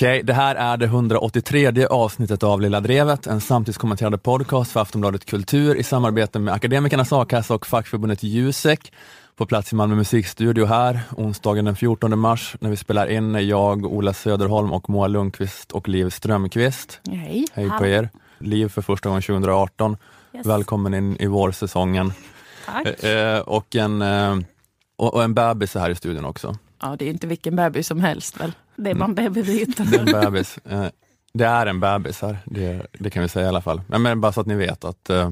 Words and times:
Okej, 0.00 0.22
det 0.22 0.32
här 0.32 0.54
är 0.54 0.76
det 0.76 0.84
183 0.84 1.86
avsnittet 1.86 2.42
av 2.42 2.60
Lilla 2.60 2.80
Drevet, 2.80 3.26
en 3.26 3.40
samtidskommenterande 3.40 4.18
podcast 4.18 4.72
för 4.72 4.80
Aftonbladet 4.80 5.24
Kultur 5.24 5.74
i 5.76 5.82
samarbete 5.82 6.38
med 6.38 6.54
Akademikernas 6.54 7.12
A-kassa 7.12 7.54
och 7.54 7.66
fackförbundet 7.66 8.22
Jusek. 8.22 8.92
På 9.36 9.46
plats 9.46 9.72
i 9.72 9.76
Malmö 9.76 9.94
musikstudio 9.94 10.64
här, 10.64 11.00
onsdagen 11.16 11.64
den 11.64 11.76
14 11.76 12.18
mars, 12.18 12.56
när 12.60 12.70
vi 12.70 12.76
spelar 12.76 13.06
in 13.06 13.34
är 13.34 13.40
jag, 13.40 13.84
Ola 13.84 14.12
Söderholm 14.12 14.72
och 14.72 14.90
Moa 14.90 15.06
Lundqvist 15.06 15.72
och 15.72 15.88
Liv 15.88 16.10
Strömqvist. 16.10 17.00
Hej. 17.10 17.46
Hej 17.52 17.70
på 17.78 17.86
er! 17.86 18.08
Liv 18.38 18.68
för 18.68 18.82
första 18.82 19.08
gången 19.08 19.22
2018. 19.22 19.96
Yes. 20.34 20.46
Välkommen 20.46 20.94
in 20.94 21.16
i 21.16 21.26
vårsäsongen. 21.26 22.12
Tack. 22.66 23.04
Eh, 23.04 23.40
och, 23.40 23.76
en, 23.76 24.02
eh, 24.02 24.38
och, 24.96 25.14
och 25.14 25.22
en 25.22 25.34
bebis 25.34 25.76
är 25.76 25.80
här 25.80 25.90
i 25.90 25.94
studion 25.94 26.24
också. 26.24 26.56
Ja, 26.82 26.96
det 26.98 27.04
är 27.04 27.10
inte 27.10 27.26
vilken 27.26 27.56
bebis 27.56 27.86
som 27.86 28.00
helst 28.00 28.40
väl? 28.40 28.52
Det 28.84 28.90
är 28.90 28.94
bara 28.94 29.04
en 29.04 29.14
bebisvit. 29.14 29.76
Det 29.90 29.96
är 29.96 29.98
en 30.16 30.30
bebis. 30.30 30.58
Eh, 30.64 30.84
det 31.32 31.44
är 31.44 31.66
en 31.66 31.80
bebis 31.80 32.22
här, 32.22 32.38
det, 32.44 32.86
det 32.98 33.10
kan 33.10 33.22
vi 33.22 33.28
säga 33.28 33.46
i 33.46 33.48
alla 33.48 33.60
fall. 33.62 33.80
Men, 33.86 34.20
bara 34.20 34.32
så 34.32 34.40
att 34.40 34.46
ni 34.46 34.54
vet 34.54 34.84
att 34.84 35.10
eh, 35.10 35.30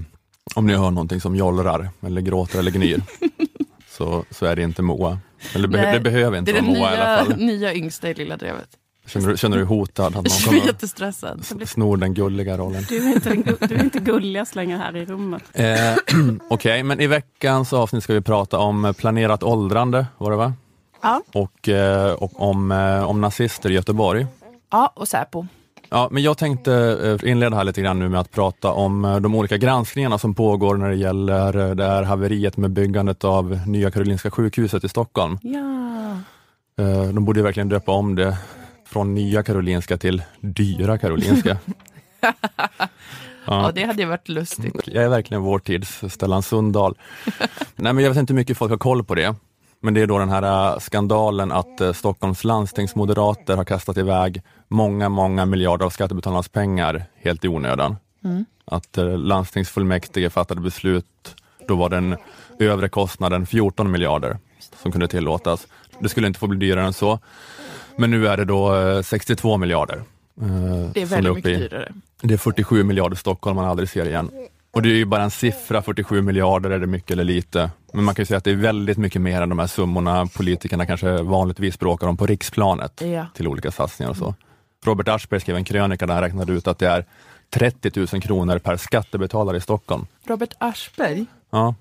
om 0.55 0.67
ni 0.67 0.73
hör 0.75 0.91
någonting 0.91 1.21
som 1.21 1.37
jollrar, 1.37 1.89
eller 2.07 2.21
gråter 2.21 2.59
eller 2.59 2.71
gnyr, 2.71 3.03
så, 3.91 4.25
så 4.31 4.47
är 4.47 4.57
det 4.57 4.63
inte 4.63 4.83
Moa. 4.83 5.19
Eller 5.55 5.69
be, 5.69 5.93
det 5.93 6.01
behöver 6.01 6.31
Det 6.33 6.39
inte 6.39 6.51
är 6.51 6.55
vara 6.63 6.63
Moa 6.65 6.79
i 6.95 6.97
alla 6.99 7.17
nya, 7.17 7.25
fall. 7.25 7.37
nya 7.37 7.75
yngsta 7.75 8.09
i 8.11 8.15
Lilla 8.15 8.37
Drevet. 8.37 8.69
Känner, 9.07 9.29
du- 9.29 9.37
känner 9.37 9.57
du 9.57 9.63
dig 9.63 9.69
hotad 9.69 10.07
att 10.07 10.15
någon 10.15 10.25
kommer 10.45 10.67
jättestressad. 10.67 11.45
snor 11.67 11.97
den 11.97 12.15
gulliga 12.15 12.57
rollen? 12.59 12.85
Du 12.89 12.97
är 12.97 13.15
inte, 13.15 13.31
gu- 13.31 13.67
du 13.69 13.75
är 13.75 13.85
inte 13.85 13.99
gulligast 13.99 14.55
längre 14.55 14.77
här 14.77 14.97
i 14.97 15.05
rummet. 15.05 15.43
Eh, 15.53 15.95
Okej, 16.51 16.83
men 16.83 17.01
i 17.01 17.07
veckans 17.07 17.73
avsnitt 17.73 18.05
ska 18.05 18.13
vi 18.15 18.21
prata 18.21 18.59
om 18.59 18.95
planerat 18.99 19.43
åldrande, 19.43 20.07
var 20.19 20.31
det 20.31 20.37
va? 20.37 20.53
Ja. 21.01 21.23
Och, 21.35 21.69
eh, 21.69 22.13
och 22.13 22.33
om, 22.51 22.73
eh, 22.73 23.05
om 23.05 23.21
nazister 23.21 23.71
i 23.71 23.75
Göteborg. 23.75 24.27
Ja, 24.71 24.93
och 24.97 25.09
Säpo. 25.09 25.47
Ja, 25.89 26.09
men 26.11 26.23
jag 26.23 26.39
tänkte 26.39 26.75
eh, 27.23 27.31
inleda 27.31 27.57
här 27.57 27.65
lite 27.65 27.81
grann 27.81 27.99
nu 27.99 28.09
med 28.09 28.21
att 28.21 28.33
prata 28.33 28.73
om 28.73 29.19
de 29.23 29.35
olika 29.35 29.57
granskningarna 29.57 30.19
som 30.19 30.35
pågår 30.35 30.77
när 30.77 30.89
det 30.89 30.97
gäller 30.97 31.75
det 31.75 31.85
här 31.85 32.03
haveriet 32.03 32.57
med 32.57 32.71
byggandet 32.71 33.25
av 33.25 33.61
Nya 33.67 33.91
Karolinska 33.91 34.31
sjukhuset 34.31 34.85
i 34.85 34.89
Stockholm. 34.89 35.39
Ja. 35.43 35.65
De 37.13 37.25
borde 37.25 37.41
ju 37.41 37.45
verkligen 37.45 37.69
döpa 37.69 37.93
om 37.93 38.15
det 38.15 38.37
från 38.87 39.15
Nya 39.15 39.43
Karolinska 39.43 39.97
till 39.97 40.23
Dyra 40.41 40.99
Karolinska. 40.99 41.59
ja, 43.47 43.73
det 43.75 43.85
hade 43.85 44.03
ju 44.03 44.09
varit 44.09 44.29
lustigt. 44.29 44.75
Jag 44.85 45.05
är 45.05 45.09
verkligen 45.09 45.43
vår 45.43 45.59
tids 45.59 46.03
Stellan 46.09 46.43
Sundahl. 46.43 46.95
Nej, 47.77 47.93
men 47.93 48.05
jag 48.05 48.11
vet 48.11 48.19
inte 48.19 48.33
hur 48.33 48.39
mycket 48.39 48.59
folk 48.59 48.71
har 48.71 48.79
koll 48.79 49.05
på 49.05 49.15
det. 49.15 49.35
Men 49.81 49.95
det 49.95 50.01
är 50.01 50.07
då 50.07 50.19
den 50.19 50.29
här 50.29 50.73
äh, 50.73 50.79
skandalen 50.79 51.53
att 51.53 51.81
äh, 51.81 51.93
Stockholms 51.93 52.45
landstingsmoderater 52.45 53.57
har 53.57 53.65
kastat 53.65 53.97
iväg 53.97 54.43
många, 54.69 55.09
många 55.09 55.47
miljarder 55.47 55.87
av 55.87 55.91
skattebetalarnas 55.91 56.49
pengar 56.49 57.05
helt 57.15 57.45
i 57.45 57.49
onödan. 57.49 57.97
Att 58.65 58.99
äh, 58.99 59.19
landstingsfullmäktige 59.19 60.31
fattade 60.31 60.61
beslut, 60.61 61.37
då 61.69 61.77
var 61.77 61.89
den 61.89 62.17
övre 62.59 62.89
kostnaden 62.89 63.47
14 63.47 63.91
miljarder 63.91 64.39
som 64.83 64.93
kunde 64.93 65.09
tillåtas. 65.09 65.67
Det 65.99 66.09
skulle 66.09 66.27
inte 66.27 66.39
få 66.39 66.47
bli 66.47 66.59
dyrare 66.59 66.87
än 66.87 66.93
så. 66.93 67.19
Men 67.97 68.11
nu 68.11 68.29
är 68.29 68.37
det 68.37 68.45
då 68.45 68.75
äh, 68.75 69.03
62 69.03 69.57
miljarder. 69.57 70.03
Det 70.95 71.03
är 71.03 71.07
väldigt 71.07 71.33
i. 71.33 71.35
mycket 71.35 71.61
dyrare. 71.61 71.93
Det 72.23 72.35
är 72.35 72.39
47 72.39 72.85
miljarder 72.85 73.17
Stockholm 73.17 73.57
man 73.57 73.65
aldrig 73.65 73.89
ser 73.89 74.09
igen. 74.09 74.31
Och 74.79 74.83
det 74.83 74.89
är 74.89 74.95
ju 74.95 75.05
bara 75.05 75.23
en 75.23 75.31
siffra, 75.31 75.83
47 75.83 76.23
miljarder, 76.23 76.71
är 76.71 76.79
det 76.79 76.87
mycket 76.87 77.11
eller 77.11 77.25
lite? 77.25 77.71
Men 77.93 78.05
man 78.05 78.15
kan 78.15 78.23
ju 78.23 78.27
säga 78.27 78.39
att 78.39 78.45
det 78.45 78.51
är 78.51 78.55
väldigt 78.57 78.99
mycket 78.99 79.21
mer 79.23 79.43
än 79.43 79.49
de 79.49 79.59
här 79.59 79.67
summorna 79.67 80.27
politikerna 80.27 80.87
kanske 80.87 81.23
vanligtvis 81.23 81.79
bråkar 81.79 82.07
om 82.07 82.17
på 82.17 82.27
riksplanet 82.27 83.01
Ja. 83.05 83.27
till 83.35 83.49
olika 83.49 83.71
satsningar 83.71 84.11
och 84.11 84.17
så. 84.17 84.35
Robert 84.85 85.09
Aschberg 85.09 85.41
skrev 85.41 85.57
en 85.57 85.65
krönika 85.65 86.07
där 86.07 86.15
han 86.15 86.23
räknade 86.23 86.53
ut 86.53 86.67
att 86.69 86.79
det 86.79 86.89
är 86.89 87.05
30 87.51 87.93
000 88.13 88.23
kronor 88.23 88.59
per 88.59 88.77
skattebetalare 88.77 89.57
i 89.57 89.61
Stockholm. 89.61 90.07
Robert 90.27 90.53
Aschberg, 90.59 91.27
Ja. 91.51 91.75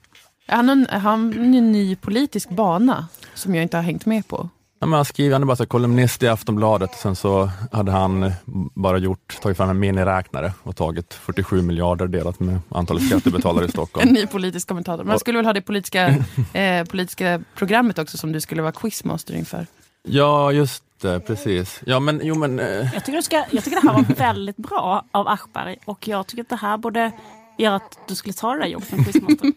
är 0.47 0.56
han 0.56 0.69
en, 0.69 0.88
är 0.90 1.00
han 1.00 1.34
en 1.34 1.72
ny 1.72 1.96
politisk 1.96 2.50
bana 2.50 3.07
som 3.34 3.56
jag 3.56 3.62
inte 3.63 3.78
har 3.78 3.84
hängt 3.84 4.06
med 4.06 4.28
på? 4.28 4.50
Ja, 4.80 4.88
men 4.88 4.94
han, 4.98 5.06
skriver, 5.06 5.34
han 5.34 5.42
är 5.42 5.46
bara 5.46 5.56
så 5.56 5.64
här 5.64 5.68
kolumnist 5.68 6.24
i 6.24 6.28
Aftonbladet, 6.28 6.96
sen 6.96 7.16
så 7.16 7.50
hade 7.72 7.92
han 7.92 8.32
bara 8.76 8.98
gjort, 8.98 9.38
tagit 9.42 9.58
fram 9.58 9.70
en 9.70 9.80
miniräknare 9.80 10.54
och 10.64 10.76
tagit 10.76 11.14
47 11.14 11.62
miljarder 11.62 12.08
delat 12.08 12.40
med 12.40 12.60
antalet 12.70 13.08
skattebetalare 13.08 13.66
i 13.66 13.68
Stockholm. 13.72 14.08
En 14.08 14.14
ny 14.14 14.28
politisk 14.28 14.68
kommentator. 14.68 15.04
Man 15.04 15.20
skulle 15.20 15.38
väl 15.38 15.46
ha 15.46 15.54
det 15.54 15.62
politiska, 15.62 16.08
eh, 16.54 16.86
politiska 16.86 17.42
programmet 17.56 18.00
också 18.00 18.18
som 18.18 18.32
du 18.32 18.42
skulle 18.42 18.62
vara 18.62 18.72
quizmaster 18.72 19.34
inför. 19.36 19.66
Ja, 20.04 20.52
just 20.52 20.84
det, 21.02 21.20
precis. 21.20 21.82
Ja, 21.86 22.00
men 22.00 22.22
jo, 22.24 22.36
men 22.36 22.60
eh, 22.60 22.66
Jag 22.94 23.06
tycker, 23.06 23.18
du 23.18 23.22
ska, 23.22 23.36
jag 23.52 23.64
tycker 23.64 23.82
det 23.82 23.88
här 23.88 23.94
var 23.96 24.16
väldigt 24.18 24.58
bra 24.58 25.06
av 25.12 25.28
Aschberg 25.28 25.78
och 25.86 26.08
jag 26.08 26.28
tycker 26.28 26.44
att 26.44 26.50
det 26.50 26.56
här 26.56 26.78
borde 26.78 27.12
göra 27.58 27.76
att 27.76 28.00
du 28.08 28.16
skulle 28.16 28.34
ta 28.34 28.54
det 28.54 28.60
där 28.60 28.68
jobbet 28.68 28.90
som 28.90 29.04
quizmaster. 29.04 29.52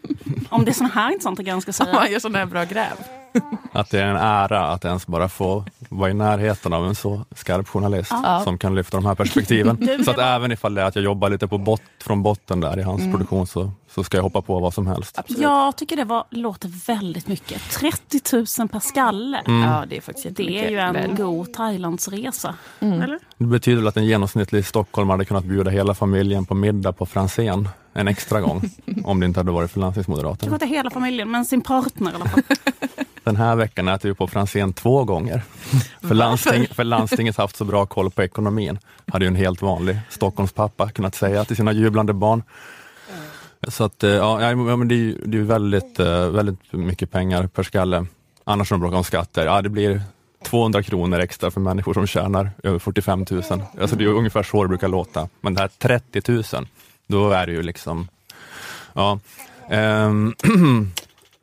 Om 0.49 0.65
det 0.65 0.71
är 0.71 0.73
sådana 0.73 0.93
här 0.93 1.11
intressanta 1.11 1.43
grejer 1.43 1.53
han 1.53 1.61
ska 1.61 1.73
säga. 1.73 1.99
Han 1.99 2.11
gör 2.11 2.19
sådana 2.19 2.37
här 2.37 2.45
bra 2.45 2.63
gräv. 2.63 3.20
att 3.73 3.89
det 3.89 3.99
är 4.01 4.05
en 4.05 4.15
ära 4.15 4.67
att 4.67 4.85
ens 4.85 5.07
bara 5.07 5.29
få 5.29 5.65
vara 5.89 6.09
i 6.09 6.13
närheten 6.13 6.73
av 6.73 6.85
en 6.87 6.95
så 6.95 7.21
skarp 7.35 7.67
journalist 7.67 8.11
Ja. 8.23 8.41
som 8.43 8.57
kan 8.57 8.75
lyfta 8.75 8.97
de 8.97 9.05
här 9.05 9.15
perspektiven. 9.15 9.87
Så 10.05 10.11
att 10.11 10.17
även 10.17 10.51
ifall 10.51 10.73
det 10.75 10.81
är 10.81 10.85
att 10.85 10.95
jag 10.95 11.05
jobbar 11.05 11.29
lite 11.29 11.47
på 11.47 11.57
bot, 11.57 11.81
från 12.03 12.23
botten 12.23 12.59
där 12.59 12.79
i 12.79 12.81
hans 12.81 13.01
produktion 13.01 13.47
så, 13.47 13.71
så 13.95 14.03
ska 14.03 14.17
jag 14.17 14.23
hoppa 14.23 14.41
på 14.41 14.59
vad 14.59 14.73
som 14.73 14.87
helst. 14.87 15.17
Absolut. 15.19 15.41
Jag 15.41 15.75
tycker 15.75 15.95
det 15.95 16.03
var, 16.03 16.23
låter 16.29 16.69
väldigt 16.87 17.27
mycket. 17.27 17.61
30 17.71 18.19
000 18.59 18.67
per 18.69 18.79
skalle. 18.79 19.41
Ja, 19.45 19.83
det 19.89 19.97
är 19.97 20.01
faktiskt 20.01 20.37
Det 20.37 20.43
är 20.65 20.69
ju 20.69 20.79
en 20.79 20.93
väl. 20.93 21.15
god 21.15 21.53
Thailandsresa. 21.53 22.55
Mm. 22.79 23.01
Eller? 23.01 23.19
Det 23.37 23.45
betyder 23.45 23.87
att 23.87 23.97
en 23.97 24.05
genomsnittlig 24.05 24.65
stockholmare 24.65 25.13
hade 25.13 25.25
kunnat 25.25 25.43
bjuda 25.45 25.71
hela 25.71 25.93
familjen 25.93 26.45
på 26.45 26.55
middag 26.55 26.93
på 26.93 27.05
Franzén 27.05 27.69
en 27.93 28.07
extra 28.07 28.41
gång 28.41 28.61
om 29.03 29.19
det 29.19 29.25
inte 29.25 29.39
hade 29.39 29.51
varit 29.51 29.71
för 29.71 29.79
landstingsmoderaterna. 29.79 30.49
Kanske 30.49 30.65
inte 30.65 30.75
hela 30.77 30.89
familjen, 30.89 31.31
men 31.31 31.45
sin 31.45 31.61
partner 31.61 32.11
i 32.11 32.15
alla 32.15 32.25
fall. 32.25 32.41
Den 33.23 33.35
här 33.35 33.55
veckan 33.55 33.87
äter 33.87 34.09
vi 34.09 34.15
på 34.15 34.27
Franzén 34.27 34.73
två 34.73 35.03
gånger. 35.03 35.43
För, 36.01 36.15
landsting, 36.15 36.67
för 36.67 36.83
landstinget 36.83 37.37
har 37.37 37.43
haft 37.43 37.55
så 37.55 37.65
bra 37.65 37.85
koll 37.85 38.11
på 38.11 38.23
ekonomin, 38.23 38.79
hade 39.07 39.25
ju 39.25 39.27
en 39.27 39.35
helt 39.35 39.61
vanlig 39.61 39.99
Stockholmspappa 40.09 40.89
kunnat 40.89 41.15
säga 41.15 41.45
till 41.45 41.55
sina 41.55 41.71
jublande 41.71 42.13
barn. 42.13 42.43
Så 43.67 43.83
att, 43.83 44.03
eh, 44.03 44.09
ja, 44.09 44.55
men 44.55 44.87
det 44.87 44.95
är 44.95 44.97
ju 44.97 45.17
det 45.25 45.37
är 45.37 45.41
väldigt, 45.41 45.99
eh, 45.99 46.29
väldigt 46.29 46.73
mycket 46.73 47.11
pengar 47.11 47.47
per 47.47 47.63
skalle. 47.63 48.05
Annars 48.43 48.67
som 48.67 48.75
de 48.75 48.81
bråkar 48.81 48.97
om 48.97 49.03
skatter, 49.03 49.45
ja 49.45 49.61
det 49.61 49.69
blir 49.69 50.01
200 50.43 50.83
kronor 50.83 51.19
extra 51.19 51.51
för 51.51 51.61
människor 51.61 51.93
som 51.93 52.07
tjänar 52.07 52.51
över 52.63 52.79
45 52.79 53.25
000. 53.31 53.43
Alltså 53.81 53.95
det 53.95 54.03
är 54.03 54.07
ungefär 54.07 54.43
så 54.43 54.63
det 54.63 54.69
brukar 54.69 54.87
låta. 54.87 55.29
Men 55.41 55.53
det 55.53 55.61
här 55.61 55.69
30 55.79 56.31
000, 56.31 56.67
då 57.07 57.31
är 57.31 57.45
det 57.45 57.51
ju 57.51 57.63
liksom, 57.63 58.07
ja. 58.93 59.19
Ehm, 59.69 60.35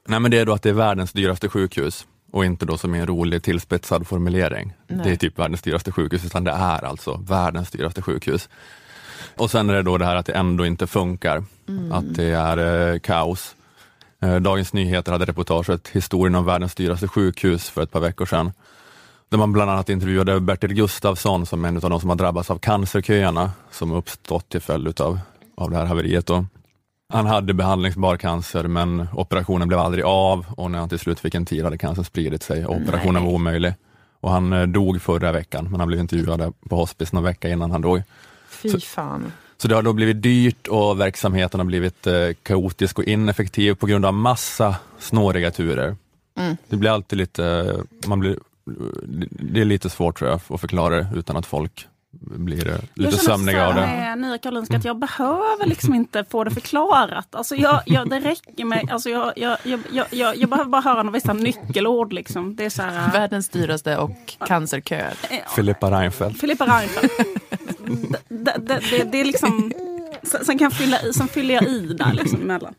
Nej 0.08 0.20
men 0.20 0.30
det 0.30 0.38
är 0.38 0.46
då 0.46 0.52
att 0.52 0.62
det 0.62 0.68
är 0.68 0.74
världens 0.74 1.12
dyraste 1.12 1.48
sjukhus 1.48 2.06
och 2.32 2.44
inte 2.44 2.66
då 2.66 2.78
som 2.78 2.94
en 2.94 3.06
rolig 3.06 3.42
tillspetsad 3.42 4.06
formulering. 4.06 4.72
Nej. 4.86 5.00
Det 5.04 5.10
är 5.10 5.16
typ 5.16 5.38
världens 5.38 5.62
dyraste 5.62 5.92
sjukhus, 5.92 6.24
utan 6.24 6.44
det 6.44 6.50
är 6.50 6.84
alltså 6.84 7.16
världens 7.16 7.70
dyraste 7.70 8.02
sjukhus. 8.02 8.48
Och 9.36 9.50
sen 9.50 9.70
är 9.70 9.74
det 9.74 9.82
då 9.82 9.98
det 9.98 10.04
här 10.04 10.16
att 10.16 10.26
det 10.26 10.32
ändå 10.32 10.66
inte 10.66 10.86
funkar, 10.86 11.44
att 11.92 12.14
det 12.14 12.24
är 12.24 12.92
eh, 12.92 12.98
kaos. 12.98 13.56
Eh, 14.22 14.36
Dagens 14.36 14.72
Nyheter 14.72 15.12
hade 15.12 15.24
reportaget 15.24 15.88
Historien 15.88 16.34
om 16.34 16.44
världens 16.44 16.74
dyraste 16.74 17.08
sjukhus 17.08 17.68
för 17.70 17.82
ett 17.82 17.90
par 17.90 18.00
veckor 18.00 18.26
sedan. 18.26 18.52
Där 19.28 19.38
man 19.38 19.52
bland 19.52 19.70
annat 19.70 19.88
intervjuade 19.88 20.40
Bertil 20.40 20.74
Gustafsson 20.74 21.46
som 21.46 21.64
är 21.64 21.68
en 21.68 21.76
av 21.76 21.90
de 21.90 22.00
som 22.00 22.08
har 22.08 22.16
drabbats 22.16 22.50
av 22.50 22.58
cancerköerna 22.58 23.52
som 23.70 23.92
uppstått 23.92 24.48
till 24.48 24.60
följd 24.60 24.88
utav, 24.88 25.20
av 25.56 25.70
det 25.70 25.76
här 25.76 25.86
haveriet. 25.86 26.26
Då. 26.26 26.46
Han 27.12 27.26
hade 27.26 27.54
behandlingsbar 27.54 28.16
cancer 28.16 28.64
men 28.64 29.08
operationen 29.12 29.68
blev 29.68 29.80
aldrig 29.80 30.04
av 30.04 30.46
och 30.56 30.70
när 30.70 30.78
han 30.78 30.88
till 30.88 30.98
slut 30.98 31.20
fick 31.20 31.34
en 31.34 31.46
tid 31.46 31.64
hade 31.64 31.78
cancern 31.78 32.04
spridit 32.04 32.42
sig 32.42 32.66
och 32.66 32.76
operationen 32.76 33.14
Nej. 33.14 33.22
var 33.22 33.32
omöjlig. 33.32 33.74
Och 34.20 34.30
han 34.30 34.52
eh, 34.52 34.62
dog 34.62 35.02
förra 35.02 35.32
veckan 35.32 35.68
men 35.70 35.80
han 35.80 35.88
blev 35.88 36.00
intervjuad 36.00 36.54
på 36.68 36.76
hospice 36.76 37.12
någon 37.12 37.24
vecka 37.24 37.48
innan 37.48 37.70
han 37.70 37.80
dog. 37.80 38.02
Fy 38.48 38.80
fan. 38.80 39.32
Så 39.56 39.68
det 39.68 39.74
har 39.74 39.82
då 39.82 39.92
blivit 39.92 40.22
dyrt 40.22 40.66
och 40.66 41.00
verksamheten 41.00 41.60
har 41.60 41.64
blivit 41.64 42.06
eh, 42.06 42.28
kaotisk 42.42 42.98
och 42.98 43.04
ineffektiv 43.04 43.74
på 43.74 43.86
grund 43.86 44.06
av 44.06 44.14
massa 44.14 44.76
snåriga 44.98 45.50
turer. 45.50 45.96
Mm. 46.38 46.56
Det 46.68 46.76
blir 46.76 46.90
alltid 46.90 47.18
lite, 47.18 47.44
eh, 47.44 48.08
man 48.08 48.20
blir, 48.20 48.38
det 49.30 49.60
är 49.60 49.64
lite 49.64 49.90
svårt 49.90 50.18
tror 50.18 50.30
jag 50.30 50.40
att 50.54 50.60
förklara 50.60 50.96
det 50.96 51.08
utan 51.14 51.36
att 51.36 51.46
folk 51.46 51.86
blir 52.30 52.68
eh, 52.68 52.76
lite 52.94 53.16
sömniga 53.16 53.66
av 53.66 53.72
så 53.72 53.80
det. 53.80 54.16
Nya 54.16 54.38
Karolinska 54.38 54.76
att 54.76 54.84
jag 54.84 54.98
behöver 54.98 55.66
liksom 55.66 55.94
inte 55.94 56.24
få 56.24 56.44
det 56.44 56.50
förklarat. 56.50 57.34
Alltså 57.34 57.56
jag, 57.56 57.82
jag, 57.86 58.10
det 58.10 58.20
räcker 58.20 58.64
med, 58.64 58.88
alltså 58.90 59.10
jag, 59.10 59.32
jag, 59.36 59.58
jag, 59.62 60.06
jag, 60.10 60.36
jag, 60.36 60.50
behöver 60.50 60.70
bara 60.70 60.82
höra 60.82 61.02
några 61.02 61.10
vissa 61.10 61.32
nyckelord. 61.32 62.12
Liksom. 62.12 62.56
Det 62.56 62.64
är 62.64 62.70
så 62.70 62.82
här, 62.82 63.12
Världens 63.12 63.48
dyraste 63.48 63.96
och 63.96 64.34
cancerköer. 64.46 65.14
Filippa 65.56 65.90
Reinfeldt. 65.90 66.40
Filippa 66.40 66.66
Reinfeldt. 66.66 67.14
det, 68.28 68.54
det, 68.58 68.80
det, 68.90 69.04
det 69.12 69.20
är 69.20 69.24
liksom, 69.24 69.72
sen 70.22 70.58
kan 70.58 70.64
jag 70.64 70.72
fylla 70.72 71.02
i, 71.02 71.12
sen 71.12 71.28
fyller 71.28 71.54
jag 71.54 71.64
i 71.64 71.94
där 71.94 72.12
liksom 72.12 72.42
emellan. 72.42 72.74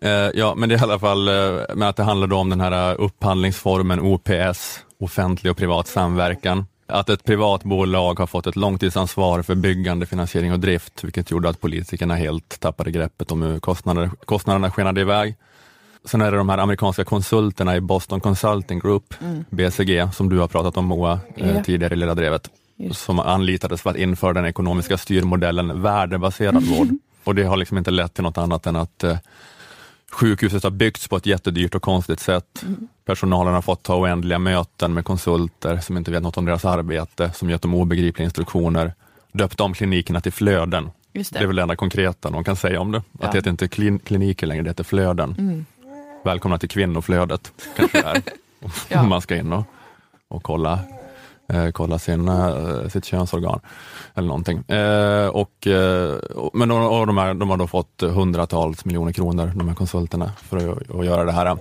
Eh, 0.00 0.30
ja, 0.34 0.54
men 0.54 0.68
det 0.68 0.74
är 0.74 0.78
i 0.78 0.82
alla 0.82 0.98
fall 0.98 1.28
eh, 1.28 1.74
med 1.74 1.88
att 1.88 1.96
det 1.96 2.02
handlar 2.02 2.26
då 2.26 2.36
om 2.36 2.50
den 2.50 2.60
här 2.60 2.90
eh, 2.90 2.96
upphandlingsformen 2.98 4.00
OPS, 4.00 4.80
offentlig 5.00 5.50
och 5.50 5.56
privat 5.56 5.88
samverkan. 5.88 6.66
Att 6.90 7.08
ett 7.08 7.24
privat 7.24 7.62
bolag 7.62 8.18
har 8.18 8.26
fått 8.26 8.46
ett 8.46 8.56
långtidsansvar 8.56 9.42
för 9.42 9.54
byggande, 9.54 10.06
finansiering 10.06 10.52
och 10.52 10.60
drift, 10.60 11.04
vilket 11.04 11.30
gjorde 11.30 11.48
att 11.48 11.60
politikerna 11.60 12.14
helt 12.14 12.60
tappade 12.60 12.90
greppet 12.90 13.32
om 13.32 13.42
hur 13.42 13.60
kostnader, 13.60 14.10
kostnaderna 14.24 14.70
skenade 14.70 15.00
iväg. 15.00 15.36
Sen 16.04 16.20
är 16.20 16.30
det 16.30 16.36
de 16.36 16.48
här 16.48 16.58
amerikanska 16.58 17.04
konsulterna 17.04 17.76
i 17.76 17.80
Boston 17.80 18.20
Consulting 18.20 18.78
Group, 18.78 19.14
mm. 19.20 19.44
BCG, 19.50 20.08
som 20.14 20.28
du 20.28 20.38
har 20.38 20.48
pratat 20.48 20.76
om 20.76 20.84
Moa 20.84 21.20
ja. 21.36 21.62
tidigare 21.64 21.94
i 21.94 21.96
Lilla 21.96 22.14
Drevet, 22.14 22.50
Just. 22.76 23.00
som 23.00 23.18
anlitades 23.18 23.82
för 23.82 23.90
att 23.90 23.96
införa 23.96 24.32
den 24.32 24.46
ekonomiska 24.46 24.98
styrmodellen 24.98 25.82
värdebaserad 25.82 26.62
vård. 26.62 26.88
Och 27.24 27.34
det 27.34 27.42
har 27.44 27.56
liksom 27.56 27.78
inte 27.78 27.90
lett 27.90 28.14
till 28.14 28.24
något 28.24 28.38
annat 28.38 28.66
än 28.66 28.76
att 28.76 29.04
eh, 29.04 29.16
sjukhuset 30.10 30.62
har 30.62 30.70
byggts 30.70 31.08
på 31.08 31.16
ett 31.16 31.26
jättedyrt 31.26 31.74
och 31.74 31.82
konstigt 31.82 32.20
sätt. 32.20 32.62
Mm. 32.62 32.88
Personalen 33.04 33.54
har 33.54 33.62
fått 33.62 33.82
ta 33.82 33.96
oändliga 33.96 34.38
möten 34.38 34.94
med 34.94 35.04
konsulter 35.04 35.78
som 35.78 35.96
inte 35.96 36.10
vet 36.10 36.22
något 36.22 36.36
om 36.36 36.44
deras 36.44 36.64
arbete, 36.64 37.32
som 37.34 37.50
gett 37.50 37.62
dem 37.62 37.74
obegripliga 37.74 38.24
instruktioner, 38.24 38.94
döpt 39.32 39.60
om 39.60 39.74
klinikerna 39.74 40.20
till 40.20 40.32
flöden. 40.32 40.90
Det. 41.12 41.30
det. 41.32 41.38
är 41.38 41.46
väl 41.46 41.56
det 41.56 41.62
enda 41.62 41.76
konkreta 41.76 42.30
de 42.30 42.44
kan 42.44 42.56
säga 42.56 42.80
om 42.80 42.92
det. 42.92 43.02
Ja. 43.20 43.26
Att 43.26 43.32
det 43.32 43.38
heter 43.38 43.50
inte 43.50 43.68
klin 43.68 43.98
kliniker 43.98 44.46
längre, 44.46 44.62
det 44.62 44.70
heter 44.70 44.84
flöden. 44.84 45.34
Mm. 45.38 45.66
Välkomna 46.24 46.58
till 46.58 46.68
kvinnoflödet, 46.68 47.52
kanske 47.76 48.02
det 48.02 48.08
är. 48.08 48.22
ja. 48.88 49.02
man 49.02 49.20
ska 49.20 49.36
in 49.36 49.52
och, 49.52 49.64
och 50.28 50.42
kolla 50.42 50.78
eh, 51.52 51.70
kolla 51.70 51.98
sin, 51.98 52.28
eh, 52.28 52.88
sitt 52.88 53.04
könsorgan 53.04 53.60
eller 54.14 54.28
någonting. 54.28 54.58
Eh, 54.68 55.26
och, 55.26 55.66
eh, 55.66 56.16
men 56.52 56.68
de, 56.68 56.82
och 56.82 57.06
de, 57.06 57.18
här, 57.18 57.34
de 57.34 57.50
har 57.50 57.56
då 57.56 57.66
fått 57.66 58.02
hundratals 58.02 58.84
miljoner 58.84 59.12
kronor, 59.12 59.52
de 59.54 59.68
här 59.68 59.74
konsulterna, 59.74 60.32
för 60.48 60.56
att, 60.56 60.90
att 60.90 61.06
göra 61.06 61.24
det 61.24 61.32
här. 61.32 61.56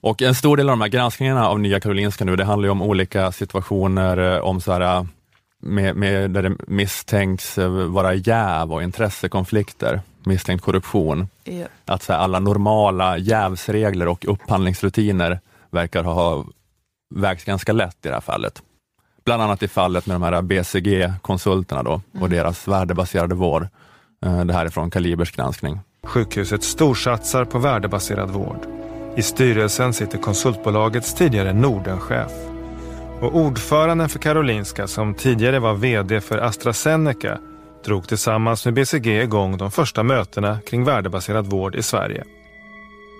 Och 0.00 0.22
en 0.22 0.34
stor 0.34 0.56
del 0.56 0.68
av 0.68 0.72
de 0.72 0.80
här 0.80 0.88
granskningarna 0.88 1.48
av 1.48 1.60
Nya 1.60 1.80
Karolinska 1.80 2.24
nu, 2.24 2.36
det 2.36 2.44
handlar 2.44 2.68
om 2.68 2.82
olika 2.82 3.32
situationer 3.32 4.36
eh, 4.36 4.40
om 4.40 4.60
så 4.60 4.72
här, 4.72 5.06
med, 5.62 5.96
med, 5.96 6.30
där 6.30 6.42
det 6.42 6.56
misstänks 6.66 7.58
eh, 7.58 7.70
vara 7.70 8.14
jäv 8.14 8.72
och 8.72 8.82
intressekonflikter, 8.82 10.00
misstänkt 10.24 10.64
korruption. 10.64 11.28
Yeah. 11.44 11.68
Att 11.84 12.02
så 12.02 12.12
här, 12.12 12.20
alla 12.20 12.38
normala 12.38 13.18
jävsregler 13.18 14.08
och 14.08 14.24
upphandlingsrutiner 14.28 15.40
verkar 15.70 16.04
ha 16.04 16.44
vägts 17.14 17.44
ganska 17.44 17.72
lätt 17.72 18.06
i 18.06 18.08
det 18.08 18.14
här 18.14 18.20
fallet. 18.20 18.62
Bland 19.30 19.42
annat 19.42 19.62
i 19.62 19.68
fallet 19.68 20.06
med 20.06 20.14
de 20.14 20.22
här 20.22 20.42
BCG-konsulterna 20.42 21.82
då 21.82 21.92
och 22.12 22.16
mm. 22.16 22.30
deras 22.30 22.68
värdebaserade 22.68 23.34
vård. 23.34 23.68
Eh, 24.24 24.44
det 24.44 24.52
här 24.52 24.66
är 24.66 24.70
från 24.70 24.90
Kalibers 24.90 25.32
granskning. 25.32 25.80
Sjukhuset 26.02 26.62
storsatsar 26.62 27.44
på 27.44 27.58
värdebaserad 27.58 28.30
vård. 28.30 28.66
I 29.16 29.22
styrelsen 29.22 29.92
sitter 29.92 30.18
konsultbolagets 30.18 31.14
tidigare 31.14 31.52
Nordenchef. 31.52 32.32
Och 33.20 33.36
ordföranden 33.36 34.08
för 34.08 34.18
Karolinska, 34.18 34.86
som 34.86 35.14
tidigare 35.14 35.58
var 35.58 35.74
VD 35.74 36.20
för 36.20 36.38
AstraZeneca, 36.38 37.38
drog 37.84 38.08
tillsammans 38.08 38.64
med 38.64 38.74
BCG 38.74 39.22
igång 39.22 39.56
de 39.56 39.70
första 39.70 40.02
mötena 40.02 40.58
kring 40.66 40.84
värdebaserad 40.84 41.46
vård 41.46 41.74
i 41.74 41.82
Sverige. 41.82 42.24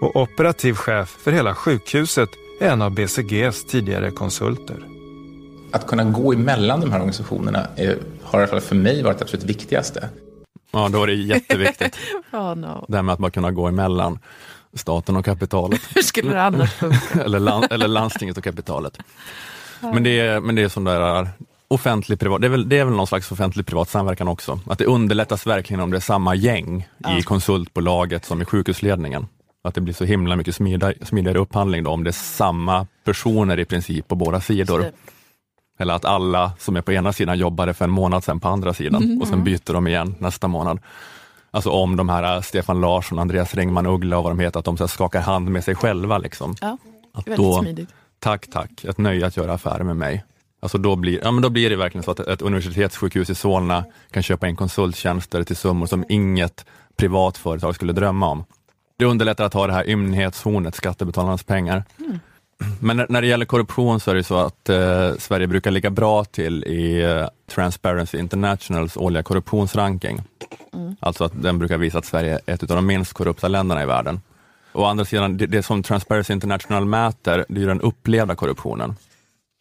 Och 0.01 0.17
operativ 0.17 0.75
chef 0.75 1.09
för 1.09 1.33
hela 1.33 1.55
sjukhuset 1.55 2.29
är 2.61 2.69
en 2.71 2.83
av 2.83 2.91
BCGs 2.91 3.67
tidigare 3.67 4.11
konsulter 4.11 5.00
att 5.73 5.87
kunna 5.87 6.05
gå 6.05 6.33
emellan 6.33 6.81
de 6.81 6.91
här 6.91 6.99
organisationerna 6.99 7.67
är, 7.77 7.99
har 8.23 8.39
i 8.39 8.43
alla 8.43 8.51
fall 8.51 8.61
för 8.61 8.77
mig 8.77 9.03
varit 9.03 9.19
det 9.19 9.25
absolut 9.25 9.45
viktigaste. 9.45 10.09
Ja, 10.73 10.89
då 10.89 11.03
är 11.03 11.07
det 11.07 11.15
jätteviktigt. 11.15 11.97
oh, 12.33 12.55
no. 12.55 12.85
Det 12.89 12.97
här 12.97 13.03
med 13.03 13.13
att 13.13 13.19
man 13.19 13.31
kunna 13.31 13.51
gå 13.51 13.67
emellan 13.67 14.19
staten 14.75 15.17
och 15.17 15.25
kapitalet. 15.25 15.81
Hur 15.95 16.03
skulle 16.03 16.31
det 16.31 16.43
annars 16.43 16.73
funka? 16.73 17.23
eller, 17.25 17.39
land, 17.39 17.67
eller 17.71 17.89
landstinget 17.89 18.39
och 18.39 18.45
kapitalet. 18.45 18.99
Men 19.81 20.03
det 20.03 20.21
är, 20.21 20.41
men 20.41 20.55
det 20.55 20.63
är 20.63 20.69
sån 20.69 20.85
där 20.85 21.29
offentlig 21.69 22.21
privat, 22.21 22.41
det 22.41 22.47
är, 22.47 22.49
väl, 22.49 22.69
det 22.69 22.79
är 22.79 22.85
väl 22.85 22.95
någon 22.95 23.07
slags 23.07 23.33
offentlig 23.33 23.67
privat 23.67 23.89
samverkan 23.89 24.29
också. 24.29 24.61
Att 24.67 24.79
det 24.79 24.85
underlättas 24.85 25.47
verkligen 25.47 25.81
om 25.81 25.91
det 25.91 25.97
är 25.97 26.01
samma 26.01 26.35
gäng 26.35 26.89
ja. 26.99 27.19
i 27.19 27.23
konsultbolaget 27.23 28.25
som 28.25 28.43
i 28.43 28.45
sjukhusledningen. 28.45 29.27
Att 29.65 29.75
det 29.75 29.81
blir 29.81 29.95
så 29.95 30.05
himla 30.05 30.37
mycket 30.37 30.55
smidigare, 30.55 30.95
smidigare 31.03 31.39
upphandling 31.39 31.85
då, 31.85 31.91
om 31.91 32.05
det 32.05 32.11
är 32.11 32.13
samma 32.13 32.87
personer 33.05 33.59
i 33.59 33.65
princip 33.65 34.09
på 34.09 34.15
båda 34.15 34.41
sidor. 34.41 34.85
Eller 35.81 35.95
att 35.95 36.05
alla 36.05 36.53
som 36.59 36.77
är 36.77 36.83
på 36.83 36.93
ena 36.93 37.13
sidan 37.13 37.39
jobbade 37.39 37.75
för 37.75 37.85
en 37.85 37.91
månad 37.91 38.25
sedan 38.25 38.41
på 38.41 38.49
andra 38.49 38.75
sidan 38.75 39.03
mm. 39.03 39.21
och 39.21 39.29
sen 39.29 39.45
byter 39.45 39.73
de 39.73 39.87
igen 39.87 40.15
nästa 40.19 40.49
månad. 40.49 40.79
Alltså 41.51 41.71
om 41.71 41.97
de 41.97 42.09
här 42.09 42.37
äh, 42.37 42.43
Stefan 42.43 42.81
Larsson, 42.81 43.19
Andreas 43.19 43.55
Ringman 43.55 43.87
Uggla 43.87 44.19
och 44.19 44.25
vad 44.25 44.33
de 44.33 44.39
heter, 44.39 44.59
att 44.59 44.65
de 44.65 44.77
så 44.77 44.89
skakar 44.89 45.21
hand 45.21 45.51
med 45.51 45.65
sig 45.65 45.75
själva. 45.75 46.19
Liksom. 46.19 46.55
Ja, 46.61 46.79
att 47.13 47.27
väldigt 47.27 47.47
då, 47.47 47.61
smidigt. 47.63 47.89
Tack, 48.19 48.47
tack, 48.51 48.85
ett 48.85 48.99
nöje 48.99 49.27
att 49.27 49.37
göra 49.37 49.53
affärer 49.53 49.85
med 49.85 49.97
mig. 49.97 50.25
Alltså 50.63 50.79
då, 50.79 50.97
blir, 50.97 51.21
ja, 51.23 51.31
men 51.31 51.43
då 51.43 51.49
blir 51.49 51.71
det 51.71 51.77
verkligen 51.77 52.03
så 52.03 52.11
att 52.11 52.21
ett 52.21 52.43
universitetssjukhus 52.43 53.31
i 53.31 53.35
Solna 53.35 53.85
kan 54.11 54.23
köpa 54.23 54.49
in 54.49 54.57
konsulttjänster 54.57 55.45
till 55.45 55.57
summor 55.57 55.87
som 55.87 56.05
inget 56.09 56.67
privat 56.97 57.39
företag 57.39 57.75
skulle 57.75 57.93
drömma 57.93 58.29
om. 58.29 58.45
Det 58.97 59.05
underlättar 59.05 59.45
att 59.45 59.55
ha 59.55 59.67
det 59.67 59.73
här 59.73 59.89
ymnighetshornet, 59.89 60.75
skattebetalarnas 60.75 61.43
pengar. 61.43 61.85
Mm. 61.99 62.19
Men 62.81 63.07
när 63.09 63.21
det 63.21 63.27
gäller 63.27 63.47
korruption 63.47 64.01
så 64.01 64.11
är 64.11 64.15
det 64.15 64.25
så 64.25 64.37
att 64.37 64.69
eh, 64.69 65.13
Sverige 65.19 65.47
brukar 65.47 65.71
ligga 65.71 65.91
bra 65.91 66.25
till 66.25 66.65
i 66.65 67.03
eh, 67.03 67.27
Transparency 67.55 68.19
Internationals 68.19 68.97
årliga 68.97 69.23
korruptionsranking. 69.23 70.23
Mm. 70.73 70.97
Alltså 71.01 71.25
att 71.25 71.43
den 71.43 71.59
brukar 71.59 71.79
visa 71.79 71.99
att 71.99 72.05
Sverige 72.05 72.41
är 72.47 72.55
ett 72.55 72.63
av 72.63 72.69
de 72.69 72.87
minst 72.87 73.13
korrupta 73.13 73.49
länderna 73.49 73.83
i 73.83 73.87
världen. 73.87 74.21
Å 74.73 74.85
andra 74.85 75.05
sidan, 75.05 75.37
det, 75.37 75.47
det 75.47 75.63
som 75.63 75.83
Transparency 75.83 76.33
International 76.33 76.85
mäter, 76.85 77.45
det 77.49 77.63
är 77.63 77.67
den 77.67 77.81
upplevda 77.81 78.35
korruptionen. 78.35 78.97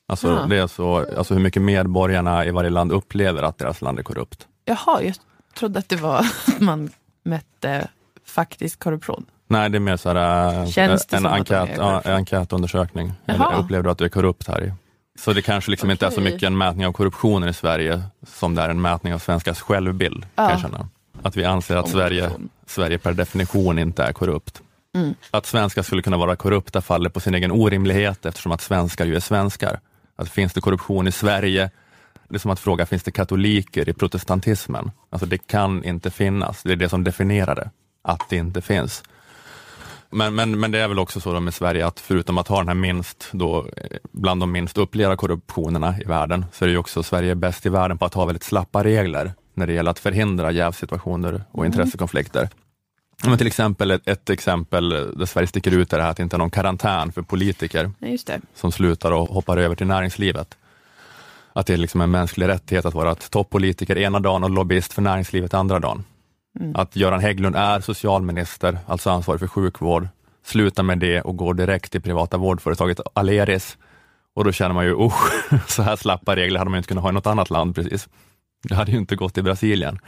Alltså, 0.08 0.28
ja. 0.28 0.46
det 0.46 0.58
är 0.58 0.68
så, 0.68 1.06
alltså 1.18 1.34
hur 1.34 1.42
mycket 1.42 1.62
medborgarna 1.62 2.46
i 2.46 2.52
varje 2.52 2.70
land 2.70 2.92
upplever 2.92 3.44
att 3.44 3.58
deras 3.58 3.82
land 3.82 4.00
är 4.00 4.04
korrupt. 4.04 4.48
Jaha, 4.66 5.04
jag 5.04 5.16
trodde 5.54 5.80
att 5.80 5.90
det 5.90 5.96
var 5.96 6.20
att 6.48 6.60
man 6.60 6.90
mätte 7.24 7.88
faktisk 8.26 8.80
korruption. 8.80 9.26
Nej, 9.52 9.70
det 9.70 9.78
är 9.78 9.80
mer 9.80 9.98
så 9.98 10.14
här, 10.14 10.54
äh, 10.78 11.18
en 11.18 11.26
enkät, 11.26 11.70
ja, 11.78 12.02
enkätundersökning. 12.06 13.14
Upplever 13.58 13.84
du 13.84 13.90
att 13.90 13.98
du 13.98 14.06
är 14.06 14.10
korrupt 14.10 14.48
här? 14.48 14.74
Så 15.20 15.34
det 15.34 15.42
kanske 15.42 15.72
liksom 15.72 15.88
okay. 15.88 15.94
inte 15.94 16.06
är 16.06 16.10
så 16.10 16.22
mycket 16.22 16.44
en 16.44 16.58
mätning 16.58 16.88
av 16.88 16.92
korruptionen 16.92 17.50
i 17.50 17.54
Sverige 17.54 18.02
som 18.28 18.56
det 18.56 18.62
är 18.62 18.70
en 18.70 18.82
mätning 18.82 19.14
av 19.14 19.20
svenskars 19.20 19.60
självbild. 19.60 20.26
Ja. 20.36 20.60
Jag. 20.62 20.88
Att 21.22 21.38
vi 21.38 21.46
anser 21.46 21.76
att 21.76 21.90
Sverige, 21.90 22.32
Sverige 22.66 22.98
per 22.98 23.14
definition 23.14 23.80
inte 23.80 24.04
är 24.04 24.14
korrupt. 24.14 24.62
Mm. 24.96 25.16
Att 25.32 25.46
svenskar 25.46 25.82
skulle 25.82 26.02
kunna 26.02 26.18
vara 26.18 26.36
korrupta 26.36 26.82
faller 26.82 27.10
på 27.10 27.20
sin 27.20 27.36
egen 27.36 27.52
orimlighet 27.52 28.26
eftersom 28.26 28.52
att 28.52 28.62
svenskar 28.62 29.06
ju 29.06 29.16
är 29.16 29.20
svenskar. 29.20 29.80
Att 30.16 30.30
finns 30.30 30.54
det 30.54 30.62
korruption 30.62 31.08
i 31.08 31.12
Sverige, 31.12 31.72
det 32.30 32.36
är 32.36 32.40
som 32.40 32.52
att 32.52 32.60
fråga, 32.60 32.86
finns 32.86 33.04
det 33.04 33.12
katoliker 33.12 33.90
i 33.90 33.94
protestantismen? 33.94 34.92
Alltså 35.10 35.26
det 35.26 35.48
kan 35.48 35.84
inte 35.84 36.12
finnas, 36.12 36.64
det 36.64 36.72
är 36.72 36.76
det 36.76 36.90
som 36.90 37.04
definierar 37.04 37.56
det, 37.56 37.70
att 38.02 38.30
det 38.30 38.36
inte 38.36 38.62
finns. 38.62 39.04
Men, 40.10 40.36
men, 40.36 40.60
men 40.60 40.72
det 40.72 40.80
är 40.80 40.88
väl 40.88 41.00
också 41.00 41.20
så 41.20 41.40
med 41.40 41.54
Sverige 41.54 41.88
att 41.88 42.00
förutom 42.00 42.38
att 42.38 42.48
ha 42.48 42.58
den 42.58 42.68
här 42.68 42.76
minst, 42.76 43.30
då, 43.32 43.68
eh, 43.78 43.98
bland 44.12 44.42
de 44.42 44.52
minst 44.52 44.78
upplevda 44.78 45.16
korruptionerna 45.16 45.96
i 46.02 46.04
världen, 46.04 46.46
så 46.54 46.66
är 46.66 46.70
det 46.70 46.78
också 46.78 47.04
Sverige 47.04 47.36
bäst 47.36 47.66
i 47.66 47.70
världen 47.70 47.98
på 47.98 48.06
att 48.06 48.14
ha 48.14 48.26
väldigt 48.26 48.44
slappa 48.44 48.84
regler 48.84 49.34
när 49.54 49.68
det 49.68 49.74
gäller 49.74 49.92
att 49.92 50.00
förhindra 50.00 50.52
jävsituationer 50.52 51.44
och 51.52 51.66
mm. 51.66 51.66
intressekonflikter. 51.66 52.50
Men 53.24 53.38
till 53.38 53.48
exempel 53.48 53.92
ett, 53.92 54.08
ett, 54.08 54.30
exempel 54.30 54.90
där 54.90 55.26
Sverige 55.26 55.48
sticker 55.48 55.72
ut 55.72 55.94
är 55.94 55.98
det 55.98 56.04
här 56.04 56.12
att 56.12 56.18
det 56.18 56.24
inte 56.24 56.36
är 56.36 56.38
någon 56.38 56.52
karantän 56.52 57.12
för 57.12 57.22
politiker 57.22 57.92
som 58.56 58.72
slutar 58.72 59.12
och 59.12 59.28
hoppar 59.28 59.58
över 59.58 59.76
till 59.76 59.88
näringslivet. 59.88 60.58
Att 61.54 61.66
det 61.66 61.74
är 61.74 61.78
liksom 61.78 62.02
en 62.02 62.12
mänsklig 62.12 62.48
rättighet 62.48 62.86
att 62.86 62.94
vara 62.94 63.16
toppolitiker 63.16 63.98
ena 63.98 64.20
dagen 64.20 64.44
och 64.44 64.50
lobbyist 64.50 64.94
för 64.94 65.02
näringslivet 65.02 65.54
andra 65.54 65.80
dagen. 65.80 66.04
Mm. 66.60 66.76
Att 66.76 66.96
Göran 66.96 67.20
Hägglund 67.20 67.56
är 67.56 67.80
socialminister, 67.80 68.78
alltså 68.88 69.10
ansvarig 69.10 69.40
för 69.40 69.48
sjukvård, 69.48 70.08
slutar 70.44 70.84
med 70.84 71.00
det 71.00 71.22
och 71.22 71.38
går 71.38 71.54
direkt 71.54 71.92
till 71.92 72.02
privata 72.02 72.38
vårdföretaget 72.38 73.00
Aleris. 73.14 73.78
Och 74.34 74.44
då 74.44 74.52
känner 74.52 74.76
man 74.76 74.86
ju, 74.86 75.06
usch, 75.06 75.52
så 75.68 75.82
här 75.82 75.96
slappa 75.96 76.36
regler 76.36 76.60
hade 76.60 76.72
man 76.72 76.78
inte 76.78 76.88
kunnat 76.88 77.04
ha 77.04 77.10
i 77.10 77.14
något 77.14 77.28
annat 77.28 77.50
land 77.50 77.76
precis. 77.76 78.10
Det 78.64 78.76
hade 78.76 78.92
ju 78.92 78.98
inte 78.98 79.16
gått 79.16 79.38
i 79.38 79.42
Brasilien. 79.42 80.00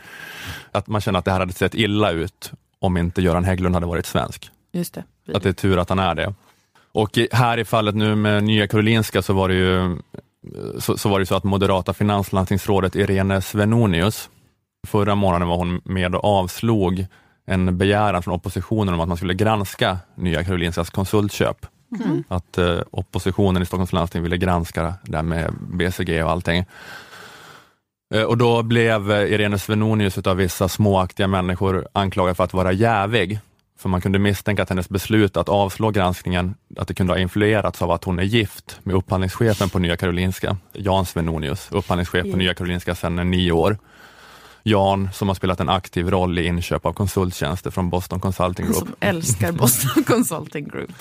Att 0.71 0.87
man 0.87 1.01
känner 1.01 1.19
att 1.19 1.25
det 1.25 1.31
här 1.31 1.39
hade 1.39 1.53
sett 1.53 1.75
illa 1.75 2.11
ut 2.11 2.51
om 2.79 2.97
inte 2.97 3.21
Göran 3.21 3.43
Hägglund 3.43 3.75
hade 3.75 3.87
varit 3.87 4.05
svensk. 4.05 4.49
Just 4.71 4.93
det. 4.93 5.03
Att 5.33 5.43
det 5.43 5.49
är 5.49 5.53
tur 5.53 5.77
att 5.77 5.89
han 5.89 5.99
är 5.99 6.15
det. 6.15 6.33
Och 6.91 7.19
här 7.31 7.57
i 7.57 7.65
fallet 7.65 7.95
nu 7.95 8.15
med 8.15 8.43
Nya 8.43 8.67
Karolinska 8.67 9.21
så 9.21 9.33
var 9.33 9.49
det 9.49 9.55
ju 9.55 9.97
så, 10.79 10.97
så 10.97 11.09
var 11.09 11.19
det 11.19 11.25
så 11.25 11.35
att 11.35 11.43
moderata 11.43 11.93
finanslandstingsrådet 11.93 12.95
Irene 12.95 13.41
Svenonius, 13.41 14.29
Förra 14.87 15.15
månaden 15.15 15.47
var 15.47 15.57
hon 15.57 15.81
med 15.85 16.15
och 16.15 16.25
avslog 16.25 17.05
en 17.45 17.77
begäran 17.77 18.23
från 18.23 18.33
oppositionen 18.33 18.93
om 18.93 18.99
att 18.99 19.07
man 19.07 19.17
skulle 19.17 19.33
granska 19.33 19.97
Nya 20.15 20.43
Karolinskas 20.43 20.89
konsultköp. 20.89 21.65
Mm. 21.99 22.23
Att 22.27 22.57
eh, 22.57 22.79
oppositionen 22.91 23.61
i 23.61 23.65
Stockholms 23.65 23.93
landsting 23.93 24.23
ville 24.23 24.37
granska 24.37 24.93
det 25.03 25.17
här 25.17 25.23
med 25.23 25.53
BCG 25.59 26.23
och 26.23 26.31
allting. 26.31 26.65
Eh, 28.13 28.23
och 28.23 28.37
då 28.37 28.63
blev 28.63 29.11
Irene 29.11 29.59
Svenonius 29.59 30.17
av 30.17 30.37
vissa 30.37 30.69
småaktiga 30.69 31.27
människor 31.27 31.87
anklagad 31.93 32.37
för 32.37 32.43
att 32.43 32.53
vara 32.53 32.71
jävig 32.71 33.39
För 33.79 33.89
man 33.89 34.01
kunde 34.01 34.19
misstänka 34.19 34.63
att 34.63 34.69
hennes 34.69 34.89
beslut 34.89 35.37
att 35.37 35.49
avslå 35.49 35.91
granskningen, 35.91 36.55
att 36.77 36.87
det 36.87 36.93
kunde 36.93 37.13
ha 37.13 37.19
influerats 37.19 37.81
av 37.81 37.91
att 37.91 38.03
hon 38.03 38.19
är 38.19 38.23
gift 38.23 38.79
med 38.83 38.95
upphandlingschefen 38.95 39.69
på 39.69 39.79
Nya 39.79 39.97
Karolinska, 39.97 40.57
Jan 40.73 41.05
Svenonius, 41.05 41.71
upphandlingschef 41.71 42.31
på 42.31 42.37
Nya 42.37 42.53
Karolinska 42.53 42.95
sedan 42.95 43.31
nio 43.31 43.51
år. 43.51 43.77
Jan 44.63 45.09
som 45.13 45.27
har 45.27 45.35
spelat 45.35 45.59
en 45.59 45.69
aktiv 45.69 46.09
roll 46.09 46.39
i 46.39 46.45
inköp 46.45 46.85
av 46.85 46.93
konsulttjänster 46.93 47.71
från 47.71 47.89
Boston 47.89 48.19
Consulting 48.19 48.65
Group. 48.65 48.77
Som 48.77 48.95
älskar 48.99 49.51
Boston 49.51 50.03
Consulting 50.07 50.67
Group. 50.67 50.91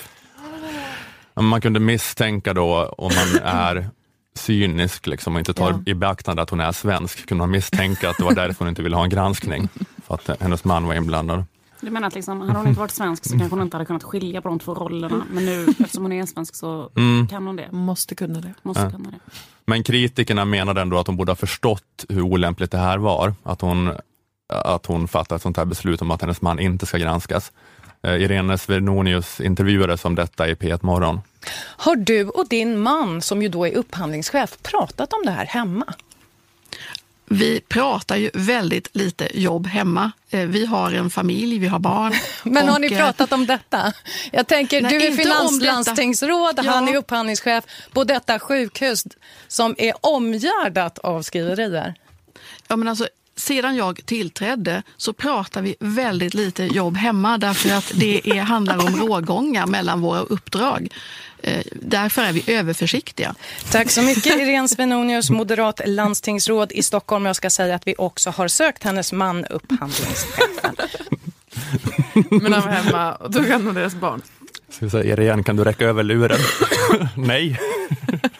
Man 1.33 1.61
kunde 1.61 1.79
misstänka 1.79 2.53
då, 2.53 2.95
om 2.97 3.11
man 3.15 3.41
är 3.43 3.89
cynisk 4.35 5.07
liksom, 5.07 5.33
och 5.33 5.39
inte 5.39 5.53
tar 5.53 5.69
Ja. 5.71 5.79
i 5.85 5.93
beaktande 5.93 6.41
att 6.41 6.49
hon 6.49 6.59
är 6.59 6.71
svensk, 6.71 7.25
kunde 7.27 7.39
man 7.41 7.51
misstänka 7.51 8.09
att 8.09 8.17
det 8.17 8.23
var 8.23 8.33
därför 8.35 8.59
hon 8.59 8.67
inte 8.69 8.83
ville 8.83 8.95
ha 8.95 9.03
en 9.03 9.09
granskning, 9.09 9.69
för 10.07 10.15
att 10.15 10.41
hennes 10.41 10.63
man 10.63 10.85
var 10.87 10.93
inblandad. 10.93 11.43
Du 11.81 11.91
menar 11.91 12.07
att 12.07 12.15
liksom, 12.15 12.41
hade 12.41 12.59
hon 12.59 12.67
inte 12.67 12.79
varit 12.79 12.91
svensk 12.91 13.23
så 13.25 13.29
kanske 13.37 13.49
hon 13.55 13.61
inte 13.61 13.77
hade 13.77 13.85
kunnat 13.85 14.03
skilja 14.03 14.41
på 14.41 14.47
de 14.49 14.59
två 14.59 14.73
rollerna. 14.73 15.25
Men 15.31 15.45
nu 15.45 15.67
eftersom 15.79 16.03
hon 16.03 16.11
är 16.11 16.25
svensk 16.25 16.55
så 16.55 16.89
Mm. 16.97 17.27
kan 17.27 17.47
hon 17.47 17.55
det. 17.55 17.71
Måste 17.71 18.15
kunna 18.15 18.41
det. 18.41 18.53
Måste 18.63 18.83
Ja. 18.83 18.91
kunna 18.91 19.11
det. 19.11 19.17
Men 19.65 19.83
kritikerna 19.83 20.45
menade 20.45 20.81
ändå 20.81 20.97
att 20.99 21.07
hon 21.07 21.17
borde 21.17 21.31
ha 21.31 21.35
förstått 21.35 22.05
hur 22.09 22.21
olämpligt 22.21 22.71
det 22.71 22.77
här 22.77 22.97
var, 22.97 23.33
att 23.43 23.61
hon, 23.61 23.91
att 24.47 24.85
hon 24.85 25.07
fattade 25.07 25.35
ett 25.35 25.41
sånt 25.41 25.57
här 25.57 25.65
beslut 25.65 26.01
om 26.01 26.11
att 26.11 26.21
hennes 26.21 26.41
man 26.41 26.59
inte 26.59 26.85
ska 26.85 26.97
granskas. 26.97 27.51
Eh, 28.03 28.15
Irene 28.15 28.57
Svenonius 28.57 29.41
intervjuades 29.41 30.05
om 30.05 30.15
detta 30.15 30.47
i 30.49 30.53
P1 30.55 30.79
Morgon. 30.85 31.21
Har 31.77 31.95
du 31.95 32.25
och 32.29 32.47
din 32.49 32.79
man, 32.79 33.21
som 33.21 33.41
ju 33.41 33.47
då 33.49 33.67
är 33.67 33.75
upphandlingschef, 33.77 34.57
pratat 34.63 35.13
om 35.13 35.19
det 35.25 35.31
här 35.31 35.45
hemma? 35.45 35.85
Vi 37.25 37.59
pratar 37.69 38.15
ju 38.15 38.29
väldigt 38.33 38.95
lite 38.95 39.41
jobb 39.41 39.67
hemma. 39.67 40.11
Eh, 40.31 40.45
Vi 40.47 40.65
har 40.65 40.91
en 40.91 41.09
familj, 41.09 41.59
vi 41.59 41.67
har 41.67 41.79
barn. 41.79 42.13
Men 42.43 42.67
har 42.69 42.79
ni 42.79 42.91
eh, 42.93 42.97
pratat 42.97 43.31
om 43.33 43.45
detta? 43.45 43.93
Jag 44.31 44.47
tänker, 44.47 44.81
Nej, 44.81 44.99
du 44.99 45.05
är 45.05 45.11
finanslandstingsråd, 45.11 46.59
han 46.59 46.87
Ja. 46.87 46.93
är 46.93 46.97
upphandlingschef 46.97 47.63
på 47.93 48.03
detta 48.03 48.39
sjukhus 48.39 49.03
som 49.47 49.75
är 49.77 49.93
omgärdat 50.01 50.99
av 50.99 51.21
skriverier. 51.21 51.93
Ja, 52.67 52.75
men 52.75 52.87
alltså, 52.87 53.07
sedan 53.41 53.75
jag 53.75 54.05
tillträdde 54.05 54.83
så 54.97 55.13
pratar 55.13 55.61
vi 55.61 55.75
väldigt 55.79 56.33
lite 56.33 56.63
jobb 56.63 56.97
hemma 56.97 57.37
därför 57.37 57.73
att 57.73 57.91
det 57.95 58.29
är, 58.29 58.41
handlar 58.41 58.77
om 58.77 58.95
rågångar 58.95 59.67
mellan 59.67 60.01
våra 60.01 60.19
uppdrag. 60.19 60.87
Eh, 61.43 61.63
därför 61.81 62.21
är 62.21 62.33
vi 62.33 62.43
överförsiktiga. 62.47 63.35
Tack 63.71 63.91
så 63.91 64.01
mycket 64.01 64.25
Irene 64.25 64.67
Svenonius, 64.67 65.29
moderat 65.29 65.81
landstingsråd 65.85 66.71
i 66.71 66.83
Stockholm. 66.83 67.25
Jag 67.25 67.35
ska 67.35 67.49
säga 67.49 67.75
att 67.75 67.87
vi 67.87 67.95
också 67.97 68.29
har 68.29 68.47
sökt 68.47 68.83
hennes 68.83 69.13
man, 69.13 69.45
upphandlingschefen. 69.45 70.75
Men 72.29 72.53
han 72.53 72.61
var 72.61 72.71
hemma 72.71 73.15
och 73.15 73.33
tog 73.33 73.47
hand 73.47 73.67
om 73.67 73.73
deras 73.73 73.95
barn. 73.95 74.21
Ska 74.71 74.85
vi 74.85 74.89
säga, 74.89 75.43
kan 75.43 75.55
du 75.55 75.63
räcka 75.63 75.85
över 75.85 76.03
luren? 76.03 76.39
Nej. 77.15 77.59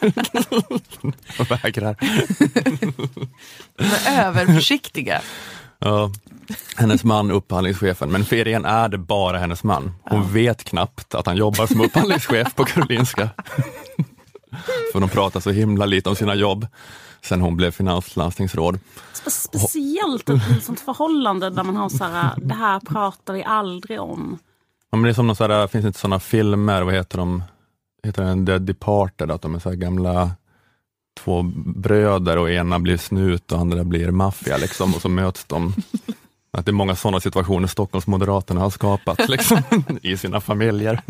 Jag 1.38 1.48
vägrar. 1.48 1.96
De 3.76 3.84
är 3.84 4.26
överförsiktiga. 4.26 5.20
Ja. 5.78 6.10
Hennes 6.76 7.04
man, 7.04 7.30
upphandlingschefen, 7.30 8.10
men 8.10 8.24
för 8.24 8.36
Irene 8.36 8.68
är 8.68 8.88
det 8.88 8.98
bara 8.98 9.38
hennes 9.38 9.64
man. 9.64 9.92
Hon 10.02 10.32
vet 10.32 10.64
knappt 10.64 11.14
att 11.14 11.26
han 11.26 11.36
jobbar 11.36 11.66
som 11.66 11.80
upphandlingschef 11.80 12.54
på 12.54 12.64
Karolinska. 12.64 13.28
för 14.92 15.00
de 15.00 15.08
pratar 15.08 15.40
så 15.40 15.50
himla 15.50 15.86
lite 15.86 16.08
om 16.08 16.16
sina 16.16 16.34
jobb 16.34 16.66
sen 17.24 17.40
hon 17.40 17.56
blev 17.56 17.70
finanslandstingsråd. 17.70 18.78
Spe- 19.14 19.30
Speciellt 19.30 20.30
i 20.30 20.32
ett 20.56 20.64
sånt 20.64 20.80
förhållande 20.80 21.50
där 21.50 21.62
man 21.62 21.76
har 21.76 21.88
så 21.88 22.04
här, 22.04 22.30
det 22.36 22.54
här 22.54 22.80
pratar 22.80 23.34
vi 23.34 23.44
aldrig 23.44 24.00
om. 24.00 24.38
Ja, 24.92 24.96
men 24.96 25.02
det 25.02 25.10
är 25.10 25.14
som 25.14 25.26
någon 25.26 25.36
så 25.36 25.48
här, 25.48 25.66
finns 25.66 25.82
det 25.82 25.86
inte 25.86 25.98
sådana 25.98 26.20
filmer, 26.20 26.82
vad 26.82 26.94
heter 26.94 27.18
de? 27.18 27.42
Heter 28.02 28.22
den 28.22 28.46
The 28.46 28.58
Departed, 28.58 29.30
att 29.30 29.42
de 29.42 29.54
är 29.54 29.58
så 29.58 29.70
gamla 29.70 30.30
två 31.20 31.42
bröder 31.76 32.36
och 32.36 32.50
ena 32.50 32.78
blir 32.78 32.96
snut 32.96 33.52
och 33.52 33.58
andra 33.58 33.84
blir 33.84 34.10
maffia 34.10 34.56
liksom, 34.56 34.94
och 34.94 35.02
så 35.02 35.08
möts 35.08 35.44
de. 35.44 35.74
Att 36.52 36.66
det 36.66 36.70
är 36.70 36.72
många 36.72 36.96
sådana 36.96 37.20
situationer 37.20 37.68
Stockholmsmoderaterna 37.68 38.60
har 38.60 38.70
skapat 38.70 39.28
liksom, 39.28 39.58
i 40.02 40.16
sina 40.16 40.40
familjer. 40.40 41.02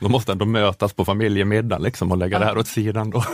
De 0.00 0.12
måste 0.12 0.32
ändå 0.32 0.44
mötas 0.44 0.92
på 0.92 1.04
familjemiddagen 1.04 1.82
liksom, 1.82 2.12
och 2.12 2.18
lägga 2.18 2.38
det 2.38 2.44
här 2.44 2.58
åt 2.58 2.68
sidan. 2.68 3.10
Då. 3.10 3.24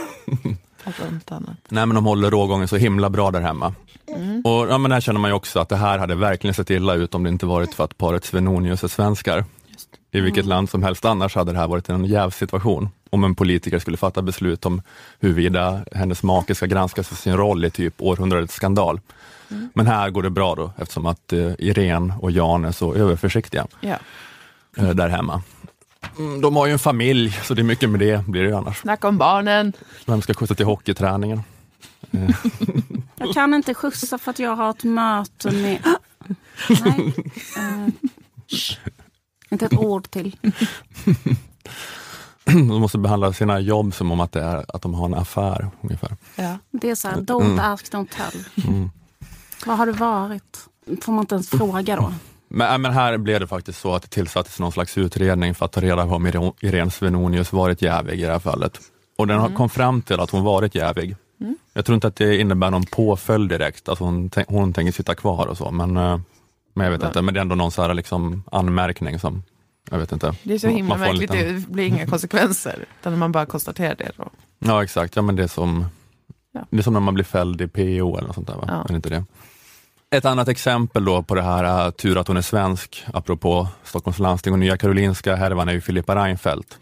Nej 1.69 1.87
men 1.87 1.95
de 1.95 2.05
håller 2.05 2.31
rågången 2.31 2.69
så 2.69 2.77
himla 2.77 3.11
bra 3.11 3.31
där 3.31 3.41
hemma. 3.41 3.75
Och 4.45 4.69
ja, 4.71 4.79
men 4.79 4.93
här 4.93 5.01
känner 5.01 5.21
man 5.21 5.31
ju 5.31 5.35
också 5.35 5.61
att 5.61 5.69
det 5.69 5.77
här 5.77 5.99
hade 5.99 6.15
verkligen 6.15 6.55
sett 6.55 6.71
illa 6.71 6.95
ut 6.95 7.15
om 7.15 7.23
det 7.23 7.29
inte 7.29 7.47
varit 7.47 7.75
för 7.75 7.85
att 7.85 7.99
paret 7.99 8.25
Svenonius 8.25 8.85
är 8.85 8.89
svenskar. 8.89 9.45
I 10.13 10.21
vilket 10.21 10.45
land 10.47 10.71
som 10.71 10.83
helst 10.83 11.05
annars 11.05 11.35
hade 11.35 11.53
det 11.53 11.59
här 11.59 11.69
varit 11.69 11.89
en 11.89 12.05
jävsituation. 12.05 12.89
Om 13.11 13.25
en 13.25 13.35
politiker 13.35 13.79
skulle 13.79 13.97
fatta 13.97 14.23
beslut 14.23 14.67
om 14.67 14.83
huruvida 15.21 15.85
hennes 15.93 16.23
make 16.23 16.55
ska 16.55 16.67
granskas 16.67 17.09
för 17.09 17.17
sin 17.17 17.37
roll 17.37 17.65
i 17.65 17.71
typ 17.71 17.95
århundradets 17.99 18.55
skandal. 18.55 19.01
Men 19.75 19.87
här 19.87 20.11
går 20.11 20.23
det 20.23 20.31
bra 20.31 20.55
då 20.55 20.73
eftersom 20.77 21.07
att 21.07 21.33
eh, 21.33 21.53
Irene 21.59 22.15
och 22.21 22.31
Jan 22.31 22.65
är 22.65 22.73
så 22.73 22.95
överförsiktiga 22.95 23.67
Ja. 23.81 23.97
eh, 24.77 24.91
där 24.91 25.09
hemma. 25.09 25.43
Mm, 26.19 26.41
de 26.41 26.57
har 26.57 26.67
ju 26.67 26.73
en 26.73 26.79
familj 26.79 27.39
så 27.45 27.55
det 27.55 27.63
är 27.63 27.65
mycket 27.65 27.91
med 27.91 28.01
det 28.01 28.27
blir 28.27 28.43
det 28.43 28.49
ju 28.49 28.57
annars. 28.57 28.81
Snacka 28.81 29.09
om 29.09 29.19
barnen. 29.19 29.73
Vem 30.07 30.23
ska 30.23 30.35
skjutsa 30.35 30.55
till 30.55 30.67
hockeyträningen? 30.67 31.43
Jag 33.17 33.35
kan 33.35 33.55
inte 33.55 33.75
skjutsa 33.75 34.19
för 34.19 34.31
att 34.31 34.39
jag 34.39 34.57
har 34.57 34.71
ett 34.71 34.85
möte 34.85 35.51
med... 35.51 35.79
Nej. 36.85 37.15
Eh, 37.57 37.89
inte 39.51 39.67
ett 39.67 39.79
ord 39.79 40.11
till. 40.11 40.37
De 42.45 42.81
måste 42.81 42.99
behandla 42.99 43.33
sina 43.33 43.61
jobb 43.61 43.95
som 43.95 44.13
om 44.13 44.21
att, 44.21 44.33
det 44.33 44.41
är, 44.41 44.65
att 44.69 44.83
de 44.83 44.95
har 44.95 45.07
en 45.07 45.15
affär 45.15 45.71
ungefär. 45.81 46.17
Ja. 46.37 46.59
Det 46.71 46.91
är 46.91 46.95
så 46.95 47.09
här, 47.09 47.17
don't 47.17 47.61
ask, 47.61 47.93
don't 47.93 48.09
tell. 48.09 48.67
Mm. 48.69 48.91
Vad 49.67 49.77
har 49.77 49.87
det 49.87 49.93
varit? 49.93 50.59
Får 51.03 51.13
man 51.13 51.23
inte 51.23 51.35
ens 51.35 51.51
fråga 51.51 51.97
då? 51.97 52.15
Men, 52.55 52.73
äh, 52.73 52.79
men 52.79 52.93
här 52.93 53.17
blev 53.19 53.41
det 53.41 53.47
faktiskt 53.47 53.81
så 53.81 53.95
att 53.95 54.03
det 54.03 54.09
tillsattes 54.09 54.61
någon 54.61 54.73
slags 54.73 54.99
utredning 54.99 55.55
för 55.55 55.65
att 55.65 55.73
ta 55.73 55.81
reda 55.81 56.07
på 56.07 56.15
om 56.15 56.27
Irene- 56.27 56.91
Svenonius 56.91 57.53
varit 57.53 57.83
jävig 57.83 58.21
i 58.21 58.25
det 58.25 58.33
här 58.33 58.39
fallet. 58.39 58.81
Och 59.19 59.27
den 59.27 59.39
har 59.39 59.49
kom 59.49 59.69
fram 59.71 60.03
till 60.03 60.21
att 60.21 60.31
hon 60.31 60.43
varit 60.45 60.75
jävig. 60.75 61.17
Jag 61.73 61.85
tror 61.85 61.95
inte 61.95 62.07
att 62.07 62.17
det 62.17 62.37
innebär 62.41 62.71
någon 62.71 62.85
påföljd 62.87 63.49
direkt, 63.49 63.89
alltså 63.89 64.05
hon, 64.05 64.31
hon 64.49 64.73
tänker 64.73 64.93
sitta 64.93 65.15
kvar 65.15 65.47
och 65.47 65.57
så, 65.57 65.71
men, 65.71 65.97
eh, 65.97 66.21
men 66.75 66.85
jag 66.85 66.91
vet 66.93 67.01
Va? 67.03 67.07
inte. 67.07 67.23
Men 67.23 67.35
det 67.35 67.41
är 67.41 67.43
ändå 67.43 67.55
någon 67.55 67.71
så 67.73 67.83
här 67.83 67.95
liksom 67.95 68.43
anmärkning 68.53 69.19
som, 69.19 69.43
jag 69.91 69.99
vet 69.99 70.13
inte. 70.13 70.35
Det 70.43 70.55
är 70.55 70.59
så 70.59 70.69
himla 70.69 70.97
märkligt, 70.97 71.31
liten- 71.31 71.55
det 71.55 71.69
blir 71.73 71.87
inga 71.87 72.07
konsekvenser. 72.07 72.85
Utan 73.01 73.19
man 73.19 73.33
bara 73.33 73.47
konstaterar 73.47 73.95
det. 73.95 74.11
Då. 74.17 74.29
Ja 74.59 74.83
exakt, 74.83 75.17
ja, 75.17 75.23
men 75.23 75.37
det 75.37 75.43
är 75.43 75.47
som 75.49 75.85
Ja. 76.53 76.61
det 76.71 76.79
är 76.79 76.83
som 76.83 76.93
när 76.93 77.01
man 77.01 77.15
blir 77.15 77.25
fälld 77.25 77.61
i 77.61 77.69
PO 77.69 78.17
eller 78.17 78.27
något 78.27 78.35
sånt 78.35 78.47
där. 78.47 78.55
Va? 78.55 78.65
Ja. 78.69 78.85
Men 78.87 78.97
inte 78.97 79.09
det. 79.09 79.25
Ett 80.15 80.25
annat 80.25 80.49
exempel 80.49 81.05
då 81.05 81.23
på 81.23 81.35
det 81.35 81.43
här, 81.43 81.87
äh, 81.87 81.91
tur 81.91 82.19
att 82.19 82.29
hon 82.29 82.37
är 82.37 82.43
svensk, 82.43 83.05
apropå 83.15 83.69
Stockholms 83.85 84.19
landsting 84.19 84.53
och 84.53 84.59
Nya 84.59 84.77
Karolinska 84.77 85.37
härvan 85.37 85.69
är 85.69 85.73
ju 85.73 85.81
Filippa 85.81 86.15
Reinfeldt. 86.25 86.79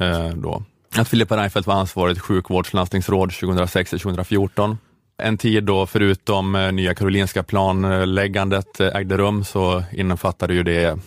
Eh, 0.00 0.28
då. 0.28 0.62
Att 0.96 1.08
Filippa 1.08 1.36
Reinfeldt 1.36 1.66
var 1.66 1.74
ansvarigt 1.74 2.20
sjukvårdslandstingsråd 2.20 3.30
2006-2014. 3.30 4.76
En 5.22 5.38
tid 5.38 5.64
då 5.64 5.86
förutom 5.86 6.54
eh, 6.54 6.72
Nya 6.72 6.94
Karolinska 6.94 7.42
planläggandet 7.42 8.80
eh, 8.80 8.86
ägde 8.96 9.16
rum 9.16 9.44
så 9.44 9.82
innefattade 9.92 10.54
ju 10.54 10.62
det 10.62 10.98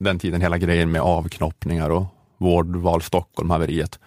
den 0.00 0.18
tiden 0.18 0.40
hela 0.40 0.58
grejen 0.58 0.90
med 0.90 1.00
avknoppningar 1.02 1.90
och 1.90 2.04
vårdval 2.38 3.02
Stockholm-haveriet. 3.02 3.98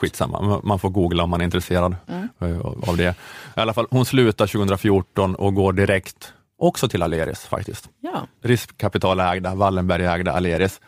Skitsamma, 0.00 0.42
Man- 0.42 0.60
man 0.64 0.78
får 0.78 0.90
googla 0.90 1.22
om 1.22 1.30
man 1.30 1.40
är 1.40 1.44
intresserad 1.44 1.96
eh, 2.40 2.60
av 2.88 2.96
det. 2.96 3.14
I 3.56 3.60
alla 3.60 3.74
fall, 3.74 3.86
hon 3.90 4.04
slutar 4.04 4.46
2014 4.46 5.34
och 5.34 5.54
går 5.54 5.72
direkt 5.72 6.32
också 6.58 6.88
till 6.88 7.02
Aleris 7.02 7.40
faktiskt. 7.40 7.88
Ja. 8.00 8.26
Riskkapitalägda, 8.42 9.54
Wallenbergägda 9.54 10.32
Aleris. 10.32 10.80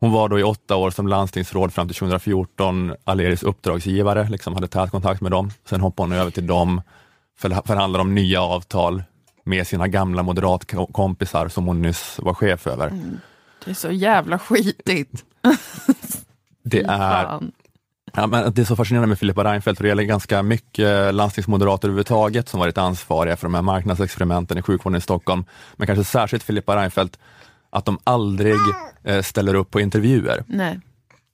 Hon 0.00 0.12
var 0.12 0.28
då 0.28 0.38
i 0.38 0.42
åtta 0.42 0.76
år 0.76 0.90
som 0.90 1.08
landstingsråd 1.08 1.72
fram 1.72 1.88
till 1.88 1.96
2014 1.96 2.94
Aleris 3.04 3.42
uppdragsgivare, 3.42 4.28
liksom 4.28 4.54
hade 4.54 4.68
tät 4.68 4.90
kontakt 4.90 5.20
med 5.20 5.30
dem. 5.30 5.50
Sen 5.64 5.80
hoppade 5.80 6.08
hon 6.08 6.18
över 6.18 6.30
till 6.30 6.46
dem, 6.46 6.82
för, 7.38 7.66
förhandlade 7.66 8.02
om 8.02 8.14
nya 8.14 8.42
avtal 8.42 9.02
med 9.44 9.66
sina 9.66 9.88
gamla 9.88 10.22
moderatkompisar 10.22 11.48
som 11.48 11.66
hon 11.66 11.82
nyss 11.82 12.18
var 12.22 12.34
chef 12.34 12.66
över. 12.66 12.92
Det 13.64 13.70
är 13.70 13.74
så 13.74 13.90
jävla 13.90 14.38
skitigt. 14.38 15.24
Det 16.62 16.82
är. 16.88 17.40
Ja, 18.16 18.26
men 18.26 18.52
det 18.54 18.60
är 18.60 18.64
så 18.64 18.76
fascinerande 18.76 19.08
med 19.08 19.18
Filippa 19.18 19.44
Reinfeldt, 19.44 19.78
för 19.78 19.82
det 19.82 19.88
gäller 19.88 20.02
ganska 20.02 20.42
mycket 20.42 21.14
landstingsmoderater 21.14 21.88
överhuvudtaget 21.88 22.48
som 22.48 22.60
varit 22.60 22.78
ansvariga 22.78 23.36
för 23.36 23.46
de 23.46 23.54
här 23.54 23.62
marknadsexperimenten 23.62 24.58
i 24.58 24.62
sjukvården 24.62 24.98
i 24.98 25.00
Stockholm. 25.00 25.44
Men 25.76 25.86
kanske 25.86 26.04
särskilt 26.04 26.42
Filippa 26.42 26.76
Reinfeldt, 26.76 27.18
att 27.70 27.84
de 27.84 27.98
aldrig 28.04 28.56
eh, 29.04 29.22
ställer 29.22 29.54
upp 29.54 29.70
på 29.70 29.80
intervjuer. 29.80 30.44
Nej. 30.46 30.80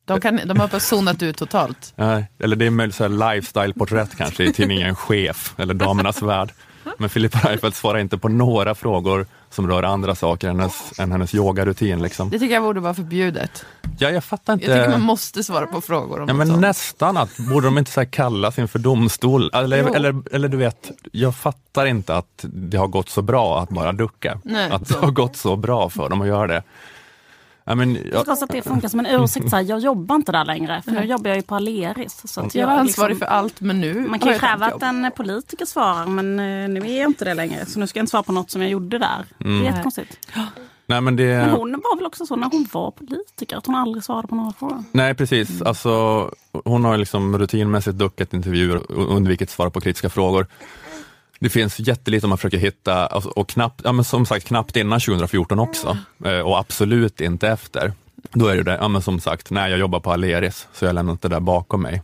De, 0.05 0.21
kan, 0.21 0.41
de 0.45 0.61
har 0.61 0.69
bara 0.69 0.81
zonat 0.81 1.23
ut 1.23 1.37
totalt. 1.37 1.95
Eller 2.39 2.57
det 2.57 2.67
är 2.67 2.71
möjligt 2.71 3.01
lifestyle-porträtt 3.01 4.17
kanske 4.17 4.45
i 4.45 4.53
tidningen 4.53 4.95
Chef 4.97 5.55
eller 5.59 5.75
Damernas 5.75 6.23
Värld. 6.23 6.53
Men 6.99 7.09
Filippa 7.11 7.39
Reinfeldt 7.39 7.77
svarar 7.77 7.99
inte 7.99 8.19
på 8.19 8.29
några 8.29 8.75
frågor 8.75 9.27
som 9.51 9.69
rör 9.69 9.83
andra 9.83 10.15
saker 10.15 10.49
än 10.49 10.59
hennes, 10.61 10.99
än 10.99 11.13
hennes 11.13 11.35
yogarutin. 11.35 12.03
Liksom. 12.03 12.31
Det 12.31 12.39
tycker 12.39 12.55
jag 12.55 12.63
borde 12.63 12.81
vara 12.81 12.95
förbjudet. 12.95 13.65
Ja, 13.99 14.11
jag 14.11 14.25
fattar 14.25 14.53
inte. 14.53 14.67
Jag 14.67 14.79
tycker 14.79 14.91
man 14.91 15.01
måste 15.07 15.45
svara 15.45 15.67
på 15.67 15.81
frågor 15.81 16.21
om 16.21 16.29
Ja, 16.29 16.35
men 16.35 16.47
sånt. 16.49 16.61
nästan 16.61 17.17
att, 17.17 17.37
borde 17.37 17.67
de 17.67 17.79
inte 17.79 17.91
så 17.91 18.01
här 18.01 18.05
kallas 18.07 18.59
inför 18.59 18.79
domstol? 18.79 19.51
Eller, 19.55 19.79
Jo. 19.89 19.95
eller, 19.95 20.23
eller 20.35 20.49
du 20.49 20.57
vet, 20.57 20.91
jag 21.13 21.37
fattar 21.37 21.87
inte 21.87 22.17
att 22.17 22.45
det 22.45 22.77
har 22.77 22.87
gått 22.89 23.09
så 23.09 23.23
bra 23.23 23.61
att 23.63 23.69
bara 23.69 23.93
ducka. 23.93 24.41
Nej, 24.45 24.71
att 24.71 24.89
det 24.89 24.95
så. 24.95 25.01
har 25.01 25.11
gått 25.11 25.37
så 25.37 25.57
bra 25.57 25.89
för 25.91 26.09
dem 26.09 26.21
att 26.21 26.27
göra 26.29 26.47
det. 26.47 26.63
Ja, 27.73 27.77
men, 27.77 27.95
jag, 27.95 28.13
Förstås 28.15 28.43
att 28.43 28.51
det 28.51 28.63
funkar 28.63 28.89
som 28.89 29.01
en 29.01 29.07
ursäkt. 29.23 29.51
Så 29.51 29.57
här, 29.57 29.63
jag 29.63 29.79
jobbar 29.81 30.15
inte 30.17 30.33
där 30.33 30.45
längre, 30.45 30.83
för 30.85 30.91
nu 30.91 31.05
jobbar 31.05 31.29
jag 31.31 31.37
ju 31.37 31.43
på 31.43 31.55
Aleris. 31.55 32.23
Så 32.25 32.41
att 32.41 32.55
Jag 32.55 32.67
var 32.67 32.75
ansvarig 32.75 33.11
liksom- 33.15 33.27
för 33.29 33.35
allt, 33.35 33.61
men 33.61 33.81
nu 33.81 33.95
Man 34.09 34.19
kan 34.19 34.29
ju 34.29 34.35
jag 34.35 34.41
kräva 34.41 34.67
att 34.67 34.83
en 34.83 35.11
politiker 35.17 35.65
svarar, 35.65 36.07
men 36.07 36.39
eh, 36.41 36.69
nu 36.69 36.81
är 36.91 37.01
jag 37.01 37.11
inte 37.11 37.25
det 37.25 37.35
längre. 37.35 37.67
Så 37.67 37.79
nu 37.81 37.87
ska 37.87 37.99
jag 37.99 38.03
inte 38.03 38.11
svara 38.11 38.23
på 38.23 38.33
något 38.33 38.51
som 38.51 38.63
jag 38.63 38.71
gjorde 38.71 38.99
där. 38.99 39.25
Det 39.39 39.49
är 39.49 39.63
jättekonstigt. 39.63 40.19
nej, 40.87 41.01
men 41.01 41.17
det, 41.17 41.25
Men 41.25 41.51
hon 41.51 41.73
var 41.73 41.97
väl 41.97 42.07
också 42.07 42.27
så 42.27 42.37
när 42.37 42.49
hon 42.53 42.67
var 42.73 42.91
politiker, 42.91 43.57
att 43.57 43.67
hon 43.67 43.75
aldrig 43.75 44.05
svarade 44.05 44.29
på 44.29 44.35
några 44.35 44.53
frågor. 44.53 44.85
nej, 44.93 45.15
precis. 45.15 45.63
Alltså, 45.63 45.91
hon 46.65 46.85
har 46.85 46.97
liksom 46.99 47.39
rutinmässigt 47.39 47.99
duckat 47.99 48.35
intervjuer 48.35 48.93
och 48.93 49.17
undvikit 49.17 49.51
svara 49.51 49.71
på 49.71 49.81
kritiska 49.81 50.09
frågor. 50.11 50.47
Det 51.43 51.49
finns 51.49 51.79
jättelite 51.79 52.27
man 52.27 52.39
försöker 52.39 52.59
hitta, 52.59 53.07
alltså, 53.07 53.31
och 53.31 53.49
knappt, 53.49 53.81
ja, 53.85 53.93
men 53.93 54.05
som 54.05 54.27
sagt 54.27 54.47
knappt 54.47 54.77
innan 54.77 55.01
2014 55.01 55.59
också, 55.59 55.99
eh, 56.25 56.39
och 56.39 56.59
absolut 56.59 57.21
inte 57.21 57.49
efter. 57.49 57.93
Då 58.33 58.47
är 58.47 58.57
det 58.57 58.63
det, 58.63 58.79
ja, 58.81 58.89
men 58.89 59.03
som 59.03 59.21
sagt, 59.21 59.51
nej 59.51 59.71
jag 59.71 59.81
jobbar 59.81 60.01
på 60.01 60.13
Aleris, 60.13 60.69
så 60.73 60.85
jag 60.85 60.95
lämnar 60.95 61.13
inte 61.13 61.29
det 61.29 61.35
där 61.35 61.41
bakom 61.41 61.83
mig. 61.83 62.03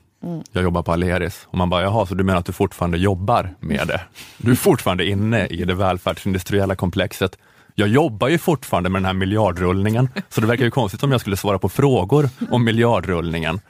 Jag 0.53 0.63
jobbar 0.63 0.83
på 0.83 0.93
Aleris. 0.93 1.47
Och 1.47 1.59
man 1.59 1.71
bara, 1.71 1.83
jaha, 1.83 2.07
så 2.07 2.15
du 2.15 2.25
menar 2.25 2.39
att 2.39 2.47
du 2.47 2.53
fortfarande 2.53 2.99
jobbar 2.99 3.55
med 3.61 3.87
det? 3.87 4.01
Du 4.39 4.51
är 4.51 4.57
fortfarande 4.57 5.07
inne 5.07 5.47
i 5.47 5.65
det 5.65 5.75
välfärdsindustriella 5.75 6.77
komplexet. 6.77 7.39
Jag 7.75 7.89
jobbar 7.89 8.29
ju 8.29 8.39
fortfarande 8.39 8.91
med 8.91 9.01
den 9.03 9.07
här 9.07 9.13
miljardrullningen, 9.13 10.09
så 10.29 10.41
det 10.41 10.47
verkar 10.47 10.65
ju 10.65 10.71
konstigt 10.71 11.03
om 11.03 11.13
jag 11.13 11.21
skulle 11.21 11.37
svara 11.37 11.59
på 11.59 11.69
frågor 11.69 12.31
om 12.51 12.65
miljardrullningen. 12.65 13.61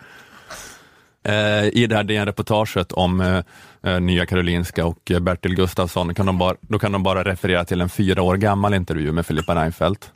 Eh, 1.23 1.65
I 1.65 1.87
det 1.89 1.97
här 1.97 2.05
DN-reportaget 2.05 2.93
om 2.93 3.21
eh, 3.21 3.43
Nya 4.01 4.27
Karolinska 4.27 4.87
och 4.87 5.11
eh, 5.11 5.21
Bertil 5.21 5.55
Gustafsson, 5.55 6.15
kan 6.15 6.27
de 6.27 6.39
bara, 6.39 6.57
då 6.61 6.79
kan 6.79 6.93
de 6.93 7.03
bara 7.03 7.25
referera 7.25 7.65
till 7.65 7.81
en 7.81 7.89
fyra 7.89 8.23
år 8.23 8.37
gammal 8.37 8.75
intervju 8.75 9.13
med 9.13 9.27
Filippa 9.27 9.55
Reinfeldt. 9.55 10.13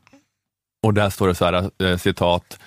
Och 0.83 0.95
där 0.95 1.11
står 1.11 1.29
det 1.29 1.35
så 1.35 1.45
här, 1.45 1.71
eh, 1.85 1.97
citat, 1.97 2.59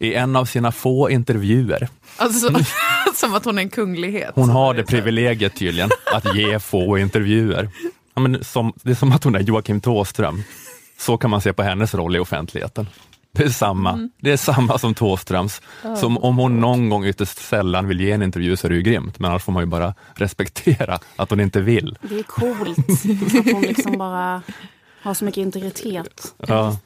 i 0.00 0.14
en 0.14 0.36
av 0.36 0.44
sina 0.44 0.72
få 0.72 1.10
intervjuer, 1.10 1.88
Alltså, 2.16 2.54
som 3.14 3.34
att 3.34 3.44
hon 3.44 3.58
är 3.58 3.62
en 3.62 3.68
kunglighet. 3.70 4.32
hon 4.34 4.48
har 4.50 4.74
det 4.74 4.82
privilegiet 4.84 5.56
tydligen, 5.56 5.90
att 6.12 6.34
ge 6.36 6.58
få 6.58 6.98
intervjuer. 6.98 7.68
Ja, 8.14 8.20
men 8.20 8.44
som, 8.44 8.72
det 8.82 8.90
är 8.90 8.94
som 8.94 9.12
att 9.12 9.24
hon 9.24 9.34
är 9.34 9.40
Joakim 9.40 9.80
Thåström. 9.80 10.42
Så 10.98 11.16
kan 11.16 11.30
man 11.30 11.40
se 11.40 11.52
på 11.52 11.62
hennes 11.62 11.94
roll 11.94 12.16
i 12.16 12.18
offentligheten. 12.18 12.86
Det 13.34 13.44
är 13.44 13.48
samma, 13.48 14.08
det 14.20 14.32
är 14.32 14.36
samma 14.36 14.78
som 14.78 14.94
Thåströms. 14.94 15.60
Som 16.00 16.18
om 16.18 16.38
hon 16.38 16.60
någon 16.60 16.88
gång 16.88 17.04
ytterst 17.06 17.38
sällan 17.38 17.88
vill 17.88 18.00
ge 18.00 18.10
en 18.10 18.22
intervju 18.22 18.56
så 18.56 18.66
är 18.66 18.68
det 18.68 18.76
ju 18.76 18.82
grymt, 18.82 19.18
men 19.18 19.30
annars 19.30 19.42
får 19.42 19.52
man 19.52 19.62
ju 19.62 19.66
bara 19.66 19.94
respektera 20.14 20.98
att 21.16 21.30
hon 21.30 21.40
inte 21.40 21.60
vill. 21.60 21.98
Det 22.02 22.18
är 22.18 22.22
coolt 22.22 22.78
att 23.46 23.52
hon 23.52 23.62
liksom 23.62 23.98
bara 23.98 24.42
har 25.02 25.14
så 25.14 25.24
mycket 25.24 25.40
integritet. 25.42 26.34
Ja, 26.46 26.78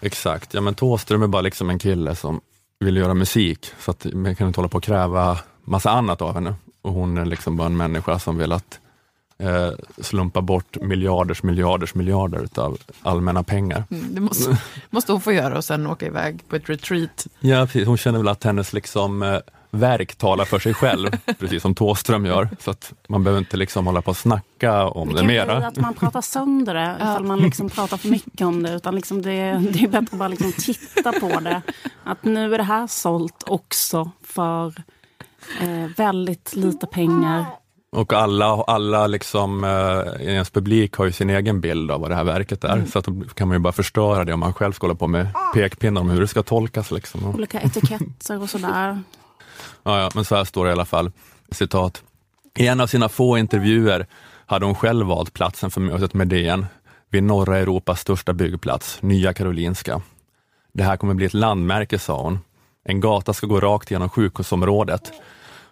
exakt. 0.00 0.54
Ja, 0.54 0.60
men 0.60 0.74
Thåström 0.74 1.22
är 1.22 1.26
bara 1.26 1.42
liksom 1.42 1.70
en 1.70 1.78
kille 1.78 2.14
som 2.14 2.40
vill 2.80 2.96
göra 2.96 3.14
musik, 3.14 3.66
så 3.78 3.90
att 3.90 4.06
man 4.12 4.36
kan 4.36 4.46
inte 4.46 4.58
hålla 4.60 4.68
på 4.68 4.76
och 4.76 4.84
kräva 4.84 5.38
massa 5.64 5.90
annat 5.90 6.22
av 6.22 6.34
henne. 6.34 6.54
Och 6.82 6.92
hon 6.92 7.18
är 7.18 7.24
liksom 7.24 7.56
bara 7.56 7.66
en 7.66 7.76
människa 7.76 8.18
som 8.18 8.38
vill 8.38 8.52
att 8.52 8.80
eh, 9.40 9.70
slumpa 9.98 10.40
bort 10.40 10.76
miljarders, 10.80 11.42
miljarders, 11.42 11.94
miljarder 11.94 12.44
utav 12.44 12.78
allmänna 13.02 13.42
pengar. 13.42 13.84
Mm, 13.90 14.14
det 14.14 14.20
måste, 14.20 14.58
måste 14.90 15.12
hon 15.12 15.20
få 15.20 15.32
göra 15.32 15.56
och 15.56 15.64
sen 15.64 15.86
åka 15.86 16.06
iväg 16.06 16.48
på 16.48 16.56
ett 16.56 16.68
retreat. 16.68 17.26
Ja, 17.40 17.66
precis. 17.66 17.86
Hon 17.86 17.96
känner 17.96 18.18
väl 18.18 18.28
att 18.28 18.44
hennes 18.44 18.72
liksom, 18.72 19.22
eh, 19.22 19.38
verk 19.70 20.16
talar 20.16 20.44
för 20.44 20.58
sig 20.58 20.74
själv, 20.74 21.10
precis 21.38 21.62
som 21.62 21.74
Thåström 21.74 22.26
gör. 22.26 22.48
Så 22.60 22.70
att 22.70 22.92
man 23.08 23.24
behöver 23.24 23.38
inte 23.38 23.56
liksom 23.56 23.86
hålla 23.86 24.02
på 24.02 24.10
och 24.10 24.16
snacka 24.16 24.86
om 24.88 25.08
Det 25.08 25.20
det, 25.20 25.26
mera. 25.26 25.66
att 25.66 25.76
man 25.76 25.94
pratar 25.94 26.20
sönder 26.20 26.74
det 26.74 26.96
ifall 27.00 27.24
man 27.24 27.38
liksom 27.38 27.68
pratar 27.70 27.96
för 27.96 28.08
mycket 28.08 28.40
om 28.40 28.62
det. 28.62 28.72
Utan 28.74 28.94
liksom 28.94 29.22
det, 29.22 29.30
det 29.72 29.78
är 29.84 29.88
bättre 29.88 29.98
att 30.12 30.18
bara 30.18 30.28
liksom 30.28 30.52
titta 30.52 31.12
på 31.12 31.40
det. 31.40 31.62
Att 32.04 32.24
nu 32.24 32.54
är 32.54 32.58
det 32.58 32.64
här 32.64 32.86
sålt 32.86 33.44
också 33.46 34.10
för 34.22 34.66
eh, 35.60 35.86
väldigt 35.96 36.56
lite 36.56 36.86
pengar. 36.86 37.44
Och 37.92 38.12
alla, 38.12 38.46
alla 38.46 39.06
liksom, 39.06 39.64
eh, 39.64 40.26
i 40.26 40.32
ens 40.32 40.50
publik 40.50 40.94
har 40.96 41.04
ju 41.04 41.12
sin 41.12 41.30
egen 41.30 41.60
bild 41.60 41.90
av 41.90 42.00
vad 42.00 42.10
det 42.10 42.14
här 42.14 42.24
verket 42.24 42.64
är, 42.64 42.84
så 42.84 42.98
att 42.98 43.04
då 43.04 43.22
kan 43.34 43.48
man 43.48 43.54
ju 43.54 43.58
bara 43.58 43.72
förstöra 43.72 44.24
det 44.24 44.32
om 44.32 44.40
man 44.40 44.54
själv 44.54 44.72
ska 44.72 44.86
hålla 44.86 44.98
på 44.98 45.06
med 45.06 45.28
pekpinnar 45.54 46.00
om 46.00 46.10
hur 46.10 46.20
det 46.20 46.26
ska 46.26 46.42
tolkas. 46.42 46.90
Liksom. 46.90 47.26
Olika 47.26 47.60
etiketter 47.60 48.42
och 48.42 48.50
sådär. 48.50 49.02
ja, 49.82 50.00
ja, 50.00 50.10
men 50.14 50.24
så 50.24 50.36
här 50.36 50.44
står 50.44 50.64
det 50.64 50.68
i 50.68 50.72
alla 50.72 50.84
fall, 50.84 51.12
citat. 51.50 52.02
I 52.58 52.66
en 52.66 52.80
av 52.80 52.86
sina 52.86 53.08
få 53.08 53.38
intervjuer 53.38 54.06
hade 54.46 54.66
hon 54.66 54.74
själv 54.74 55.06
valt 55.06 55.32
platsen 55.32 55.70
för 55.70 55.80
mötet 55.80 56.14
med 56.14 56.28
DN 56.28 56.66
vid 57.08 57.22
norra 57.22 57.58
Europas 57.58 58.00
största 58.00 58.32
byggplats, 58.32 58.98
Nya 59.02 59.32
Karolinska. 59.32 60.02
Det 60.72 60.82
här 60.82 60.96
kommer 60.96 61.14
bli 61.14 61.26
ett 61.26 61.34
landmärke, 61.34 61.98
sa 61.98 62.22
hon. 62.22 62.38
En 62.84 63.00
gata 63.00 63.32
ska 63.32 63.46
gå 63.46 63.60
rakt 63.60 63.90
genom 63.90 64.08
sjukhusområdet. 64.08 65.12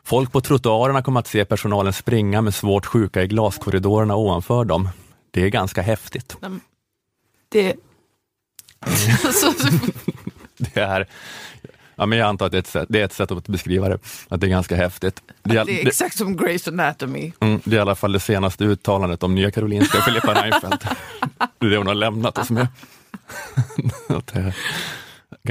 Folk 0.05 0.33
på 0.33 0.41
trottoarerna 0.41 1.03
kommer 1.03 1.21
att 1.21 1.27
se 1.27 1.45
personalen 1.45 1.93
springa 1.93 2.43
med 2.43 2.55
svårt 2.55 2.87
sjuka 2.87 3.23
i 3.23 3.27
glaskorridorerna 3.27 4.17
ovanför 4.17 4.65
dem. 4.65 4.89
Det 5.31 5.43
är 5.43 5.49
ganska 5.49 5.83
häftigt. 5.83 6.37
Det, 7.49 7.77
Det 10.59 10.81
är, 10.81 11.07
ja, 11.97 12.07
men 12.07 12.19
jag 12.19 12.29
antar 12.29 12.47
att 12.47 12.53
det 12.53 12.59
är, 12.59 12.61
ett 12.61 12.67
sätt, 12.67 12.87
det 12.89 13.01
är 13.01 13.05
ett 13.05 13.13
sätt 13.13 13.31
att 13.31 13.49
beskriva 13.49 13.89
det, 13.89 13.99
att 14.29 14.41
det 14.41 14.47
är 14.47 14.51
ganska 14.51 14.77
häftigt. 14.77 15.23
Det 15.43 15.57
är, 15.57 15.65
det 15.65 15.83
är 15.83 15.87
exakt 15.87 16.19
som 16.19 16.39
Grey's 16.39 16.69
Anatomy. 16.69 17.33
mm, 17.41 17.61
det 17.65 17.77
är 17.77 17.79
i 17.79 17.81
alla 17.81 17.95
fall 17.95 18.13
det 18.13 18.21
senaste 18.21 18.65
uttalandet 18.65 19.23
om 19.23 19.35
Nya 19.35 19.51
Karolinska 19.51 19.99
och 19.99 20.05
Filippa 20.05 20.35
Reinfeldt. 20.43 20.85
Det 21.59 21.67
är 21.67 21.71
det 21.71 21.77
hon 21.77 21.87
har 21.87 21.95
lämnat 21.95 22.39
oss 22.39 22.51
med. 22.51 22.69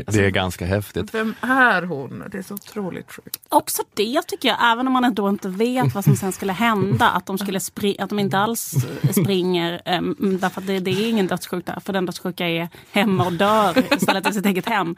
Det, 0.07 0.25
är 0.25 0.29
ganska 0.29 0.65
häftigt. 0.65 1.13
Vem 1.13 1.35
är 1.41 1.81
hon? 1.81 2.23
Det 2.31 2.37
är 2.37 2.41
så 2.41 2.53
otroligt 2.53 3.11
sjukt. 3.11 3.39
Också 3.49 3.83
det 3.93 4.21
tycker 4.27 4.49
jag, 4.49 4.57
även 4.71 4.87
om 4.87 4.93
man 4.93 5.13
då 5.13 5.29
inte 5.29 5.49
vet 5.49 5.95
vad 5.95 6.03
som 6.03 6.15
sen 6.15 6.31
skulle 6.31 6.53
hända, 6.53 7.09
att 7.09 7.25
de, 7.25 7.37
skulle 7.37 7.59
spri- 7.59 7.95
att 7.99 8.09
de 8.09 8.19
inte 8.19 8.37
alls 8.37 8.73
springer. 9.11 9.81
Um, 9.97 10.37
därför 10.41 10.61
att 10.61 10.67
det, 10.67 10.79
det 10.79 10.91
är 10.91 11.09
ingen 11.09 11.27
dödssjuk 11.27 11.65
där, 11.65 11.79
för 11.85 11.93
den 11.93 12.05
dödssjuka 12.05 12.47
är 12.47 12.69
hemma 12.91 13.25
och 13.25 13.33
dör 13.33 13.93
istället 13.93 14.29
i 14.29 14.33
sitt 14.33 14.45
eget 14.45 14.65
hem. 14.65 14.95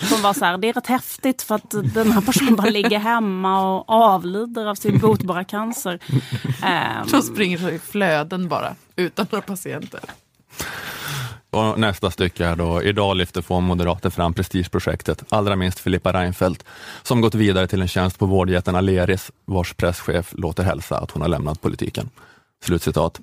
Som 0.00 0.22
var 0.22 0.32
så 0.32 0.44
här, 0.44 0.58
det 0.58 0.68
är 0.68 0.72
rätt 0.72 0.86
häftigt 0.86 1.42
för 1.42 1.54
att 1.54 1.70
den 1.94 2.12
här 2.12 2.20
personen 2.20 2.56
bara 2.56 2.70
ligger 2.70 2.98
hemma 2.98 3.76
och 3.76 3.84
avlider 3.90 4.66
av 4.66 4.74
sin 4.74 4.98
botbara 4.98 5.44
cancer. 5.44 5.98
Ehm, 6.62 7.06
De 7.10 7.22
springer 7.22 7.58
så 7.58 7.68
i 7.70 7.78
flöden 7.78 8.48
bara, 8.48 8.74
utan 8.96 9.26
några 9.30 9.42
patienter. 9.42 10.00
Och 11.56 11.78
nästa 11.78 12.10
stycke 12.10 12.46
är 12.46 12.56
då, 12.56 12.82
idag 12.82 13.16
lyfter 13.16 13.42
få 13.42 13.60
moderater 13.60 14.10
fram 14.10 14.34
prestigeprojektet, 14.34 15.24
allra 15.28 15.56
minst 15.56 15.78
Filippa 15.78 16.12
Reinfeldt, 16.12 16.64
som 17.02 17.20
gått 17.20 17.34
vidare 17.34 17.66
till 17.66 17.82
en 17.82 17.88
tjänst 17.88 18.18
på 18.18 18.26
vårdjätten 18.26 18.76
Aleris, 18.76 19.30
vars 19.44 19.74
presschef 19.74 20.32
låter 20.32 20.62
hälsa 20.64 20.98
att 20.98 21.10
hon 21.10 21.22
har 21.22 21.28
lämnat 21.28 21.60
politiken. 21.60 22.10
Slutcitat. 22.64 23.20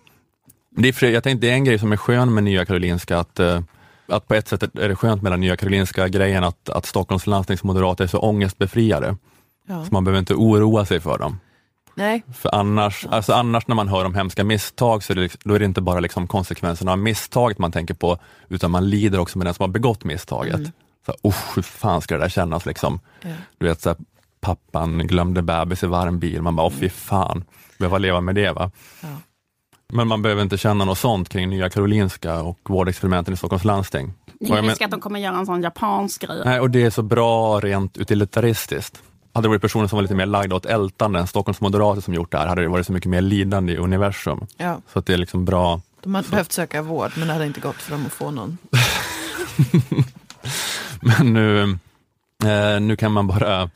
Det 0.77 1.01
är, 1.01 1.05
jag 1.05 1.23
tänkte, 1.23 1.47
det 1.47 1.51
är 1.51 1.55
en 1.55 1.63
grej 1.63 1.79
som 1.79 1.91
är 1.91 1.97
skön 1.97 2.33
med 2.33 2.43
Nya 2.43 2.65
Karolinska, 2.65 3.17
att, 3.19 3.39
eh, 3.39 3.61
att 4.07 4.27
på 4.27 4.33
ett 4.33 4.47
sätt 4.47 4.63
är 4.63 4.89
det 4.89 4.95
skönt 4.95 5.21
med 5.21 5.31
den 5.31 5.39
Nya 5.39 5.55
Karolinska-grejen, 5.57 6.43
att, 6.43 6.69
att 6.69 6.85
Stockholms 6.85 7.27
landstingsmoderater 7.27 8.03
är 8.03 8.07
så 8.07 8.19
ångestbefriade, 8.19 9.15
Ja. 9.67 9.85
så 9.85 9.93
man 9.93 10.03
behöver 10.03 10.19
inte 10.19 10.33
oroa 10.33 10.85
sig 10.85 10.99
för 10.99 11.17
dem. 11.17 11.39
Nej, 11.95 12.23
För 12.33 12.55
annars, 12.55 13.05
alltså 13.09 13.33
annars 13.33 13.67
när 13.67 13.75
man 13.75 13.87
hör 13.87 14.05
om 14.05 14.15
hemska 14.15 14.43
misstag, 14.43 15.03
så 15.03 15.13
är 15.13 15.15
det, 15.15 15.21
liksom- 15.21 15.41
då 15.43 15.53
är 15.53 15.59
det 15.59 15.65
inte 15.65 15.81
bara 15.81 15.99
liksom 15.99 16.27
konsekvenserna 16.27 16.91
av 16.91 16.97
misstaget 16.97 17.59
man 17.59 17.71
tänker 17.71 17.93
på, 17.93 18.17
utan 18.49 18.71
man 18.71 18.89
lider 18.89 19.19
också 19.19 19.37
med 19.37 19.47
den 19.47 19.53
som 19.53 19.63
har 19.63 19.67
begått 19.69 20.03
misstaget. 20.03 20.61
Så, 21.05 21.27
usch, 21.27 21.55
hur 21.55 21.61
fan 21.63 22.01
ska 22.01 22.15
det 22.17 22.23
där 22.23 22.29
kännas? 22.29 22.65
Liksom? 22.65 22.99
Ja. 23.21 23.29
Du 23.57 23.65
vet, 23.67 23.81
så 23.81 23.89
här, 23.89 23.97
pappan 24.41 24.97
glömde 25.07 25.41
bebis 25.41 25.83
i 25.83 25.87
varm 25.87 26.19
bil, 26.19 26.41
man 26.41 26.55
bara, 26.55 26.67
åh 26.67 26.73
fy 26.73 26.89
fan, 26.89 27.43
behöva 27.79 27.97
leva 27.97 28.21
med 28.21 28.35
det 28.35 28.51
va? 28.51 28.71
Ja. 29.01 29.07
Men 29.93 30.07
man 30.07 30.21
behöver 30.21 30.41
inte 30.41 30.57
känna 30.57 30.85
något 30.85 30.97
sånt 30.97 31.29
kring 31.29 31.49
Nya 31.49 31.69
Karolinska 31.69 32.41
och 32.41 32.59
vårdexperimenten 32.63 33.33
i 33.33 33.37
Stockholms 33.37 33.63
landsting. 33.65 34.13
det 34.39 34.53
är 34.53 34.61
risk 34.61 34.81
att 34.81 34.91
de 34.91 35.01
kommer 35.01 35.19
göra 35.19 35.37
en 35.37 35.45
sån 35.45 35.61
japansk 35.61 36.21
grej. 36.21 36.41
Nej, 36.45 36.59
och 36.59 36.69
det 36.69 36.83
är 36.83 36.89
så 36.89 37.01
bra 37.01 37.59
rent 37.59 37.97
utilitaristiskt. 37.97 39.03
Hade 39.33 39.45
det 39.45 39.49
varit 39.49 39.61
personer 39.61 39.87
som 39.87 39.97
var 39.97 40.01
lite 40.01 40.15
mer 40.15 40.25
lagda 40.25 40.55
åt 40.55 40.65
ältande 40.65 41.19
än 41.19 41.27
Stockholms 41.27 41.61
moderater 41.61 42.01
som 42.01 42.13
gjort 42.13 42.31
det 42.31 42.37
här, 42.37 42.47
hade 42.47 42.61
det 42.61 42.67
varit 42.67 42.85
så 42.85 42.93
mycket 42.93 43.09
mer 43.09 43.21
lidande 43.21 43.73
i 43.73 43.77
universum. 43.77 44.47
ja. 44.57 44.77
Så 44.93 44.99
att 44.99 45.05
det 45.05 45.13
är 45.13 45.17
liksom 45.17 45.45
bra. 45.45 45.81
de 46.03 46.15
hade 46.15 46.29
behövt 46.29 46.51
söka 46.51 46.81
vård, 46.81 47.11
men 47.15 47.27
det 47.27 47.33
hade 47.33 47.45
inte 47.45 47.59
gått 47.59 47.75
för 47.75 47.91
dem 47.91 48.05
att 48.05 48.13
få 48.13 48.31
någon. 48.31 48.57
Men 51.01 51.33
nu, 51.33 51.61
eh, 52.49 52.79
nu 52.81 52.95
kan 52.95 53.11
man 53.11 53.27
bara 53.27 53.69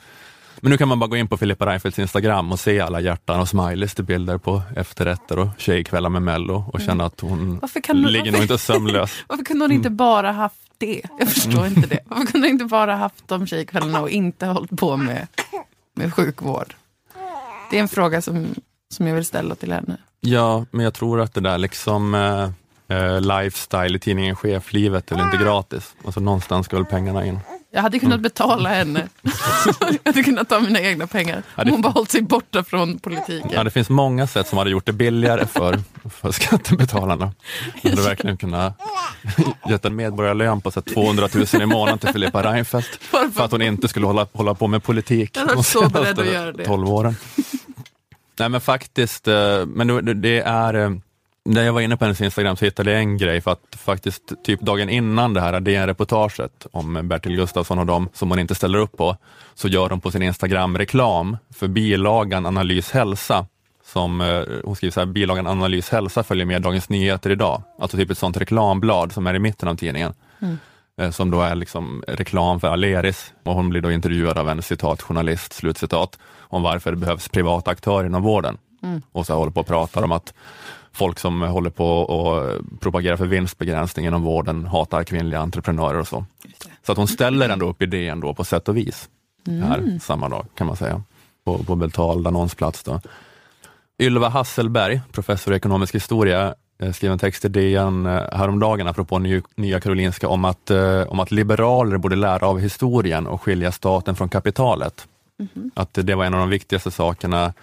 Men 0.61 0.71
nu 0.71 0.77
kan 0.77 0.87
man 0.87 0.99
bara 0.99 1.07
gå 1.07 1.17
in 1.17 1.27
på 1.27 1.37
Filippa 1.37 1.65
Reinfeldts 1.65 1.99
Instagram 1.99 2.51
och 2.51 2.59
se 2.59 2.79
alla 2.79 2.99
hjärtan 3.01 3.39
och 3.39 3.49
smileys 3.49 3.95
till 3.95 4.03
bilder 4.05 4.37
på 4.37 4.61
efterrätter 4.75 5.39
och 5.39 5.47
tjejkvällar 5.57 6.09
med 6.09 6.21
Mello 6.21 6.65
och 6.73 6.81
känna 6.81 7.05
att 7.05 7.19
hon 7.21 7.39
ligger 7.93 8.23
nog 8.25 8.25
varför- 8.31 8.41
inte 8.41 8.57
sömnlös. 8.57 9.11
Varför 9.27 9.43
kunde 9.45 9.63
hon 9.65 9.71
inte 9.71 9.89
bara 9.89 10.31
haft 10.31 10.55
det? 10.77 11.01
Jag 11.19 11.27
förstår 11.27 11.67
inte 11.67 11.87
det. 11.87 11.99
Varför 12.05 12.25
kunde 12.25 12.47
hon 12.47 12.53
inte 12.53 12.65
bara 12.65 12.95
haft 12.95 13.27
de 13.27 13.47
tjejkvällarna 13.47 14.01
och 14.01 14.09
inte 14.09 14.45
hållit 14.45 14.77
på 14.77 14.97
med, 14.97 15.27
med 15.93 16.13
sjukvård? 16.13 16.75
Det 17.71 17.77
är 17.77 17.81
en 17.81 17.87
fråga 17.87 18.21
som, 18.21 18.47
som 18.89 19.07
jag 19.07 19.15
vill 19.15 19.25
ställa 19.25 19.55
till 19.55 19.71
henne. 19.71 19.97
Ja, 20.19 20.65
men 20.71 20.83
jag 20.83 20.93
tror 20.93 21.21
att 21.21 21.33
det 21.33 21.41
där 21.41 21.57
liksom 21.57 22.15
eh, 22.15 22.97
eh, 22.97 23.21
lifestyle 23.21 23.95
i 23.95 23.99
tidningen 23.99 24.35
Cheflivet 24.35 25.11
är 25.11 25.15
väl 25.15 25.25
inte 25.25 25.37
gratis. 25.37 25.95
Alltså 26.05 26.19
någonstans 26.19 26.65
ska 26.65 26.75
väl 26.75 26.85
pengarna 26.85 27.25
in. 27.25 27.39
Jag 27.71 27.81
hade 27.81 27.99
kunnat 27.99 28.21
betala 28.21 28.69
henne. 28.69 29.07
jag 29.79 29.97
hade 30.05 30.23
kunnat 30.23 30.49
ta 30.49 30.59
mina 30.59 30.81
egna 30.81 31.07
pengar. 31.07 31.43
Ja, 31.55 31.63
hon 31.69 31.81
bara 31.81 31.89
hållit 31.93 32.11
sig 32.11 32.21
borta 32.21 32.63
från 32.63 32.99
politiken. 32.99 33.49
Ja, 33.53 33.63
det 33.63 33.71
finns 33.71 33.89
många 33.89 34.27
sätt 34.27 34.47
som 34.47 34.57
hade 34.57 34.69
gjort 34.69 34.85
det 34.85 34.93
billigare 34.93 35.45
för, 35.45 35.79
för 36.09 36.31
skattebetalarna. 36.31 37.33
Man 37.83 37.91
hade 37.91 38.01
verkligen 38.01 38.37
kunnat 38.37 38.73
gett 39.69 39.85
en 39.85 39.95
medborgarlön 39.95 40.61
på 40.61 40.71
så 40.71 40.81
här 40.87 40.93
200 40.93 41.27
000 41.53 41.61
i 41.61 41.65
månaden 41.65 41.99
till 41.99 42.09
Filippa 42.09 42.43
Reinfeldt 42.53 42.99
för 43.33 43.43
att 43.43 43.51
hon 43.51 43.61
inte 43.61 43.87
skulle 43.87 44.05
hålla, 44.05 44.27
hålla 44.33 44.53
på 44.53 44.67
med 44.67 44.83
politik 44.83 45.33
de 45.55 45.63
senaste 45.63 46.11
att 46.21 46.25
göra 46.27 46.51
det. 46.51 46.65
12 46.65 46.89
åren. 46.89 47.15
Nej 48.39 48.49
men 48.49 48.61
faktiskt, 48.61 49.27
eh, 49.27 49.65
men 49.65 49.87
det- 49.87 50.13
det 50.13 50.39
är 50.39 50.73
eh, 50.73 50.91
när 51.47 51.63
jag 51.63 51.73
var 51.73 51.81
inne 51.81 51.97
på 51.97 52.05
hennes 52.05 52.21
Instagram 52.21 52.57
så 52.57 52.65
hittade 52.65 52.91
jag 52.91 52.99
en 52.99 53.17
grej 53.17 53.41
för 53.41 53.51
att 53.51 53.75
faktiskt 53.77 54.43
typ 54.43 54.61
dagen 54.61 54.89
innan 54.89 55.33
det 55.33 55.41
här 55.41 55.59
DN-reportaget 55.59 56.67
om 56.71 57.07
Bertil 57.07 57.35
Gustafsson 57.35 57.79
och 57.79 57.85
dem 57.85 58.09
som 58.13 58.29
hon 58.29 58.39
inte 58.39 58.55
ställer 58.55 58.79
upp 58.79 58.97
på, 58.97 59.17
så 59.55 59.67
gör 59.67 59.89
de 59.89 60.01
på 60.01 60.11
sin 60.11 60.21
Instagram 60.21 60.77
reklam 60.77 61.37
för 61.53 61.67
bilagan 61.67 62.45
Analys 62.45 62.91
hälsa. 62.91 63.45
Som, 63.85 64.21
eh, 64.21 64.41
hon 64.63 64.75
skriver 64.75 64.91
så 64.91 64.99
här, 64.99 65.07
bilagan 65.07 65.47
Analys 65.47 65.89
hälsa 65.89 66.23
följer 66.23 66.45
med 66.45 66.61
Dagens 66.61 66.89
Nyheter 66.89 67.29
idag. 67.29 67.63
Alltså 67.79 67.97
typ 67.97 68.11
ett 68.11 68.17
sånt 68.17 68.37
reklamblad 68.37 69.11
som 69.11 69.27
är 69.27 69.33
i 69.33 69.39
mitten 69.39 69.69
av 69.69 69.75
tidningen. 69.75 70.13
Eh, 71.01 71.11
Som 71.11 71.31
då 71.31 71.41
är 71.41 71.55
liksom 71.55 72.03
reklam 72.07 72.59
för 72.59 72.67
Aleris 72.67 73.33
och 73.43 73.53
hon 73.53 73.69
blir 73.69 73.81
då 73.81 73.91
intervjuad 73.91 74.37
av 74.37 74.49
en 74.49 74.61
citat 74.61 75.01
journalist, 75.01 75.53
slutcitat, 75.53 76.19
om 76.39 76.61
varför 76.61 76.91
det 76.91 76.97
behövs 76.97 77.29
privata 77.29 77.71
aktörer 77.71 78.05
inom 78.07 78.23
vården. 78.23 78.57
Och 79.11 79.25
så 79.25 79.33
håller 79.35 79.51
på 79.51 79.59
och 79.59 79.67
pratar 79.67 80.03
om 80.03 80.11
att 80.11 80.33
folk 80.97 81.19
som 81.19 81.41
håller 81.41 81.69
på 81.69 81.87
och 81.87 82.61
propagerar 82.79 83.17
för 83.17 83.25
vinstbegränsning 83.25 84.05
inom 84.05 84.23
vården 84.23 84.65
hatar 84.65 85.03
kvinnliga 85.03 85.39
entreprenörer 85.39 85.99
och 85.99 86.07
så. 86.07 86.25
Så 86.85 86.91
att 86.91 86.97
hon 86.97 87.07
ställer 87.07 87.49
ändå 87.49 87.69
upp 87.69 87.81
idén 87.81 88.19
då 88.19 88.33
på 88.33 88.43
sätt 88.43 88.69
och 88.69 88.77
vis, 88.77 89.09
här 89.47 89.99
samma 90.01 90.29
dag 90.29 90.45
kan 90.55 90.67
man 90.67 90.75
säga, 90.75 91.01
på, 91.45 91.63
på 91.63 91.75
betald 91.75 92.27
annonsplats. 92.27 92.83
Då. 92.83 93.01
Ylva 93.99 94.29
Hasselberg, 94.29 95.01
professor 95.11 95.53
i 95.53 95.57
ekonomisk 95.57 95.95
historia, 95.95 96.55
eh, 96.79 96.91
skrev 96.91 97.11
en 97.11 97.19
text 97.19 97.45
i 97.45 97.47
DN 97.47 98.05
eh, 98.05 98.11
häromdagen 98.31 98.87
apropå 98.87 99.19
Ny, 99.19 99.41
Nya 99.55 99.79
Karolinska 99.79 100.27
om 100.27 100.45
att, 100.45 100.71
eh, 100.71 101.01
om 101.07 101.19
att 101.19 101.31
liberaler 101.31 101.97
borde 101.97 102.15
lära 102.15 102.47
av 102.47 102.59
historien 102.59 103.27
och 103.27 103.41
skilja 103.41 103.71
staten 103.71 104.15
från 104.15 104.29
kapitalet. 104.29 105.07
Att 105.73 105.93
det 105.93 106.15
var 106.15 106.25
en 106.25 106.33
av 106.33 106.39
de 106.39 106.49
viktigaste 106.49 106.91
sakerna 106.91 107.53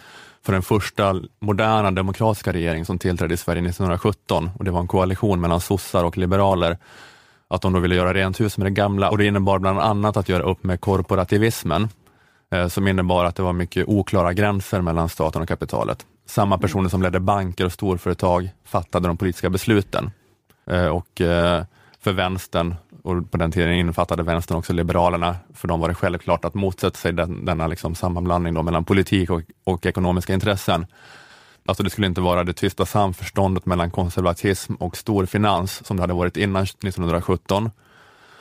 för 0.45 0.53
den 0.53 0.63
första 0.63 1.21
moderna 1.39 1.91
demokratiska 1.91 2.53
regering 2.53 2.85
som 2.85 2.99
tillträdde 2.99 3.35
i 3.35 3.37
Sverige 3.37 3.61
1917 3.61 4.51
och 4.59 4.65
det 4.65 4.71
var 4.71 4.81
en 4.81 4.87
koalition 4.89 5.41
mellan 5.41 5.61
sossar 5.61 6.05
och 6.05 6.19
liberaler. 6.19 6.79
Att 7.49 7.63
de 7.63 7.73
då 7.73 7.79
ville 7.79 7.95
göra 7.95 8.15
rent 8.15 8.41
hus 8.41 8.59
med 8.59 8.67
det 8.67 8.71
gamla 8.71 9.11
och 9.11 9.19
det 9.19 9.27
innebar 9.27 9.59
bland 9.59 9.81
annat 9.81 10.17
att 10.17 10.29
göra 10.29 10.43
upp 10.43 10.65
med 10.65 10.81
korporativismen 10.81 11.89
eh, 12.53 12.69
som 12.69 12.89
innebar 12.89 13.25
att 13.25 13.37
det 13.37 13.43
var 13.43 13.53
mycket 13.53 13.89
oklara 13.89 14.33
gränser 14.33 14.81
mellan 14.81 15.09
staten 15.09 15.43
och 15.43 15.49
kapitalet. 15.49 16.07
Samma 16.27 16.59
personer 16.59 16.89
som 16.89 17.03
ledde 17.03 17.21
banker 17.21 17.65
och 17.65 17.73
storföretag 17.73 18.51
fattade 18.65 19.09
de 19.09 19.17
politiska 19.17 19.51
besluten. 19.51 20.11
Eh, 20.71 20.87
Och 20.87 21.21
eh, 21.21 21.65
för 22.01 22.13
vänstern, 22.13 22.75
och 23.05 23.31
på 23.31 23.37
den 23.37 23.53
tiden 23.53 23.75
innefattade 23.75 24.23
vänstern 24.23 24.59
också 24.59 24.73
liberalerna, 24.73 25.37
för 25.55 25.69
dem 25.69 25.81
var 25.81 25.89
det 25.89 25.95
självklart 25.95 26.45
att 26.45 26.55
motsätta 26.55 26.97
sig 26.97 27.13
den, 27.13 27.45
denna 27.45 27.67
liksom 27.67 27.95
sammanblandning 27.95 28.55
då 28.55 28.63
mellan 28.63 28.85
politik 28.85 29.31
och, 29.31 29.43
och 29.65 29.87
ekonomiska 29.87 30.35
intressen. 30.35 30.87
Alltså 31.67 31.83
det 31.83 31.91
skulle 31.91 32.07
inte 32.07 32.21
vara 32.21 32.45
det 32.45 32.53
tysta 32.53 32.87
samförståndet 32.87 33.67
mellan 33.67 33.91
konservatism 33.91 34.75
och 34.75 34.97
storfinans 34.97 35.87
som 35.87 35.97
det 35.97 36.03
hade 36.03 36.15
varit 36.15 36.37
innan 36.37 36.63
1917 36.63 37.71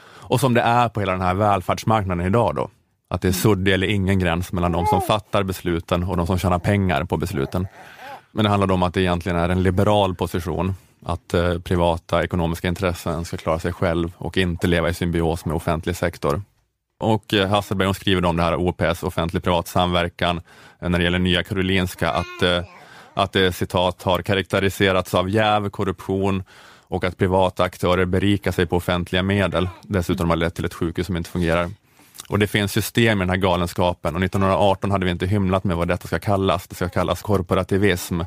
och 0.05 0.39
som 0.39 0.53
det 0.53 0.61
är 0.61 0.89
på 0.89 0.99
hela 0.99 1.11
den 1.11 1.21
här 1.21 1.33
välfärdsmarknaden 1.33 2.25
idag 2.25 2.55
då. 2.55 2.69
Att 3.09 3.21
det 3.21 3.27
är 3.27 3.31
suddig 3.31 3.73
eller 3.73 3.87
ingen 3.87 4.19
gräns 4.19 4.51
mellan 4.51 4.71
de 4.71 4.85
som 4.85 5.01
fattar 5.01 5.43
besluten 5.43 6.03
och 6.03 6.17
de 6.17 6.27
som 6.27 6.37
tjänar 6.37 6.59
pengar 6.59 7.03
på 7.03 7.17
besluten. 7.17 7.67
Men 8.31 8.43
det 8.43 8.49
handlar 8.49 8.71
om 8.71 8.83
att 8.83 8.93
det 8.93 9.01
egentligen 9.01 9.37
är 9.37 9.49
en 9.49 9.63
liberal 9.63 10.15
position, 10.15 10.73
att 11.05 11.33
eh, 11.33 11.59
privata 11.59 12.23
ekonomiska 12.23 12.67
intressen 12.67 13.25
ska 13.25 13.37
klara 13.37 13.59
sig 13.59 13.73
själv 13.73 14.11
och 14.17 14.37
inte 14.37 14.67
leva 14.67 14.89
i 14.89 14.93
symbios 14.93 15.45
med 15.45 15.55
offentlig 15.55 15.95
sektor. 15.95 16.41
Och 16.99 17.33
eh, 17.33 17.49
Hasselberg 17.49 17.85
hon 17.85 17.95
skriver 17.95 18.25
om 18.25 18.37
det 18.37 18.43
här 18.43 18.55
OPS, 18.55 19.03
offentlig-privat 19.03 19.67
samverkan, 19.67 20.41
eh, 20.81 20.89
när 20.89 20.99
det 20.99 21.03
gäller 21.03 21.19
Nya 21.19 21.43
Karolinska, 21.43 22.11
att, 22.11 22.41
eh, 22.41 22.63
att 23.13 23.31
det 23.31 23.53
citat 23.53 24.03
har 24.03 24.21
karaktäriserats 24.21 25.13
av 25.13 25.29
jäv, 25.29 25.69
korruption 25.69 26.43
och 26.87 27.03
att 27.03 27.17
privata 27.17 27.63
aktörer 27.63 28.05
berikar 28.05 28.51
sig 28.51 28.65
på 28.65 28.75
offentliga 28.75 29.23
medel. 29.23 29.69
Dessutom 29.81 30.29
har 30.29 30.35
det 30.35 30.39
lett 30.39 30.55
till 30.55 30.65
ett 30.65 30.73
sjukhus 30.73 31.07
som 31.07 31.17
inte 31.17 31.29
fungerar. 31.29 31.69
Och 32.29 32.39
det 32.39 32.47
finns 32.47 32.71
system 32.71 33.17
i 33.17 33.21
den 33.21 33.29
här 33.29 33.37
galenskapen 33.37 34.15
och 34.15 34.23
1918 34.23 34.91
hade 34.91 35.05
vi 35.05 35.11
inte 35.11 35.25
hymlat 35.25 35.63
med 35.63 35.77
vad 35.77 35.87
detta 35.87 36.07
ska 36.07 36.19
kallas. 36.19 36.67
Det 36.67 36.75
ska 36.75 36.89
kallas 36.89 37.21
korporativism. 37.21 38.21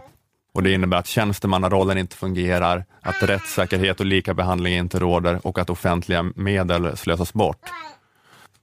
Och 0.56 0.62
det 0.62 0.72
innebär 0.72 0.96
att 0.96 1.06
tjänstemannarollen 1.06 1.98
inte 1.98 2.16
fungerar, 2.16 2.84
att 3.02 3.22
rättssäkerhet 3.22 4.00
och 4.00 4.06
lika 4.06 4.34
behandling 4.34 4.74
inte 4.74 4.98
råder 4.98 5.46
och 5.46 5.58
att 5.58 5.70
offentliga 5.70 6.22
medel 6.22 6.96
slösas 6.96 7.32
bort. 7.32 7.60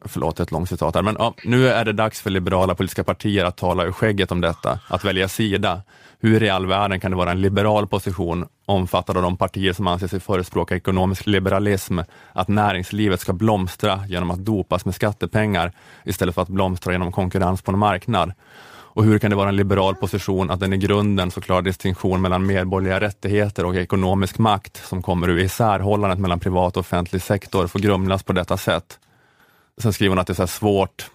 Förlåt 0.05 0.39
ett 0.39 0.51
långt 0.51 0.69
citat 0.69 0.95
här, 0.95 1.01
men 1.01 1.15
ja, 1.19 1.33
nu 1.43 1.69
är 1.69 1.85
det 1.85 1.93
dags 1.93 2.21
för 2.21 2.29
liberala 2.29 2.75
politiska 2.75 3.03
partier 3.03 3.45
att 3.45 3.57
tala 3.57 3.83
ur 3.83 3.91
skägget 3.91 4.31
om 4.31 4.41
detta, 4.41 4.79
att 4.87 5.05
välja 5.05 5.27
sida. 5.27 5.81
Hur 6.19 6.43
i 6.43 6.49
all 6.49 6.65
världen 6.65 6.99
kan 6.99 7.11
det 7.11 7.17
vara 7.17 7.31
en 7.31 7.41
liberal 7.41 7.87
position, 7.87 8.45
omfattad 8.65 9.17
av 9.17 9.23
de 9.23 9.37
partier 9.37 9.73
som 9.73 9.87
anser 9.87 10.07
sig 10.07 10.19
förespråka 10.19 10.75
ekonomisk 10.75 11.27
liberalism, 11.27 11.99
att 12.33 12.47
näringslivet 12.47 13.19
ska 13.19 13.33
blomstra 13.33 13.99
genom 14.07 14.31
att 14.31 14.45
dopas 14.45 14.85
med 14.85 14.95
skattepengar 14.95 15.71
istället 16.03 16.35
för 16.35 16.41
att 16.41 16.49
blomstra 16.49 16.91
genom 16.91 17.11
konkurrens 17.11 17.61
på 17.61 17.71
en 17.71 17.79
marknad? 17.79 18.33
Och 18.95 19.03
hur 19.03 19.19
kan 19.19 19.29
det 19.29 19.35
vara 19.35 19.49
en 19.49 19.55
liberal 19.55 19.95
position 19.95 20.51
att 20.51 20.59
den 20.59 20.73
i 20.73 20.77
grunden 20.77 21.31
så 21.31 21.41
klar 21.41 21.61
distinktion 21.61 22.21
mellan 22.21 22.45
medborgerliga 22.45 22.99
rättigheter 22.99 23.65
och 23.65 23.75
ekonomisk 23.75 24.37
makt 24.37 24.81
som 24.85 25.01
kommer 25.01 25.29
ur 25.29 25.39
isärhållandet 25.39 26.19
mellan 26.19 26.39
privat 26.39 26.77
och 26.77 26.81
offentlig 26.81 27.21
sektor 27.21 27.67
får 27.67 27.79
grumlas 27.79 28.23
på 28.23 28.33
detta 28.33 28.57
sätt? 28.57 28.99
Sen 29.81 29.93
skriver 29.93 30.09
hon 30.09 30.19
att 30.19 30.27
det 30.27 30.33
är 30.33 30.35
så 30.35 30.41
här 30.41 30.47
svårt, 30.47 31.09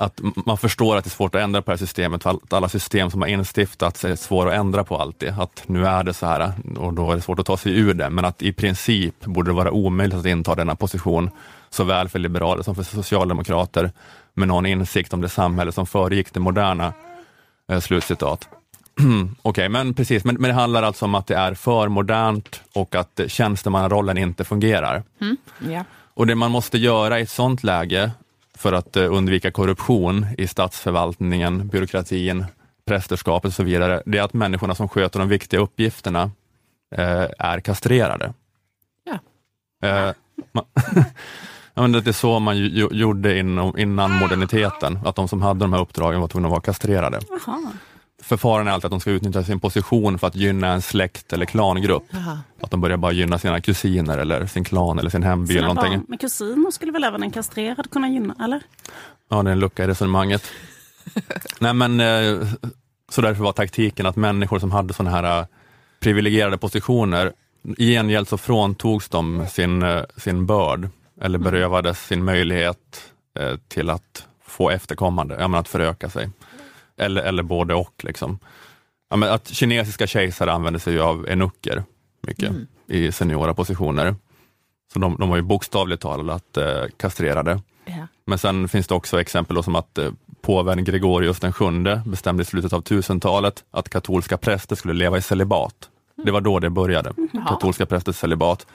att 0.00 0.20
man 0.46 0.58
förstår 0.58 0.96
att 0.96 1.04
det 1.04 1.08
är 1.08 1.10
svårt 1.10 1.34
att 1.34 1.40
ändra 1.40 1.62
på 1.62 1.70
det 1.70 1.72
här 1.72 1.78
systemet, 1.86 2.22
för 2.22 2.30
att 2.30 2.52
alla 2.52 2.68
system 2.68 3.10
som 3.10 3.20
har 3.20 3.28
instiftats 3.28 4.04
är 4.04 4.16
svåra 4.16 4.50
att 4.50 4.56
ändra 4.56 4.84
på 4.84 4.96
alltid. 4.96 5.28
Att 5.28 5.62
nu 5.66 5.86
är 5.86 6.04
det 6.04 6.14
så 6.14 6.26
här 6.26 6.52
och 6.76 6.92
då 6.92 7.10
är 7.12 7.16
det 7.16 7.22
svårt 7.22 7.38
att 7.38 7.46
ta 7.46 7.56
sig 7.56 7.78
ur 7.78 7.94
det, 7.94 8.10
men 8.10 8.24
att 8.24 8.42
i 8.42 8.52
princip 8.52 9.24
borde 9.24 9.50
det 9.50 9.54
vara 9.54 9.70
omöjligt 9.70 10.18
att 10.18 10.26
inta 10.26 10.54
denna 10.54 10.76
position, 10.76 11.30
såväl 11.70 12.08
för 12.08 12.18
liberaler 12.18 12.62
som 12.62 12.74
för 12.74 12.82
socialdemokrater, 12.82 13.92
med 14.34 14.48
någon 14.48 14.66
insikt 14.66 15.12
om 15.12 15.20
det 15.20 15.28
samhälle 15.28 15.72
som 15.72 15.86
föregick 15.86 16.34
det 16.34 16.40
moderna. 16.40 16.92
Eh, 17.68 17.80
slutcitat. 17.80 18.48
Okej, 19.42 19.68
men 19.68 19.94
precis, 19.94 20.24
men, 20.24 20.34
men 20.34 20.48
det 20.48 20.54
handlar 20.54 20.82
alltså 20.82 21.04
om 21.04 21.14
att 21.14 21.26
det 21.26 21.36
är 21.36 21.54
för 21.54 21.88
modernt 21.88 22.60
och 22.74 22.94
att 22.94 23.20
tjänstemannarollen 23.26 24.18
inte 24.18 24.44
fungerar. 24.44 25.02
Ja. 25.58 25.84
Och 26.14 26.26
det 26.26 26.34
man 26.34 26.50
måste 26.50 26.78
göra 26.78 27.18
i 27.18 27.22
ett 27.22 27.30
sånt 27.30 27.64
läge 27.64 28.10
för 28.54 28.72
att 28.72 28.96
eh, 28.96 29.14
undvika 29.14 29.50
korruption 29.50 30.26
i 30.38 30.46
statsförvaltningen, 30.46 31.68
byråkratin, 31.68 32.44
prästerskapet 32.84 33.48
och 33.48 33.54
så 33.54 33.62
vidare, 33.62 34.02
det 34.06 34.18
är 34.18 34.22
att 34.22 34.34
människorna 34.34 34.74
som 34.74 34.88
sköter 34.88 35.18
de 35.18 35.28
viktiga 35.28 35.60
uppgifterna 35.60 36.30
eh, 36.96 37.26
är 37.38 37.60
kastrerade. 37.60 38.34
Ja. 39.04 39.18
Eh, 39.88 40.14
man, 40.52 40.64
ja, 41.74 41.82
men 41.82 41.92
det 41.92 42.06
är 42.06 42.12
så 42.12 42.38
man 42.38 42.56
ju, 42.56 42.88
gjorde 42.92 43.38
inom, 43.38 43.78
innan 43.78 44.12
moderniteten, 44.12 44.98
att 45.04 45.16
de 45.16 45.28
som 45.28 45.42
hade 45.42 45.60
de 45.60 45.72
här 45.72 45.80
uppdragen 45.80 46.20
var 46.20 46.28
tvungna 46.28 46.48
att 46.48 46.52
vara 46.52 46.60
kastrerade. 46.60 47.20
Jaha. 47.46 47.72
Förfarandet 48.22 48.70
är 48.70 48.74
alltid 48.74 48.84
att 48.84 48.90
de 48.90 49.00
ska 49.00 49.10
utnyttja 49.10 49.44
sin 49.44 49.60
position 49.60 50.18
för 50.18 50.26
att 50.26 50.36
gynna 50.36 50.68
en 50.68 50.82
släkt 50.82 51.32
eller 51.32 51.46
klangrupp. 51.46 52.02
Att 52.60 52.70
de 52.70 52.80
börjar 52.80 52.96
bara 52.96 53.12
gynna 53.12 53.38
sina 53.38 53.60
kusiner 53.60 54.18
eller 54.18 54.46
sin 54.46 54.64
klan 54.64 54.98
eller 54.98 55.10
sin 55.10 55.22
hemby 55.22 55.56
eller 55.56 55.68
någonting. 55.68 55.92
barn 55.92 56.04
med 56.08 56.20
kusiner 56.20 56.70
skulle 56.70 56.92
väl 56.92 57.04
även 57.04 57.22
en 57.22 57.30
kastrerad 57.30 57.90
kunna 57.90 58.08
gynna, 58.08 58.34
eller? 58.44 58.62
Ja, 59.28 59.42
det 59.42 59.50
är 59.50 59.52
en 59.52 59.60
lucka 59.60 59.84
i 59.84 59.86
resonemanget. 59.86 60.42
Nej, 61.60 61.74
men 61.74 62.00
eh, 62.00 62.48
så 63.08 63.20
därför 63.20 63.44
var 63.44 63.52
taktiken 63.52 64.06
att 64.06 64.16
människor 64.16 64.58
som 64.58 64.70
hade 64.70 64.94
sådana 64.94 65.16
här 65.16 65.40
eh, 65.40 65.46
privilegierade 66.00 66.58
positioner, 66.58 67.32
i 67.78 67.92
gengäld 67.92 68.28
så 68.28 68.38
fråntogs 68.38 69.08
de 69.08 69.46
sin, 69.50 69.82
eh, 69.82 70.02
sin 70.16 70.46
börd 70.46 70.88
eller 71.22 71.38
berövades 71.38 72.06
sin 72.06 72.24
möjlighet 72.24 73.12
eh, 73.38 73.56
till 73.68 73.90
att 73.90 74.26
få 74.44 74.70
efterkommande, 74.70 75.36
ja, 75.40 75.48
men 75.48 75.60
att 75.60 75.68
föröka 75.68 76.10
sig. 76.10 76.30
Eller, 76.96 77.22
eller 77.22 77.42
både 77.42 77.74
och. 77.74 77.94
Liksom. 78.04 78.38
Ja, 79.10 79.16
men 79.16 79.28
att 79.32 79.48
kinesiska 79.48 80.06
kejsare 80.06 80.52
använde 80.52 80.78
sig 80.78 81.00
av 81.00 81.28
enucker 81.28 81.82
mycket 82.26 82.50
Mm. 82.50 82.66
i 82.86 83.12
seniora 83.12 83.54
positioner. 83.54 84.14
Så 84.92 84.98
de, 84.98 85.16
de 85.20 85.28
var 85.28 85.36
ju 85.36 85.42
bokstavligt 85.42 86.02
talat 86.02 86.56
eh, 86.56 86.84
kastrerade. 86.96 87.60
Ja. 87.84 88.06
Men 88.26 88.38
sen 88.38 88.68
finns 88.68 88.86
det 88.86 88.94
också 88.94 89.20
exempel 89.20 89.62
som 89.62 89.76
att 89.76 89.98
eh, 89.98 90.10
påven 90.42 90.84
Gregorius 90.84 91.40
den 91.40 91.52
sjunde 91.52 92.02
bestämde 92.06 92.42
i 92.42 92.46
slutet 92.46 92.72
av 92.72 92.82
1000-talet 92.82 93.64
att 93.70 93.88
katolska 93.88 94.36
präster 94.36 94.76
skulle 94.76 94.94
leva 94.94 95.18
i 95.18 95.22
celibat. 95.22 95.88
Det 96.24 96.30
var 96.30 96.40
då 96.40 96.58
det 96.58 96.70
började, 96.70 97.12
Jaha. 97.32 97.48
katolska 97.48 97.86
prästers 97.86 98.16
celibat. 98.16 98.66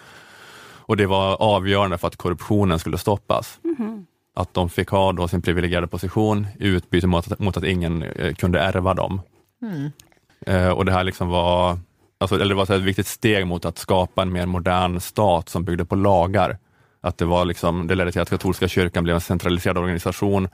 Och 0.87 0.97
det 0.97 1.05
var 1.05 1.41
avgörande 1.41 1.97
för 1.97 2.07
att 2.07 2.15
korruptionen 2.15 2.79
skulle 2.79 2.97
stoppas. 2.97 3.59
Att 4.35 4.53
de 4.53 4.69
fick 4.69 4.89
ha 4.89 5.11
då 5.11 5.27
sin 5.27 5.41
privilegierade 5.41 5.87
position 5.87 6.47
i 6.59 6.67
utbyte 6.67 7.07
mot 7.07 7.31
att, 7.31 7.39
mot 7.39 7.57
att 7.57 7.63
ingen 7.63 8.03
eh, 8.03 8.33
kunde 8.33 8.59
ärva 8.59 8.93
dem. 8.93 9.21
Mm. 9.61 9.91
Eh, 10.45 10.69
och 10.69 10.85
det 10.85 10.91
här 10.91 11.03
liksom 11.03 11.29
var, 11.29 11.79
alltså, 12.17 12.35
eller 12.35 12.49
det 12.49 12.55
var 12.55 12.75
ett 12.75 12.81
viktigt 12.81 13.07
steg 13.07 13.47
mot 13.47 13.65
att 13.65 13.77
skapa 13.77 14.21
en 14.21 14.31
mer 14.31 14.45
modern 14.45 14.99
stat 14.99 15.49
som 15.49 15.63
byggde 15.63 15.85
på 15.85 15.95
lagar. 15.95 16.57
Att 17.01 17.17
det, 17.17 17.25
var 17.25 17.45
liksom, 17.45 17.87
det 17.87 17.95
ledde 17.95 18.11
till 18.11 18.21
att 18.21 18.29
katolska 18.29 18.67
kyrkan 18.67 19.03
blev 19.03 19.15
en 19.15 19.21
centraliserad 19.21 19.77
organisation 19.77 20.49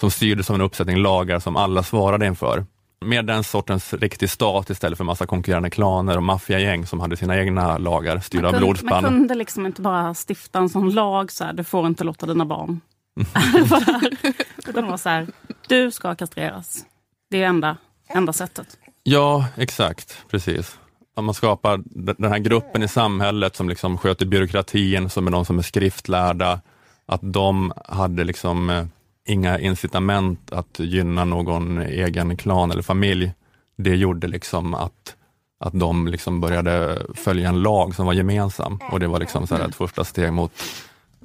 som 0.00 0.10
styrdes 0.10 0.50
av 0.50 0.56
en 0.56 0.62
uppsättning 0.62 0.96
lagar 0.96 1.38
som 1.38 1.56
alla 1.56 1.82
svarade 1.82 2.26
inför. 2.26 2.66
Med 3.04 3.26
den 3.26 3.44
sortens 3.44 3.94
riktig 3.94 4.30
stat 4.30 4.70
istället 4.70 4.96
för 4.96 5.04
massa 5.04 5.26
konkurrerande 5.26 5.70
klaner 5.70 6.16
och 6.16 6.22
maffiagäng 6.22 6.86
som 6.86 7.00
hade 7.00 7.16
sina 7.16 7.38
egna 7.38 7.78
lagar 7.78 8.20
styrda 8.20 8.46
av 8.48 8.52
man 8.52 8.60
blodspann. 8.60 9.04
kunde 9.04 9.34
liksom 9.34 9.66
inte 9.66 9.82
bara 9.82 10.14
stifta 10.28 10.58
en 10.58 10.68
sån 10.68 10.90
lag, 10.90 11.32
så 11.32 11.44
här, 11.44 11.52
du 11.52 11.64
får 11.64 11.86
inte 11.86 12.04
låta 12.04 12.26
dina 12.26 12.44
barn 12.44 12.80
det 13.14 13.74
här. 13.74 14.10
Utan 14.56 14.74
det 14.84 14.90
var 14.90 14.96
så 14.96 15.08
här, 15.08 15.26
du 15.68 15.90
ska 15.90 16.14
kastreras. 16.14 16.84
Det 17.30 17.42
är 17.42 17.46
enda, 17.46 17.76
enda 18.08 18.32
sättet. 18.32 18.78
Ja, 19.02 19.46
exakt, 19.56 20.18
precis. 20.30 20.78
Att 21.16 21.24
man 21.24 21.34
skapar 21.34 21.82
den 22.16 22.32
här 22.32 22.38
gruppen 22.38 22.82
i 22.82 22.88
samhället 22.88 23.56
som 23.56 23.68
liksom 23.68 23.98
sköter 23.98 24.26
byråkratin, 24.26 25.10
som 25.10 25.26
är 25.26 25.30
de 25.30 25.44
som 25.44 25.58
är 25.58 25.62
skriftlärda, 25.62 26.60
att 27.06 27.20
de 27.22 27.72
hade 27.88 28.24
liksom 28.24 28.70
eh, 28.70 28.86
inga 29.26 29.58
incitament 29.58 30.52
att 30.52 30.78
gynna 30.78 31.24
någon 31.24 31.78
egen 31.78 32.36
klan 32.36 32.70
eller 32.70 32.82
familj. 32.82 33.32
Det 33.76 33.94
gjorde 33.94 34.26
liksom 34.26 34.74
att, 34.74 35.16
att 35.60 35.72
de 35.72 36.08
liksom 36.08 36.40
började 36.40 37.02
följa 37.14 37.48
en 37.48 37.62
lag 37.62 37.94
som 37.94 38.06
var 38.06 38.12
gemensam 38.12 38.80
och 38.90 39.00
det 39.00 39.06
var 39.06 39.18
liksom 39.18 39.46
så 39.46 39.56
här 39.56 39.68
ett 39.68 39.74
första 39.74 40.04
steg 40.04 40.32
mot 40.32 40.52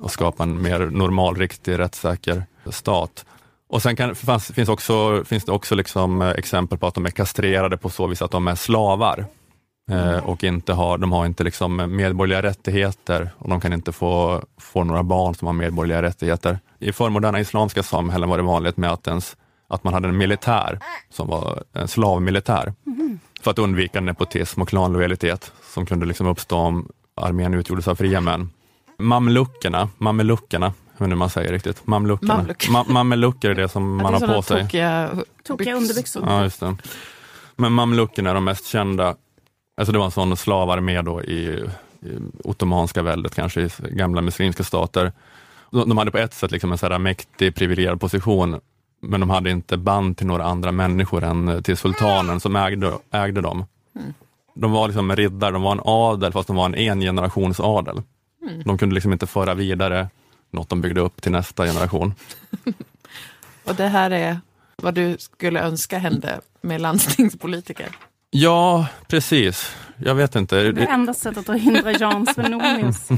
att 0.04 0.12
skapa 0.12 0.44
en 0.44 0.62
mer 0.62 0.80
normal, 0.80 1.36
riktig, 1.36 1.80
rättssäker 1.80 2.44
stat. 2.70 3.26
Och 3.70 3.82
sen 3.82 3.96
kan, 3.96 4.16
fanns, 4.16 4.52
finns, 4.52 4.70
också, 4.70 5.24
finns 5.26 5.46
det 5.46 5.52
också 5.52 5.76
liksom 5.76 6.22
eh, 6.22 6.30
exempel 6.30 6.78
på 6.78 6.88
att 6.88 6.94
de 6.94 7.06
är 7.06 7.10
kastrerade 7.10 7.78
på 7.78 7.90
så 7.90 8.08
vis 8.08 8.22
att 8.22 8.32
de 8.32 8.48
är 8.48 8.56
slavar. 8.56 9.26
Eh, 9.90 10.18
och 10.30 10.44
inte 10.44 10.74
har, 10.74 10.98
de 10.98 11.12
har 11.12 11.26
inte 11.26 11.44
liksom 11.44 11.96
medborgerliga 11.96 12.50
rättigheter 12.50 13.30
och 13.38 13.50
de 13.50 13.62
kan 13.62 13.74
inte 13.74 13.92
få, 13.92 14.44
få 14.58 14.84
några 14.84 15.04
barn 15.04 15.36
som 15.36 15.46
har 15.46 15.54
medborgerliga 15.54 16.02
rättigheter. 16.02 16.60
I 16.80 16.92
förmoderna 16.92 17.40
islamska 17.40 17.84
samhällen 17.84 18.30
var 18.30 18.38
det 18.38 18.44
vanligt 18.44 18.78
med 18.78 18.92
att, 18.92 19.08
ens, 19.08 19.38
att 19.68 19.84
man 19.84 19.94
hade 19.94 20.08
en 20.08 20.18
militär 20.18 20.80
som 21.10 21.28
var 21.28 21.64
en 21.74 21.88
slavmilitär. 21.88 22.74
För 23.42 23.52
att 23.52 23.60
undvika 23.60 24.02
nepotism 24.02 24.62
och 24.62 24.70
klanlojalitet 24.70 25.52
som 25.74 25.86
kunde 25.86 26.06
liksom 26.06 26.28
uppstå 26.28 26.58
om 26.58 26.90
armén 27.16 27.54
utgjordes 27.54 27.88
av 27.88 27.96
fria 27.96 28.22
män. 28.22 28.50
Mamluckerna, 28.98 29.90
mameluckerna, 29.98 30.74
hur 30.98 31.08
nu 31.08 31.16
man 31.16 31.30
säger 31.30 31.52
riktigt. 31.52 31.88
Mamluckerna. 31.88 32.36
Mamluck. 32.38 32.68
Ma- 32.70 32.92
mamelucker 32.92 33.50
är 33.50 33.56
det 33.56 33.70
som 33.70 33.98
man 34.02 34.14
har 34.14 34.28
på 34.36 34.42
sig. 34.42 34.62
Tokiga, 34.64 35.10
Tokiga 35.48 35.74
byx- 35.74 35.78
underbyxor. 35.78 36.24
Ja, 36.28 36.44
just 36.44 36.60
det. 36.60 36.76
Men 37.56 37.72
mamluckerna 37.72 38.30
är 38.30 38.34
de 38.34 38.44
mest 38.44 38.66
kända. 38.66 39.16
Alltså 39.80 39.92
det 39.92 39.98
var 39.98 40.06
en 40.06 40.12
sån 40.12 40.38
slavarmé 40.38 41.02
då 41.02 41.24
i, 41.24 41.66
i 42.02 42.18
ottomanska 42.44 43.02
väldet, 43.02 43.36
kanske 43.36 43.62
i 43.62 43.70
gamla 43.80 44.22
muslimska 44.22 44.64
stater. 44.64 45.12
De, 45.72 45.90
de 45.90 45.98
hade 45.98 46.12
på 46.12 46.18
ett 46.18 46.34
sätt 46.34 46.52
liksom 46.52 46.72
en 46.72 46.78
så 46.78 46.90
här 46.90 47.00
mäktig, 47.00 47.56
privilegierad 47.56 48.02
position, 48.02 48.60
men 49.02 49.20
de 49.20 49.30
hade 49.30 49.52
inte 49.52 49.78
band 49.78 50.18
till 50.18 50.28
några 50.28 50.44
andra 50.44 50.72
människor 50.72 51.24
än 51.24 51.64
till 51.64 51.78
sultanen 51.78 52.40
som 52.40 52.56
ägde, 52.56 52.98
ägde 53.12 53.42
dem. 53.42 53.66
De 54.54 54.72
var 54.72 54.88
liksom 54.88 55.16
riddare, 55.16 55.52
de 55.52 55.62
var 55.62 55.72
en 55.72 55.82
adel, 55.84 56.34
fast 56.34 56.48
de 56.48 56.56
var 56.56 56.66
en 56.66 56.76
engenerationsadel. 56.76 58.02
De 58.66 58.78
kunde 58.78 58.96
liksom 58.96 59.14
inte 59.14 59.28
föra 59.28 59.54
vidare 59.54 60.08
något 60.52 60.70
de 60.70 60.82
byggde 60.82 61.02
upp 61.02 61.22
till 61.22 61.32
nästa 61.32 61.66
generation. 61.66 62.14
Och 63.64 63.76
det 63.76 63.88
här 63.88 64.12
är 64.12 64.40
vad 64.76 64.94
du 64.94 65.18
skulle 65.18 65.60
önska 65.60 65.98
hände 65.98 66.42
med 66.62 66.82
landstingspolitiker. 66.82 67.90
Ja, 68.32 68.88
precis. 69.08 69.76
Jag 69.98 70.16
vet 70.16 70.36
inte. 70.36 70.72
Det 70.72 70.86
enda 70.86 71.14
sättet 71.14 71.50
att 71.50 71.60
hindra 71.60 71.92
Jan 71.92 72.26
Svenonius 72.26 73.10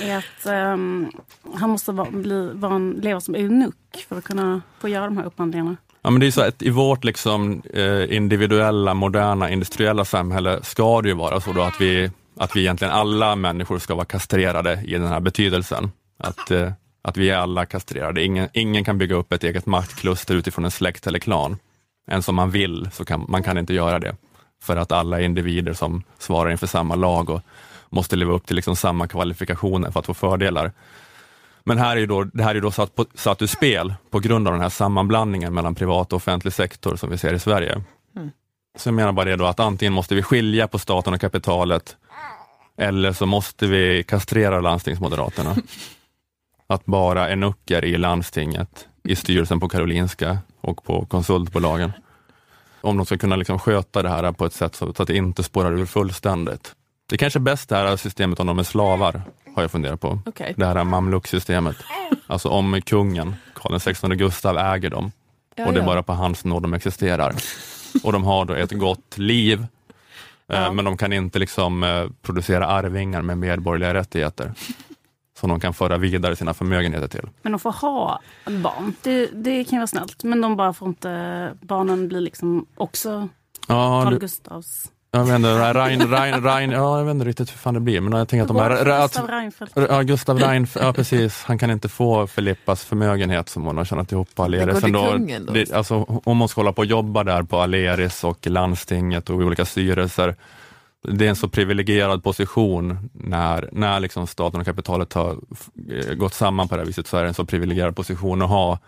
är 0.00 0.18
att 0.18 0.46
ehm, 0.46 1.10
han 1.54 1.70
måste 1.70 1.92
vara, 1.92 2.10
bli, 2.10 2.50
vara 2.54 2.74
en, 2.74 2.90
leva 2.90 3.20
som 3.20 3.34
eunuck 3.34 4.06
för 4.08 4.18
att 4.18 4.24
kunna 4.24 4.60
få 4.80 4.88
göra 4.88 5.04
de 5.04 5.16
här 5.16 5.24
upphandlingarna. 5.24 5.76
Ja, 6.02 6.10
men 6.10 6.20
det 6.20 6.26
är 6.26 6.30
så 6.30 6.42
att 6.42 6.62
I 6.62 6.70
vårt 6.70 7.04
liksom, 7.04 7.62
eh, 7.74 8.16
individuella, 8.16 8.94
moderna, 8.94 9.50
industriella 9.50 10.04
samhälle 10.04 10.62
ska 10.62 11.02
det 11.02 11.08
ju 11.08 11.14
vara 11.14 11.40
så 11.40 11.62
att 11.62 11.80
vi, 11.80 12.10
att 12.36 12.56
vi 12.56 12.60
egentligen 12.60 12.94
alla 12.94 13.36
människor 13.36 13.78
ska 13.78 13.94
vara 13.94 14.04
kastrerade 14.04 14.82
i 14.86 14.92
den 14.92 15.08
här 15.08 15.20
betydelsen. 15.20 15.90
Att, 16.18 16.50
eh, 16.50 16.72
att 17.02 17.16
vi 17.16 17.30
är 17.30 17.36
alla 17.36 17.66
kastrerade. 17.66 18.24
Ingen, 18.24 18.48
ingen 18.52 18.84
kan 18.84 18.98
bygga 18.98 19.16
upp 19.16 19.32
ett 19.32 19.44
eget 19.44 19.66
maktkluster 19.66 20.34
utifrån 20.34 20.64
en 20.64 20.70
släkt 20.70 21.06
eller 21.06 21.18
klan. 21.18 21.56
Ens 22.10 22.28
om 22.28 22.34
man 22.34 22.50
vill 22.50 22.88
så 22.92 23.04
kan 23.04 23.24
man 23.28 23.42
kan 23.42 23.58
inte 23.58 23.74
göra 23.74 23.98
det. 23.98 24.16
För 24.62 24.76
att 24.76 24.92
alla 24.92 25.20
är 25.20 25.24
individer 25.24 25.72
som 25.72 26.02
svarar 26.18 26.50
inför 26.50 26.66
samma 26.66 26.94
lag 26.94 27.30
och 27.30 27.42
måste 27.90 28.16
leva 28.16 28.32
upp 28.32 28.46
till 28.46 28.56
liksom 28.56 28.76
samma 28.76 29.06
kvalifikationer 29.06 29.90
för 29.90 30.00
att 30.00 30.06
få 30.06 30.14
fördelar. 30.14 30.72
Men 31.64 31.78
här 31.78 31.96
är 31.96 32.06
då, 32.06 32.24
det 32.24 32.42
här 32.42 32.54
är 32.54 32.60
då 32.60 32.70
satt, 32.70 32.94
på, 32.94 33.04
satt 33.14 33.42
ur 33.42 33.46
spel 33.46 33.94
på 34.10 34.18
grund 34.18 34.48
av 34.48 34.54
den 34.54 34.62
här 34.62 34.68
sammanblandningen 34.68 35.54
mellan 35.54 35.74
privat 35.74 36.12
och 36.12 36.16
offentlig 36.16 36.52
sektor 36.52 36.96
som 36.96 37.10
vi 37.10 37.18
ser 37.18 37.34
i 37.34 37.38
Sverige. 37.38 37.82
Så 38.76 38.88
jag 38.88 38.94
menar 38.94 39.12
bara 39.12 39.24
det 39.24 39.36
då 39.36 39.46
att 39.46 39.60
antingen 39.60 39.92
måste 39.92 40.14
vi 40.14 40.22
skilja 40.22 40.68
på 40.68 40.78
staten 40.78 41.14
och 41.14 41.20
kapitalet 41.20 41.96
eller 42.76 43.12
så 43.12 43.26
måste 43.26 43.66
vi 43.66 44.02
kastrera 44.02 44.60
landstingsmoderaterna. 44.60 45.56
Att 46.66 46.86
bara 46.86 47.28
enucker 47.28 47.84
i 47.84 47.98
landstinget, 47.98 48.88
i 49.04 49.16
styrelsen 49.16 49.60
på 49.60 49.68
Karolinska 49.68 50.38
och 50.60 50.84
på 50.84 51.06
konsultbolagen. 51.06 51.92
Om 52.80 52.96
de 52.96 53.06
ska 53.06 53.18
kunna 53.18 53.36
liksom 53.36 53.58
sköta 53.58 54.02
det 54.02 54.08
här 54.08 54.32
på 54.32 54.46
ett 54.46 54.52
sätt 54.52 54.74
så 54.74 54.88
att 54.98 55.06
det 55.06 55.16
inte 55.16 55.42
spårar 55.42 55.72
ur 55.72 55.86
fullständigt. 55.86 56.74
Det 57.08 57.14
är 57.16 57.18
kanske 57.18 57.38
är 57.38 57.40
bäst 57.40 57.68
det 57.68 57.76
här 57.76 57.96
systemet 57.96 58.40
om 58.40 58.46
de 58.46 58.58
är 58.58 58.62
slavar, 58.62 59.22
har 59.54 59.62
jag 59.62 59.70
funderat 59.70 60.00
på. 60.00 60.18
Okej. 60.26 60.54
Det 60.56 60.66
här 60.66 60.84
mamluk-systemet. 60.84 61.76
Alltså 62.26 62.48
om 62.48 62.80
kungen, 62.82 63.34
Karl 63.54 63.78
XVI 63.78 64.16
Gustav, 64.16 64.58
äger 64.58 64.90
dem 64.90 65.12
Ja, 65.54 65.66
och 65.66 65.72
det 65.72 65.78
är 65.78 65.82
ja. 65.82 65.86
bara 65.86 66.02
på 66.02 66.12
hans 66.12 66.44
nåd 66.44 66.62
de 66.62 66.74
existerar. 66.74 67.34
Och 68.02 68.12
de 68.12 68.24
har 68.24 68.44
då 68.44 68.54
ett 68.54 68.72
gott 68.72 69.18
liv, 69.18 69.66
eh, 70.48 70.60
Ja. 70.60 70.72
men 70.72 70.84
de 70.84 70.96
kan 70.96 71.12
inte 71.12 71.38
liksom 71.38 71.82
eh, 71.84 72.04
producera 72.22 72.66
arvingar 72.66 73.22
med 73.22 73.38
medborgerliga 73.38 73.94
rättigheter 73.94 74.52
som 75.40 75.48
de 75.50 75.60
kan 75.60 75.74
föra 75.74 75.98
vidare 75.98 76.36
sina 76.36 76.54
förmögenheter 76.54 77.08
till. 77.08 77.28
Men 77.42 77.52
de 77.52 77.58
får 77.58 77.72
ha 77.72 78.20
barn, 78.46 78.92
det, 79.02 79.26
det 79.26 79.64
kan 79.64 79.72
ju 79.72 79.78
vara 79.78 79.86
snällt. 79.86 80.24
Men 80.24 80.40
de 80.40 80.56
bara 80.56 80.72
får 80.72 80.88
inte, 80.88 81.52
barnen 81.60 82.08
blir 82.08 82.20
liksom 82.20 82.66
också 82.76 83.28
Ja, 83.68 84.02
Carl 84.02 84.12
du, 84.14 84.18
Gustavs. 84.20 84.84
jag 85.10 85.24
vet 85.24 85.34
inte, 85.36 85.72
Rein, 85.74 86.08
Rein, 86.10 86.42
Rein, 86.44 86.70
ja, 86.70 86.98
jag 86.98 87.04
vet 87.04 87.14
inte 87.14 87.24
riktigt 87.26 87.50
hur 87.52 87.58
fan 87.58 87.74
det 87.74 87.80
blir, 87.80 88.00
men 88.00 88.12
jag 88.18 88.28
tänker 88.28 88.42
att 88.42 88.48
de 88.48 88.56
är... 88.56 88.70
Att, 88.88 89.02
Gustav 89.12 89.28
Reinfeldt. 89.28 89.72
Ja, 89.76 90.02
Gustav 90.02 90.38
Reinfeldt, 90.38 90.86
ja 90.86 90.92
precis. 90.92 91.42
Han 91.44 91.58
kan 91.58 91.70
inte 91.70 91.88
få 91.88 92.26
Filippas 92.26 92.84
förmögenhet 92.84 93.48
som 93.48 93.64
hon 93.64 93.76
har 93.76 93.84
tjänat 93.84 94.12
ihop 94.12 94.34
på 94.34 94.42
Det 94.48 94.62
Aleris. 94.62 94.74
går 94.74 95.18
till 95.18 95.46
då. 95.46 95.52
det, 95.52 95.72
alltså, 95.72 96.20
om 96.24 96.38
hon 96.38 96.48
ska 96.48 96.60
hålla 96.60 96.72
på 96.72 96.78
och 96.78 96.86
jobba 96.86 97.24
där 97.24 97.42
på 97.42 97.60
Aleris 97.60 98.24
och 98.24 98.46
landstinget 98.46 99.30
och 99.30 99.36
olika 99.36 99.64
styrelser, 99.64 100.34
det 101.02 101.24
är 101.24 101.28
en 101.28 101.36
så 101.36 101.48
privilegierad 101.48 102.22
position 102.22 103.10
när, 103.12 103.68
när 103.72 104.00
liksom 104.00 104.26
staten 104.26 104.60
och 104.60 104.66
kapitalet 104.66 105.12
har 105.12 105.38
eh, 105.90 106.14
gått 106.14 106.34
samman 106.34 106.68
på 106.68 106.74
det 106.74 106.80
här 106.80 106.86
viset, 106.86 107.06
så 107.06 107.16
är 107.16 107.22
det 107.22 107.28
en 107.28 107.34
så 107.34 107.44
privilegierad 107.44 107.96
position 107.96 108.42
att 108.42 108.48
ha, 108.48 108.78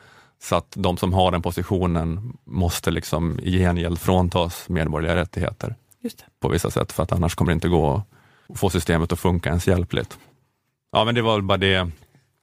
så 0.42 0.56
att 0.56 0.72
de 0.76 0.96
som 0.96 1.12
har 1.12 1.30
den 1.30 1.42
positionen 1.42 2.32
måste 2.44 2.90
liksom 2.90 3.40
i 3.42 3.58
gengäld 3.58 3.98
fråntas 3.98 4.68
medborgerliga 4.68 5.16
rättigheter 5.16 5.74
på 6.40 6.48
vissa 6.48 6.70
sätt, 6.70 6.92
för 6.92 7.02
att 7.02 7.12
annars 7.12 7.34
kommer 7.34 7.52
det 7.52 7.54
inte 7.54 7.68
gå 7.68 8.02
att 8.48 8.58
få 8.58 8.70
systemet 8.70 9.12
att 9.12 9.20
funka 9.20 9.48
ens 9.48 9.68
hjälpligt. 9.68 10.18
Ja, 10.92 11.04
men 11.04 11.14
det 11.14 11.22
var 11.22 11.34
väl 11.34 11.42
bara 11.42 11.58
det 11.58 11.68
jag 11.68 11.90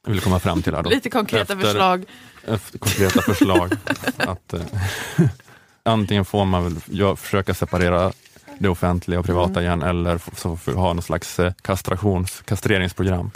ville 0.08 0.22
komma 0.22 0.40
fram 0.40 0.62
till. 0.62 0.76
Här 0.76 0.84
då. 0.84 0.90
Lite 0.90 1.10
konkreta 1.10 1.54
Efter- 1.54 1.66
förslag. 1.66 2.06
Efter 2.46 2.80
konkreta 2.80 3.22
förslag. 3.22 3.74
att, 4.18 4.54
eh, 4.54 4.62
antingen 5.84 6.26
får 6.26 6.46
man 6.46 6.64
väl 6.64 7.16
försöka 7.18 7.54
separera 7.54 8.12
det 8.60 8.70
offentliga 8.70 9.20
och 9.20 9.26
privata 9.26 9.60
mm. 9.60 9.64
igen 9.64 9.82
eller 9.82 10.22
så 10.36 10.58
får 10.58 10.72
ha 10.72 10.94
någon 10.94 11.02
slags 11.02 11.40
eh, 11.40 11.54
kastrations, 11.62 12.42
kastreringsprogram. 12.46 13.32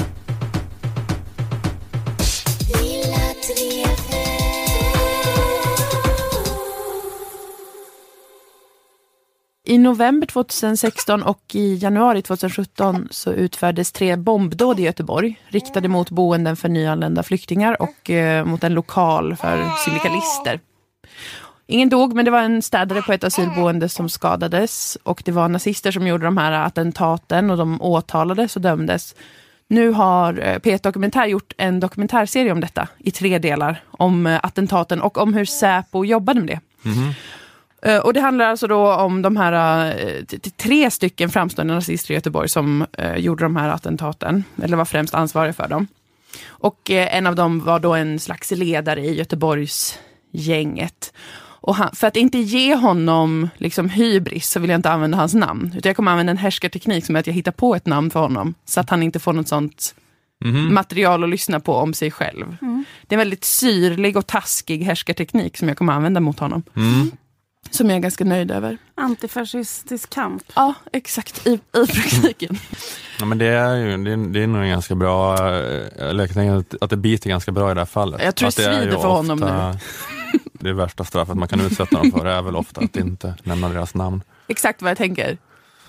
I 9.71 9.77
november 9.77 10.27
2016 10.27 11.23
och 11.23 11.41
i 11.53 11.75
januari 11.75 12.21
2017 12.21 13.07
så 13.11 13.31
utfördes 13.31 13.91
tre 13.91 14.15
bombdåd 14.15 14.79
i 14.79 14.83
Göteborg 14.83 15.41
riktade 15.47 15.87
mot 15.87 16.09
boenden 16.09 16.55
för 16.55 16.69
nyanlända 16.69 17.23
flyktingar 17.23 17.81
och 17.81 18.09
eh, 18.09 18.45
mot 18.45 18.63
en 18.63 18.73
lokal 18.73 19.35
för 19.35 19.69
syndikalister. 19.85 20.59
Ingen 21.71 21.89
dog, 21.89 22.13
men 22.13 22.25
det 22.25 22.31
var 22.31 22.41
en 22.41 22.61
städare 22.61 23.01
på 23.01 23.13
ett 23.13 23.23
asylboende 23.23 23.89
som 23.89 24.09
skadades 24.09 24.97
och 25.03 25.21
det 25.25 25.31
var 25.31 25.49
nazister 25.49 25.91
som 25.91 26.07
gjorde 26.07 26.25
de 26.25 26.37
här 26.37 26.51
attentaten 26.51 27.49
och 27.49 27.57
de 27.57 27.81
åtalades 27.81 28.55
och 28.55 28.61
dömdes. 28.61 29.15
Nu 29.67 29.89
har 29.91 30.33
eh, 30.39 30.59
P1 30.59 30.83
Dokumentär 30.83 31.25
gjort 31.25 31.53
en 31.57 31.79
dokumentärserie 31.79 32.51
om 32.51 32.59
detta 32.61 32.87
i 32.97 33.11
tre 33.11 33.39
delar. 33.39 33.83
Om 33.91 34.27
eh, 34.27 34.39
attentaten 34.43 35.01
och 35.01 35.17
om 35.17 35.33
hur 35.33 35.45
Säpo 35.45 36.05
jobbade 36.05 36.39
med 36.39 36.47
det. 36.47 36.59
Eh, 37.91 37.97
Och 37.99 38.13
det 38.13 38.21
handlar 38.21 38.45
alltså 38.45 38.67
då 38.67 38.93
om 38.93 39.21
de 39.21 39.37
här 39.37 39.95
tre 40.57 40.91
stycken 40.91 41.29
framstående 41.29 41.73
nazister 41.73 42.11
i 42.11 42.15
Göteborg 42.15 42.49
som 42.49 42.85
gjorde 43.15 43.43
de 43.43 43.55
här 43.55 43.69
attentaten, 43.69 44.43
eller 44.63 44.77
var 44.77 44.85
främst 44.85 45.13
ansvariga 45.13 45.53
för 45.53 45.67
dem. 45.67 45.87
Och 46.47 46.89
en 46.89 47.27
av 47.27 47.35
dem 47.35 47.59
var 47.63 47.79
då 47.79 47.93
en 47.93 48.19
slags 48.19 48.51
ledare 48.51 49.01
i 49.05 49.15
Göteborgs 49.15 49.99
gänget. 50.31 51.13
Och 51.61 51.75
han, 51.75 51.95
för 51.95 52.07
att 52.07 52.15
inte 52.15 52.37
ge 52.37 52.75
honom 52.75 53.49
liksom 53.57 53.89
hybris 53.89 54.49
så 54.49 54.59
vill 54.59 54.69
jag 54.69 54.77
inte 54.77 54.89
använda 54.91 55.17
hans 55.17 55.33
namn. 55.33 55.73
Utan 55.77 55.89
jag 55.89 55.95
kommer 55.95 56.11
använda 56.11 56.31
en 56.31 56.37
härskarteknik 56.37 57.05
som 57.05 57.15
är 57.15 57.19
att 57.19 57.27
jag 57.27 57.33
hittar 57.33 57.51
på 57.51 57.75
ett 57.75 57.85
namn 57.85 58.09
för 58.11 58.19
honom. 58.19 58.53
Så 58.65 58.79
att 58.79 58.89
han 58.89 59.03
inte 59.03 59.19
får 59.19 59.33
något 59.33 59.47
sånt 59.47 59.95
Mhm. 60.43 60.73
material 60.73 61.23
att 61.23 61.29
lyssna 61.29 61.59
på 61.59 61.75
om 61.75 61.93
sig 61.93 62.11
själv. 62.11 62.57
Det 63.07 63.15
är 63.15 63.17
en 63.17 63.17
väldigt 63.17 63.43
syrlig 63.45 64.17
och 64.17 64.27
taskig 64.27 64.83
härskarteknik 64.83 65.57
som 65.57 65.67
jag 65.67 65.77
kommer 65.77 65.93
använda 65.93 66.19
mot 66.19 66.39
honom. 66.39 66.63
Mm. 66.75 67.11
Som 67.69 67.89
jag 67.89 67.95
är 67.97 68.01
ganska 68.01 68.25
nöjd 68.25 68.51
över. 68.51 68.77
Antifascistisk 68.95 70.09
kamp. 70.09 70.43
Ja, 70.55 70.73
exakt. 70.93 71.47
I, 71.47 71.53
i 71.53 71.59
praktiken. 71.87 72.57
Ja, 73.19 73.25
men 73.25 73.37
det 73.37 73.45
är 73.45 73.75
ju 73.75 73.97
det 74.03 74.11
är, 74.11 74.17
det 74.33 74.43
är 74.43 74.47
nog 74.47 74.61
en 74.63 74.69
ganska 74.69 74.95
bra, 74.95 75.33
eh, 75.33 76.09
eller 76.09 76.23
jag 76.23 76.33
tänker 76.33 76.55
att, 76.55 76.75
att 76.83 76.89
det 76.89 76.97
biter 76.97 77.29
ganska 77.29 77.51
bra 77.51 77.71
i 77.71 77.73
det 77.73 77.79
här 77.81 77.85
fallet. 77.85 78.21
Jag 78.23 78.35
tror 78.35 78.49
Att 78.49 78.55
det 78.55 78.63
svider 78.63 78.91
för 78.91 79.07
honom 79.07 79.43
ofta- 79.43 79.79
Det 80.53 80.73
värsta 80.73 81.03
straffet 81.03 81.37
man 81.37 81.47
kan 81.47 81.61
utsätta 81.61 81.97
dem 81.97 82.11
för 82.11 82.25
är 82.25 82.41
väl 82.41 82.55
ofta 82.55 82.81
att 82.81 82.95
inte 82.95 83.35
nämna 83.43 83.69
deras 83.69 83.95
namn. 83.95 84.23
Exakt 84.47 84.81
vad 84.81 84.91
jag 84.91 84.97
tänker. 84.97 85.37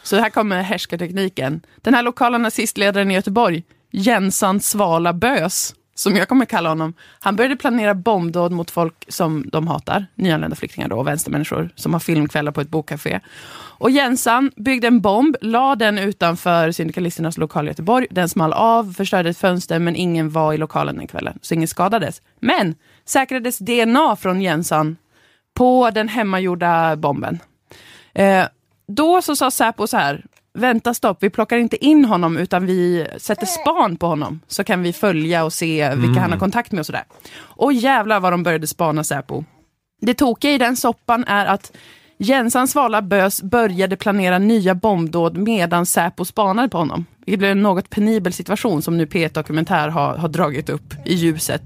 Så 0.02 0.16
här 0.16 0.30
kommer 0.30 0.62
härskartekniken. 0.62 1.60
Den 1.76 1.94
här 1.94 2.02
lokala 2.02 2.38
nazistledaren 2.38 3.10
i 3.10 3.14
Göteborg, 3.14 3.64
Jensan 3.90 4.60
Svala 4.60 5.12
Bös, 5.12 5.74
som 5.94 6.16
jag 6.16 6.28
kommer 6.28 6.44
kalla 6.44 6.68
honom, 6.68 6.94
han 7.20 7.36
började 7.36 7.56
planera 7.56 7.94
bombdåd 7.94 8.52
mot 8.52 8.70
folk 8.70 9.04
som 9.08 9.44
de 9.52 9.66
hatar, 9.66 10.06
nyanlända 10.14 10.56
flyktingar 10.56 10.88
då, 10.88 10.96
och 10.96 11.06
vänstermänniskor 11.06 11.70
som 11.74 11.92
har 11.92 12.00
filmkvällar 12.00 12.52
på 12.52 12.60
ett 12.60 12.68
bokcafé. 12.68 13.20
Och 13.78 13.90
Jensan 13.90 14.50
byggde 14.56 14.86
en 14.86 15.00
bomb, 15.00 15.36
la 15.40 15.74
den 15.76 15.98
utanför 15.98 16.72
syndikalisternas 16.72 17.38
lokal 17.38 17.66
i 17.66 17.68
Göteborg. 17.68 18.06
Den 18.10 18.28
small 18.28 18.52
av, 18.52 18.92
förstörde 18.92 19.30
ett 19.30 19.38
fönster, 19.38 19.78
men 19.78 19.96
ingen 19.96 20.30
var 20.30 20.52
i 20.52 20.56
lokalen 20.56 20.96
den 20.96 21.06
kvällen, 21.06 21.38
så 21.42 21.54
ingen 21.54 21.68
skadades. 21.68 22.22
Men 22.40 22.74
säkrades 23.04 23.58
DNA 23.58 24.16
från 24.16 24.42
Jensan 24.42 24.96
på 25.54 25.90
den 25.90 26.08
hemmagjorda 26.08 26.96
bomben. 26.96 27.38
Eh, 28.14 28.44
då 28.88 29.22
så 29.22 29.36
sa 29.36 29.50
Säpo 29.50 29.86
så 29.86 29.96
här, 29.96 30.24
vänta 30.54 30.94
stopp, 30.94 31.18
vi 31.20 31.30
plockar 31.30 31.56
inte 31.58 31.84
in 31.84 32.04
honom 32.04 32.36
utan 32.36 32.66
vi 32.66 33.06
sätter 33.18 33.46
span 33.46 33.96
på 33.96 34.06
honom. 34.06 34.40
Så 34.46 34.64
kan 34.64 34.82
vi 34.82 34.92
följa 34.92 35.44
och 35.44 35.52
se 35.52 35.94
vilka 35.94 36.20
han 36.20 36.32
har 36.32 36.38
kontakt 36.38 36.72
med 36.72 36.80
och 36.80 36.86
sådär. 36.86 37.04
Och 37.38 37.72
jävlar 37.72 38.20
vad 38.20 38.32
de 38.32 38.42
började 38.42 38.66
spana 38.66 39.04
Säpo. 39.04 39.44
Det 40.00 40.14
tokiga 40.14 40.52
i 40.52 40.58
den 40.58 40.76
soppan 40.76 41.24
är 41.24 41.46
att 41.46 41.72
Jensan 42.18 42.68
Svala 42.68 43.02
Bös 43.02 43.42
började 43.42 43.96
planera 43.96 44.38
nya 44.38 44.74
bombdåd 44.74 45.36
medan 45.36 45.86
Säpo 45.86 46.24
spanade 46.24 46.68
på 46.68 46.78
honom. 46.78 47.06
Det 47.26 47.36
blev 47.36 47.50
en 47.50 47.62
något 47.62 47.90
penibel 47.90 48.32
situation 48.32 48.82
som 48.82 48.96
nu 48.96 49.06
P1 49.06 49.34
Dokumentär 49.34 49.88
har, 49.88 50.16
har 50.16 50.28
dragit 50.28 50.68
upp 50.68 50.94
i 51.04 51.14
ljuset. 51.14 51.62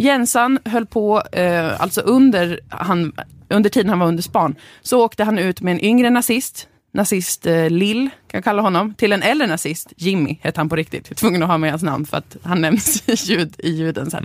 Jensan 0.00 0.58
höll 0.64 0.86
på, 0.86 1.22
eh, 1.32 1.80
alltså 1.80 2.00
under, 2.00 2.60
han, 2.68 3.12
under 3.48 3.70
tiden 3.70 3.88
han 3.88 3.98
var 3.98 4.06
under 4.06 4.22
span, 4.22 4.54
så 4.82 5.04
åkte 5.04 5.24
han 5.24 5.38
ut 5.38 5.60
med 5.60 5.72
en 5.72 5.84
yngre 5.84 6.10
nazist, 6.10 6.68
nazist 6.92 7.46
eh, 7.46 7.70
Lill, 7.70 8.10
kan 8.26 8.38
jag 8.38 8.44
kalla 8.44 8.62
honom, 8.62 8.94
till 8.94 9.12
en 9.12 9.22
äldre 9.22 9.46
nazist, 9.46 9.92
Jimmy 9.96 10.38
hette 10.42 10.60
han 10.60 10.68
på 10.68 10.76
riktigt. 10.76 11.06
Jag 11.08 11.16
är 11.16 11.16
tvungen 11.16 11.42
att 11.42 11.48
ha 11.48 11.58
med 11.58 11.70
hans 11.70 11.82
namn 11.82 12.06
för 12.06 12.16
att 12.16 12.36
han 12.42 12.60
nämns 12.60 13.08
i, 13.08 13.14
ljud, 13.14 13.54
i 13.58 13.70
ljuden 13.70 14.10
sen. 14.10 14.24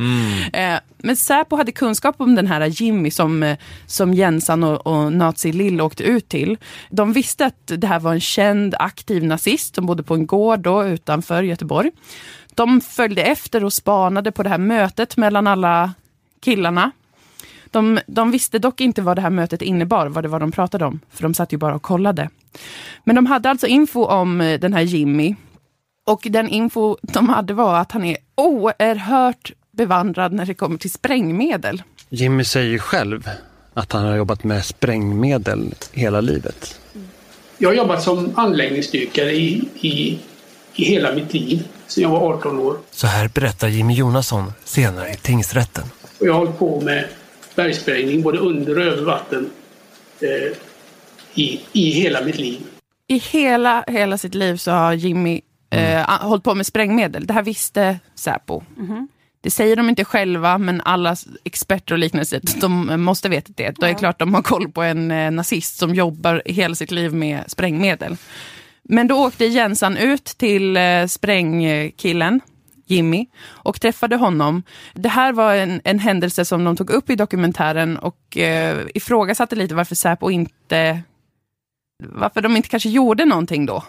Eh, 0.53 0.79
men 0.97 1.15
Säpo 1.15 1.55
hade 1.55 1.71
kunskap 1.71 2.15
om 2.17 2.35
den 2.35 2.47
här 2.47 2.65
Jimmy 2.65 3.11
som, 3.11 3.43
eh, 3.43 3.57
som 3.85 4.13
Jensan 4.13 4.63
och, 4.63 4.87
och 4.87 5.13
nazi 5.13 5.51
Lill 5.51 5.81
åkte 5.81 6.03
ut 6.03 6.29
till. 6.29 6.57
De 6.89 7.13
visste 7.13 7.45
att 7.45 7.71
det 7.77 7.87
här 7.87 7.99
var 7.99 8.13
en 8.13 8.21
känd 8.21 8.75
aktiv 8.79 9.23
nazist 9.23 9.75
som 9.75 9.85
bodde 9.85 10.03
på 10.03 10.13
en 10.13 10.25
gård 10.25 10.59
då, 10.59 10.85
utanför 10.85 11.43
Göteborg. 11.43 11.91
De 12.55 12.81
följde 12.81 13.23
efter 13.23 13.63
och 13.63 13.73
spanade 13.73 14.31
på 14.31 14.43
det 14.43 14.49
här 14.49 14.57
mötet 14.57 15.17
mellan 15.17 15.47
alla 15.47 15.93
killarna. 16.39 16.91
De, 17.65 17.99
de 18.07 18.31
visste 18.31 18.59
dock 18.59 18.81
inte 18.81 19.01
vad 19.01 19.17
det 19.17 19.21
här 19.21 19.29
mötet 19.29 19.61
innebar, 19.61 20.07
vad 20.07 20.23
det 20.23 20.27
var 20.27 20.39
de 20.39 20.51
pratade 20.51 20.85
om, 20.85 20.99
för 21.09 21.23
de 21.23 21.33
satt 21.33 21.53
ju 21.53 21.57
bara 21.57 21.75
och 21.75 21.81
kollade. 21.81 22.29
Men 23.03 23.15
de 23.15 23.25
hade 23.25 23.49
alltså 23.49 23.67
info 23.67 24.05
om 24.05 24.41
eh, 24.41 24.59
den 24.59 24.73
här 24.73 24.81
Jimmy. 24.81 25.35
Och 26.07 26.27
den 26.29 26.49
info 26.49 26.97
de 27.01 27.29
hade 27.29 27.53
var 27.53 27.79
att 27.79 27.91
han 27.91 28.05
är 28.05 28.17
oerhört 28.35 29.51
bevandrad 29.71 30.33
när 30.33 30.45
det 30.45 30.53
kommer 30.53 30.77
till 30.77 30.91
sprängmedel. 30.91 31.83
Jimmy 32.09 32.43
säger 32.43 32.71
ju 32.71 32.79
själv 32.79 33.29
att 33.73 33.91
han 33.91 34.05
har 34.05 34.15
jobbat 34.15 34.43
med 34.43 34.65
sprängmedel 34.65 35.73
hela 35.91 36.21
livet. 36.21 36.79
Jag 37.57 37.69
har 37.69 37.75
jobbat 37.75 38.03
som 38.03 38.31
anläggningsdykare 38.35 39.31
i, 39.31 39.69
i, 39.81 40.19
i 40.75 40.85
hela 40.85 41.11
mitt 41.11 41.33
liv, 41.33 41.67
sedan 41.87 42.01
jag 42.03 42.09
var 42.09 42.33
18 42.33 42.59
år. 42.59 42.77
Så 42.91 43.07
här 43.07 43.27
berättar 43.33 43.67
Jimmy 43.67 43.93
Jonasson 43.93 44.53
senare 44.63 45.09
i 45.09 45.15
tingsrätten. 45.15 45.83
Och 46.19 46.27
jag 46.27 46.33
har 46.33 46.39
hållit 46.39 46.59
på 46.59 46.81
med 46.81 47.07
bergsprängning 47.55 48.21
både 48.21 48.37
under 48.37 48.77
och 48.79 48.83
över 48.85 49.03
vatten 49.03 49.49
eh, 50.19 50.57
i, 51.33 51.61
i 51.73 51.89
hela 51.89 52.21
mitt 52.21 52.37
liv. 52.37 52.59
I 53.07 53.17
hela, 53.17 53.83
hela 53.87 54.17
sitt 54.17 54.35
liv 54.35 54.57
så 54.57 54.71
har 54.71 54.93
Jimmy 54.93 55.41
eh, 55.69 56.09
a- 56.09 56.19
hållit 56.21 56.43
på 56.43 56.55
med 56.55 56.65
sprängmedel. 56.65 57.27
Det 57.27 57.33
här 57.33 57.43
visste 57.43 57.99
Säpo. 58.15 58.61
Det 59.41 59.51
säger 59.51 59.75
de 59.75 59.89
inte 59.89 60.05
själva, 60.05 60.57
men 60.57 60.81
alla 60.81 61.15
experter 61.43 61.93
och 61.95 61.99
liknande 61.99 62.25
säger 62.25 62.43
att 62.43 62.61
de 62.61 63.01
måste 63.01 63.29
veta 63.29 63.51
det. 63.55 63.71
Då 63.77 63.85
är 63.85 63.89
det 63.89 63.95
klart 63.99 64.19
de 64.19 64.33
har 64.33 64.41
koll 64.41 64.71
på 64.71 64.81
en 64.81 65.11
eh, 65.11 65.31
nazist 65.31 65.77
som 65.77 65.95
jobbar 65.95 66.41
hela 66.45 66.75
sitt 66.75 66.91
liv 66.91 67.13
med 67.13 67.43
sprängmedel. 67.47 68.17
Men 68.89 69.07
då 69.07 69.25
åkte 69.25 69.45
Jensan 69.45 69.97
ut 69.97 70.25
till 70.25 70.77
eh, 70.77 71.05
sprängkillen, 71.05 72.41
Jimmy, 72.85 73.27
och 73.45 73.81
träffade 73.81 74.15
honom. 74.15 74.63
Det 74.93 75.09
här 75.09 75.33
var 75.33 75.55
en, 75.55 75.81
en 75.83 75.99
händelse 75.99 76.45
som 76.45 76.63
de 76.63 76.75
tog 76.75 76.89
upp 76.89 77.09
i 77.09 77.15
dokumentären 77.15 77.97
och 77.97 78.37
eh, 78.37 78.77
ifrågasatte 78.93 79.55
lite 79.55 79.75
varför 79.75 79.95
Säpo 79.95 80.29
inte 80.29 81.01
varför 82.03 82.41
de 82.41 82.55
inte 82.55 82.69
kanske 82.69 82.89
gjorde 82.89 83.25
någonting 83.25 83.65
då. 83.65 83.83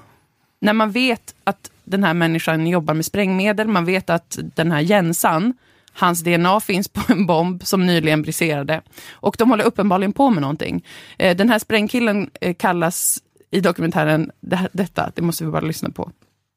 När 0.60 0.72
man 0.72 0.90
vet 0.90 1.34
att 1.44 1.70
den 1.84 2.04
här 2.04 2.14
människan 2.14 2.66
jobbar 2.66 2.94
med 2.94 3.04
sprängmedel, 3.04 3.68
man 3.68 3.84
vet 3.84 4.10
att 4.10 4.38
den 4.54 4.72
här 4.72 4.80
Jensan, 4.80 5.54
hans 5.92 6.20
DNA 6.20 6.60
finns 6.60 6.88
på 6.88 7.12
en 7.12 7.26
bomb 7.26 7.64
som 7.64 7.86
nyligen 7.86 8.22
briserade. 8.22 8.82
Och 9.10 9.36
de 9.38 9.50
håller 9.50 9.64
uppenbarligen 9.64 10.12
på 10.12 10.30
med 10.30 10.40
någonting. 10.40 10.84
Eh, 11.18 11.36
den 11.36 11.48
här 11.48 11.58
sprängkillen 11.58 12.30
eh, 12.40 12.54
kallas 12.54 13.18
i 13.56 13.60
dokumentären 13.60 14.30
det 14.40 14.56
här, 14.56 14.68
detta, 14.72 15.12
det 15.14 15.22
måste 15.22 15.44
vi 15.44 15.50
bara 15.50 15.60
lyssna 15.66 15.90
på. 15.90 16.10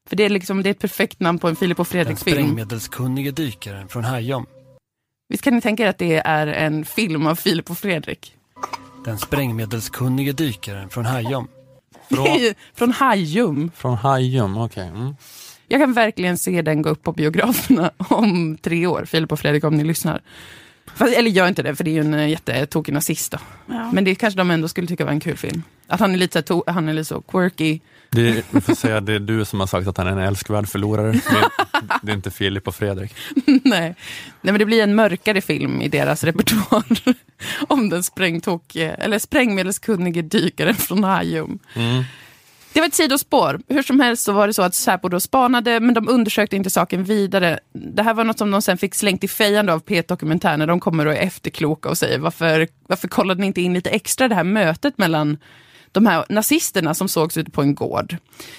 För 0.10 0.16
det 0.16 0.24
är, 0.26 0.30
liksom, 0.30 0.64
det 0.64 0.70
är 0.70 0.72
ett 0.72 0.80
perfekt 0.80 1.20
namn 1.20 1.40
på 1.40 1.48
en 1.48 1.56
Filip 1.56 1.80
och 1.80 1.86
Den 1.86 1.92
Fredrik-film. 1.92 2.36
sprängmedelskunnige 2.36 3.32
dykaren 3.32 3.88
från 3.88 4.04
Hajom. 4.04 4.46
Visst 5.30 5.44
kan 5.44 5.56
ni 5.56 5.62
tänka 5.62 5.84
er 5.84 5.88
att 5.88 5.98
det 5.98 6.16
är 6.26 6.48
en 6.48 6.86
film 6.86 7.28
av 7.28 7.36
Filip 7.36 7.70
och 7.70 7.78
Fredrik? 7.78 8.36
Den 9.06 9.18
sprängmedelskunnige 9.18 10.32
dykaren 10.32 10.90
från 10.90 11.06
Hajom. 11.06 11.48
Ju 12.40 12.54
Från 12.74 12.92
Hajum. 12.92 13.72
Från 13.76 13.98
Hajum, 13.98 14.58
okej. 14.58 14.88
Mm. 14.88 15.16
Jag 15.68 15.82
kan 15.82 15.94
verkligen 15.94 16.38
se 16.38 16.62
den 16.62 16.82
gå 16.82 16.90
upp 16.90 17.04
på 17.04 17.12
biograferna 17.12 17.92
om 17.98 18.58
tre 18.58 18.88
år, 18.88 19.06
Filip 19.06 19.32
och 19.32 19.40
Fredrik 19.40 19.64
om 19.64 19.76
ni 19.76 19.84
lyssnar. 19.84 20.22
Fast, 20.96 21.14
eller 21.18 21.30
gör 21.32 21.48
inte 21.48 21.64
det, 21.64 21.76
för 21.76 21.84
det 21.84 21.90
är 21.90 21.94
ju 21.94 22.00
en 22.02 22.14
eh, 22.14 22.30
jättetokig 22.30 22.94
nazist 22.94 23.32
då. 23.32 23.38
Ja. 23.66 23.92
Men 23.92 24.04
det 24.04 24.16
kanske 24.16 24.38
de 24.38 24.52
ändå 24.52 24.68
skulle 24.68 24.88
tycka 24.88 25.06
var 25.06 25.12
en 25.12 25.20
kul 25.20 25.38
film. 25.38 25.64
Att 25.88 26.00
han 26.00 26.14
är 26.14 26.18
lite 26.18 26.44
så, 26.48 26.54
to- 26.54 26.72
han 26.72 26.90
är 26.90 26.94
lite 26.94 27.06
så 27.06 27.22
quirky. 27.22 27.80
Det 28.10 28.30
är, 28.30 28.44
vi 28.52 28.62
får 28.62 28.76
säga, 28.76 29.02
det 29.02 29.14
är 29.14 29.20
du 29.20 29.46
som 29.46 29.60
har 29.60 29.68
sagt 29.68 29.88
att 29.88 29.98
han 29.98 30.08
är 30.08 30.12
en 30.12 30.18
älskvärd 30.20 30.68
förlorare. 30.68 31.12
Det 31.12 31.18
är, 31.18 31.46
det 32.02 32.12
är 32.12 32.16
inte 32.16 32.32
Filip 32.32 32.68
och 32.68 32.76
Fredrik. 32.76 33.16
Nej. 33.46 33.56
Nej, 33.64 33.96
men 34.42 34.60
det 34.60 34.66
blir 34.66 34.84
en 34.84 34.96
mörkare 34.96 35.42
film 35.42 35.82
i 35.82 35.88
deras 35.88 36.24
repertoar. 36.24 36.84
om 37.68 37.90
den 37.90 38.04
sprängtok, 38.04 38.76
eller 38.76 39.20
sprängmedelskunnige 39.20 40.22
dykaren 40.22 40.76
från 40.76 41.04
Hajum. 41.04 41.60
Mm. 41.76 42.04
Det 42.74 42.80
var 42.80 42.88
ett 42.88 42.94
sidospår. 42.94 43.60
Hur 43.68 43.84
som 43.84 44.00
helst 44.00 44.24
så 44.24 44.34
var 44.34 44.48
det 44.48 44.54
så 44.54 44.62
att 44.62 44.76
Säpo 44.76 45.10
då 45.10 45.20
spanade, 45.20 45.80
men 45.80 45.94
de 45.94 46.10
undersökte 46.10 46.56
inte 46.56 46.70
saken 46.70 47.04
vidare. 47.04 47.60
Det 47.74 48.04
här 48.04 48.14
var 48.14 48.24
något 48.24 48.38
som 48.38 48.52
de 48.52 48.62
sen 48.62 48.78
fick 48.78 48.96
slängt 48.96 49.24
i 49.24 49.28
fejan 49.28 49.70
av 49.70 49.84
P1 49.84 50.08
Dokumentär 50.08 50.58
när 50.58 50.68
de 50.68 50.80
kommer 50.80 51.06
och 51.06 51.14
är 51.14 51.22
efterkloka 51.22 51.90
och 51.90 51.98
säger 51.98 52.20
varför, 52.20 52.68
varför 52.88 53.08
kollade 53.08 53.42
ni 53.42 53.48
inte 53.48 53.62
in 53.62 53.74
lite 53.74 53.90
extra 53.90 54.28
det 54.28 54.36
här 54.36 54.44
mötet 54.44 54.98
mellan 54.98 55.38
de 55.92 56.06
här 56.06 56.26
nazisterna 56.30 56.94
som 56.94 57.08
sågs 57.08 57.38
ute 57.38 57.52
på 57.52 57.62
en 57.62 57.76
gård. 57.76 58.18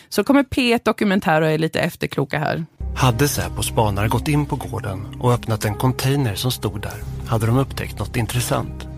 Så 0.08 0.24
kommer 0.24 0.42
P1 0.42 0.80
Dokumentär 0.84 1.42
och 1.42 1.48
är 1.48 1.58
lite 1.58 1.80
efterkloka 1.80 2.38
här. 2.38 2.64
Hade 2.96 3.28
Säpos 3.28 3.66
spanare 3.66 4.08
gått 4.08 4.28
in 4.28 4.46
på 4.46 4.56
gården 4.56 5.06
och 5.20 5.32
öppnat 5.32 5.64
en 5.64 5.74
container 5.74 6.34
som 6.34 6.52
stod 6.52 6.82
där 6.82 7.02
hade 7.28 7.46
de 7.46 7.58
upptäckt 7.58 7.98
något 7.98 8.16
intressant. 8.16 8.89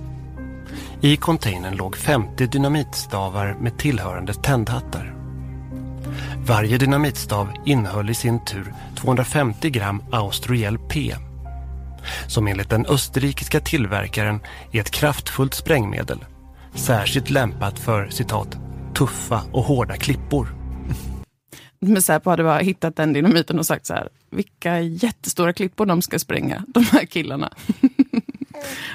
I 1.05 1.17
containern 1.17 1.77
låg 1.77 1.97
50 1.97 2.47
dynamitstavar 2.47 3.57
med 3.61 3.79
tillhörande 3.79 4.35
tändhattar. 4.35 5.15
Varje 6.47 6.79
dynamitstav 6.79 7.49
innehöll 7.67 8.11
i 8.11 8.15
sin 8.15 8.45
tur 8.45 8.75
250 8.97 9.71
gram 9.71 10.03
Austrogel 10.13 10.79
P 10.79 11.15
som 12.27 12.47
enligt 12.47 12.71
den 12.71 12.87
österrikiska 12.87 13.61
tillverkaren 13.61 14.41
är 14.73 14.81
ett 14.81 14.91
kraftfullt 14.91 15.55
sprängmedel 15.55 16.25
särskilt 16.75 17.31
lämpat 17.31 17.79
för 17.79 18.09
citat 18.09 18.59
tuffa 18.95 19.43
och 19.53 19.65
hårda 19.65 19.97
klippor. 19.97 20.55
Men 21.81 22.03
Säpo 22.03 22.31
hade 22.31 22.45
bara 22.45 22.59
hittat 22.59 22.97
den 22.97 23.13
dynamiten 23.13 23.59
och 23.59 23.67
sagt 23.67 23.87
så 23.87 23.95
här, 23.95 24.09
vilka 24.31 24.81
jättestora 24.81 25.53
klippor 25.53 25.87
de 25.87 26.03
ska 26.03 26.19
spränga, 26.19 26.65
de 26.69 26.85
här 26.85 27.05
killarna. 27.07 27.53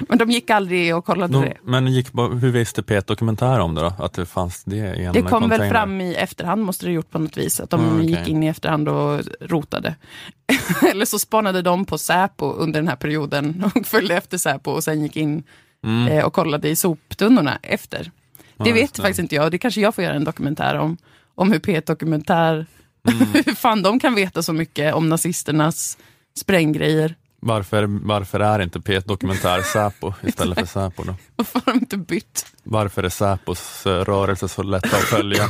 Men 0.08 0.18
de 0.18 0.30
gick 0.30 0.50
aldrig 0.50 0.96
och 0.96 1.04
kollade 1.04 1.32
De, 1.32 1.42
det. 1.44 1.56
men 1.62 1.86
gick, 1.86 2.06
hur 2.14 2.50
visste 2.50 2.82
P1 2.82 3.06
Dokumentär 3.06 3.58
om 3.60 3.74
det 3.74 3.80
då? 3.80 3.92
Att 3.98 4.12
det 4.12 4.26
fanns 4.26 4.64
det 4.64 4.76
i 4.76 5.04
en 5.04 5.12
Det 5.12 5.22
kom 5.22 5.30
container? 5.30 5.58
väl 5.58 5.70
fram 5.70 6.00
i 6.00 6.14
efterhand, 6.14 6.62
måste 6.64 6.86
det 6.86 6.92
gjort 6.92 7.10
på 7.10 7.18
något 7.18 7.36
vis. 7.36 7.60
Att 7.60 7.70
de 7.70 7.80
Mm, 7.80 7.94
okej. 7.96 8.10
gick 8.10 8.28
in 8.28 8.42
i 8.42 8.46
efterhand 8.46 8.88
och 8.88 9.20
rotade. 9.40 9.94
Eller 10.90 11.04
så 11.04 11.18
spanade 11.18 11.62
de 11.62 11.84
på 11.84 11.98
Säpo 11.98 12.52
under 12.52 12.80
den 12.80 12.88
här 12.88 12.96
perioden 12.96 13.64
och 13.74 13.86
följde 13.86 14.16
efter 14.16 14.38
Säpo 14.38 14.70
och 14.70 14.84
sen 14.84 15.02
gick 15.02 15.16
in 15.16 15.42
Mm. 15.84 16.08
eh, 16.08 16.24
och 16.24 16.32
kollade 16.32 16.68
i 16.68 16.76
soptunnorna 16.76 17.58
efter. 17.62 18.10
Ja, 18.56 18.64
Det 18.64 18.70
just 18.70 18.82
vet 18.82 18.94
det. 18.94 19.02
faktiskt 19.02 19.20
inte 19.20 19.34
jag. 19.34 19.50
Det 19.50 19.58
kanske 19.58 19.80
jag 19.80 19.94
får 19.94 20.04
göra 20.04 20.14
en 20.14 20.24
dokumentär 20.24 20.74
om. 20.78 20.96
Om 21.34 21.52
hur 21.52 21.58
P1 21.58 21.86
Dokumentär, 21.86 22.66
Mm. 23.08 23.26
hur 23.46 23.54
fan 23.54 23.82
de 23.82 24.00
kan 24.00 24.14
veta 24.14 24.42
så 24.42 24.52
mycket 24.52 24.94
om 24.94 25.08
nazisternas 25.08 25.98
spränggrejer. 26.38 27.14
Varför, 27.40 27.84
varför 28.06 28.40
är 28.40 28.58
inte 28.62 28.78
P1 28.78 29.08
Dokumentär 29.08 29.62
Säpo 29.62 30.12
istället 30.22 30.58
för 30.58 30.66
Säpo 30.66 31.02
då? 31.02 31.14
Varför 31.36 31.60
har 31.64 31.72
de 31.72 31.78
inte 31.78 31.96
bytt? 31.96 32.46
Varför 32.62 33.02
är 33.02 33.08
Säpos 33.08 33.86
eh, 33.86 34.04
rörelse 34.04 34.48
så 34.48 34.62
lätt 34.62 34.84
att 34.84 35.00
följa? 35.00 35.48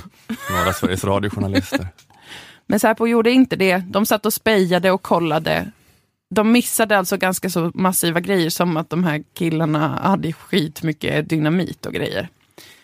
Några 0.50 0.72
Sveriges 0.72 1.04
Radio-journalister. 1.04 1.88
Men 2.66 2.80
Säpo 2.80 3.06
gjorde 3.06 3.30
inte 3.30 3.56
det. 3.56 3.78
De 3.78 4.06
satt 4.06 4.26
och 4.26 4.32
spejade 4.32 4.90
och 4.90 5.02
kollade. 5.02 5.70
De 6.30 6.52
missade 6.52 6.98
alltså 6.98 7.16
ganska 7.16 7.50
så 7.50 7.70
massiva 7.74 8.20
grejer 8.20 8.50
som 8.50 8.76
att 8.76 8.90
de 8.90 9.04
här 9.04 9.24
killarna 9.34 10.00
hade 10.02 10.32
skitmycket 10.32 11.28
dynamit 11.28 11.86
och 11.86 11.92
grejer. 11.92 12.28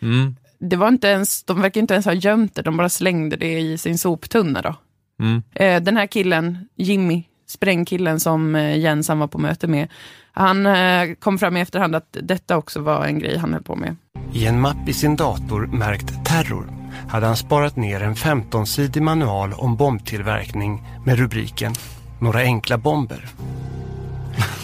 Mm. 0.02 0.36
Det 0.58 0.76
var 0.76 0.88
inte 0.88 1.08
ens, 1.08 1.42
de 1.44 1.60
verkar 1.60 1.80
inte 1.80 1.94
ens 1.94 2.06
ha 2.06 2.12
gömt 2.12 2.54
det, 2.54 2.62
de 2.62 2.76
bara 2.76 2.88
slängde 2.88 3.36
det 3.36 3.60
i 3.60 3.78
sin 3.78 3.98
soptunna. 3.98 4.62
Då. 4.62 4.74
Mm. 5.20 5.42
Eh, 5.54 5.82
Den 5.82 5.96
här 5.96 6.06
killen, 6.06 6.68
Jimmy, 6.76 7.24
sprängkillen 7.46 8.20
som 8.20 8.54
Jensan 8.54 8.80
Jens 8.80 9.08
var 9.08 9.26
på 9.26 9.38
möte 9.38 9.66
med, 9.66 9.88
han 10.32 10.66
eh, 10.66 11.14
kom 11.18 11.38
fram 11.38 11.56
i 11.56 11.60
efterhand 11.60 11.94
att 11.94 12.16
detta 12.22 12.56
också 12.56 12.80
var 12.80 13.06
en 13.06 13.18
grej 13.18 13.38
han 13.38 13.52
höll 13.52 13.62
på 13.62 13.76
med. 13.76 13.96
I 14.32 14.46
en 14.46 14.60
mapp 14.60 14.88
i 14.88 14.92
sin 14.92 15.16
dator 15.16 15.66
märkt 15.66 16.24
terror 16.24 16.66
hade 17.08 17.26
han 17.26 17.36
sparat 17.36 17.76
ner 17.76 18.02
en 18.02 18.14
15-sidig 18.14 19.02
manual 19.02 19.52
om 19.52 19.76
bombtillverkning 19.76 20.82
med 21.04 21.18
rubriken 21.18 21.74
Några 22.20 22.40
enkla 22.40 22.78
bomber. 22.78 23.28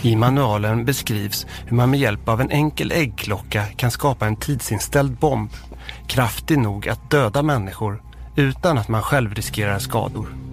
I 0.03 0.16
manualen 0.16 0.85
beskrivs 0.85 1.47
hur 1.66 1.76
man 1.76 1.91
med 1.91 2.01
hjälp 2.01 2.28
av 2.28 2.41
en 2.41 2.51
enkel 2.51 2.93
äggklocka 2.93 3.64
kan 3.76 3.91
skapa 3.91 4.26
en 4.26 4.37
tidsinställd 4.37 5.12
bomb 5.12 5.51
kraftig 6.07 6.59
nog 6.59 6.89
att 6.89 7.11
döda 7.11 7.43
människor 7.43 8.03
utan 8.37 8.78
att 8.78 8.89
man 8.89 9.03
själv 9.03 9.35
riskerar 9.35 9.78
skador. 9.78 10.49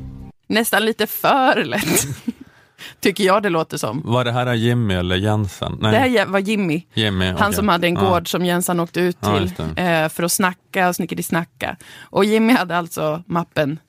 Nästan 0.48 0.86
lite 0.86 1.08
för 1.08 1.64
lätt, 1.64 2.08
tycker 3.00 3.24
jag 3.24 3.44
det 3.44 3.50
låter 3.50 3.78
som. 3.78 4.02
Var 4.06 4.26
det 4.26 4.32
här 4.32 4.54
Jimmy 4.54 4.94
eller 4.94 5.16
Jensen? 5.16 5.78
Nej, 5.82 5.92
Det 5.92 6.20
här 6.20 6.26
var 6.26 6.40
Jimmy. 6.40 6.84
Jimmy. 6.94 7.26
Han 7.26 7.36
okej. 7.36 7.54
som 7.54 7.68
hade 7.70 7.88
en 7.88 7.94
Ja. 7.94 8.02
gård 8.10 8.32
som 8.32 8.46
Jensan 8.46 8.80
åkte 8.80 9.00
ut 9.00 9.18
Ja, 9.20 9.38
till 9.38 9.54
det. 9.76 9.82
eh, 9.82 10.10
för 10.10 10.24
att 10.24 10.32
snacka 10.32 10.90
och 10.90 10.96
snickeri-snacka. 10.96 11.78
Och 12.02 12.26
Jimmy 12.26 12.54
hade 12.54 12.78
alltså 12.78 13.24
mappen 13.28 13.80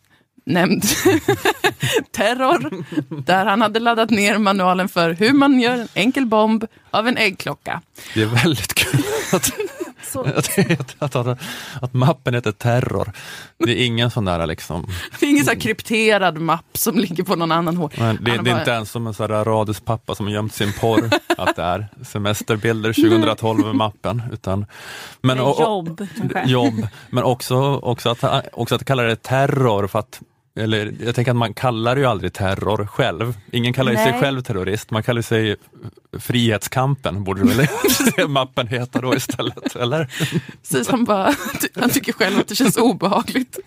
nämnd 0.47 0.83
Terror, 2.13 2.85
där 3.25 3.47
han 3.47 3.63
hade 3.63 3.81
laddat 3.81 4.11
ner 4.11 4.39
manualen 4.39 4.89
för 4.89 5.11
hur 5.11 5.33
man 5.33 5.61
gör 5.61 5.75
en 5.79 5.89
enkel 5.95 6.27
bomb 6.27 6.65
av 6.91 7.09
en 7.09 7.17
äggklocka. 7.17 7.81
Det 8.15 8.23
är 8.23 8.27
väldigt 8.27 8.75
kul 8.75 9.03
att, 10.17 11.17
att, 11.17 11.39
att, 11.83 11.95
mappen 11.95 12.35
heter 12.35 12.53
Terror. 12.53 13.13
Det 13.59 13.81
är 13.83 13.87
ingen 13.87 14.11
sån 14.11 14.25
där 14.25 14.47
liksom, 14.47 14.87
Det 15.21 15.27
är 15.27 15.31
ingen 15.31 15.45
så 15.45 15.57
krypterad 15.57 16.39
mapp 16.41 16.65
som 16.79 16.99
ligger 16.99 17.25
på 17.25 17.37
någon 17.37 17.53
annan 17.53 17.77
men 17.99 18.17
det, 18.17 18.31
det 18.31 18.31
är 18.37 18.43
bara- 18.43 18.59
inte 18.59 18.71
ens 18.71 18.91
som 18.91 19.07
en 19.07 19.15
sån 19.15 19.31
där 19.31 19.45
raduspappa 19.45 20.15
som 20.15 20.27
har 20.27 20.33
gömt 20.33 20.55
sin 20.55 20.73
porr, 20.73 21.11
att 21.39 21.57
det 21.57 21.63
är 21.63 21.89
semesterbilder 22.05 22.93
2012 22.93 23.67
med 23.67 23.75
mappen. 23.75 24.23
Utan, 24.33 24.67
men, 25.21 25.41
och- 25.41 25.49
och- 25.57 25.61
jobb, 25.61 26.07
kanske. 26.19 26.45
jobb, 26.51 26.89
men 27.11 27.25
också, 27.25 27.75
också, 27.77 28.11
att, 28.11 28.45
också 28.53 28.75
att 28.75 28.85
kalla 28.85 29.03
det 29.03 29.23
terror 29.23 29.87
för 29.87 29.99
att 29.99 30.21
eller 30.59 30.95
jag 31.05 31.15
tänker 31.15 31.31
att 31.31 31.37
man 31.37 31.55
kallar 31.55 31.97
ju 31.97 32.05
aldrig 32.05 32.33
terror 32.33 32.87
själv. 32.87 33.39
Ingen 33.53 33.73
kallar 33.73 33.93
ju 33.93 33.99
sig 33.99 34.11
Nej. 34.11 34.21
själv 34.21 34.43
terrorist, 34.43 34.91
man 34.91 35.03
kallar 35.03 35.23
sig 35.23 35.57
Frihetskampen, 36.19 37.25
borde 37.25 37.45
väl 37.45 37.67
mappen 38.29 38.69
heta 38.69 39.01
då 39.01 39.15
istället, 39.15 39.77
eller? 39.77 40.05
Precis, 40.63 40.89
han, 40.89 41.05
bara, 41.05 41.35
han 41.75 41.91
tycker 41.91 42.13
själv 42.13 42.39
att 42.39 42.49
det 42.49 42.55
känns 42.55 42.77
obehagligt. 42.77 43.59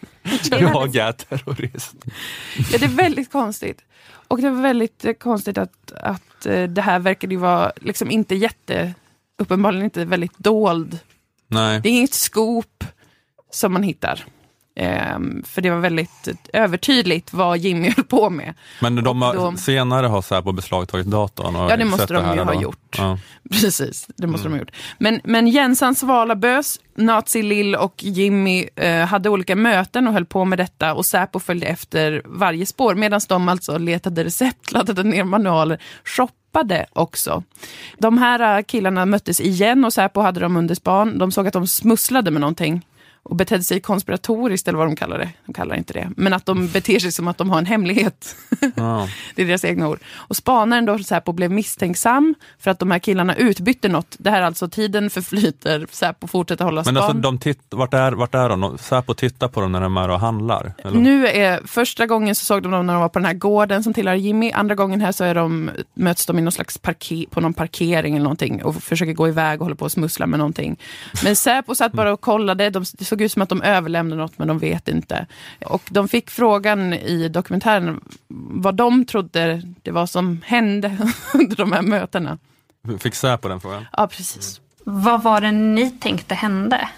Jag 0.49 0.95
är 0.95 1.11
terrorist. 1.11 1.95
Ja, 2.71 2.77
det 2.77 2.85
är 2.85 2.95
väldigt 2.95 3.31
konstigt. 3.31 3.81
Och 4.27 4.41
det 4.41 4.49
var 4.49 4.61
väldigt 4.61 5.05
konstigt 5.19 5.57
att, 5.57 5.91
att 5.91 6.45
eh, 6.45 6.63
det 6.63 6.81
här 6.81 6.99
verkade 6.99 7.33
ju 7.33 7.39
vara 7.39 7.71
liksom 7.75 8.11
inte 8.11 8.35
jätte, 8.35 8.93
uppenbarligen 9.39 9.85
inte 9.85 10.05
väldigt 10.05 10.37
dold. 10.37 10.99
Nej. 11.47 11.79
Det 11.81 11.89
är 11.89 11.93
inget 11.93 12.13
scoop 12.13 12.83
som 13.51 13.73
man 13.73 13.83
hittar. 13.83 14.25
Ehm, 14.76 15.43
för 15.47 15.61
det 15.61 15.69
var 15.69 15.80
väldigt 15.80 16.28
övertydligt 16.53 17.34
vad 17.34 17.57
Jimmy 17.57 17.89
höll 17.95 18.05
på 18.05 18.30
med. 18.30 18.53
Men 18.82 18.95
de 19.03 19.22
har, 19.22 19.34
då- 19.34 19.57
senare 19.57 20.07
har 20.07 20.22
Säpo 20.22 20.51
beslagtagit 20.51 21.07
datorn? 21.07 21.55
Och 21.55 21.72
Ja, 21.72 21.78
det 21.78 21.86
måste 21.86 22.13
de 22.13 22.36
ju 22.36 22.43
ha 22.43 22.61
gjort. 22.61 22.95
Ja. 22.97 23.17
Precis, 23.51 24.07
det 24.17 24.28
måste 24.28 24.47
de 24.47 24.51
ha 24.53 24.59
gjort. 24.59 24.72
Men, 24.97 25.22
men 25.24 25.47
Jensan 25.47 25.95
Svalabös, 25.95 26.80
Nazi 26.95 27.41
Lill 27.43 27.76
och 27.76 27.93
Jimmy 28.03 28.67
eh, 28.76 29.05
hade 29.05 29.30
olika 29.30 29.55
möten 29.55 30.07
och 30.07 30.13
höll 30.13 30.26
på 30.26 30.45
med 30.45 30.59
detta 30.59 30.93
och 30.93 31.05
Säpo 31.05 31.39
följde 31.39 31.67
efter 31.67 32.22
varje 32.26 32.65
spår 32.65 32.95
medan 32.95 33.22
de 33.28 33.49
alltså 33.49 33.78
letade 33.78 34.24
recept, 34.24 34.72
laddade 34.72 35.03
ner 35.03 35.24
manualer, 35.24 35.82
shoppade 36.05 36.86
också. 36.93 37.43
De 37.97 38.17
här 38.17 38.57
eh, 38.57 38.63
killarna 38.63 39.05
möttes 39.05 39.39
igen 39.41 39.86
och 39.86 39.93
Säpo 39.93 40.22
hade 40.22 40.39
dem 40.39 40.57
under 40.57 40.76
span. 40.76 41.17
De 41.17 41.32
såg 41.32 41.47
att 41.47 41.53
de 41.53 41.67
smusslade 41.67 42.32
med 42.32 42.41
någonting 42.41 42.82
och 43.24 43.36
betedde 43.36 43.63
sig 43.63 43.80
konspiratoriskt 43.80 44.67
eller 44.67 44.78
vad 44.78 44.88
de 44.88 44.95
kallar 44.95 45.17
det. 45.17 45.30
De 45.45 45.53
kallar 45.53 45.76
inte 45.76 45.93
det. 45.93 46.09
Men 46.17 46.34
att 46.34 46.45
de 46.45 46.67
beter 46.67 46.99
sig 46.99 47.11
som 47.11 47.28
att 47.28 47.38
de 47.38 47.49
har 47.49 47.57
en 47.57 47.65
hemlighet. 47.65 48.36
Ja. 48.76 49.07
Det 49.36 49.41
är 49.41 49.45
deras 49.45 49.65
egna 49.65 49.88
ord. 49.89 49.99
Och 50.15 50.36
spanaren 50.36 50.86
då 50.86 50.99
Säpo 50.99 51.32
blev 51.34 51.51
misstänksam 51.51 52.36
för 52.59 52.72
att 52.72 52.80
de 52.80 52.91
här 52.91 52.99
killarna 52.99 53.36
utbytte 53.36 53.88
något. 53.89 54.15
Det 54.19 54.30
här 54.30 54.41
är 54.41 54.45
alltså 54.45 54.69
tiden 54.69 55.09
förflyter, 55.09 55.88
Säpo 55.91 56.28
fortsätter 56.28 56.65
hålla 56.65 56.84
Men 56.86 56.95
span. 56.95 56.97
alltså, 56.97 57.13
de 57.17 57.39
titt, 57.39 57.59
vart, 57.69 57.93
är, 57.93 58.11
vart 58.11 58.36
är 58.36 58.49
de? 58.49 58.78
Säpo 58.78 59.13
tittar 59.13 59.47
på 59.47 59.61
dem 59.61 59.72
när 59.72 59.82
de 59.82 59.97
är 59.97 60.09
och 60.09 60.19
handlar? 60.19 60.74
Eller? 60.84 60.99
Nu 60.99 61.28
är, 61.28 61.61
första 61.67 62.05
gången 62.07 62.36
så 62.36 62.45
såg 62.45 62.63
de 62.63 62.72
dem 62.72 62.88
när 62.88 62.93
de 62.93 63.01
var 63.01 63.09
på 63.09 63.19
den 63.19 63.26
här 63.26 63.34
gården 63.34 63.84
som 63.84 63.93
tillhör 63.93 64.15
Jimmy. 64.15 64.51
Andra 64.51 64.76
gången 64.76 65.01
här 65.01 65.11
så 65.11 65.24
är 65.24 65.36
de, 65.36 65.72
möts 65.93 66.26
de 66.26 66.39
i 66.39 66.41
någon 66.41 66.51
slags 66.51 66.78
parker, 66.78 67.26
på 67.30 67.41
någon 67.41 67.53
parkering 67.53 68.15
eller 68.15 68.24
någonting 68.24 68.63
och 68.63 68.76
försöker 68.76 69.13
gå 69.13 69.28
iväg 69.28 69.61
och 69.61 69.65
håller 69.65 69.76
på 69.76 69.86
att 69.86 69.91
smussla 69.91 70.28
med 70.28 70.39
någonting. 70.39 70.80
Men 71.24 71.36
Säpo 71.36 71.76
satt 71.76 71.91
bara 71.91 72.13
och 72.13 72.22
kollade. 72.22 72.69
De, 72.69 72.86
det 72.93 73.05
såg 73.12 73.22
ut 73.22 73.32
som 73.32 73.41
att 73.41 73.49
de 73.49 73.62
överlämnade 73.62 74.22
något 74.22 74.38
men 74.38 74.47
de 74.47 74.59
vet 74.59 74.88
inte. 74.88 75.26
Och 75.66 75.82
de 75.89 76.07
fick 76.07 76.30
frågan 76.30 76.93
i 76.93 77.30
dokumentären 77.30 78.01
vad 78.64 78.76
de 78.76 79.05
trodde 79.05 79.62
det 79.82 79.91
var 79.91 80.05
som 80.05 80.41
hände 80.45 80.97
under 81.34 81.55
de 81.55 81.72
här 81.72 81.82
mötena. 81.82 82.38
Fick 82.99 83.16
Säpo 83.16 83.47
den 83.47 83.62
frågan? 83.62 83.86
Ja, 83.97 84.07
precis. 84.07 84.62
Vad 84.84 85.24
var 85.24 85.41
det 85.41 85.51
ni 85.51 85.91
tänkte 85.91 86.36
hände? 86.36 86.89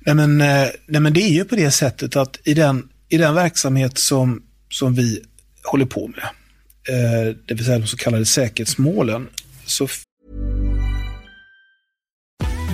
Nej 0.00 0.14
men, 0.14 0.40
eh, 0.40 0.68
nej 0.86 1.00
men 1.00 1.12
det 1.12 1.20
är 1.20 1.32
ju 1.32 1.44
på 1.44 1.56
det 1.56 1.70
sättet 1.70 2.16
att 2.16 2.38
i 2.44 2.54
den, 2.54 2.88
i 3.08 3.16
den 3.16 3.34
verksamhet 3.34 3.98
som, 3.98 4.42
som 4.70 4.94
vi 4.94 5.22
håller 5.64 5.86
på 5.86 6.08
med, 6.08 6.24
eh, 6.88 7.36
det 7.46 7.54
vill 7.54 7.64
säga 7.64 7.78
de 7.78 7.86
så 7.86 7.96
kallade 7.96 8.24
säkerhetsmålen, 8.24 9.28
så 9.66 9.88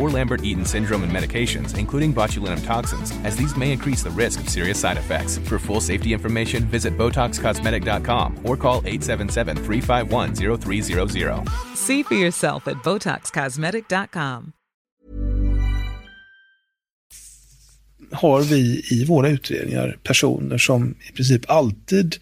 or 0.00 0.10
Lambert-Eaton 0.10 0.64
syndrome 0.64 1.02
and 1.02 1.12
medications, 1.12 1.76
including 1.78 2.14
botulinum 2.14 2.64
toxins, 2.64 3.12
as 3.24 3.36
these 3.36 3.56
may 3.56 3.72
increase 3.72 4.02
the 4.02 4.10
risk 4.10 4.40
of 4.40 4.48
serious 4.48 4.80
side 4.80 4.96
effects. 4.96 5.38
For 5.48 5.58
full 5.58 5.80
safety 5.80 6.12
information, 6.12 6.64
visit 6.64 6.96
BotoxCosmetic.com 6.96 8.38
or 8.44 8.56
call 8.56 8.82
877-351-0300. 8.82 11.48
See 11.76 12.02
for 12.02 12.14
yourself 12.14 12.68
at 12.68 12.76
BotoxCosmetic.com. 12.82 14.52
har 18.12 18.42
vi 18.42 18.82
i 18.90 19.04
våra 19.04 19.28
utredningar 19.28 19.98
personer 20.02 20.58
som 20.58 20.94
i 21.10 21.12
princip 21.12 21.50
alltid 21.50 22.16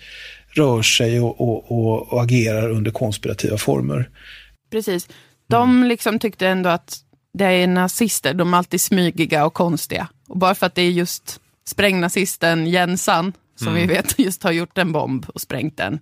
rör 0.48 0.82
sig 0.82 1.20
och, 1.20 1.40
och, 1.40 1.72
och, 1.72 2.12
och 2.12 2.22
agerar 2.22 2.70
under 2.70 2.90
konspirativa 2.90 3.58
former. 3.58 4.10
Precis. 4.70 5.08
De 5.48 5.70
mm. 5.70 5.88
liksom 5.88 6.18
tyckte 6.18 6.48
ändå 6.48 6.70
att 6.70 6.98
det 7.38 7.44
är 7.44 7.66
nazister, 7.66 8.34
de 8.34 8.54
är 8.54 8.58
alltid 8.58 8.80
smygiga 8.80 9.46
och 9.46 9.54
konstiga. 9.54 10.08
Och 10.28 10.38
bara 10.38 10.54
för 10.54 10.66
att 10.66 10.74
det 10.74 10.82
är 10.82 10.90
just 10.90 11.40
sprängnazisten 11.64 12.66
Jensan, 12.66 13.32
som 13.56 13.68
Mm. 13.68 13.80
vi 13.80 13.94
vet 13.94 14.18
just 14.18 14.42
har 14.42 14.52
gjort 14.52 14.78
en 14.78 14.92
bomb 14.92 15.26
och 15.34 15.40
sprängt 15.40 15.76
den 15.76 15.98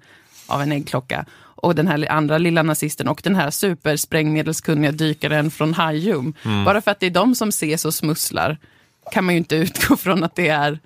av 0.47 0.63
en 0.63 0.73
äggklocka. 0.73 1.25
Och 1.59 1.75
den 1.75 1.89
här 1.89 2.13
andra 2.13 2.39
lilla 2.39 2.63
nazisten 2.63 3.09
och 3.09 3.21
den 3.25 3.35
här 3.35 3.51
supersprängmedelskunniga 3.51 4.93
dykaren 4.93 5.51
från 5.51 5.75
Hajum. 5.75 6.35
Mm. 6.45 6.65
Bara 6.65 6.81
för 6.81 6.91
att 6.91 7.01
det 7.01 7.07
är 7.07 7.11
de 7.11 7.35
som 7.35 7.49
ses 7.49 7.85
och 7.85 7.95
smusslar 7.95 8.59
kan 9.13 9.25
man 9.25 9.35
ju 9.35 9.39
inte 9.39 9.57
utgå 9.67 9.97
från 9.97 10.25
att 10.25 10.37
det 10.37 10.49
är 10.49 10.79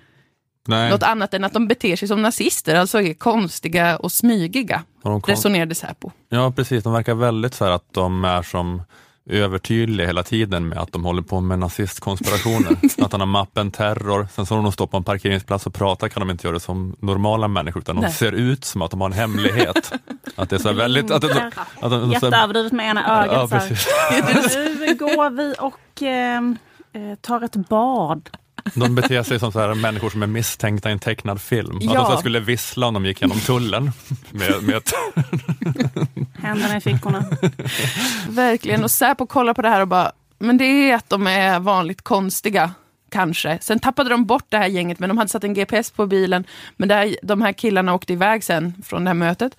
Nej. 0.67 0.89
något 0.91 1.03
annat 1.03 1.33
än 1.33 1.43
att 1.43 1.53
de 1.53 1.67
beter 1.67 1.95
sig 1.95 2.07
som 2.07 2.21
nazister, 2.21 2.75
alltså 2.75 3.01
är 3.01 3.13
konstiga 3.13 3.97
och 3.97 4.11
smygiga, 4.11 4.83
Och 5.03 5.23
kom- 5.23 5.33
resonerade 5.33 5.75
Säpo. 5.75 6.11
Ja, 6.29 6.51
precis. 6.51 6.83
De 6.83 6.93
verkar 6.93 7.15
väldigt 7.15 7.53
så 7.53 7.65
här 7.65 7.71
att 7.71 7.93
de 7.93 8.25
är 8.25 8.41
som 8.41 8.81
övertydliga 9.29 10.07
hela 10.07 10.23
tiden 10.23 10.67
med 10.67 10.77
att 10.77 10.91
de 10.91 11.05
håller 11.05 11.21
på 11.21 11.41
med 11.41 11.59
nazistkonspirationer. 11.59 12.77
att 13.05 13.11
han 13.11 13.21
har 13.21 13.27
mappen 13.27 13.71
terror. 13.71 14.27
Sen 14.33 14.45
så 14.45 14.55
när 14.55 14.63
de 14.63 14.71
står 14.71 14.87
på 14.87 14.97
en 14.97 15.03
parkeringsplats 15.03 15.65
och 15.65 15.73
pratar 15.73 16.09
kan 16.09 16.19
de 16.19 16.29
inte 16.31 16.47
göra 16.47 16.53
det 16.53 16.59
som 16.59 16.95
normala 16.99 17.47
människor, 17.47 17.81
utan 17.81 17.95
de 17.95 18.01
Nej. 18.01 18.11
ser 18.11 18.31
ut 18.31 18.65
som 18.65 18.81
att 18.81 18.91
de 18.91 19.01
har 19.01 19.07
en 19.07 19.13
hemlighet. 19.13 19.93
att 20.35 20.49
det 20.49 20.55
är 20.55 20.59
så 20.59 20.73
väldigt... 20.73 21.11
Att, 21.11 21.23
att, 21.23 21.57
att, 21.81 21.91
de- 21.91 22.11
Jätteöverdrivet 22.11 22.71
med 22.71 22.89
ena 22.89 23.23
ögat. 23.23 23.51
Ja. 23.51 23.59
Nu 24.79 24.95
går 24.95 25.29
vi 25.29 25.55
och 25.59 26.01
ehm, 26.01 26.57
eh, 26.93 27.15
tar 27.21 27.43
ett 27.43 27.55
bad. 27.55 28.29
De 28.73 28.95
beter 28.95 29.23
sig 29.23 29.39
som 29.39 29.51
så 29.51 29.59
här 29.59 29.73
människor 29.73 30.09
som 30.09 30.23
är 30.23 30.27
misstänkta 30.27 30.89
i 30.89 30.91
en 30.91 30.99
tecknad 30.99 31.41
film. 31.41 31.75
Att 31.75 31.79
de 31.81 31.85
Ja. 31.93 32.05
så 32.05 32.11
här 32.11 32.17
skulle 32.17 32.39
vissla 32.39 32.87
om 32.87 32.93
de 32.93 33.05
gick 33.05 33.21
genom 33.21 33.39
tullen. 33.39 33.91
Med, 34.31 34.63
med 34.63 34.75
ett, 34.75 34.93
Händerna 36.41 36.77
i 36.77 36.81
fickorna. 36.81 37.25
Verkligen, 38.29 38.83
och 38.83 38.91
Säpo 38.91 39.25
kollar 39.25 39.53
på 39.53 39.61
det 39.61 39.69
här 39.69 39.81
och 39.81 39.87
bara, 39.87 40.11
men 40.39 40.57
det 40.57 40.65
är 40.65 40.95
att 40.95 41.09
de 41.09 41.27
är 41.27 41.59
vanligt 41.59 42.01
konstiga. 42.01 42.71
Kanske. 43.09 43.57
Sen 43.61 43.79
tappade 43.79 44.09
de 44.09 44.25
bort 44.25 44.45
det 44.49 44.57
här 44.57 44.67
gänget, 44.67 44.99
men 44.99 45.09
de 45.09 45.17
hade 45.17 45.29
satt 45.29 45.43
en 45.43 45.53
GPS 45.53 45.91
på 45.91 46.05
bilen. 46.07 46.43
Men 46.77 46.89
det 46.89 46.95
här, 46.95 47.15
de 47.23 47.41
här 47.41 47.53
killarna 47.53 47.93
åkte 47.93 48.13
iväg 48.13 48.43
sen 48.43 48.73
från 48.85 49.03
det 49.03 49.09
här 49.09 49.15
mötet. 49.15 49.57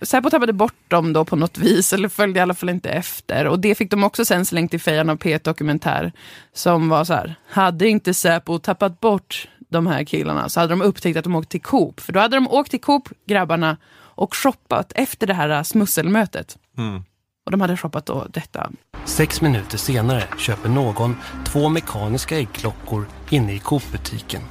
Säpo 0.00 0.30
tappade 0.30 0.52
bort 0.52 0.74
dem 0.88 1.12
då 1.12 1.24
på 1.24 1.36
något 1.36 1.58
vis, 1.58 1.92
eller 1.92 2.08
följde 2.08 2.38
i 2.38 2.42
alla 2.42 2.54
fall 2.54 2.68
inte 2.68 2.90
efter. 2.90 3.46
Och 3.46 3.60
det 3.60 3.74
fick 3.74 3.90
de 3.90 4.04
också 4.04 4.24
sen 4.24 4.46
slängt 4.46 4.74
i 4.74 4.78
fejan 4.78 5.10
av 5.10 5.18
P1 5.18 5.44
Dokumentär. 5.44 6.12
Som 6.52 6.88
var 6.88 7.04
så 7.04 7.14
här, 7.14 7.34
hade 7.48 7.88
inte 7.88 8.14
Säpo 8.14 8.58
tappat 8.58 9.00
bort 9.00 9.48
de 9.68 9.86
här 9.86 10.04
killarna 10.04 10.48
så 10.48 10.60
hade 10.60 10.72
de 10.72 10.82
upptäckt 10.82 11.18
att 11.18 11.24
de 11.24 11.34
åkt 11.34 11.48
till 11.48 11.62
Coop. 11.62 12.00
För 12.00 12.12
då 12.12 12.20
hade 12.20 12.36
de 12.36 12.48
åkt 12.48 12.70
till 12.70 12.80
Coop, 12.80 13.08
grabbarna, 13.26 13.76
och 14.16 14.36
shoppat 14.36 14.92
efter 14.94 15.26
det 15.26 15.34
här 15.34 15.62
smusselmötet. 15.62 16.58
mm. 16.78 17.04
Och 17.46 17.50
de 17.50 17.60
hade 17.60 17.76
shoppat 17.76 18.06
då 18.06 18.26
detta. 18.30 18.70
Sex 19.04 19.40
minuter 19.40 19.78
senare 19.78 20.24
köper 20.38 20.68
någon 20.68 21.16
två 21.44 21.68
mekaniska 21.68 22.38
äggklockor 22.38 23.06
inne 23.30 23.54
i 23.54 23.58
Coop-butiken. 23.58 24.42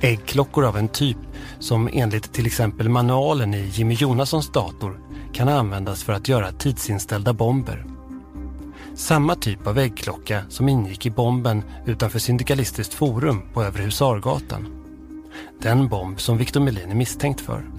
Äggklockor 0.00 0.64
av 0.64 0.76
en 0.76 0.88
typ 0.88 1.16
som 1.58 1.88
enligt 1.92 2.32
till 2.32 2.46
exempel 2.46 2.88
manualen 2.88 3.54
i 3.54 3.66
Jimmy 3.66 3.94
Jonassons 3.94 4.52
dator 4.52 5.00
kan 5.32 5.48
användas 5.48 6.02
för 6.02 6.12
att 6.12 6.28
göra 6.28 6.52
tidsinställda 6.52 7.32
bomber. 7.32 7.84
Samma 8.94 9.34
typ 9.34 9.66
av 9.66 9.78
äggklocka 9.78 10.42
som 10.48 10.68
ingick 10.68 11.06
i 11.06 11.10
bomben 11.10 11.62
utanför 11.86 12.18
Syndikalistiskt 12.18 12.94
forum 12.94 13.42
på 13.52 13.62
Övre 13.62 13.82
Husargatan. 13.82 14.68
Den 15.62 15.88
bomb 15.88 16.20
som 16.20 16.38
Victor 16.38 16.60
Melin 16.60 16.90
är 16.90 16.94
misstänkt 16.94 17.40
för. 17.40 17.70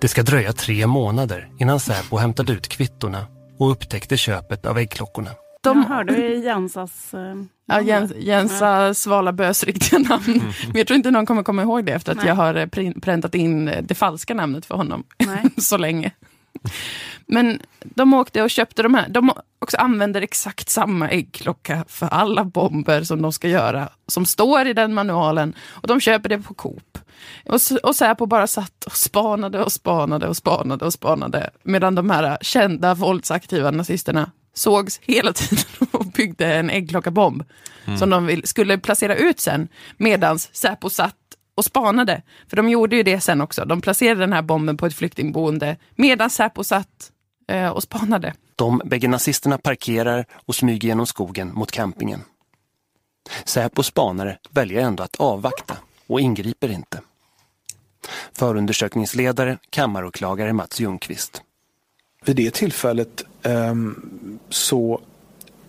Det 0.00 0.08
ska 0.08 0.22
dröja 0.22 0.52
tre 0.52 0.86
månader 0.86 1.48
innan 1.58 1.80
Säpo 1.80 2.16
hämtade 2.16 2.52
ut 2.52 2.68
kvittorna 2.68 3.26
och 3.58 3.70
upptäckte 3.70 4.16
köpet 4.16 4.66
av 4.66 4.78
äggklockorna. 4.78 5.30
De 5.68 5.84
hörde 5.84 6.16
ju 6.16 6.36
Jensas... 6.44 7.14
Eh, 7.14 7.34
Ja, 7.70 7.80
Jens, 7.80 8.12
Jensa 8.16 8.94
Svalabös 8.94 9.64
riktiga 9.64 9.98
namn. 9.98 10.24
Men 10.66 10.74
jag 10.74 10.86
tror 10.86 10.96
inte 10.96 11.10
någon 11.10 11.26
kommer 11.26 11.42
komma 11.42 11.62
ihåg 11.62 11.84
det 11.84 11.92
efter 11.92 12.12
att 12.12 12.18
Nej. 12.18 12.26
jag 12.26 12.34
har 12.34 12.54
eh, 12.54 12.92
präntat 13.00 13.34
in 13.34 13.68
eh, 13.68 13.82
det 13.82 13.94
falska 13.94 14.34
namnet 14.34 14.66
för 14.66 14.74
honom 14.74 15.04
så 15.56 15.76
länge. 15.76 16.12
Men 17.26 17.60
de 17.80 18.14
åkte 18.14 18.42
och 18.42 18.50
köpte 18.50 18.82
de 18.82 18.94
här. 18.94 19.08
De 19.08 19.32
också 19.58 19.76
använder 19.76 20.22
exakt 20.22 20.68
samma 20.68 21.08
äggklocka 21.08 21.84
för 21.88 22.06
alla 22.06 22.44
bomber 22.44 23.02
som 23.02 23.22
de 23.22 23.32
ska 23.32 23.48
göra. 23.48 23.88
Som 24.06 24.26
står 24.26 24.66
i 24.66 24.72
den 24.72 24.94
manualen. 24.94 25.54
Och 25.68 25.88
de 25.88 26.00
köper 26.00 26.28
det 26.28 26.38
på 26.38 26.54
Coop. 26.54 26.98
Och, 27.46 27.60
och 27.82 27.96
Säpo 27.96 28.26
bara 28.26 28.46
satt 28.46 28.84
och 28.84 28.96
spanade 28.96 29.64
och 29.64 29.72
spanade 29.72 30.28
och 30.28 30.36
spanade 30.36 30.84
och 30.84 30.92
spanade. 30.92 31.50
Medan 31.62 31.94
de 31.94 32.10
här 32.10 32.38
kända 32.40 32.94
våldsaktiva 32.94 33.70
nazisterna 33.70 34.30
sågs 34.58 35.00
hela 35.02 35.32
tiden 35.32 35.64
och 35.90 36.06
byggde 36.06 36.54
en 36.54 36.70
äggklockabomb. 36.70 37.44
Mm. 37.84 37.98
Som 37.98 38.10
de 38.10 38.26
vill, 38.26 38.46
skulle 38.46 38.78
placera 38.78 39.16
ut 39.16 39.40
sen. 39.40 39.68
Medan 39.96 40.38
Säpo 40.38 40.90
satt 40.90 41.14
och 41.54 41.64
spanade. 41.64 42.22
För 42.48 42.56
de 42.56 42.68
gjorde 42.68 42.96
ju 42.96 43.02
det 43.02 43.20
sen 43.20 43.40
också. 43.40 43.64
De 43.64 43.80
placerade 43.80 44.20
den 44.20 44.32
här 44.32 44.42
bomben 44.42 44.76
på 44.76 44.86
ett 44.86 44.94
flyktingboende. 44.94 45.76
Medan 45.94 46.30
Säpo 46.30 46.64
satt 46.64 47.12
eh, 47.48 47.68
och 47.68 47.82
spanade. 47.82 48.34
De 48.56 48.82
bägge 48.84 49.08
nazisterna 49.08 49.58
parkerar 49.58 50.26
och 50.46 50.54
smyger 50.54 50.88
genom 50.88 51.06
skogen 51.06 51.54
mot 51.54 51.70
campingen. 51.70 52.20
Säpos 53.44 53.86
spanare 53.86 54.38
väljer 54.50 54.82
ändå 54.82 55.02
att 55.02 55.16
avvakta 55.16 55.76
och 56.06 56.20
ingriper 56.20 56.68
inte. 56.68 57.00
Förundersökningsledare, 58.32 59.58
kammaråklagare 59.70 60.52
Mats 60.52 60.80
Ljungqvist. 60.80 61.42
Vid 62.24 62.36
det 62.36 62.50
tillfället 62.54 63.24
ehm, 63.42 64.38
så 64.48 65.00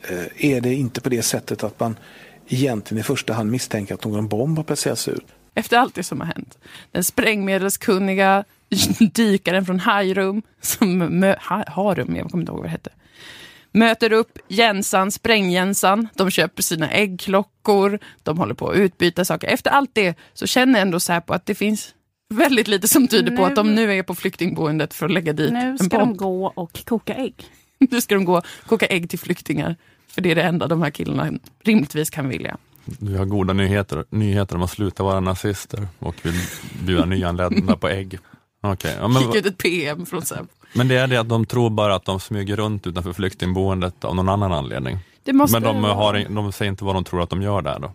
eh, 0.02 0.46
är 0.52 0.62
det 0.62 0.74
inte 0.74 1.02
på 1.02 1.10
det 1.10 1.22
sättet 1.22 1.64
att 1.64 1.80
man 1.80 1.98
egentligen 2.48 3.00
i 3.00 3.04
första 3.04 3.34
hand 3.34 3.52
misstänker 3.52 3.94
att 3.94 4.06
någon 4.06 4.28
bomb 4.28 4.58
har 4.58 4.64
placerats 4.64 5.08
ut. 5.08 5.26
Efter 5.56 5.78
allt 5.78 5.96
det 5.96 6.04
som 6.04 6.20
har 6.20 6.28
hänt. 6.28 6.58
Den 6.92 7.04
sprängmedelskunniga 7.04 8.44
dykaren 9.14 9.66
från 9.66 9.80
Hajrum, 9.80 10.42
som 10.62 11.04
mö- 11.04 11.40
ha, 11.50 11.64
Harum, 11.68 12.16
jag 12.16 12.32
kommer 12.32 12.42
inte 12.42 12.52
ihåg 12.52 12.60
vad 12.60 12.66
det 12.66 12.72
hette. 12.72 12.90
Möter 13.72 14.14
upp 14.14 14.40
Jensan, 14.48 15.12
Sprängjensan, 15.12 16.08
de 16.16 16.32
köper 16.32 16.64
sina 16.64 16.90
äggklockor, 16.90 18.00
de 18.24 18.38
håller 18.38 18.54
på 18.54 18.70
att 18.70 18.78
utbyta 18.78 19.26
saker. 19.26 19.48
Efter 19.48 19.72
allt 19.72 19.90
det 19.94 20.18
så 20.34 20.48
känner 20.48 20.82
ändå 20.82 21.00
Säpo 21.00 21.34
att 21.34 21.46
det 21.46 21.56
finns 21.56 21.94
väldigt 22.30 22.68
lite 22.68 22.88
som 22.88 23.08
tyder 23.08 23.36
på 23.36 23.42
Nu- 23.42 23.48
att 23.48 23.56
de 23.56 23.76
nu 23.76 23.94
är 23.94 24.04
på 24.04 24.16
flyktingboendet 24.16 24.94
för 24.94 25.06
att 25.06 25.12
lägga 25.12 25.34
dit 25.34 25.54
Nu 25.54 25.60
en 25.60 25.80
ska 25.80 26.00
bomb. 26.00 26.12
de 26.12 26.18
gå 26.18 26.46
och 26.56 26.86
koka 26.86 27.14
ägg. 27.16 27.34
Nu 27.92 28.02
ska 28.02 28.16
de 28.16 28.26
gå 28.26 28.38
och 28.38 28.46
koka 28.68 28.86
ägg 28.86 29.10
till 29.10 29.20
flyktingar. 29.20 29.76
För 30.08 30.22
det 30.22 30.32
är 30.32 30.36
det 30.36 30.42
enda 30.44 30.68
de 30.68 30.82
här 30.82 30.90
killarna 30.90 31.40
rimligtvis 31.64 32.10
kan 32.10 32.30
vilja. 32.30 32.58
Vi 33.00 33.18
har 33.18 33.26
goda 33.26 33.54
nyheter, 33.54 34.06
nyheter 34.10 34.56
om 34.56 34.62
att 34.64 34.70
sluta 34.72 35.04
vara 35.04 35.20
nazister 35.20 35.88
och 36.00 36.16
vill 36.26 36.34
bjuda 36.86 37.06
nyanlända 37.06 37.76
på 37.78 37.88
ägg. 37.90 38.20
Okej, 38.62 38.96
ja, 39.00 39.08
men, 39.08 39.24
ut 39.36 39.46
ett 39.46 39.58
PM 39.58 40.06
från 40.06 40.22
Säpo. 40.22 40.48
men 40.74 40.88
det 40.88 40.96
är 40.96 41.08
det 41.08 41.18
att 41.18 41.30
de 41.30 41.46
tror 41.46 41.70
bara 41.70 41.96
att 41.96 42.06
de 42.06 42.20
smyger 42.20 42.56
runt 42.56 42.88
utanför 42.88 43.14
flyktingboendet 43.14 44.04
av 44.06 44.16
någon 44.16 44.30
annan 44.30 44.52
anledning. 44.54 44.98
Det 45.24 45.34
måste 45.34 45.60
men 45.60 45.64
de, 45.82 45.84
har, 45.84 46.26
de 46.36 46.52
säger 46.52 46.72
inte 46.72 46.84
vad 46.84 46.96
de 46.96 47.04
tror 47.04 47.22
att 47.24 47.30
de 47.30 47.42
gör 47.42 47.62
där 47.62 47.80
då. 47.80 47.92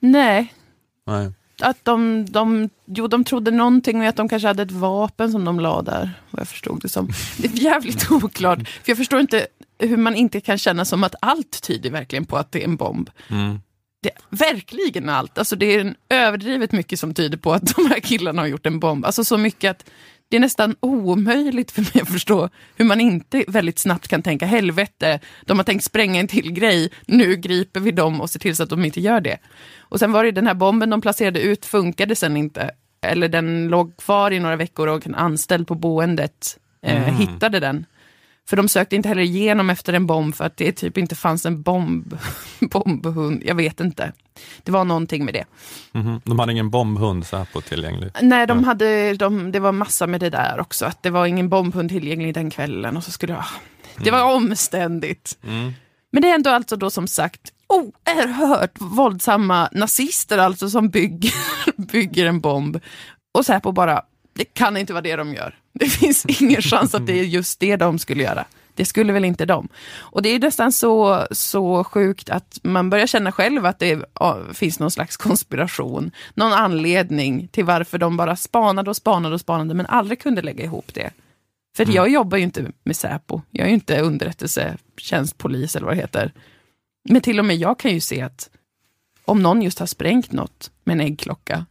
Nej, 0.00 0.52
Nej. 1.06 1.32
Att 1.62 1.84
de, 1.84 2.26
de, 2.26 2.70
jo, 2.84 3.06
de 3.06 3.24
trodde 3.24 3.50
någonting 3.50 3.98
med 3.98 4.08
att 4.08 4.16
de 4.16 4.28
kanske 4.28 4.48
hade 4.48 4.62
ett 4.62 4.70
vapen 4.70 5.32
som 5.32 5.44
de 5.44 5.60
la 5.60 5.82
där. 5.82 6.10
Vad 6.30 6.40
jag 6.40 6.48
förstod 6.48 6.82
det 6.82 6.88
som. 6.88 7.08
Det 7.38 7.48
är 7.48 7.52
jävligt 7.52 8.10
oklart. 8.10 8.68
För 8.68 8.90
jag 8.90 8.96
förstår 8.96 9.20
inte 9.20 9.46
hur 9.78 9.96
man 9.96 10.14
inte 10.14 10.40
kan 10.40 10.58
känna 10.58 10.84
som 10.84 11.04
att 11.04 11.14
allt 11.20 11.62
tyder 11.62 11.90
verkligen 11.90 12.24
på 12.24 12.36
att 12.36 12.52
det 12.52 12.60
är 12.60 12.64
en 12.64 12.76
bomb. 12.76 13.10
Mm. 13.30 13.60
Det, 14.02 14.10
verkligen 14.30 15.08
allt. 15.08 15.38
Alltså 15.38 15.56
det 15.56 15.74
är 15.74 15.94
överdrivet 16.08 16.72
mycket 16.72 17.00
som 17.00 17.14
tyder 17.14 17.38
på 17.38 17.52
att 17.52 17.76
de 17.76 17.86
här 17.86 18.00
killarna 18.00 18.42
har 18.42 18.46
gjort 18.46 18.66
en 18.66 18.80
bomb. 18.80 19.04
Alltså 19.04 19.24
så 19.24 19.38
mycket 19.38 19.70
att 19.70 19.90
det 20.28 20.36
är 20.36 20.40
nästan 20.40 20.76
omöjligt 20.80 21.70
för 21.70 21.82
mig 21.82 22.02
att 22.02 22.12
förstå 22.12 22.48
hur 22.76 22.84
man 22.84 23.00
inte 23.00 23.44
väldigt 23.48 23.78
snabbt 23.78 24.08
kan 24.08 24.22
tänka 24.22 24.46
helvete, 24.46 25.20
de 25.44 25.58
har 25.58 25.64
tänkt 25.64 25.84
spränga 25.84 26.20
en 26.20 26.28
till 26.28 26.52
grej, 26.52 26.90
nu 27.06 27.36
griper 27.36 27.80
vi 27.80 27.90
dem 27.90 28.20
och 28.20 28.30
ser 28.30 28.38
till 28.38 28.56
så 28.56 28.62
att 28.62 28.70
de 28.70 28.84
inte 28.84 29.00
gör 29.00 29.20
det. 29.20 29.38
Och 29.78 29.98
sen 29.98 30.12
var 30.12 30.24
det 30.24 30.30
den 30.30 30.46
här 30.46 30.54
bomben 30.54 30.90
de 30.90 31.00
placerade 31.00 31.40
ut 31.40 31.66
funkade 31.66 32.16
sen 32.16 32.36
inte. 32.36 32.70
Eller 33.06 33.28
den 33.28 33.68
låg 33.68 33.96
kvar 33.96 34.30
i 34.30 34.38
några 34.40 34.56
veckor 34.56 34.88
och 34.88 35.06
en 35.06 35.14
anställd 35.14 35.66
på 35.68 35.74
boendet 35.74 36.58
eh, 36.82 37.02
Mm. 37.08 37.14
hittade 37.16 37.60
den. 37.60 37.86
För 38.48 38.56
de 38.56 38.68
sökte 38.68 38.96
inte 38.96 39.08
heller 39.08 39.22
igenom 39.22 39.70
efter 39.70 39.92
en 39.92 40.06
bomb 40.06 40.34
för 40.34 40.44
att 40.44 40.56
det 40.56 40.72
typ 40.72 40.98
inte 40.98 41.14
fanns 41.14 41.46
en 41.46 41.62
bomb, 41.62 42.18
bombhund. 42.60 43.42
Jag 43.44 43.54
vet 43.54 43.80
inte. 43.80 44.12
Det 44.62 44.72
var 44.72 44.84
någonting 44.84 45.24
med 45.24 45.34
det. 45.34 45.44
Mhm. 45.92 46.20
De 46.24 46.38
hade 46.38 46.52
ingen 46.52 46.70
bombhund 46.70 47.26
Säpo 47.26 47.60
tillgänglig. 47.60 48.10
Nej, 48.22 48.46
de 48.46 48.64
hade, 48.64 49.14
de, 49.14 49.52
det 49.52 49.60
var 49.60 49.72
massa 49.72 50.06
med 50.06 50.20
det 50.20 50.30
där 50.30 50.60
också. 50.60 50.86
Att 50.86 51.02
det 51.02 51.10
var 51.10 51.26
ingen 51.26 51.48
bombhund 51.48 51.90
tillgänglig 51.90 52.34
den 52.34 52.50
kvällen. 52.50 52.96
Och 52.96 53.04
så 53.04 53.10
skulle 53.10 53.32
jag, 53.32 53.44
det 53.96 54.10
var 54.10 54.34
omständigt. 54.34 55.38
Mm. 55.44 55.72
Men 56.12 56.22
det 56.22 56.30
är 56.30 56.34
ändå 56.34 56.50
alltså 56.50 56.76
då 56.76 56.90
som 56.90 57.08
sagt 57.08 57.52
oerhört 57.66 58.80
våldsamma 58.80 59.68
nazister 59.72 60.38
alltså 60.38 60.70
som 60.70 60.88
bygger, 60.88 61.34
bygger 61.92 62.26
en 62.26 62.40
bomb. 62.40 62.80
Och 63.34 63.46
Säpo 63.46 63.72
bara, 63.72 64.02
det 64.36 64.44
kan 64.44 64.76
inte 64.76 64.92
vara 64.92 65.02
det 65.02 65.16
de 65.16 65.34
gör. 65.34 65.54
Det 65.72 65.86
finns 65.86 66.26
ingen 66.40 66.62
chans 66.62 66.94
att 66.94 67.06
det 67.06 67.20
är 67.20 67.24
just 67.24 67.60
det 67.60 67.76
de 67.76 67.98
skulle 67.98 68.22
göra. 68.22 68.44
Det 68.74 68.84
skulle 68.84 69.12
väl 69.12 69.24
inte 69.24 69.46
de. 69.46 69.68
Och 69.94 70.22
det 70.22 70.28
är 70.28 70.38
nästan 70.38 70.72
så, 70.72 71.26
så 71.30 71.84
sjukt 71.84 72.30
att 72.30 72.58
man 72.62 72.90
börjar 72.90 73.06
känna 73.06 73.32
själv 73.32 73.66
att 73.66 73.78
det 73.78 74.04
finns 74.52 74.78
någon 74.78 74.90
slags 74.90 75.16
konspiration. 75.16 76.10
Någon 76.34 76.52
anledning 76.52 77.48
till 77.48 77.64
varför 77.64 77.98
de 77.98 78.16
bara 78.16 78.36
spanade 78.36 78.90
och 78.90 78.96
spanade 78.96 79.34
och 79.34 79.40
spanade 79.40 79.74
men 79.74 79.86
aldrig 79.86 80.20
kunde 80.20 80.42
lägga 80.42 80.64
ihop 80.64 80.94
det. 80.94 81.10
För 81.76 81.94
jag 81.94 82.08
jobbar 82.08 82.38
ju 82.38 82.44
inte 82.44 82.64
med 82.84 82.96
Säpo. 82.96 83.40
Jag 83.50 83.64
är 83.64 83.68
ju 83.68 83.74
inte 83.74 84.00
underrättelsetjänstpolis 84.00 85.76
eller 85.76 85.86
vad 85.86 85.96
det 85.96 86.00
heter. 86.00 86.32
Men 87.08 87.20
till 87.20 87.38
och 87.38 87.44
med 87.44 87.56
jag 87.56 87.78
kan 87.78 87.92
ju 87.92 88.00
se 88.00 88.22
att 88.22 88.50
om 89.24 89.42
någon 89.42 89.62
just 89.62 89.78
har 89.78 89.86
sprängt 89.86 90.32
något 90.32 90.70
med 90.84 90.94
en 90.94 91.00
äggklocka 91.00 91.66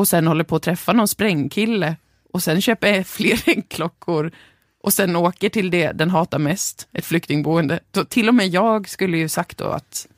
och 0.00 0.08
sen 0.08 0.26
håller 0.26 0.44
på 0.44 0.56
att 0.56 0.62
träffa 0.62 0.92
någon 0.92 1.08
sprängkille 1.08 1.96
och 2.32 2.42
sen 2.42 2.60
köper 2.60 3.02
fler 3.02 3.42
äggklockor 3.48 4.30
och 4.82 4.92
sen 4.92 5.16
åker 5.16 5.48
till 5.48 5.70
det 5.70 5.92
den 5.92 6.10
hatar 6.10 6.38
mest, 6.38 6.88
ett 6.92 7.04
flyktingboende. 7.04 7.80
Då, 7.90 8.04
till 8.04 8.28
och 8.28 8.34
med 8.34 8.48
jag 8.48 8.88
skulle 8.88 9.18
ju 9.18 9.28
sagt 9.28 9.58
då 9.58 9.64
att 9.64 10.08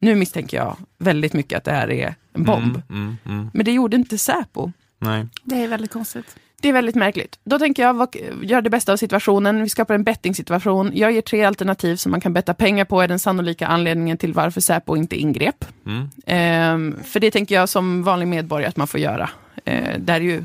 nu 0.00 0.14
misstänker 0.14 0.56
jag 0.56 0.76
väldigt 0.98 1.32
mycket 1.32 1.56
att 1.56 1.64
det 1.64 1.72
här 1.72 1.90
är 1.90 2.14
en 2.32 2.44
bomb. 2.44 2.82
Mm, 2.88 3.00
mm, 3.00 3.16
mm. 3.24 3.50
Men 3.54 3.64
det 3.64 3.72
gjorde 3.72 3.96
inte 3.96 4.18
Säpo. 4.18 4.72
Nej. 4.98 5.26
Det 5.44 5.64
är 5.64 5.68
väldigt 5.68 5.92
konstigt. 5.92 6.36
Det 6.60 6.68
är 6.68 6.72
väldigt 6.72 6.94
märkligt. 6.94 7.38
Då 7.44 7.58
tänker 7.58 7.82
jag, 7.82 7.94
vad, 7.94 8.16
gör 8.42 8.62
det 8.62 8.70
bästa 8.70 8.92
av 8.92 8.96
situationen. 8.96 9.62
Vi 9.62 9.68
skapar 9.68 9.94
en 9.94 10.04
bettingsituation. 10.04 10.90
Jag 10.94 11.12
ger 11.12 11.20
tre 11.20 11.44
alternativ 11.44 11.96
som 11.96 12.10
man 12.10 12.20
kan 12.20 12.32
betta 12.32 12.54
pengar 12.54 12.84
på 12.84 13.00
är 13.00 13.08
den 13.08 13.18
sannolika 13.18 13.66
anledningen 13.66 14.18
till 14.18 14.32
varför 14.32 14.60
Säpo 14.60 14.96
inte 14.96 15.16
ingrep. 15.16 15.64
Mm. 15.86 16.10
Ehm, 16.26 16.96
för 17.04 17.20
det 17.20 17.30
tänker 17.30 17.54
jag 17.54 17.68
som 17.68 18.02
vanlig 18.02 18.28
medborgare 18.28 18.68
att 18.68 18.76
man 18.76 18.86
får 18.86 19.00
göra. 19.00 19.30
Ehm, 19.64 20.06
det 20.06 20.12
är 20.12 20.20
ju 20.20 20.44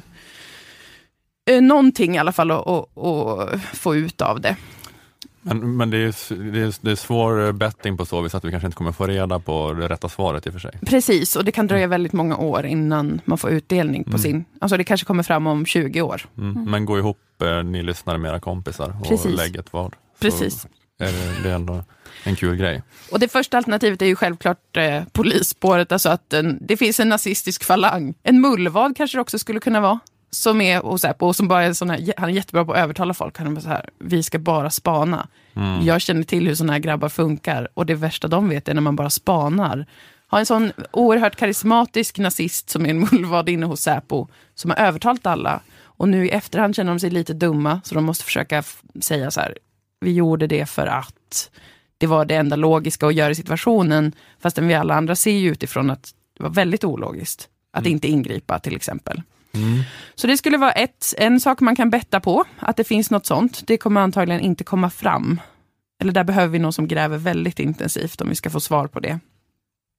eh, 1.50 1.62
någonting 1.62 2.16
i 2.16 2.20
alla 2.20 2.32
fall 2.32 2.52
att, 2.52 2.68
att, 2.68 2.98
att 2.98 3.62
få 3.62 3.96
ut 3.96 4.22
av 4.22 4.42
det. 4.42 4.56
Men, 5.44 5.78
men 5.78 5.90
det, 5.90 5.98
är, 5.98 6.52
det, 6.52 6.60
är, 6.60 6.76
det 6.82 6.92
är 6.92 6.96
svår 6.96 7.52
betting 7.52 7.98
på 7.98 8.06
så 8.06 8.22
vis 8.22 8.36
att 8.36 8.46
vi 8.46 8.52
kanske 8.52 8.66
inte 8.68 8.76
kommer 8.78 8.92
få 8.92 9.08
reda 9.08 9.40
på 9.40 9.74
det 9.74 9.88
rätta 9.88 10.10
svaret 10.10 10.46
i 10.46 10.50
och 10.50 10.54
för 10.54 10.60
sig. 10.60 10.72
Precis, 10.86 11.36
och 11.36 11.46
det 11.46 11.52
kan 11.52 11.68
dröja 11.68 11.88
väldigt 11.88 12.14
många 12.14 12.38
år 12.38 12.66
innan 12.66 13.22
man 13.26 13.38
får 13.38 13.50
utdelning 13.50 14.04
på 14.04 14.10
Mm. 14.10 14.20
sin... 14.22 14.46
Alltså 14.62 14.78
det 14.78 14.84
kanske 14.84 15.06
kommer 15.06 15.24
fram 15.24 15.48
om 15.48 15.66
20 15.66 16.02
år. 16.02 16.22
Mm. 16.38 16.72
Men 16.72 16.86
gå 16.86 16.98
ihop, 16.98 17.18
eh, 17.44 17.64
ni 17.64 17.84
lyssnare 17.84 18.18
med 18.18 18.30
era 18.30 18.40
kompisar 18.40 18.96
och 19.02 19.08
Precis. 19.10 19.38
lägg 19.38 19.56
ett 19.56 19.74
vad. 19.74 19.96
Precis. 20.20 20.68
Är 21.00 21.06
det, 21.12 21.44
det 21.44 21.50
är 21.50 21.56
ändå 21.56 21.84
en 22.24 22.36
kul 22.36 22.56
grej. 22.56 22.84
Och 23.12 23.20
det 23.20 23.28
första 23.28 23.58
alternativet 23.58 24.02
är 24.02 24.06
ju 24.06 24.16
självklart 24.16 24.78
eh, 24.78 25.04
polisspåret, 25.12 25.92
alltså 25.92 26.10
att 26.10 26.34
en, 26.34 26.58
det 26.62 26.78
finns 26.78 27.00
en 27.00 27.10
nazistisk 27.10 27.64
falang. 27.64 28.14
En 28.24 28.42
mullvad 28.42 28.98
kanske 28.98 29.18
det 29.18 29.22
också 29.22 29.40
skulle 29.40 29.60
kunna 29.60 29.82
vara. 29.82 30.00
Som 30.34 30.62
är 30.62 30.80
hos 30.80 31.02
Säpo 31.02 31.26
och 31.26 31.36
som 31.36 31.48
bara 31.48 31.64
är 31.64 31.74
sån 31.74 31.90
här, 31.90 32.14
han 32.18 32.30
är 32.30 32.34
jättebra 32.34 32.66
på 32.66 32.74
att 32.74 32.80
övertala 32.80 33.14
folk. 33.14 33.38
Han 33.38 33.58
är 33.58 33.62
så 33.62 33.68
här, 33.68 33.90
vi 34.00 34.24
ska 34.24 34.40
bara 34.40 34.70
spana. 34.70 35.28
Mm. 35.56 35.86
Jag 35.86 36.02
känner 36.02 36.24
till 36.24 36.48
hur 36.48 36.56
såna 36.56 36.74
här 36.74 36.80
grabbar 36.80 37.10
funkar 37.10 37.68
och 37.74 37.86
det 37.86 37.96
värsta 37.96 38.28
de 38.28 38.50
vet 38.50 38.68
är 38.68 38.74
när 38.74 38.82
man 38.82 38.96
bara 38.96 39.10
spanar. 39.10 39.86
Har 40.28 40.40
en 40.40 40.46
sån 40.46 40.72
oerhört 40.92 41.36
karismatisk 41.36 42.18
nazist 42.18 42.70
som 42.70 42.86
är 42.86 42.90
en 42.90 43.00
mullvad 43.12 43.50
inne 43.50 43.66
hos 43.66 43.82
Säpo 43.82 44.28
som 44.56 44.72
har 44.72 44.78
övertalat 44.78 45.26
alla. 45.26 45.62
Och 45.82 46.10
nu 46.10 46.26
i 46.26 46.30
efterhand 46.30 46.76
känner 46.76 46.92
de 46.92 47.00
sig 47.00 47.10
lite 47.10 47.34
dumma 47.34 47.82
så 47.84 47.96
de 47.96 48.04
måste 48.04 48.24
försöka 48.24 48.64
säga 49.02 49.32
så 49.32 49.42
här, 49.42 49.58
vi 50.00 50.14
gjorde 50.14 50.48
det 50.48 50.66
för 50.66 50.88
att 50.88 51.50
det 51.98 52.08
var 52.08 52.26
det 52.26 52.36
enda 52.36 52.56
logiska 52.56 53.08
att 53.08 53.14
göra 53.14 53.32
i 53.32 53.36
situationen. 53.36 54.14
Fastän 54.40 54.68
vi 54.68 54.74
alla 54.74 54.96
andra 54.96 55.16
ser 55.16 55.32
ju 55.32 55.52
utifrån 55.52 55.90
att 55.90 56.14
det 56.38 56.44
var 56.44 56.50
väldigt 56.50 56.84
ologiskt 56.84 57.50
att 57.72 57.86
inte 57.86 58.08
ingripa 58.08 58.60
till 58.60 58.76
exempel. 58.76 59.22
Så 60.16 60.28
det 60.28 60.38
skulle 60.38 60.58
vara 60.58 60.72
ett, 60.72 61.14
en 61.18 61.40
sak 61.40 61.60
man 61.60 61.76
kan 61.76 61.90
betta 61.90 62.20
på, 62.20 62.44
att 62.60 62.78
det 62.78 62.84
finns 62.84 63.12
något 63.12 63.26
sånt. 63.26 63.68
Det 63.68 63.78
kommer 63.78 64.02
antagligen 64.02 64.42
inte 64.42 64.64
komma 64.64 64.90
fram. 64.90 65.42
Eller 66.02 66.12
där 66.12 66.24
behöver 66.24 66.48
vi 66.48 66.60
någon 66.60 66.74
som 66.74 66.88
gräver 66.88 67.18
väldigt 67.18 67.60
intensivt 67.60 68.22
om 68.22 68.30
vi 68.30 68.36
ska 68.36 68.50
få 68.50 68.60
svar 68.60 68.88
på 68.88 69.00
det. 69.00 69.20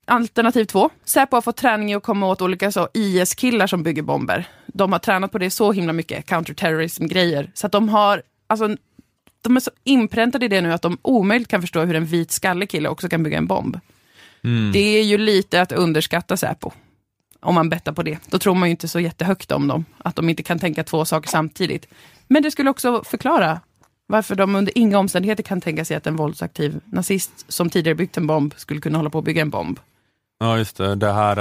Alternativ 0.06 0.64
två. 0.64 0.90
Säpo 1.04 1.36
har 1.36 1.42
fått 1.42 1.56
träning 1.56 1.90
i 1.90 1.94
att 1.94 2.02
komma 2.02 2.26
åt 2.26 2.42
olika 2.42 2.72
så 2.72 2.88
IS-killar 2.94 3.66
som 3.66 3.82
bygger 3.82 4.02
bomber. 4.02 4.48
De 4.66 4.92
har 4.92 4.98
tränat 4.98 5.32
på 5.32 5.38
det 5.38 5.50
så 5.50 5.72
himla 5.72 5.92
mycket, 5.92 6.26
counterterrorism-grejer. 6.26 7.50
Så 7.54 7.66
att 7.66 7.72
de 7.72 7.88
har, 7.88 8.22
alltså, 8.46 8.76
de 9.42 9.56
är 9.56 9.60
så 9.60 9.70
inpräntade 9.84 10.46
i 10.46 10.48
det 10.48 10.60
nu 10.60 10.72
att 10.72 10.82
de 10.82 10.98
omöjligt 11.02 11.48
kan 11.48 11.60
förstå 11.60 11.80
hur 11.80 11.94
en 11.94 12.06
vit 12.06 12.30
skallig 12.32 12.70
kille 12.70 12.88
också 12.88 13.08
kan 13.08 13.22
bygga 13.22 13.38
en 13.38 13.46
bomb. 13.46 13.80
Mm. 14.44 14.72
Det 14.72 14.98
är 14.98 15.02
ju 15.02 15.18
lite 15.18 15.62
att 15.62 15.72
underskatta 15.72 16.36
Säpo. 16.36 16.72
Om 17.44 17.54
man 17.54 17.68
bettar 17.68 17.92
på 17.92 18.02
det. 18.02 18.18
Då 18.30 18.38
tror 18.38 18.54
man 18.54 18.68
ju 18.68 18.70
inte 18.70 18.88
så 18.88 19.00
jättehögt 19.00 19.52
om 19.52 19.68
dem. 19.68 19.84
Att 19.98 20.16
de 20.16 20.28
inte 20.28 20.42
kan 20.42 20.58
tänka 20.58 20.84
två 20.84 21.04
saker 21.04 21.28
samtidigt. 21.28 21.86
Men 22.26 22.42
det 22.42 22.50
skulle 22.50 22.70
också 22.70 23.04
förklara 23.04 23.60
varför 24.06 24.34
de 24.34 24.54
under 24.54 24.78
inga 24.78 24.98
omständigheter 24.98 25.42
kan 25.42 25.60
tänka 25.60 25.84
sig 25.84 25.96
att 25.96 26.06
en 26.06 26.16
våldsaktiv 26.16 26.80
nazist 26.84 27.44
som 27.48 27.70
tidigare 27.70 27.94
byggt 27.94 28.16
en 28.16 28.26
bomb 28.26 28.54
skulle 28.56 28.80
kunna 28.80 28.98
hålla 28.98 29.10
på 29.10 29.18
att 29.18 29.24
bygga 29.24 29.42
en 29.42 29.50
bomb. 29.50 29.80
Ja 30.38 30.58
just 30.58 30.76
det, 30.76 30.94
det 30.94 31.12
här, 31.12 31.36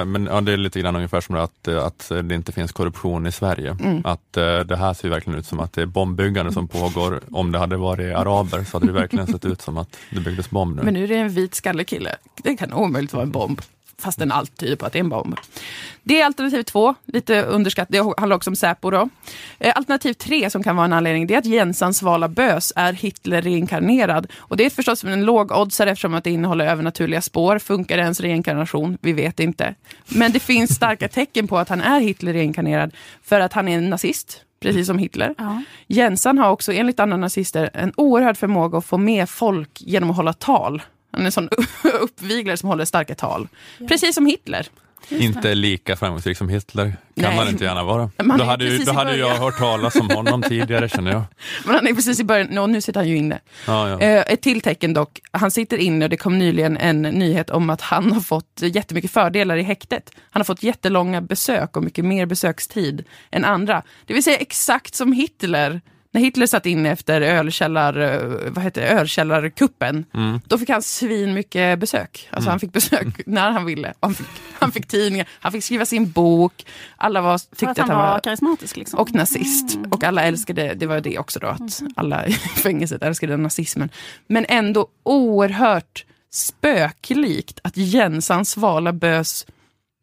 eh, 0.00 0.04
men 0.04 0.26
ja, 0.26 0.40
det 0.40 0.52
är 0.52 0.56
lite 0.56 0.80
grann 0.80 0.96
ungefär 0.96 1.20
som 1.20 1.36
att, 1.36 1.68
eh, 1.68 1.84
att 1.84 2.12
det 2.22 2.34
inte 2.34 2.52
finns 2.52 2.72
korruption 2.72 3.26
i 3.26 3.32
Sverige. 3.32 3.76
Mm. 3.80 4.02
Att 4.04 4.36
eh, 4.36 4.58
det 4.58 4.76
här 4.76 4.94
ser 4.94 5.08
ju 5.08 5.10
verkligen 5.10 5.38
ut 5.38 5.46
som 5.46 5.60
att 5.60 5.72
det 5.72 5.82
är 5.82 5.86
bombbyggande 5.86 6.52
som 6.52 6.68
pågår. 6.68 7.20
Om 7.30 7.52
det 7.52 7.58
hade 7.58 7.76
varit 7.76 8.16
araber 8.16 8.64
så 8.64 8.76
hade 8.76 8.86
det 8.86 8.92
verkligen 8.92 9.26
sett 9.26 9.44
ut 9.44 9.62
som 9.62 9.78
att 9.78 9.96
det 10.10 10.20
byggdes 10.20 10.50
bomb 10.50 10.76
nu. 10.76 10.82
Men 10.82 10.94
nu 10.94 11.04
är 11.04 11.08
det 11.08 11.16
en 11.16 11.28
vit 11.28 11.54
skallig 11.54 11.86
kille. 11.86 12.16
Det 12.42 12.56
kan 12.56 12.72
omöjligt 12.72 13.12
vara 13.12 13.22
en 13.22 13.30
bomb. 13.30 13.60
Fastän 14.02 14.32
allt 14.32 14.56
tyder 14.56 14.76
på 14.76 14.86
att 14.86 14.92
det 14.92 14.98
är 14.98 15.00
en 15.00 15.08
bomb. 15.08 15.36
Det 16.02 16.20
är 16.20 16.26
alternativ 16.26 16.62
två, 16.62 16.94
lite 17.06 17.42
underskatt. 17.42 17.88
Det 17.90 17.98
handlar 18.18 18.36
också 18.36 18.50
om 18.50 18.56
Säpo. 18.56 18.90
Då. 18.90 19.08
Eh, 19.58 19.72
Alternativ 19.76 20.12
tre 20.12 20.50
som 20.50 20.62
kan 20.62 20.76
vara 20.76 20.84
en 20.84 20.92
anledning 20.92 21.26
det 21.26 21.34
är 21.34 21.38
att 21.38 21.46
Jensans 21.46 21.98
svala 21.98 22.28
bös 22.28 22.72
är 22.76 22.92
Hitler 22.92 23.42
reinkarnerad. 23.42 24.26
Och 24.36 24.56
det 24.56 24.66
är 24.66 24.70
förstås 24.70 25.04
en 25.04 25.24
lågoddsare 25.24 25.90
eftersom 25.90 26.14
att 26.14 26.24
det 26.24 26.30
innehåller 26.30 26.66
övernaturliga 26.66 27.20
spår. 27.20 27.58
Funkar 27.58 27.98
ens 27.98 28.20
reinkarnation? 28.20 28.98
Vi 29.00 29.12
vet 29.12 29.40
inte. 29.40 29.74
Men 30.08 30.32
det 30.32 30.40
finns 30.40 30.74
starka 30.74 31.08
tecken 31.08 31.48
på 31.48 31.58
att 31.58 31.68
han 31.68 31.80
är 31.80 32.00
Hitler 32.00 32.32
reinkarnerad 32.32 32.94
för 33.22 33.40
att 33.40 33.52
han 33.52 33.68
är 33.68 33.78
en 33.78 33.90
nazist. 33.90 34.44
Precis 34.60 34.86
som 34.86 34.98
Hitler. 34.98 35.34
Jensan 35.86 36.38
har 36.38 36.50
också 36.50 36.72
enligt 36.72 37.00
andra 37.00 37.16
nazister 37.16 37.70
en 37.74 37.92
oerhörd 37.96 38.36
förmåga 38.36 38.78
att 38.78 38.84
få 38.84 38.98
med 38.98 39.28
folk 39.28 39.70
genom 39.80 40.10
att 40.10 40.16
hålla 40.16 40.32
tal. 40.32 40.82
Han 41.12 41.20
är 41.20 41.26
en 41.26 41.32
sån 41.32 41.48
uppviglare 42.00 42.56
som 42.56 42.68
håller 42.68 42.84
starka 42.84 43.14
tal. 43.14 43.48
Precis 43.88 44.14
som 44.14 44.26
Hitler. 44.26 44.68
Inte 45.08 45.54
lika 45.54 45.96
framgångsrik 45.96 46.36
som 46.36 46.48
Hitler 46.48 46.84
kan 46.84 46.96
Nej. 47.14 47.36
man 47.36 47.48
inte 47.48 47.64
gärna 47.64 47.84
vara. 47.84 48.10
Man 48.22 48.38
Då 48.38 48.44
hade, 48.44 48.64
ju, 48.64 48.78
då 48.78 48.92
hade 48.92 49.16
jag 49.16 49.36
hört 49.36 49.58
talas 49.58 49.96
om 49.96 50.10
honom 50.10 50.42
tidigare 50.42 50.88
känner 50.88 51.10
jag. 51.10 51.22
Men 51.64 51.74
han 51.74 51.86
är 51.86 51.94
precis 51.94 52.20
i 52.20 52.24
början, 52.24 52.58
och 52.58 52.70
nu 52.70 52.80
sitter 52.80 53.00
han 53.00 53.08
ju 53.08 53.16
inne. 53.16 53.38
Ja, 53.66 53.88
ja. 53.88 54.00
Eh, 54.00 54.24
ett 54.32 54.42
till 54.42 54.60
tecken 54.60 54.94
dock, 54.94 55.20
han 55.30 55.50
sitter 55.50 55.76
inne 55.76 56.04
och 56.04 56.10
det 56.10 56.16
kom 56.16 56.38
nyligen 56.38 56.76
en 56.76 57.02
nyhet 57.02 57.50
om 57.50 57.70
att 57.70 57.80
han 57.80 58.12
har 58.12 58.20
fått 58.20 58.60
jättemycket 58.62 59.10
fördelar 59.10 59.56
i 59.56 59.62
häktet. 59.62 60.10
Han 60.30 60.40
har 60.40 60.44
fått 60.44 60.62
jättelånga 60.62 61.20
besök 61.20 61.76
och 61.76 61.84
mycket 61.84 62.04
mer 62.04 62.26
besökstid 62.26 63.04
än 63.30 63.44
andra. 63.44 63.82
Det 64.06 64.14
vill 64.14 64.24
säga 64.24 64.36
exakt 64.36 64.94
som 64.94 65.12
Hitler. 65.12 65.80
När 66.14 66.20
Hitler 66.20 66.46
satt 66.46 66.66
in 66.66 66.86
efter 66.86 67.20
ölkällar, 67.20 67.98
eh, 68.00 68.50
vad 68.50 68.64
heter 68.64 68.80
det, 68.80 68.88
ölkällarkuppen, 68.88 70.04
Mm. 70.14 70.40
då 70.46 70.58
fick 70.58 70.68
han 70.68 70.82
svin 70.82 71.34
mycket 71.34 71.78
besök. 71.78 72.28
Alltså 72.30 72.46
Mm. 72.48 72.50
han 72.50 72.60
fick 72.60 72.72
besök 72.72 73.06
när 73.26 73.50
han 73.50 73.64
ville. 73.64 73.94
Han 74.00 74.14
fick, 74.14 74.26
han 74.58 74.72
fick 74.72 74.86
tidningar, 74.88 75.28
han 75.40 75.52
fick 75.52 75.64
skriva 75.64 75.86
sin 75.86 76.10
bok. 76.10 76.66
Alla 76.96 77.20
var, 77.20 77.38
tyckte 77.38 77.70
att 77.70 77.78
han 77.78 77.88
var 77.98 78.20
karismatisk 78.20 78.76
liksom. 78.76 78.98
och 78.98 79.14
nazist. 79.14 79.78
Och 79.90 80.04
alla 80.04 80.22
älskade, 80.22 80.74
det 80.74 80.86
var 80.86 81.00
det 81.00 81.18
också 81.18 81.38
då, 81.38 81.46
att 81.46 81.82
alla 81.96 82.26
i 82.26 82.32
fängelset 82.32 83.02
älskade 83.02 83.36
nazismen. 83.36 83.88
Men 84.26 84.46
ändå 84.48 84.86
oerhört 85.02 86.04
spöklikt 86.66 87.60
att 87.64 87.76
Jensans 87.76 88.50
svala 88.50 88.92
bös 88.92 89.46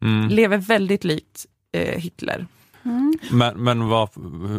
Mm. 0.02 0.28
lever 0.28 0.56
väldigt 0.58 1.04
likt 1.04 1.46
eh, 1.72 1.98
Hitler. 2.00 2.46
Men, 3.30 3.64
men, 3.64 3.88
var, 3.88 4.08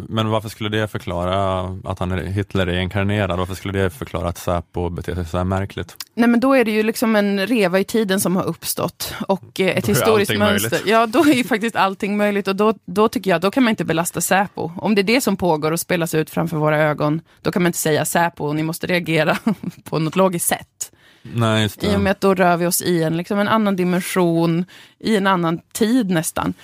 men 0.08 0.28
varför 0.28 0.48
skulle 0.48 0.68
det 0.68 0.88
förklara 0.88 1.60
att 1.84 1.98
han 1.98 2.12
är 2.12 2.22
Hitler 2.24 2.66
är 2.66 2.78
inkarnerad? 2.80 3.38
Varför 3.38 3.54
skulle 3.54 3.82
det 3.82 3.90
förklara 3.90 4.28
att 4.28 4.38
Säpo 4.38 4.88
beter 4.90 5.14
sig 5.14 5.24
så 5.26 5.36
här 5.36 5.44
märkligt? 5.44 5.96
Nej 6.14 6.28
men 6.28 6.40
då 6.40 6.52
är 6.54 6.64
det 6.64 6.70
ju 6.70 6.82
liksom 6.82 7.16
en 7.16 7.46
reva 7.46 7.80
i 7.80 7.84
tiden 7.84 8.20
som 8.20 8.36
har 8.36 8.44
uppstått 8.44 9.14
och 9.28 9.60
eh, 9.60 9.66
ett 9.78 9.84
Då 9.84 9.92
historiskt 9.92 10.38
mönster. 10.38 10.70
möjligt. 10.70 10.88
Ja, 10.90 11.06
då 11.06 11.18
är 11.24 11.34
ju 11.34 11.44
faktiskt 11.44 11.76
allting 11.76 12.16
möjligt 12.16 12.48
och 12.48 12.56
då, 12.56 12.74
då 12.84 13.08
tycker 13.08 13.30
jag, 13.30 13.40
då 13.40 13.50
kan 13.50 13.62
man 13.62 13.70
inte 13.70 13.84
belasta 13.84 14.20
Säpo. 14.20 14.70
Om 14.76 14.94
det 14.94 15.00
är 15.00 15.04
det 15.04 15.20
som 15.20 15.36
pågår 15.36 15.72
och 15.72 15.80
spelas 15.80 16.14
ut 16.14 16.30
framför 16.30 16.56
våra 16.56 16.78
ögon, 16.78 17.20
då 17.42 17.52
kan 17.52 17.62
man 17.62 17.68
inte 17.68 17.78
säga 17.78 18.04
Säpo, 18.04 18.52
ni 18.52 18.62
måste 18.62 18.86
reagera 18.86 19.38
på 19.84 19.98
något 19.98 20.16
logiskt 20.16 20.48
sätt. 20.48 20.92
Nej, 21.34 21.62
just 21.62 21.84
I 21.84 21.86
och 21.88 21.92
det. 21.92 21.98
med 21.98 22.10
att 22.10 22.20
då 22.20 22.34
rör 22.34 22.56
vi 22.56 22.66
oss 22.66 22.82
i 22.82 23.02
en, 23.02 23.16
liksom 23.16 23.38
en 23.38 23.48
annan 23.48 23.76
dimension, 23.76 24.64
i 24.98 25.16
en 25.16 25.26
annan 25.26 25.60
tid 25.72 26.10
nästan. 26.10 26.54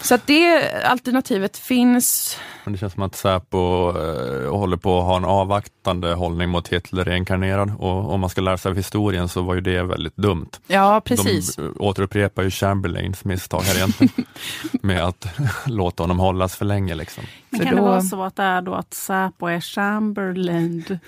Så 0.00 0.14
att 0.14 0.26
det 0.26 0.72
alternativet 0.84 1.56
finns. 1.56 2.38
Men 2.64 2.72
det 2.72 2.78
känns 2.78 2.92
som 2.92 3.02
att 3.02 3.14
Säpo 3.16 3.88
eh, 3.88 4.50
håller 4.50 4.76
på 4.76 4.98
att 4.98 5.04
ha 5.04 5.16
en 5.16 5.24
avvaktande 5.24 6.14
hållning 6.14 6.48
mot 6.48 6.68
Hitler 6.68 7.04
reinkarnerad 7.04 7.72
och 7.78 8.12
om 8.14 8.20
man 8.20 8.30
ska 8.30 8.40
lära 8.40 8.58
sig 8.58 8.70
av 8.70 8.76
historien 8.76 9.28
så 9.28 9.42
var 9.42 9.54
ju 9.54 9.60
det 9.60 9.82
väldigt 9.82 10.16
dumt. 10.16 10.48
Ja, 10.66 11.00
precis. 11.04 11.56
De 11.56 11.64
eh, 11.66 11.70
återupprepar 11.78 12.42
ju 12.42 12.50
Chamberlains 12.50 13.24
misstag 13.24 13.60
här 13.62 13.74
egentligen 13.76 14.12
med 14.82 15.04
att 15.04 15.26
låta 15.66 16.02
honom 16.02 16.18
hållas 16.18 16.56
för 16.56 16.64
länge. 16.64 16.94
Liksom. 16.94 17.24
Men 17.50 17.58
För 17.60 17.64
kan 17.66 17.74
det 17.76 17.80
då- 17.80 17.86
vara 17.88 18.00
så 18.02 18.22
att 18.22 18.36
det 18.36 18.42
är 18.42 18.62
då 18.62 18.74
att 18.74 18.94
Säpo 18.94 19.46
är 19.46 19.60
Chamberlain 19.60 20.98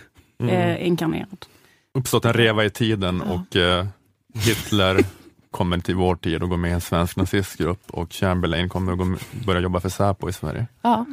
Mm. 0.40 0.54
eh, 0.54 0.86
inkarnerad? 0.86 1.46
Uppstått 1.98 2.24
en 2.24 2.32
reva 2.32 2.64
i 2.64 2.70
tiden 2.70 3.22
och 3.22 3.56
eh, 3.56 3.86
Hitler 4.34 5.00
kommer 5.58 5.78
till 5.78 5.94
vår 5.94 6.16
tid 6.16 6.42
och 6.42 6.48
går 6.48 6.56
med 6.56 6.70
i 6.70 6.74
en 6.74 6.80
svensk 6.80 7.16
nazistgrupp 7.16 7.90
och 7.90 8.12
Chamberlain 8.12 8.68
kommer 8.68 8.92
att 8.92 8.98
gå, 8.98 9.16
börja 9.46 9.60
jobba 9.60 9.80
för 9.80 9.88
Säpo 9.88 10.28
i 10.28 10.32
Sverige. 10.32 10.66
Ja. 10.82 11.06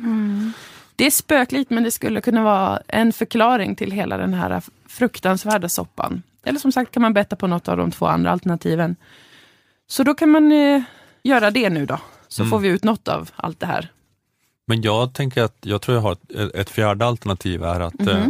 Det 0.95 1.05
är 1.05 1.11
spöklikt 1.11 1.69
men 1.71 1.83
det 1.83 1.91
skulle 1.91 2.21
kunna 2.21 2.43
vara 2.43 2.79
en 2.87 3.13
förklaring 3.13 3.75
till 3.75 3.91
hela 3.91 4.17
den 4.17 4.33
här 4.33 4.61
fruktansvärda 4.87 5.69
soppan. 5.69 6.23
Eller 6.43 6.59
som 6.59 6.71
sagt 6.71 6.91
kan 6.91 7.01
man 7.01 7.13
betta 7.13 7.35
på 7.35 7.47
något 7.47 7.67
av 7.67 7.77
de 7.77 7.91
två 7.91 8.05
andra 8.05 8.31
alternativen. 8.31 8.95
Så 9.87 10.03
då 10.03 10.13
kan 10.13 10.29
man 10.29 10.51
eh, 10.51 10.81
göra 11.23 11.51
det 11.51 11.69
nu 11.69 11.85
då. 11.85 11.99
Så 12.27 12.41
Mm. 12.43 12.49
får 12.51 12.59
vi 12.59 12.67
ut 12.69 12.83
något 12.83 13.07
av 13.07 13.29
allt 13.35 13.59
det 13.59 13.65
här. 13.65 13.91
Men 14.67 14.81
jag 14.81 15.13
tänker 15.13 15.43
att, 15.43 15.55
jag 15.61 15.81
tror 15.81 15.95
jag 15.97 16.01
har 16.01 16.11
ett, 16.11 16.55
ett 16.55 16.69
fjärde 16.69 17.05
alternativ 17.05 17.63
är 17.63 17.79
att, 17.79 17.99
Mhm. 17.99 18.09
eh, 18.09 18.25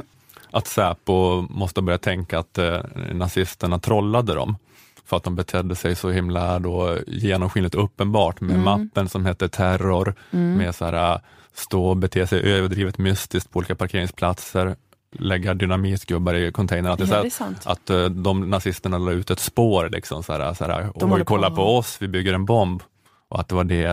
att 0.52 0.68
Säpo 0.68 1.42
måste 1.50 1.82
börja 1.82 1.98
tänka 1.98 2.40
att 2.40 2.58
eh, 2.58 2.80
nazisterna 3.14 3.80
trollade 3.80 4.34
dem 4.36 4.58
för 5.06 5.18
att 5.18 5.24
de 5.24 5.36
betedde 5.36 5.76
sig 5.76 5.96
så 5.96 6.10
himla 6.10 6.60
då 6.60 6.98
genomskinligt 7.08 7.76
uppenbart 7.76 8.42
med 8.42 8.52
Mm. 8.56 8.64
mappen 8.64 9.10
som 9.10 9.26
heter 9.26 9.48
terror, 9.48 10.16
Mm. 10.32 10.58
med 10.58 10.76
så 10.76 10.86
här, 10.86 11.20
stå 11.54 11.86
och 11.86 11.98
bete 11.98 12.28
sig 12.28 12.40
överdrivet 12.42 12.98
mystiskt 12.98 13.52
på 13.52 13.58
olika 13.60 13.76
parkeringsplatser, 13.76 14.76
lägga 15.20 15.54
dynamitgubbar 15.54 16.34
i 16.34 16.52
containern. 16.52 16.92
Att, 16.92 17.00
det 17.00 17.06
är 17.06 17.16
Ja, 17.16 17.22
det 17.22 17.28
är 17.28 17.30
sant. 17.30 17.62
att 17.66 17.90
eh, 17.90 18.06
de 18.06 18.50
nazisterna 18.50 18.98
la 18.98 19.12
ut 19.12 19.32
ett 19.32 19.40
spår, 19.40 19.90
liksom, 19.92 20.24
så 20.24 20.34
här, 20.34 20.54
så 20.54 20.66
här, 20.66 20.90
oj, 20.96 21.24
kolla 21.26 21.50
på- 21.50 21.56
på 21.56 21.78
oss, 21.78 21.98
vi 22.00 22.08
bygger 22.08 22.34
en 22.34 22.46
bomb. 22.46 22.84
Och 23.30 23.40
att 23.40 23.48
det 23.48 23.56
var 23.56 23.64
det 23.64 23.86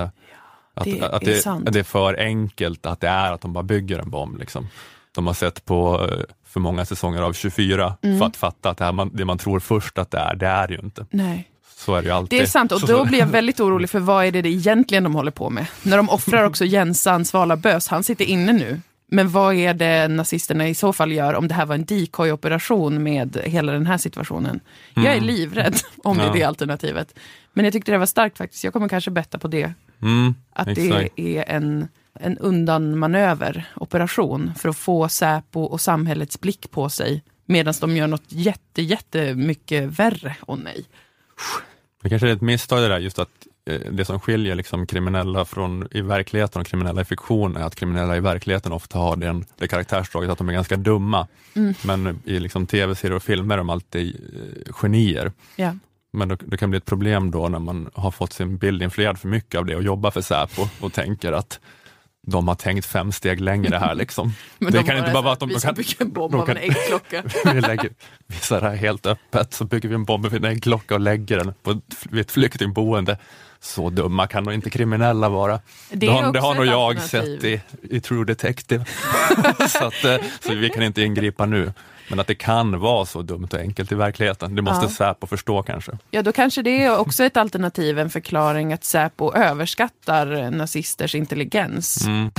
att, 0.75 0.85
det 0.85 1.03
att, 1.03 1.23
är 1.23 1.27
det, 1.27 1.35
sant. 1.41 1.69
att 1.69 1.73
det 1.73 1.79
är 1.79 1.85
för 1.85 2.15
enkelt 2.21 2.87
att 2.87 3.01
det 3.01 3.09
är 3.09 3.33
att 3.33 3.41
de 3.41 3.53
bara 3.53 3.63
bygger 3.65 3.99
en 3.99 4.11
bomb. 4.11 4.39
Liksom. 4.39 4.69
De 5.15 5.27
har 5.27 5.35
sett 5.35 5.65
på 5.65 6.09
för 6.53 6.61
många 6.61 6.85
säsonger 6.85 7.23
av 7.23 7.33
24 7.33 7.97
Mm. 8.03 8.19
för 8.19 8.27
att 8.27 8.37
fatta 8.37 8.71
att 8.71 8.79
det, 8.79 8.85
här 8.85 8.93
man, 8.93 9.11
det 9.15 9.25
man 9.25 9.39
tror 9.39 9.61
först 9.61 9.99
att 9.99 10.11
det 10.11 10.19
är, 10.19 10.35
det 10.35 10.47
är 10.47 10.69
ju 10.69 10.79
inte. 10.79 11.07
Nej. 11.11 11.49
Så 11.77 11.95
är 11.95 12.03
det 12.03 12.09
ju 12.09 12.15
alltid. 12.15 12.39
Det 12.39 12.43
är 12.43 12.47
sant 12.47 12.73
och 12.73 12.81
Så- 12.81 12.87
då 12.87 13.05
blir 13.05 13.19
jag 13.19 13.27
väldigt 13.41 13.61
orolig 13.61 13.91
för 13.91 13.99
vad 14.01 14.25
är 14.25 14.31
det, 14.33 14.43
det 14.43 14.49
egentligen 14.49 15.05
de 15.05 15.15
håller 15.15 15.31
på 15.31 15.51
med. 15.51 15.67
När 15.83 15.97
de 15.97 16.11
offrar 16.11 16.45
också 16.45 16.65
Jensan 16.65 17.25
Svala 17.25 17.57
Bös, 17.57 17.89
han 17.89 18.03
sitter 18.05 18.25
inne 18.25 18.53
nu. 18.53 18.81
Men 19.09 19.31
vad 19.31 19.55
är 19.55 19.75
det 19.75 20.09
nazisterna 20.09 20.69
i 20.69 20.75
så 20.75 20.93
fall 20.93 21.13
gör 21.13 21.35
om 21.35 21.49
det 21.49 21.55
här 21.55 21.67
var 21.67 21.75
en 21.75 21.85
decoy-operation 21.85 23.03
med 23.03 23.37
hela 23.45 23.73
den 23.73 23.87
här 23.87 23.99
situationen? 23.99 24.61
Jag 24.95 25.05
är 25.07 25.13
Mm. 25.13 25.25
livrädd 25.25 25.75
om 26.05 26.17
det 26.17 26.23
är 26.23 26.27
Ja. 26.27 26.33
det 26.33 26.43
alternativet. 26.43 27.15
Men 27.53 27.65
jag 27.65 27.73
tyckte 27.73 27.93
det 27.93 27.99
var 27.99 28.07
starkt 28.07 28.39
faktiskt. 28.39 28.65
Jag 28.65 28.73
kommer 28.73 28.89
kanske 28.89 29.11
betta 29.11 29.39
på 29.39 29.49
det. 29.49 29.73
Mm, 30.03 30.35
Att 30.53 30.69
exakt. 30.69 31.13
det 31.17 31.39
är 31.39 31.45
en, 31.57 31.89
en 32.21 32.39
undanmanöveroperation 32.39 34.53
för 34.59 34.69
att 34.69 34.77
få 34.77 35.09
Säpo 35.09 35.61
och 35.61 35.81
samhällets 35.81 36.41
blick 36.41 36.71
på 36.71 36.89
sig. 36.89 37.23
Medan 37.47 37.75
de 37.81 37.97
gör 37.97 38.07
något 38.07 38.27
jätte, 38.29 38.83
jättemycket 38.83 39.99
värre. 39.99 40.37
Åh 40.47 40.59
nej. 40.65 40.85
Det 42.03 42.09
kanske 42.09 42.29
är 42.29 42.33
ett 42.33 42.41
misstag 42.41 42.83
det 42.83 42.89
där, 42.89 42.99
just 42.99 43.19
att 43.19 43.29
eh, 43.67 43.81
det 43.91 44.05
som 44.05 44.21
skiljer 44.21 44.55
liksom 44.55 44.87
kriminella 44.87 45.45
från 45.45 45.89
i 45.91 46.01
verkligheten 46.01 46.61
och 46.61 46.67
kriminella 46.67 47.01
i 47.01 47.05
fiktion 47.05 47.57
är 47.57 47.63
att 47.63 47.75
kriminella 47.75 48.17
i 48.17 48.21
verkligheten 48.21 48.73
ofta 48.73 48.99
har 48.99 49.17
den, 49.17 49.45
det 49.57 49.69
karaktärsdraget 49.69 50.31
att 50.31 50.39
de 50.39 50.49
är 50.49 50.53
ganska 50.53 50.77
dumma. 50.77 51.27
Mm. 51.55 51.75
Men 51.85 52.23
i 52.25 52.41
liksom 52.41 52.67
tv-serier 52.67 53.17
och 53.17 53.23
filmer 53.23 53.55
är 53.55 53.59
de 53.59 53.71
alltid 53.71 54.15
eh, 54.15 54.73
genier. 54.73 55.33
Ja. 55.57 55.75
Men 56.13 56.29
det, 56.29 56.39
det 56.47 56.57
kan 56.57 56.71
bli 56.71 56.77
ett 56.77 56.85
problem 56.85 57.31
då 57.31 57.49
när 57.49 57.59
man 57.59 57.91
har 57.95 58.11
fått 58.11 58.33
sin 58.33 58.57
bild 58.57 58.83
influerad 58.83 59.19
för 59.19 59.29
mycket 59.29 59.59
av 59.59 59.67
det 59.67 59.77
och 59.77 59.83
jobbar 59.83 60.11
för 60.11 60.21
Säpo 60.21 60.69
och 60.81 60.93
tänker 60.93 61.33
att 61.33 61.61
de 62.27 62.49
har 62.49 62.55
tänkt 62.55 62.87
fem 62.87 63.13
steg 63.13 63.41
längre 63.41 63.77
här. 63.77 63.95
Liksom. 63.95 64.35
Men 64.59 64.73
det 64.73 64.79
de 64.79 64.85
kan 64.85 64.99
inte 64.99 65.11
bara 65.13 65.23
vara 65.23 65.33
att 65.33 65.41
de, 65.41 65.49
vi 65.49 65.61
ska 65.61 65.73
bygga 65.73 65.97
en 65.99 66.13
bomb 66.13 66.35
av 66.35 66.51
en 66.51 66.57
äggklocka. 66.57 67.23
vi 67.55 67.61
lägger, 67.61 67.91
visar 68.27 68.61
det 68.61 68.69
här 68.69 68.77
helt 68.77 69.07
öppet, 69.07 69.55
så 69.55 69.65
bygger 69.65 69.89
vi 69.89 69.95
en 69.95 70.05
bomb 70.05 70.27
vid 70.27 70.45
en 70.45 70.53
äggklocka 70.53 70.95
och 70.95 71.01
lägger 71.01 71.39
den 71.39 71.55
på 71.63 71.71
ett, 71.71 72.07
vid 72.11 72.21
ett 72.21 72.31
flyktingboende. 72.31 73.19
Så 73.61 73.91
dumma 73.91 74.27
kan 74.27 74.45
nog 74.45 74.55
inte 74.55 74.71
kriminella 74.71 75.29
vara. 75.29 75.61
Det 75.91 75.97
Det, 75.97 76.07
har, 76.07 76.33
det 76.33 76.41
har 76.41 76.55
nog 76.55 76.67
jag 76.67 77.03
sett 77.03 77.45
i, 77.45 77.61
i 77.83 78.01
True 78.01 78.25
Detective. 78.25 78.85
så, 79.69 79.85
att, 79.85 80.05
eh, 80.05 80.17
så 80.41 80.55
vi 80.55 80.71
kan 80.71 80.83
inte 80.83 81.03
ingripa 81.03 81.47
nu. 81.47 81.73
Men 82.09 82.21
att 82.21 82.27
det 82.27 82.35
kan 82.35 82.81
vara 82.81 83.07
så 83.07 83.23
dumt 83.23 83.49
och 83.53 83.59
enkelt 83.59 83.93
i 83.93 83.95
verkligheten, 83.95 84.57
det 84.57 84.63
måste 84.63 84.85
Ja. 84.85 84.91
Säpo 84.91 85.27
förstå 85.27 85.63
kanske. 85.63 85.93
Ja, 86.11 86.23
då 86.23 86.33
kanske 86.33 86.63
det 86.63 86.85
är 86.85 86.99
också 86.99 87.25
ett 87.25 87.37
alternativ, 87.37 87.99
en 87.99 88.11
förklaring 88.11 88.73
att 88.73 88.85
Säpo 88.85 89.33
överskattar 89.35 90.51
nazisters 90.51 91.15
intelligens. 91.15 92.07
Mm. 92.07 92.31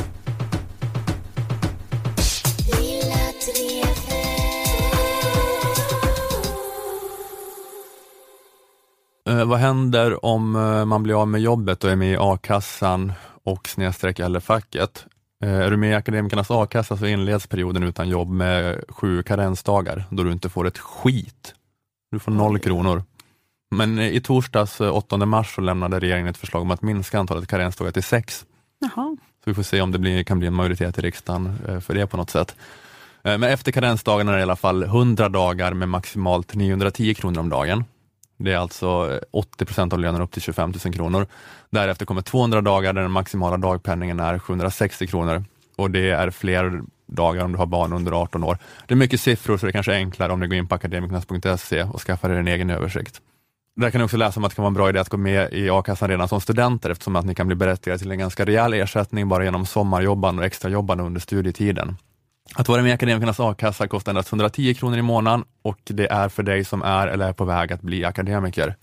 Eh, 9.29 9.45
vad 9.45 9.59
händer 9.59 10.25
om 10.25 10.55
eh, 10.55 10.85
man 10.85 11.03
blir 11.03 11.21
av 11.21 11.27
med 11.27 11.41
jobbet 11.41 11.83
och 11.83 11.91
är 11.91 11.95
med 11.95 12.11
i 12.11 12.17
a-kassan 12.19 13.13
och 13.43 13.67
snedstreck 13.67 14.19
eller 14.19 14.39
facket? 14.39 15.05
Eh, 15.43 15.59
är 15.59 15.71
du 15.71 15.77
med 15.77 15.91
i 15.91 15.93
Akademikernas 15.93 16.51
a-kassa 16.51 16.97
så 16.97 17.05
inleds 17.05 17.47
perioden 17.47 17.83
utan 17.83 18.09
jobb 18.09 18.29
med 18.29 18.83
sju 18.89 19.23
karensdagar 19.23 20.03
då 20.09 20.23
du 20.23 20.31
inte 20.31 20.49
får 20.49 20.67
ett 20.67 20.77
skit. 20.77 21.55
Du 22.11 22.19
får 22.19 22.31
noll 22.31 22.59
kronor. 22.59 23.03
Men 23.75 23.99
eh, 23.99 24.07
i 24.07 24.21
torsdags, 24.21 24.81
eh, 24.81 24.95
8 24.95 25.17
mars, 25.17 25.55
så 25.55 25.61
lämnade 25.61 25.99
regeringen 25.99 26.27
ett 26.27 26.37
förslag 26.37 26.61
om 26.61 26.71
att 26.71 26.81
minska 26.81 27.19
antalet 27.19 27.47
karensdagar 27.47 27.91
till 27.91 28.03
sex. 28.03 28.45
Jaha. 28.79 29.17
Så 29.43 29.49
vi 29.49 29.53
får 29.53 29.63
se 29.63 29.81
om 29.81 29.91
det 29.91 29.99
blir, 29.99 30.23
kan 30.23 30.39
bli 30.39 30.47
en 30.47 30.53
majoritet 30.53 30.97
i 30.97 31.01
riksdagen 31.01 31.57
eh, 31.67 31.79
för 31.79 31.93
det 31.93 32.07
på 32.07 32.17
något 32.17 32.29
sätt. 32.29 32.55
Eh, 33.23 33.37
Men 33.37 33.43
efter 33.43 33.71
karensdagarna 33.71 34.31
är 34.31 34.35
det 34.35 34.39
i 34.39 34.43
alla 34.43 34.55
fall 34.55 34.83
100 34.83 35.29
dagar 35.29 35.73
med 35.73 35.89
maximalt 35.89 36.55
910 36.55 37.13
kronor 37.13 37.39
om 37.39 37.49
dagen. 37.49 37.83
Det 38.37 38.53
är 38.53 38.57
alltså 38.57 39.11
eh, 39.11 39.19
80 39.31 39.65
procent 39.65 39.93
av 39.93 39.99
lönen 39.99 40.21
upp 40.21 40.31
till 40.31 40.41
25 40.41 40.73
000 40.85 40.93
kronor. 40.93 41.27
Därefter 41.69 42.05
kommer 42.05 42.21
200 42.21 42.61
dagar 42.61 42.93
där 42.93 43.01
den 43.01 43.11
maximala 43.11 43.57
dagpenningen 43.57 44.19
är 44.19 44.39
760 44.39 45.07
kronor 45.07 45.43
och 45.75 45.91
det 45.91 46.09
är 46.09 46.29
fler 46.29 46.81
dagar 47.07 47.45
om 47.45 47.51
du 47.51 47.57
har 47.57 47.65
barn 47.65 47.93
under 47.93 48.11
18 48.11 48.43
år. 48.43 48.57
Det 48.87 48.93
är 48.93 48.95
mycket 48.95 49.21
siffror 49.21 49.57
så 49.57 49.65
det 49.65 49.71
kanske 49.71 49.93
är 49.93 49.97
enklare 49.97 50.33
om 50.33 50.39
du 50.39 50.47
går 50.47 50.57
in 50.57 50.67
på 50.67 50.75
akademikernas.se 50.75 51.83
och 51.83 52.01
skaffar 52.01 52.29
dig 52.29 52.39
en 52.39 52.47
egen 52.47 52.69
översikt. 52.69 53.21
Där 53.75 53.89
kan 53.89 53.99
ni 53.99 54.05
också 54.05 54.17
läsa 54.17 54.39
om 54.39 54.43
att 54.43 54.51
det 54.51 54.55
kan 54.55 54.63
vara 54.63 54.69
en 54.69 54.73
bra 54.73 54.89
idé 54.89 54.99
att 54.99 55.09
gå 55.09 55.17
med 55.17 55.53
i 55.53 55.69
a-kassan 55.69 56.09
redan 56.09 56.27
som 56.27 56.41
studenter 56.41 56.89
eftersom 56.89 57.15
att 57.15 57.25
ni 57.25 57.35
kan 57.35 57.47
bli 57.47 57.55
berättigade 57.55 57.99
till 57.99 58.11
en 58.11 58.19
ganska 58.19 58.45
rejäl 58.45 58.73
ersättning 58.73 59.29
bara 59.29 59.43
genom 59.43 59.65
sommarjobbande 59.65 60.39
och 60.39 60.45
extrajobbande 60.45 61.03
under 61.03 61.21
studietiden. 61.21 61.97
Att 62.55 62.67
vara 62.67 62.81
med 62.81 62.89
i 62.89 62.93
Akademikernas 62.93 63.39
a-kassa 63.39 63.87
kostar 63.87 64.11
endast 64.11 64.29
110 64.29 64.73
kronor 64.73 64.97
i 64.97 65.01
månaden 65.01 65.45
och 65.61 65.79
det 65.83 66.11
är 66.11 66.29
för 66.29 66.43
dig 66.43 66.65
som 66.65 66.81
är 66.81 67.07
eller 67.07 67.27
är 67.27 67.33
på 67.33 67.45
väg 67.45 67.73
att 67.73 67.81
bli 67.81 68.05
akademiker. 68.05 68.75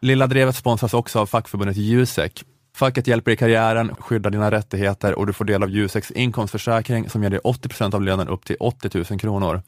Lilla 0.00 0.26
Drevet 0.26 0.56
sponsras 0.56 0.94
också 0.94 1.18
av 1.18 1.26
fackförbundet 1.26 1.76
Jusek 1.76 2.44
Facket 2.74 3.06
hjälper 3.06 3.30
i 3.30 3.36
karriären, 3.36 3.94
skyddar 3.98 4.30
dina 4.30 4.50
rättigheter 4.50 5.14
och 5.14 5.26
du 5.26 5.32
får 5.32 5.44
del 5.44 5.62
av 5.62 5.70
Juseks 5.70 6.10
inkomstförsäkring 6.10 7.10
som 7.10 7.22
ger 7.22 7.30
dig 7.30 7.38
80% 7.38 7.94
av 7.94 8.02
lönen 8.02 8.28
upp 8.28 8.44
till 8.44 8.56
80 8.60 9.04
000 9.10 9.20
kronor. 9.20 9.62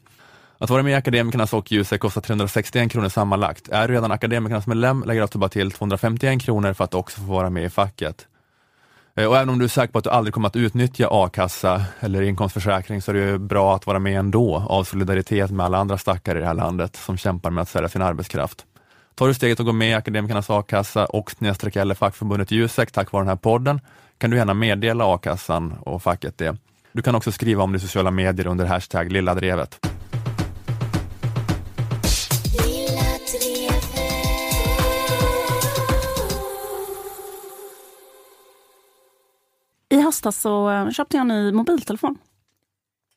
Att 0.57 0.69
vara 0.69 0.83
med 0.83 0.91
i 0.91 0.95
Akademikernas 0.95 1.53
och 1.53 1.71
Jusek 1.71 2.01
kostar 2.01 2.21
361 2.21 2.91
kronor 2.91 3.09
sammanlagt. 3.09 3.69
Är 3.69 3.87
du 3.87 3.93
redan 3.93 4.11
Akademikernas 4.11 4.67
medlem 4.67 5.03
lägger 5.03 5.19
du 5.19 5.23
alltså 5.23 5.37
bara 5.37 5.49
till 5.49 5.71
251 5.71 6.41
kronor 6.41 6.73
för 6.73 6.83
att 6.83 6.93
också 6.93 7.21
få 7.21 7.27
vara 7.27 7.49
med 7.49 7.63
i 7.63 7.69
facket. 7.69 8.27
Eh, 9.17 9.25
och 9.25 9.37
även 9.37 9.49
om 9.49 9.59
du 9.59 9.65
är 9.65 9.69
säker 9.69 9.91
på 9.91 9.97
att 9.97 10.03
du 10.03 10.09
aldrig 10.09 10.33
kommer 10.33 10.47
att 10.47 10.55
utnyttja 10.55 11.07
a-kassa 11.11 11.85
eller 11.99 12.21
inkomstförsäkring 12.21 13.01
så 13.01 13.11
är 13.11 13.15
det 13.15 13.25
ju 13.25 13.37
bra 13.37 13.75
att 13.75 13.87
vara 13.87 13.99
med 13.99 14.19
ändå 14.19 14.65
av 14.69 14.83
solidaritet 14.83 15.51
med 15.51 15.65
alla 15.65 15.77
andra 15.77 15.97
stackare 15.97 16.37
i 16.37 16.41
det 16.41 16.47
här 16.47 16.53
landet 16.53 16.95
som 16.95 17.17
kämpar 17.17 17.49
med 17.49 17.61
att 17.61 17.69
sälja 17.69 17.89
sin 17.89 18.01
arbetskraft. 18.01 18.65
Tar 19.15 19.27
du 19.27 19.33
steget 19.33 19.59
att 19.59 19.65
gå 19.65 19.71
med 19.71 19.89
i 19.89 19.93
Akademikernas 19.93 20.49
a-kassa 20.49 21.05
och 21.05 21.31
snedstreck 21.31 21.75
eller 21.75 21.95
fackförbundet 21.95 22.51
Jusek 22.51 22.91
tack 22.91 23.11
vare 23.11 23.23
den 23.23 23.29
här 23.29 23.35
podden 23.35 23.81
kan 24.17 24.29
du 24.29 24.37
gärna 24.37 24.53
meddela 24.53 25.15
a-kassan 25.15 25.73
och 25.79 26.03
facket 26.03 26.37
det. 26.37 26.57
Du 26.91 27.01
kan 27.01 27.15
också 27.15 27.31
skriva 27.31 27.63
om 27.63 27.71
det 27.71 27.75
i 27.75 27.79
sociala 27.79 28.11
medier 28.11 28.47
under 28.47 28.65
hashtag 28.65 29.11
lilladrevet. 29.11 29.87
Höstas 40.15 40.41
så 40.41 40.69
eh, 40.69 40.89
köpte 40.89 41.17
jag 41.17 41.21
en 41.21 41.27
ny 41.27 41.51
mobiltelefon. 41.51 42.17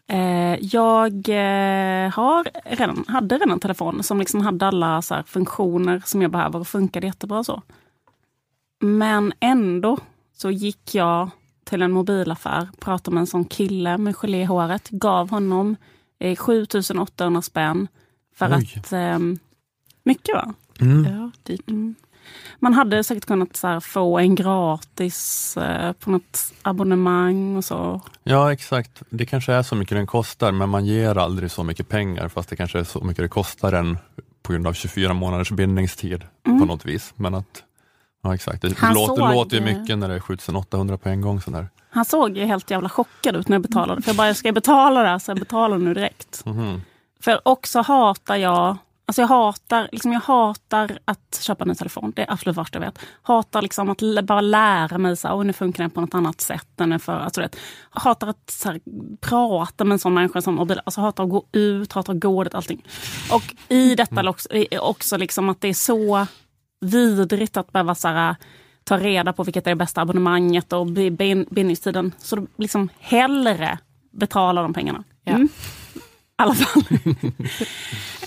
Eh, 0.08 0.58
jag 0.60 1.12
eh, 1.28 2.10
har 2.10 2.48
redan, 2.76 3.04
hade 3.08 3.34
redan 3.34 3.50
en 3.50 3.60
telefon 3.60 4.02
som 4.02 4.18
liksom 4.18 4.40
hade 4.40 4.66
alla 4.66 5.02
så 5.02 5.14
här 5.14 5.22
funktioner 5.22 6.02
som 6.04 6.22
jag 6.22 6.30
behöver 6.30 6.58
och 6.58 6.68
funkade 6.68 7.06
jättebra 7.06 7.44
så. 7.44 7.62
Men 8.80 9.32
ändå 9.40 9.98
så 10.36 10.50
gick 10.50 10.94
jag 10.94 11.30
till 11.64 11.82
en 11.82 11.92
mobilaffär, 11.92 12.68
pratade 12.78 13.14
med 13.14 13.20
en 13.20 13.26
sån 13.26 13.44
kille 13.44 13.98
med 13.98 14.16
gelé 14.16 14.40
i 14.40 14.44
håret, 14.44 14.88
gav 14.90 15.30
honom 15.30 15.76
eh, 16.18 16.36
7800 16.36 17.42
spänn 17.42 17.88
för 18.34 18.56
Oj. 18.56 18.74
att... 18.76 18.92
Eh, 18.92 19.18
mycket 20.02 20.34
va? 20.34 20.54
Mm. 20.80 21.04
Ja, 21.04 21.30
dyrt. 21.42 21.70
Mm. 21.70 21.94
Man 22.58 22.74
hade 22.74 23.04
säkert 23.04 23.24
kunnat 23.26 23.56
så 23.56 23.80
få 23.80 24.18
en 24.18 24.34
gratis 24.34 25.56
eh, 25.56 25.92
på 25.92 26.10
något 26.10 26.52
abonnemang 26.62 27.56
och 27.56 27.64
så. 27.64 28.00
Ja 28.24 28.52
exakt, 28.52 29.02
det 29.10 29.26
kanske 29.26 29.52
är 29.52 29.62
så 29.62 29.74
mycket 29.74 29.96
den 29.96 30.06
kostar 30.06 30.52
men 30.52 30.68
man 30.68 30.86
ger 30.86 31.18
aldrig 31.18 31.50
så 31.50 31.62
mycket 31.64 31.88
pengar 31.88 32.28
fast 32.28 32.48
det 32.48 32.56
kanske 32.56 32.78
är 32.78 32.84
så 32.84 33.00
mycket 33.00 33.24
det 33.24 33.28
kostar 33.28 33.72
en 33.72 33.98
på 34.42 34.52
grund 34.52 34.66
av 34.66 34.72
24 34.72 35.14
månaders 35.14 35.50
bindningstid 35.50 36.24
Mm. 36.46 36.60
på 36.60 36.66
något 36.66 36.84
vis. 36.84 37.12
Men 37.16 37.34
att, 37.34 37.62
ja 38.22 38.34
exakt, 38.34 38.62
det 38.62 38.78
Han 38.78 38.94
låter, 38.94 39.22
såg- 39.22 39.32
låter 39.34 39.56
ju 39.56 39.62
mycket 39.62 39.98
när 39.98 40.08
det 40.08 40.14
är 40.14 40.20
7800 40.20 40.98
på 40.98 41.08
en 41.08 41.20
gång. 41.20 41.40
Sådär. 41.40 41.68
Han 41.90 42.04
såg 42.04 42.36
ju 42.36 42.44
helt 42.44 42.70
jävla 42.70 42.88
chockad 42.88 43.36
ut 43.36 43.48
när 43.48 43.54
jag 43.54 43.62
betalade. 43.62 44.02
För 44.02 44.08
jag 44.10 44.16
bara, 44.16 44.34
ska 44.34 44.48
jag 44.48 44.54
betala 44.54 45.02
det 45.02 45.08
här 45.08 45.18
så 45.18 45.30
jag 45.30 45.38
betalar 45.38 45.78
nu 45.78 45.94
direkt. 45.94 46.44
Mhm. 46.46 46.82
För 47.20 47.40
också 47.48 47.80
hatar 47.80 48.36
jag, 48.36 48.76
alltså 49.08 49.22
jag 49.22 49.28
hatar, 49.28 49.88
liksom 49.92 50.12
jag 50.12 50.20
hatar 50.20 50.98
att 51.04 51.38
köpa 51.42 51.64
en 51.64 51.68
ny 51.68 51.74
telefon. 51.74 52.12
Det 52.16 52.22
är 52.22 52.32
absolut 52.32 52.56
värsta 52.58 52.78
jag 52.78 52.86
vet. 52.86 52.98
Hatar 53.22 53.62
liksom 53.62 53.90
att 53.90 54.24
bara 54.24 54.40
lära 54.40 54.98
mig 54.98 55.16
så 55.16 55.28
här, 55.28 55.38
"Oj, 55.38 55.46
nu 55.46 55.52
funkar 55.52 55.84
den 55.84 55.90
på 55.90 56.00
något 56.00 56.14
annat 56.14 56.40
sätt. 56.40 56.80
Än 56.80 57.00
för, 57.00 57.12
alltså 57.12 57.40
det, 57.40 57.56
hatar 57.90 58.26
att 58.26 58.50
så 58.50 58.68
här, 58.68 58.80
prata 59.20 59.84
med 59.84 59.92
en 59.92 59.98
sån 59.98 60.14
människa 60.14 60.42
som 60.42 60.54
mobil. 60.54 60.80
Alltså 60.84 61.00
hatar 61.00 61.24
att 61.24 61.30
gå 61.30 61.44
ut, 61.52 61.92
hatar 61.92 62.14
gårdet, 62.14 62.54
allting. 62.54 62.84
Och 63.32 63.54
i 63.68 63.94
detta 63.94 64.28
också, 64.30 64.48
är 64.52 64.80
också 64.82 65.16
liksom 65.16 65.48
att 65.48 65.60
det 65.60 65.68
är 65.68 65.74
så 65.74 66.26
vidrigt 66.80 67.56
att 67.56 67.72
behöva 67.72 67.94
så 67.94 68.08
här, 68.08 68.36
ta 68.84 68.98
reda 68.98 69.32
på 69.32 69.42
vilket 69.44 69.66
är 69.66 69.70
det 69.70 69.76
bästa 69.76 70.00
abonnemanget 70.00 70.72
och 70.72 70.86
bi- 70.86 71.10
bin- 71.10 71.46
bindningstiden. 71.50 72.12
Så 72.18 72.46
liksom 72.56 72.88
hellre 72.98 73.78
betala 74.12 74.62
de 74.62 74.72
pengarna. 74.74 75.04
Mm. 75.24 75.42
I 75.42 75.48
alla 76.42 76.54
fall. 76.54 76.82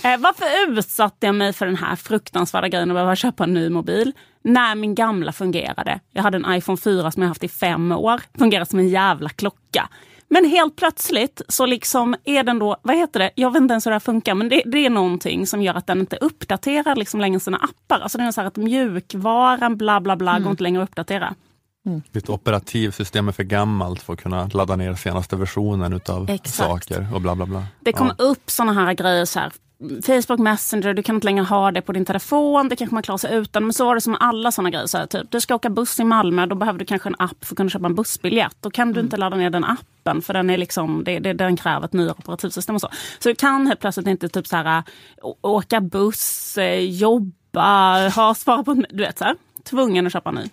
eh, 0.02 0.20
varför 0.20 0.72
utsatte 0.72 1.26
jag 1.26 1.34
mig 1.34 1.52
för 1.52 1.66
den 1.66 1.76
här 1.76 1.96
fruktansvärda 1.96 2.68
grejen 2.68 2.90
att 2.90 2.94
behöva 2.94 3.16
köpa 3.16 3.44
en 3.44 3.54
ny 3.54 3.70
mobil? 3.70 4.12
När 4.44 4.74
min 4.74 4.94
gamla 4.94 5.32
fungerade. 5.32 6.00
Jag 6.12 6.22
hade 6.22 6.36
en 6.36 6.54
iPhone 6.54 6.78
4 6.78 7.10
som 7.10 7.22
jag 7.22 7.28
haft 7.28 7.44
i 7.44 7.48
fem 7.48 7.92
år. 7.92 8.20
Fungerar 8.38 8.64
som 8.64 8.78
en 8.78 8.88
jävla 8.88 9.28
klocka. 9.28 9.88
Men 10.28 10.44
helt 10.44 10.76
plötsligt 10.76 11.42
så 11.48 11.66
liksom 11.66 12.16
är 12.24 12.42
den 12.42 12.58
då, 12.58 12.76
vad 12.82 12.96
heter 12.96 13.20
det, 13.20 13.30
jag 13.34 13.50
vet 13.52 13.62
inte 13.62 13.72
ens 13.72 13.86
hur 13.86 13.90
det 13.90 13.94
här 13.94 14.00
funkar, 14.00 14.34
men 14.34 14.48
det, 14.48 14.62
det 14.66 14.86
är 14.86 14.90
någonting 14.90 15.46
som 15.46 15.62
gör 15.62 15.74
att 15.74 15.86
den 15.86 16.00
inte 16.00 16.16
uppdaterar 16.16 16.96
liksom 16.96 17.20
längre 17.20 17.40
sina 17.40 17.56
appar. 17.56 18.00
Alltså 18.00 18.18
det 18.18 18.24
är 18.24 18.32
så 18.32 18.40
här 18.40 18.48
att 18.48 18.56
mjukvaran 18.56 19.76
bla 19.76 20.00
bla 20.00 20.16
bla 20.16 20.38
går 20.38 20.50
inte 20.50 20.62
längre 20.62 20.82
att 20.82 20.88
uppdatera. 20.88 21.34
Ditt 22.10 22.28
operativsystem 22.28 23.28
är 23.28 23.32
för 23.32 23.42
gammalt 23.42 24.02
för 24.02 24.12
att 24.12 24.22
kunna 24.22 24.48
ladda 24.52 24.76
ner 24.76 24.94
senaste 24.94 25.36
versionen 25.36 25.92
utav 25.92 26.30
Exakt. 26.30 26.56
saker 26.56 27.14
och 27.14 27.20
bla 27.20 27.34
bla 27.34 27.46
bla. 27.46 27.66
Det 27.80 27.92
kom 27.92 28.12
ja. 28.18 28.24
upp 28.24 28.50
såna 28.50 28.72
här 28.72 28.94
grejer, 28.94 29.24
så 29.24 29.40
här, 29.40 29.52
Facebook 30.02 30.38
Messenger, 30.38 30.94
du 30.94 31.02
kan 31.02 31.14
inte 31.14 31.24
längre 31.24 31.44
ha 31.44 31.70
det 31.70 31.82
på 31.82 31.92
din 31.92 32.04
telefon, 32.04 32.68
det 32.68 32.76
kanske 32.76 32.94
man 32.94 33.02
klarar 33.02 33.18
sig 33.18 33.36
utan. 33.36 33.64
Men 33.64 33.72
så 33.72 33.84
var 33.84 33.94
det 33.94 34.00
som 34.00 34.16
alla 34.20 34.52
såna 34.52 34.70
grejer. 34.70 34.86
Så 34.86 34.98
här, 34.98 35.06
typ, 35.06 35.30
du 35.30 35.40
ska 35.40 35.54
åka 35.54 35.70
buss 35.70 36.00
i 36.00 36.04
Malmö, 36.04 36.46
då 36.46 36.54
behöver 36.54 36.78
du 36.78 36.84
kanske 36.84 37.08
en 37.08 37.14
app 37.18 37.44
för 37.44 37.54
att 37.54 37.56
kunna 37.56 37.70
köpa 37.70 37.86
en 37.86 37.94
bussbiljett. 37.94 38.56
Då 38.60 38.70
kan 38.70 38.92
du 38.92 39.00
inte 39.00 39.16
ladda 39.16 39.36
ner 39.36 39.50
den 39.50 39.64
appen, 39.64 40.22
för 40.22 40.34
den, 40.34 40.50
är 40.50 40.58
liksom, 40.58 41.04
det, 41.04 41.18
det, 41.18 41.32
den 41.32 41.56
kräver 41.56 41.84
ett 41.84 41.92
nyare 41.92 42.14
operativsystem. 42.18 42.74
och 42.74 42.80
Så 42.80 42.88
Så 43.18 43.28
du 43.28 43.34
kan 43.34 43.66
helt 43.66 43.80
plötsligt 43.80 44.06
inte 44.06 44.28
typ 44.28 44.46
så 44.46 44.56
här, 44.56 44.82
åka 45.40 45.80
buss, 45.80 46.58
eh, 46.58 46.80
jobba, 46.80 48.08
ha 48.08 48.34
svara 48.34 48.64
på 48.64 48.74
Du 48.74 49.04
vet, 49.04 49.18
så 49.18 49.24
här, 49.24 49.36
tvungen 49.64 50.06
att 50.06 50.12
köpa 50.12 50.30
en 50.30 50.34
ny. 50.34 50.50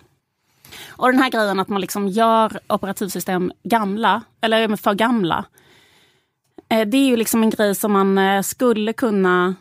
Och 0.88 1.12
den 1.12 1.22
här 1.22 1.30
grejen 1.30 1.60
att 1.60 1.68
man 1.68 1.80
liksom 1.80 2.08
gör 2.08 2.60
operativsystem 2.68 3.52
gamla, 3.62 4.22
eller 4.40 4.76
för 4.76 4.94
gamla. 4.94 5.44
Eh, 6.68 6.88
Det 6.88 6.96
är 6.96 7.06
ju 7.06 7.16
liksom 7.16 7.42
en 7.42 7.50
grej 7.50 7.74
som 7.74 7.92
man 7.92 8.18
eh, 8.18 8.42
skulle 8.42 8.92
kunna... 8.92 9.54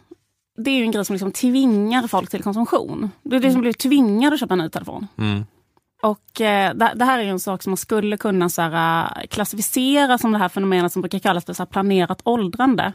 Det 0.58 0.72
är 0.72 0.76
ju 0.76 0.84
en 0.84 0.92
grej 0.92 1.06
som 1.06 1.14
liksom 1.14 1.32
tvingar 1.32 2.08
folk 2.08 2.30
till 2.30 2.44
konsumtion. 2.44 3.12
Det 3.24 3.36
är 3.36 3.40
det 3.40 3.52
som 3.52 3.62
blir 3.62 3.74
tvingade 3.74 4.34
att 4.34 4.40
köpa 4.40 4.54
en 4.54 4.60
ny 4.60 4.70
telefon. 4.70 5.08
Mm. 5.18 5.46
Och 6.02 6.42
eh, 6.42 6.74
det, 6.74 7.06
här 7.06 7.20
är 7.20 7.24
ju 7.24 7.30
en 7.30 7.40
sak 7.40 7.64
som 7.64 7.72
man 7.72 7.78
skulle 7.78 8.18
kunna 8.18 8.50
så 8.50 8.62
här, 8.62 9.26
klassificera 9.26 10.18
som 10.18 10.32
det 10.32 10.38
här 10.38 10.50
fenomenet 10.50 10.94
som 10.94 11.02
brukar 11.02 11.20
kallas 11.20 11.46
för 11.46 11.54
så 11.54 11.66
planerat 11.66 12.22
åldrande. 12.24 12.94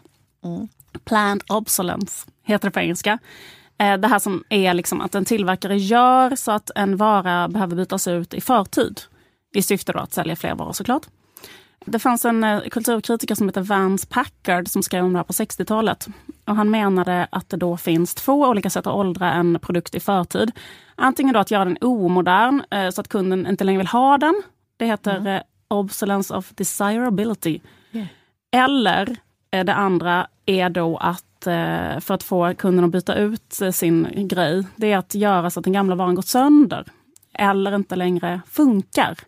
Planned 1.04 1.42
obsolence 1.48 2.26
heter 2.42 2.68
det 2.68 2.72
på 2.72 2.80
engelska. 2.80 3.18
Eh, 3.79 3.97
det 3.97 4.09
här 4.09 4.18
som 4.18 4.45
är 4.49 4.75
liksom 4.75 5.01
att 5.01 5.14
en 5.14 5.25
tillverkare 5.25 5.77
gör 5.77 6.37
så 6.37 6.53
att 6.53 6.70
en 6.75 6.97
vara 6.97 7.49
behöver 7.49 7.77
bytas 7.77 8.09
ut 8.09 8.35
i 8.35 8.41
förtid. 8.41 9.01
I 9.55 9.62
syfte 9.62 9.93
då 9.93 9.99
att 9.99 10.12
sälja 10.12 10.37
fler 10.37 10.55
varor 10.55 10.72
såklart. 10.72 11.07
Det 11.85 11.99
fanns 11.99 12.25
en 12.25 12.45
eh, 12.45 12.61
kulturkritiker 12.61 13.35
som 13.35 13.49
heter 13.49 13.61
Vance 13.61 14.07
Packard 14.11 14.68
som 14.68 14.83
skrev 14.83 15.05
om 15.05 15.12
det 15.12 15.18
här 15.18 15.25
på 15.25 15.33
60-talet. 15.33 16.09
Och 16.45 16.57
han 16.57 16.70
menade 16.70 17.29
att 17.31 17.49
det 17.49 17.57
då 17.57 17.77
finns 17.77 18.14
två 18.14 18.41
olika 18.41 18.70
sätt 18.70 18.87
att 18.87 18.95
åldra 18.95 19.33
en 19.33 19.59
produkt 19.61 19.95
i 19.95 20.01
förtid. 20.01 20.53
Antingen 20.95 21.35
då 21.35 21.41
att 21.41 21.51
göra 21.51 21.64
den 21.64 21.79
omodern 21.81 22.62
eh, 22.70 22.91
så 22.91 23.01
att 23.01 23.09
kunden 23.09 23.47
inte 23.47 23.64
längre 23.64 23.79
vill 23.79 23.87
ha 23.87 24.18
den. 24.18 24.43
Det 24.77 24.87
heter 24.87 25.27
eh, 25.27 25.41
obsolence 25.68 26.35
of 26.35 26.53
desirability. 26.55 27.61
Eller 28.53 29.16
eh, 29.51 29.64
det 29.64 29.75
andra 29.75 30.27
är 30.47 30.68
då 30.68 30.97
att 30.97 31.25
eh, 31.47 32.01
för 32.01 32.14
att 32.14 32.22
få 32.22 32.55
kunden 32.55 32.84
att 32.84 32.90
byta 32.90 33.14
ut 33.14 33.61
sin 33.72 34.28
grej, 34.28 34.66
det 34.76 34.92
är 34.92 34.99
att 34.99 35.14
göra 35.14 35.51
så 35.51 35.61
att 35.61 35.64
den 35.64 35.72
gamla 35.72 35.95
varan 35.95 36.14
gått 36.14 36.26
sönder. 36.26 36.84
Eller 37.32 37.74
inte 37.74 37.97
längre 37.97 38.40
funkar. 38.51 39.18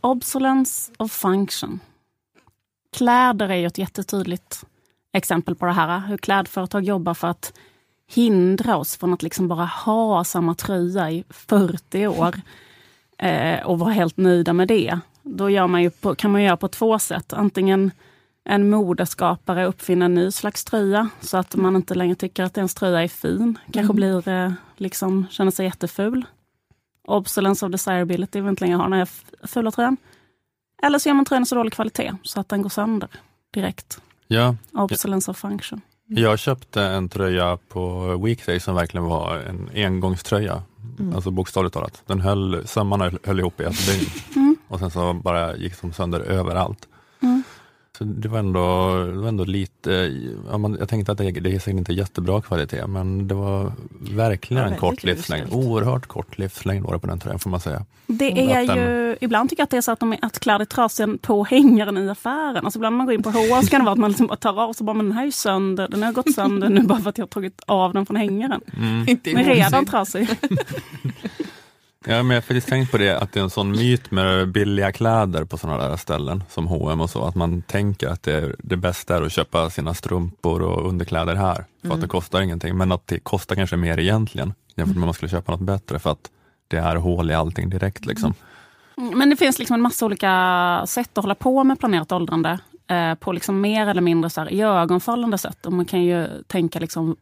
Obsolence 0.00 0.92
of 0.98 1.12
function. 1.12 1.80
Kläder 2.96 3.48
är 3.48 3.56
ju 3.56 3.66
ett 3.66 3.78
jättetydligt 3.78 4.64
exempel 5.12 5.54
på 5.54 5.66
det 5.66 5.72
här. 5.72 5.98
Hur 5.98 6.16
klädföretag 6.16 6.84
jobbar 6.84 7.14
för 7.14 7.28
att 7.28 7.52
hindra 8.08 8.76
oss 8.76 8.96
från 8.96 9.14
att 9.14 9.22
liksom 9.22 9.48
bara 9.48 9.64
ha 9.64 10.24
samma 10.24 10.54
tröja 10.54 11.10
i 11.10 11.24
40 11.30 12.06
år 12.06 12.34
eh, 13.18 13.66
och 13.66 13.78
vara 13.78 13.90
helt 13.90 14.16
nöjda 14.16 14.52
med 14.52 14.68
det. 14.68 14.98
Då 15.22 15.66
man 15.66 15.90
på, 16.00 16.14
kan 16.14 16.32
man 16.32 16.42
göra 16.42 16.56
på 16.56 16.68
två 16.68 16.98
sätt. 16.98 17.32
Antingen 17.32 17.90
en 18.48 18.70
modeskapare 18.70 19.66
uppfinner 19.66 20.06
en 20.06 20.14
ny 20.14 20.30
slags 20.30 20.64
tröja 20.64 21.08
så 21.20 21.36
att 21.36 21.56
man 21.56 21.76
inte 21.76 21.94
längre 21.94 22.14
tycker 22.14 22.44
att 22.44 22.56
ens 22.56 22.74
tröja 22.74 23.02
är 23.02 23.08
fin. 23.08 23.58
Kanske 23.72 23.92
Mm. 23.92 23.96
blir, 23.96 24.28
eh, 24.28 24.52
liksom, 24.76 25.26
känner 25.30 25.50
sig 25.50 25.66
jätteful. 25.66 26.24
Obsolence 27.08 27.66
of 27.66 27.72
desirability, 27.72 28.40
vill 28.40 28.50
inte 28.50 28.64
längre 28.64 28.76
ha 28.76 28.82
den 28.84 28.92
här 28.92 29.08
fula 29.46 29.70
tröjan. 29.70 29.96
Eller 30.82 30.98
så 30.98 31.08
gör 31.08 31.14
man 31.14 31.24
tröjan 31.24 31.46
så 31.46 31.54
dålig 31.54 31.72
kvalitet 31.72 32.12
så 32.22 32.40
att 32.40 32.48
den 32.48 32.62
går 32.62 32.70
sönder 32.70 33.08
direkt. 33.54 34.00
Ja. 34.28 34.56
Obsolence 34.72 35.30
of 35.30 35.36
function. 35.36 35.80
Jag 36.08 36.38
köpte 36.38 36.82
en 36.82 37.08
tröja 37.08 37.58
på 37.68 38.16
Weekday 38.24 38.60
som 38.60 38.74
verkligen 38.74 39.04
var 39.04 39.36
en 39.38 39.70
engångströja. 39.74 40.62
Mm. 40.98 41.14
Alltså 41.14 41.30
bokstavligt 41.30 41.74
talat. 41.74 42.02
Den 42.06 42.20
höll, 42.20 42.66
sömmarna 42.66 43.10
höll 43.24 43.40
ihop 43.40 43.60
i 43.60 43.64
ett 43.64 43.86
dygn. 43.86 44.10
Mm. 44.36 44.56
Och 44.68 44.78
sen 44.78 44.90
så 44.90 45.12
bara 45.14 45.56
gick 45.56 45.80
de 45.80 45.92
sönder 45.92 46.20
överallt. 46.20 46.88
Så 47.98 48.04
det 48.04 48.28
var 48.28 48.38
ändå, 48.38 48.60
det 49.04 49.18
var 49.18 49.28
ändå 49.28 49.44
lite, 49.44 49.90
ja, 50.50 50.58
man, 50.58 50.76
jag 50.80 50.88
tänkte 50.88 51.12
att 51.12 51.18
det, 51.18 51.30
det 51.30 51.54
är 51.54 51.58
säkert 51.58 51.78
inte 51.78 51.92
jättebra 51.92 52.42
kvalitet, 52.42 52.86
men 52.86 53.28
det 53.28 53.34
var 53.34 53.72
verkligen 54.10 54.62
Ja, 54.62 54.68
en 54.68 54.76
kort 54.78 55.04
livslängd. 55.04 55.52
Oerhört 55.52 56.06
kort 56.06 56.38
livslängd 56.38 56.84
var 56.84 56.92
det 56.92 56.98
på 56.98 57.06
den 57.06 57.18
tröjan 57.18 57.38
får 57.38 57.50
man 57.50 57.60
säga. 57.60 57.84
Det 58.06 58.52
är 58.52 58.60
Att 58.60 58.66
den- 58.66 58.76
ju, 58.78 59.16
ibland 59.20 59.50
tycker 59.50 59.60
jag 59.60 59.64
att 59.64 59.70
det 59.70 59.76
är 59.76 59.80
så 59.80 59.92
att, 59.92 60.00
de, 60.00 60.12
är- 60.12 60.18
att 60.22 60.38
kläder 60.40 60.60
är 60.60 60.64
trasiga 60.64 61.08
på 61.22 61.44
hängaren 61.44 61.98
i 61.98 62.08
affären. 62.10 62.64
Alltså 62.64 62.78
ibland 62.78 62.92
när 62.92 62.96
man 62.98 63.06
går 63.06 63.14
in 63.14 63.22
på 63.22 63.30
H&M 63.30 63.62
så 63.62 63.68
kan 63.70 63.80
det 63.80 63.84
vara 63.84 63.92
att 63.92 63.98
man 63.98 64.10
liksom 64.10 64.26
bara 64.26 64.36
tar 64.36 64.60
av 64.62 64.72
så 64.72 64.84
bara, 64.84 64.94
men 64.94 65.06
den 65.06 65.12
här 65.12 65.22
är 65.22 65.26
ju 65.26 65.32
sönder, 65.32 65.88
den 65.88 66.02
har 66.02 66.12
gått 66.12 66.34
sönder 66.34 66.68
nu 66.68 66.82
bara 66.82 66.98
för 67.00 67.10
att 67.10 67.18
jag 67.18 67.22
har 67.24 67.28
tagit 67.28 67.60
av 67.66 67.92
den 67.92 68.06
från 68.06 68.16
hängaren. 68.16 68.60
Mm. 68.76 69.08
Inte 69.08 69.30
Den 69.30 69.38
är 69.38 69.44
redan 69.44 69.72
ihågsyn. 69.74 69.86
trasig. 69.86 70.28
Ja, 72.08 72.22
men 72.22 72.30
jag 72.30 72.36
har 72.36 72.40
faktiskt 72.40 72.68
tänkt 72.68 72.90
på 72.90 72.98
det, 72.98 73.18
att 73.18 73.32
det 73.32 73.40
är 73.40 73.44
en 73.44 73.50
sån 73.50 73.70
myt 73.70 74.10
med 74.10 74.48
billiga 74.48 74.92
kläder 74.92 75.44
på 75.44 75.56
sådana 75.58 75.88
där 75.88 75.96
ställen 75.96 76.42
som 76.48 76.66
H&M 76.66 77.00
och 77.00 77.10
så, 77.10 77.24
att 77.24 77.34
man 77.34 77.62
tänker 77.62 78.08
att 78.08 78.22
det, 78.22 78.32
är, 78.32 78.56
det 78.58 78.76
bästa 78.76 79.16
är 79.16 79.22
att 79.22 79.32
köpa 79.32 79.70
sina 79.70 79.94
strumpor 79.94 80.62
och 80.62 80.88
underkläder 80.88 81.34
här, 81.34 81.54
för 81.54 81.64
Mm. 81.84 81.94
att 81.94 82.00
det 82.00 82.08
kostar 82.08 82.40
ingenting, 82.40 82.76
men 82.76 82.92
att 82.92 83.06
det 83.06 83.18
kostar 83.18 83.56
kanske 83.56 83.76
mer 83.76 83.98
egentligen, 83.98 84.54
jämfört 84.76 84.96
med 84.96 85.02
om 85.02 85.06
man 85.06 85.14
skulle 85.14 85.30
köpa 85.30 85.52
något 85.52 85.60
bättre, 85.60 85.98
för 85.98 86.10
att 86.10 86.30
det 86.68 86.76
är 86.76 86.96
hål 86.96 87.30
i 87.30 87.34
allting 87.34 87.70
direkt. 87.70 88.06
Liksom. 88.06 88.34
Mm, 88.96 89.18
Men 89.18 89.30
det 89.30 89.36
finns 89.36 89.58
liksom 89.58 89.74
en 89.74 89.80
massa 89.80 90.06
olika 90.06 90.82
sätt 90.86 91.18
att 91.18 91.24
hålla 91.24 91.34
på 91.34 91.64
med 91.64 91.78
planerat 91.78 92.12
åldrande. 92.12 92.58
Eh, 92.88 93.14
på 93.14 93.32
liksom 93.32 93.60
mer 93.60 93.86
eller 93.86 94.02
mindre 94.02 94.30
så 94.30 94.40
här 94.40 94.52
iögonfallande 94.52 95.38
sätt. 95.38 95.66
Och 95.66 95.72
man 95.72 95.84
kan 95.84 96.02
ju 96.02 96.26
tänka 96.46 96.78
liksom, 96.78 97.16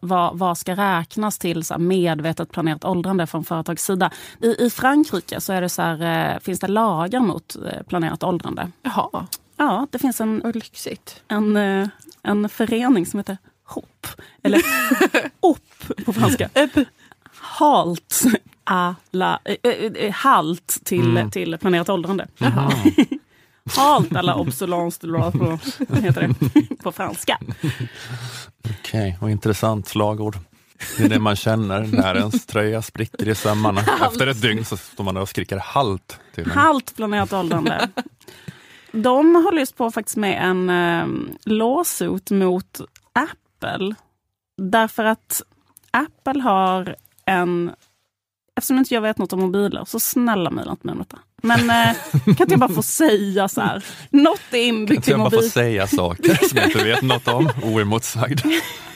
vad, 0.00 0.38
vad 0.38 0.58
ska 0.58 0.74
räknas 0.76 1.38
till 1.38 1.64
så 1.64 1.74
här 1.74 1.78
medvetet 1.78 2.50
planerat 2.52 2.84
åldrande 2.84 3.26
från 3.26 3.44
företags 3.44 3.84
sida. 3.84 4.10
I, 4.42 4.46
I 4.66 4.70
Frankrike 4.70 5.40
så 5.40 5.52
är 5.52 5.60
det 5.60 5.68
så 5.68 5.82
här, 5.82 6.32
eh, 6.34 6.38
finns 6.40 6.60
det 6.60 6.68
lagar 6.68 7.20
mot 7.20 7.56
eh, 7.56 7.82
planerat 7.82 8.22
åldrande. 8.22 8.70
Jaha. 8.82 9.26
Ja, 9.56 9.86
det 9.90 9.98
finns 9.98 10.20
en, 10.20 10.42
lyxigt. 10.54 11.22
en, 11.28 11.56
eh, 11.56 11.88
en 12.22 12.48
förening 12.48 13.06
som 13.06 13.18
heter 13.20 13.38
HOP. 13.64 14.06
Eller 14.42 14.60
OP 15.40 15.58
på 16.04 16.12
franska. 16.12 16.48
Halt 17.34 18.22
à 18.64 18.94
la, 19.10 19.38
eh, 19.62 20.12
halt 20.12 20.78
till, 20.84 21.10
Mm. 21.10 21.30
till 21.30 21.58
planerat 21.58 21.88
åldrande. 21.88 22.28
Jaha. 22.38 22.72
halt 23.76 24.16
à 24.16 24.22
la 24.22 24.34
obsolence 24.34 24.98
de 25.00 25.06
la 25.06 25.30
på, 25.30 25.58
heter 25.94 26.20
det, 26.28 26.76
på 26.82 26.92
franska. 26.92 27.38
Okej, 28.80 29.18
vad 29.20 29.30
intressant 29.30 29.88
slagord. 29.88 30.38
Det 30.96 31.04
är 31.04 31.08
det 31.08 31.18
man 31.18 31.36
känner 31.36 31.80
när 31.80 32.14
ens 32.14 32.46
tröja 32.46 32.82
spricker 32.82 33.28
i 33.28 33.34
sömmarna. 33.34 33.80
Efter 33.80 34.26
ett 34.26 34.42
dygn 34.42 34.64
så 34.64 34.76
står 34.76 35.04
man 35.04 35.14
där 35.14 35.22
och 35.22 35.28
skriker 35.28 35.58
halt. 35.58 36.20
Till 36.34 36.44
en. 36.44 36.50
Halt 36.50 36.96
planerat 36.96 37.32
åldrande. 37.32 37.88
De 38.92 39.34
håller 39.34 39.58
just 39.58 39.76
på 39.76 39.90
faktiskt 39.90 40.16
med 40.16 40.50
en 40.50 40.70
eh, 40.70 41.06
lawsuit 41.44 42.30
mot 42.30 42.80
Apple. 43.12 43.94
Därför 44.62 45.04
att 45.04 45.42
Apple 45.90 46.42
har 46.42 46.96
en... 47.24 47.70
Eftersom 48.56 48.78
inte 48.78 48.94
jag 48.94 49.00
vet 49.00 49.18
något 49.18 49.32
om 49.32 49.40
mobiler, 49.40 49.84
så 49.84 50.00
snälla 50.00 50.50
mejla 50.50 50.70
inte 50.70 50.86
mig 50.86 50.92
om 50.92 50.98
detta. 50.98 51.18
Men 51.42 51.70
eh, 51.70 51.96
kan 52.24 52.30
inte 52.30 52.44
jag 52.48 52.58
bara 52.60 52.72
få 52.74 52.82
säga 52.82 53.48
så 53.48 53.60
här? 53.60 53.84
Något 54.10 54.40
är 54.50 54.50
Kan 54.50 54.60
inbyggt 54.60 54.96
inte 54.96 55.10
i 55.10 55.12
jag 55.12 55.20
bara 55.20 55.30
få 55.30 55.36
mobilen. 55.36 55.50
säga 55.50 55.86
saker 55.86 56.34
som 56.48 56.58
jag 56.58 56.66
inte 56.66 56.84
vet 56.84 57.02
något 57.02 57.28
om, 57.28 57.50
oemotsagd? 57.62 58.40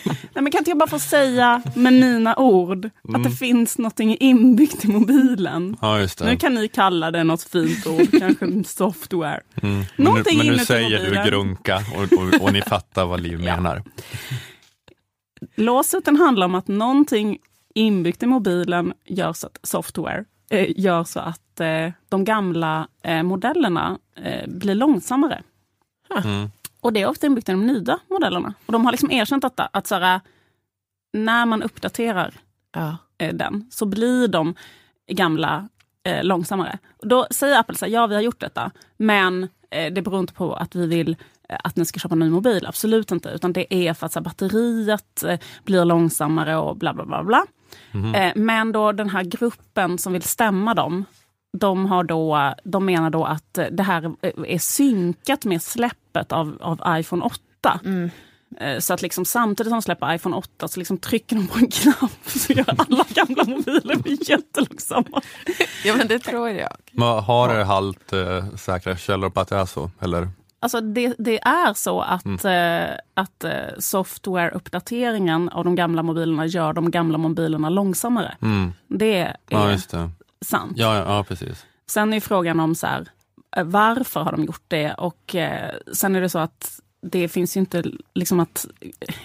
Nej, 0.06 0.16
men 0.42 0.50
kan 0.50 0.58
inte 0.58 0.70
jag 0.70 0.78
bara 0.78 0.88
få 0.88 0.98
säga 0.98 1.62
med 1.74 1.92
mina 1.92 2.36
ord 2.36 2.90
Mm. 3.08 3.20
att 3.20 3.30
det 3.30 3.36
finns 3.36 3.78
något 3.78 4.00
inbyggt 4.00 4.84
i 4.84 4.88
mobilen? 4.88 5.76
Ja, 5.80 5.98
just 6.00 6.18
det. 6.18 6.24
Nu 6.24 6.36
kan 6.36 6.54
ni 6.54 6.68
kalla 6.68 7.10
det 7.10 7.24
något 7.24 7.42
fint 7.42 7.86
ord, 7.86 8.08
kanske 8.18 8.64
software. 8.64 9.40
Mm. 9.62 9.84
Men, 9.96 10.14
nu, 10.14 10.22
men 10.36 10.46
nu 10.46 10.58
säger 10.58 10.98
mobilen. 10.98 11.24
du 11.24 11.30
grunka 11.30 11.84
och, 11.96 12.18
och, 12.18 12.42
och 12.42 12.52
ni 12.52 12.62
fattar 12.62 13.04
vad 13.06 13.20
Liv 13.20 13.40
menar. 13.44 13.82
Låsuten 15.56 16.16
handlar 16.16 16.46
om 16.46 16.54
att 16.54 16.68
någonting 16.68 17.38
inbyggt 17.74 18.22
i 18.22 18.26
mobilen 18.26 18.92
gör 19.06 19.32
så 19.32 19.46
att 19.46 19.58
software 19.62 20.24
eh, 20.50 20.66
gör 20.76 21.04
så 21.04 21.20
att 21.20 21.40
eh, 21.60 21.92
de 22.08 22.24
gamla 22.24 22.88
eh, 23.02 23.22
modellerna 23.22 23.98
eh, 24.14 24.48
blir 24.48 24.74
långsammare. 24.74 25.42
Mm. 26.24 26.50
Och 26.80 26.92
det 26.92 27.02
är 27.02 27.08
ofta 27.08 27.26
inbyggt 27.26 27.48
i 27.48 27.52
de 27.52 27.66
nya 27.66 27.98
modellerna. 28.10 28.54
Och 28.66 28.72
de 28.72 28.84
har 28.84 28.92
liksom 28.92 29.10
erkänt 29.10 29.42
detta, 29.42 29.68
att 29.72 29.86
så 29.86 29.94
här, 29.94 30.20
när 31.12 31.46
man 31.46 31.62
uppdaterar 31.62 32.34
eh, 33.18 33.34
den 33.34 33.68
så 33.70 33.86
blir 33.86 34.28
de 34.28 34.54
gamla 35.08 35.68
eh, 36.02 36.24
långsammare. 36.24 36.78
Och 36.96 37.08
då 37.08 37.26
säger 37.30 37.58
Apple 37.58 37.76
så 37.76 37.84
här, 37.84 37.92
ja 37.92 38.06
vi 38.06 38.14
har 38.14 38.22
gjort 38.22 38.40
detta, 38.40 38.70
men 38.96 39.48
eh, 39.70 39.92
det 39.92 40.02
beror 40.02 40.20
inte 40.20 40.32
på 40.32 40.54
att 40.54 40.74
vi 40.74 40.86
vill 40.86 41.16
att 41.48 41.76
ni 41.76 41.84
ska 41.84 42.00
köpa 42.00 42.12
en 42.12 42.18
ny 42.18 42.30
mobil, 42.30 42.66
absolut 42.66 43.10
inte. 43.10 43.28
Utan 43.28 43.52
det 43.52 43.74
är 43.74 43.94
för 43.94 44.06
att 44.06 44.12
så 44.12 44.18
här, 44.18 44.24
batteriet 44.24 45.24
blir 45.64 45.84
långsammare 45.84 46.56
och 46.56 46.76
bla 46.76 46.94
bla 46.94 47.04
bla. 47.04 47.22
bla. 47.22 47.44
Eh, 48.14 48.32
men 48.36 48.72
då 48.72 48.92
den 48.92 49.10
här 49.10 49.24
gruppen 49.24 49.98
som 49.98 50.12
vill 50.12 50.22
stämma 50.22 50.74
dem, 50.74 51.04
de, 51.58 51.86
har 51.86 52.04
då, 52.04 52.54
de 52.64 52.84
menar 52.84 53.10
då 53.10 53.24
att 53.24 53.58
det 53.70 53.82
här 53.82 54.12
är 54.46 54.58
synkat 54.58 55.44
med 55.44 55.62
släppet 55.62 56.32
av, 56.32 56.56
av 56.60 56.98
iPhone 57.00 57.24
8. 57.24 57.80
Eh, 58.60 58.78
Så 58.78 58.94
att 58.94 59.02
liksom 59.02 59.24
samtidigt 59.24 59.70
som 59.70 59.76
de 59.78 59.82
släpper 59.82 60.14
iPhone 60.14 60.36
8 60.36 60.68
så 60.68 60.78
liksom 60.80 60.98
trycker 60.98 61.36
de 61.36 61.46
på 61.46 61.58
en 61.58 61.70
knapp 61.70 62.10
så 62.26 62.52
gör 62.52 62.64
alla 62.88 63.04
gamla 63.08 63.44
mobiler 63.44 63.96
blir 63.96 64.30
jättelångsamma. 64.30 65.20
Ja 65.84 65.94
men 65.96 66.08
det 66.08 66.18
tror 66.18 66.48
jag. 66.50 66.72
Men 66.92 67.08
har 67.24 67.54
det 67.54 67.64
halt 67.64 68.12
eh, 68.12 68.54
säkra 68.56 68.96
källor 68.96 69.30
på 69.30 69.40
att 69.40 69.48
det 69.48 69.56
är 69.56 69.66
så? 69.66 69.90
Eller? 70.00 70.28
Alltså 70.60 70.80
det, 70.80 71.14
det 71.18 71.38
är 71.42 71.74
så 71.74 72.00
att, 72.00 72.24
Mm. 72.24 72.82
eh, 72.84 72.90
att 73.14 73.44
eh, 73.44 73.50
software-uppdateringen 73.78 75.48
av 75.48 75.64
de 75.64 75.74
gamla 75.74 76.02
mobilerna 76.02 76.46
gör 76.46 76.72
de 76.72 76.90
gamla 76.90 77.18
mobilerna 77.18 77.68
långsammare. 77.68 78.36
Mm. 78.42 78.72
Det 78.88 79.18
är 79.18 79.36
Ja, 79.48 79.70
just 79.70 79.90
det. 79.90 80.10
Sant. 80.44 80.72
Ja, 80.76 80.96
ja, 80.96 81.16
ja, 81.16 81.24
precis. 81.24 81.66
Sen 81.86 82.12
är 82.12 82.20
frågan 82.20 82.60
om 82.60 82.74
så 82.74 82.86
här, 82.86 83.08
eh, 83.56 83.64
varför 83.64 84.20
har 84.20 84.32
de 84.32 84.44
gjort 84.44 84.64
det? 84.68 84.94
Och 84.94 85.34
eh, 85.34 85.74
sen 85.92 86.16
är 86.16 86.20
det 86.20 86.28
så 86.28 86.38
att 86.38 86.80
det 87.02 87.28
finns 87.28 87.56
ju 87.56 87.60
inte 87.60 87.84
liksom 88.14 88.40
att, 88.40 88.66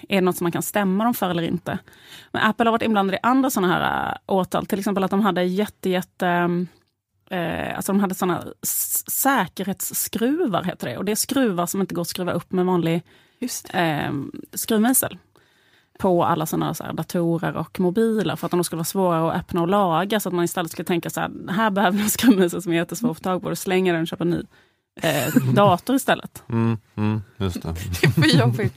är 0.09 0.15
det 0.15 0.21
något 0.21 0.37
som 0.37 0.45
man 0.45 0.51
kan 0.51 0.61
stämma 0.61 1.03
dem 1.03 1.13
för 1.13 1.29
eller 1.29 1.43
inte? 1.43 1.79
Men 2.31 2.41
Apple 2.41 2.65
har 2.65 2.71
varit 2.71 2.81
inblandade 2.81 3.17
i 3.17 3.19
andra 3.23 3.49
sådana 3.49 3.73
här 3.73 4.11
äh, 4.11 4.17
åtal, 4.25 4.65
till 4.65 4.79
exempel 4.79 5.03
att 5.03 5.11
de 5.11 5.21
hade 5.21 5.43
jätte, 5.43 5.89
jätte 5.89 6.27
eh, 7.29 7.75
alltså 7.75 7.91
de 7.91 7.99
hade 7.99 8.15
sådana 8.15 8.43
säkerhetsskruvar, 9.11 10.63
heter 10.63 10.87
det. 10.87 10.97
Och 10.97 11.05
det 11.05 11.11
är 11.11 11.15
skruvar 11.15 11.65
som 11.65 11.81
inte 11.81 11.95
går 11.95 12.01
att 12.01 12.07
skruva 12.07 12.31
upp 12.31 12.51
med 12.51 12.65
vanlig 12.65 13.03
eh, 13.73 14.11
skruvmejsel 14.53 15.17
på 15.99 16.25
alla 16.25 16.45
sådana 16.45 16.73
så 16.73 16.83
här 16.83 16.93
datorer 16.93 17.57
och 17.57 17.79
mobiler 17.79 18.35
för 18.35 18.45
att 18.45 18.51
de 18.51 18.63
skulle 18.63 18.77
vara 18.77 18.85
svåra 18.85 19.31
att 19.31 19.39
öppna 19.39 19.61
och 19.61 19.67
laga 19.67 20.19
så 20.19 20.29
att 20.29 20.35
man 20.35 20.45
istället 20.45 20.71
skulle 20.71 20.85
tänka 20.85 21.09
så 21.09 21.19
här, 21.19 21.31
här 21.49 21.69
behöver 21.69 21.97
vi 21.97 22.03
en 22.03 22.09
skruvmejsel 22.09 22.61
som 22.61 22.71
är 22.71 22.75
jättesvår 22.75 23.11
att 23.11 23.17
få 23.17 23.23
tag 23.23 23.41
på, 23.41 23.49
och 23.49 23.57
slänga 23.57 23.93
den 23.93 24.01
och 24.01 24.07
köpa 24.07 24.23
en 24.23 24.29
ny 24.29 24.43
eh, 25.01 25.53
dator 25.53 25.95
istället. 25.95 26.43
Mm, 26.49 26.77
mm, 26.95 27.21
just 27.37 27.61
det. 27.61 27.75
För 28.11 28.39
jobbigt. 28.39 28.75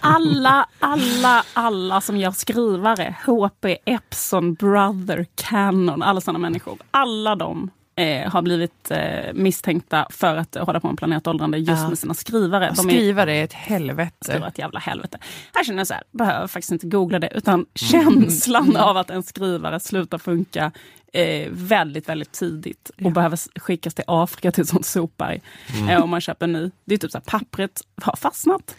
Alla, 0.00 0.66
alla, 0.78 1.44
alla 1.54 2.00
som 2.00 2.16
gör 2.16 2.30
skrivare, 2.30 3.16
HP, 3.26 3.64
Epson, 3.84 4.54
Brother, 4.54 5.26
Canon, 5.34 6.02
alla 6.02 6.20
sådana 6.20 6.38
människor. 6.38 6.78
Alla 6.90 7.36
de 7.36 7.70
eh, 7.96 8.30
har 8.32 8.42
blivit 8.42 8.90
eh, 8.90 9.32
misstänkta 9.34 10.06
för 10.10 10.36
att 10.36 10.54
hålla 10.54 10.80
på 10.80 10.86
med 10.88 10.98
planerat 10.98 11.26
åldrande 11.26 11.58
just 11.58 11.82
Ja. 11.82 11.88
med 11.88 11.98
sina 11.98 12.14
skrivare. 12.14 12.68
De 12.76 12.76
skrivare 12.76 13.34
är 13.36 13.44
ett 13.44 13.52
helvete. 13.52 14.16
Skrivare 14.20 14.48
ett 14.48 14.58
jävla 14.58 14.78
helvete. 14.80 15.18
Här 15.54 15.64
känner 15.64 15.78
jag 15.80 15.86
så 15.86 15.94
här, 15.94 16.02
behöver 16.10 16.46
faktiskt 16.46 16.72
inte 16.72 16.86
googla 16.86 17.18
det, 17.18 17.32
utan 17.34 17.66
känslan 17.74 18.64
Mm. 18.68 18.76
av 18.82 18.96
att 18.96 19.10
en 19.10 19.22
skrivare 19.22 19.80
slutar 19.80 20.18
funka 20.18 20.72
eh, 21.12 21.48
väldigt, 21.50 22.08
väldigt 22.08 22.32
tidigt 22.32 22.90
och 23.04 23.12
behöver 23.12 23.34
s- 23.34 23.48
skickas 23.56 23.94
till 23.94 24.04
Afrika 24.06 24.52
till 24.52 24.62
ett 24.62 24.68
sånt 24.68 24.86
sopberg 24.86 25.40
Mm. 25.76 25.88
eh, 25.88 26.02
om 26.02 26.10
man 26.10 26.20
köper 26.20 26.44
en 26.44 26.52
ny. 26.52 26.70
Det 26.84 26.94
är 26.94 26.98
typ 26.98 27.10
så 27.10 27.18
här, 27.18 27.24
pappret 27.38 27.82
har 28.02 28.16
fastnat. 28.16 28.76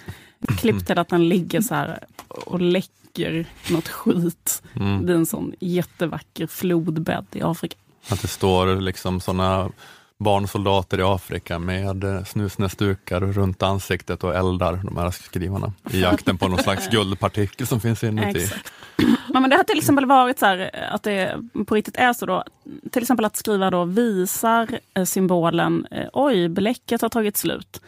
Klipp 0.59 0.85
till 0.87 0.97
att 0.99 1.09
den 1.09 1.29
ligger 1.29 1.61
så 1.61 1.75
här 1.75 1.99
och 2.27 2.61
läcker 2.61 3.45
något 3.71 3.87
skit. 3.87 4.63
Mm. 4.75 5.05
Det 5.05 5.13
är 5.13 5.17
en 5.17 5.25
sån 5.25 5.53
jättevacker 5.59 6.47
flodbädd 6.47 7.25
i 7.31 7.41
Afrika. 7.41 7.75
Att 8.09 8.21
det 8.21 8.27
står 8.27 8.81
liksom 8.81 9.19
sådana 9.19 9.69
barnsoldater 10.17 10.99
i 10.99 11.03
Afrika 11.03 11.59
med 11.59 12.03
eh, 12.03 12.23
snusnäsdukar 12.23 13.21
runt 13.21 13.63
ansiktet 13.63 14.23
och 14.23 14.35
eldar 14.35 14.81
de 14.83 14.97
här 14.97 15.11
skrivarna 15.11 15.73
i 15.91 16.01
jakten 16.01 16.37
på 16.37 16.47
någon 16.47 16.59
slags 16.59 16.89
guldpartikel 16.89 17.67
som 17.67 17.81
finns 17.81 18.03
inuti. 18.03 18.43
Exakt. 18.43 18.71
Ja, 19.33 19.39
men 19.39 19.49
det 19.49 19.55
har 19.55 19.63
till 19.63 19.77
exempel 19.77 20.05
varit 20.05 20.39
så 20.39 20.45
här 20.45 20.89
att 20.91 21.03
det 21.03 21.41
på 21.67 21.75
riktigt 21.75 21.97
är 21.97 22.13
så 22.13 22.25
då. 22.25 22.43
Till 22.91 23.01
exempel 23.01 23.25
att 23.25 23.35
skriva 23.35 23.69
då 23.69 23.85
visar 23.85 24.79
eh, 24.93 25.03
symbolen 25.03 25.87
eh, 25.91 26.07
oj, 26.13 26.49
bläcket 26.49 27.01
har 27.01 27.09
tagit 27.09 27.37
slut. 27.37 27.81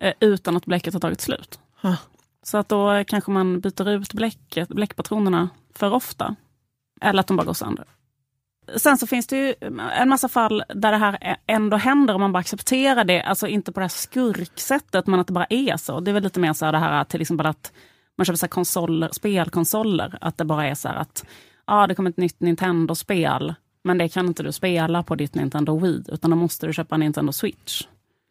Eh, 0.00 0.12
utan 0.20 0.56
att 0.56 0.66
bläcket 0.66 0.94
har 0.94 1.00
tagit 1.00 1.20
slut. 1.20 1.58
Huh. 1.82 1.94
Så 2.42 2.58
att 2.58 2.68
då 2.68 2.92
eh, 2.92 3.04
kanske 3.04 3.30
man 3.30 3.60
byter 3.60 3.88
ut 3.88 4.12
bläcket, 4.12 4.68
bläckpatronerna 4.68 5.48
för 5.74 5.92
ofta. 5.92 6.36
Eller 7.00 7.20
att 7.20 7.26
de 7.26 7.36
bara 7.36 7.46
går 7.46 7.54
sönder. 7.54 7.84
Sen 8.76 8.98
så 8.98 9.06
finns 9.06 9.26
det 9.26 9.36
ju 9.36 9.54
en 9.92 10.08
massa 10.08 10.28
fall 10.28 10.62
där 10.68 10.92
det 10.92 10.98
här 10.98 11.36
ändå 11.46 11.76
händer 11.76 12.14
om 12.14 12.20
man 12.20 12.32
bara 12.32 12.38
accepterar 12.38 13.04
det. 13.04 13.22
Alltså 13.22 13.46
inte 13.46 13.72
på 13.72 13.80
det 13.80 13.84
här 13.84 13.88
skurksättet 13.88 15.06
men 15.06 15.20
att 15.20 15.26
det 15.26 15.32
bara 15.32 15.46
är 15.50 15.76
så. 15.76 16.00
Det 16.00 16.10
är 16.10 16.12
väl 16.12 16.22
lite 16.22 16.40
mer 16.40 16.52
så 16.52 16.64
här 16.64 16.72
det 16.72 16.78
här 16.78 17.04
till 17.04 17.20
exempel 17.20 17.46
att 17.46 17.72
man 18.18 18.24
köper 18.24 18.36
så 18.36 18.48
konsoler, 18.48 19.08
spelkonsoler. 19.12 20.18
Att 20.20 20.38
det 20.38 20.44
bara 20.44 20.66
är 20.66 20.74
så 20.74 20.88
här 20.88 20.96
att 20.96 21.24
ja, 21.66 21.86
det 21.86 21.94
kommer 21.94 22.10
ett 22.10 22.16
nytt 22.16 22.40
Nintendo-spel. 22.40 23.54
Men 23.84 23.98
det 23.98 24.08
kan 24.08 24.26
inte 24.26 24.42
du 24.42 24.52
spela 24.52 25.02
på 25.02 25.14
ditt 25.14 25.34
Nintendo 25.34 25.78
Wii. 25.78 26.02
Utan 26.08 26.30
då 26.30 26.36
måste 26.36 26.66
du 26.66 26.72
köpa 26.72 26.96
Nintendo 26.96 27.32
Switch. 27.32 27.82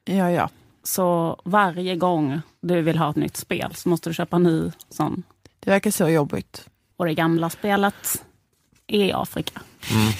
Ja, 0.05 0.31
ja. 0.31 0.49
Så 0.83 1.39
varje 1.45 1.95
gång 1.95 2.41
du 2.61 2.81
vill 2.81 2.97
ha 2.97 3.09
ett 3.09 3.15
nytt 3.15 3.37
spel 3.37 3.75
så 3.75 3.89
måste 3.89 4.09
du 4.09 4.13
köpa 4.13 4.35
en 4.35 4.43
ny 4.43 4.71
sån. 4.89 5.23
Det 5.59 5.69
verkar 5.69 5.91
så 5.91 6.09
jobbigt. 6.09 6.69
Och 6.97 7.05
det 7.05 7.13
gamla 7.13 7.49
spelet 7.49 8.25
är 8.89 9.05
i 9.05 9.13
Afrika. 9.13 9.61
Mm. 9.91 10.13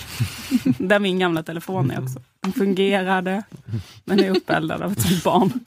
Där 0.89 0.99
min 0.99 1.20
gamla 1.20 1.43
telefon 1.43 1.91
är 1.91 2.03
också. 2.03 2.22
Den 2.41 2.53
fungerade, 2.53 3.43
men 4.05 4.20
är 4.20 4.30
uppeldad 4.30 4.82
av 4.82 4.91
ett 4.91 5.24
barn. 5.24 5.59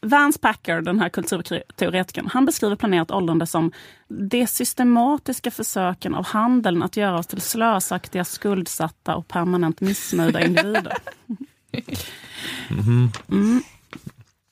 Vance 0.00 0.38
Packer, 0.38 0.80
den 0.80 1.00
här 1.00 1.08
kulturteoretikern, 1.08 2.28
han 2.32 2.44
beskriver 2.44 2.76
planerat 2.76 3.10
åldrande 3.10 3.46
som 3.46 3.72
de 4.08 4.46
systematiska 4.46 5.50
försöken 5.50 6.14
av 6.14 6.26
handeln 6.26 6.82
att 6.82 6.96
göra 6.96 7.18
oss 7.18 7.26
till 7.26 7.40
slösaktiga, 7.40 8.24
skuldsatta 8.24 9.14
och 9.14 9.28
permanent 9.28 9.80
missnöjda 9.80 10.40
individer. 10.40 10.96
Mm. 13.28 13.62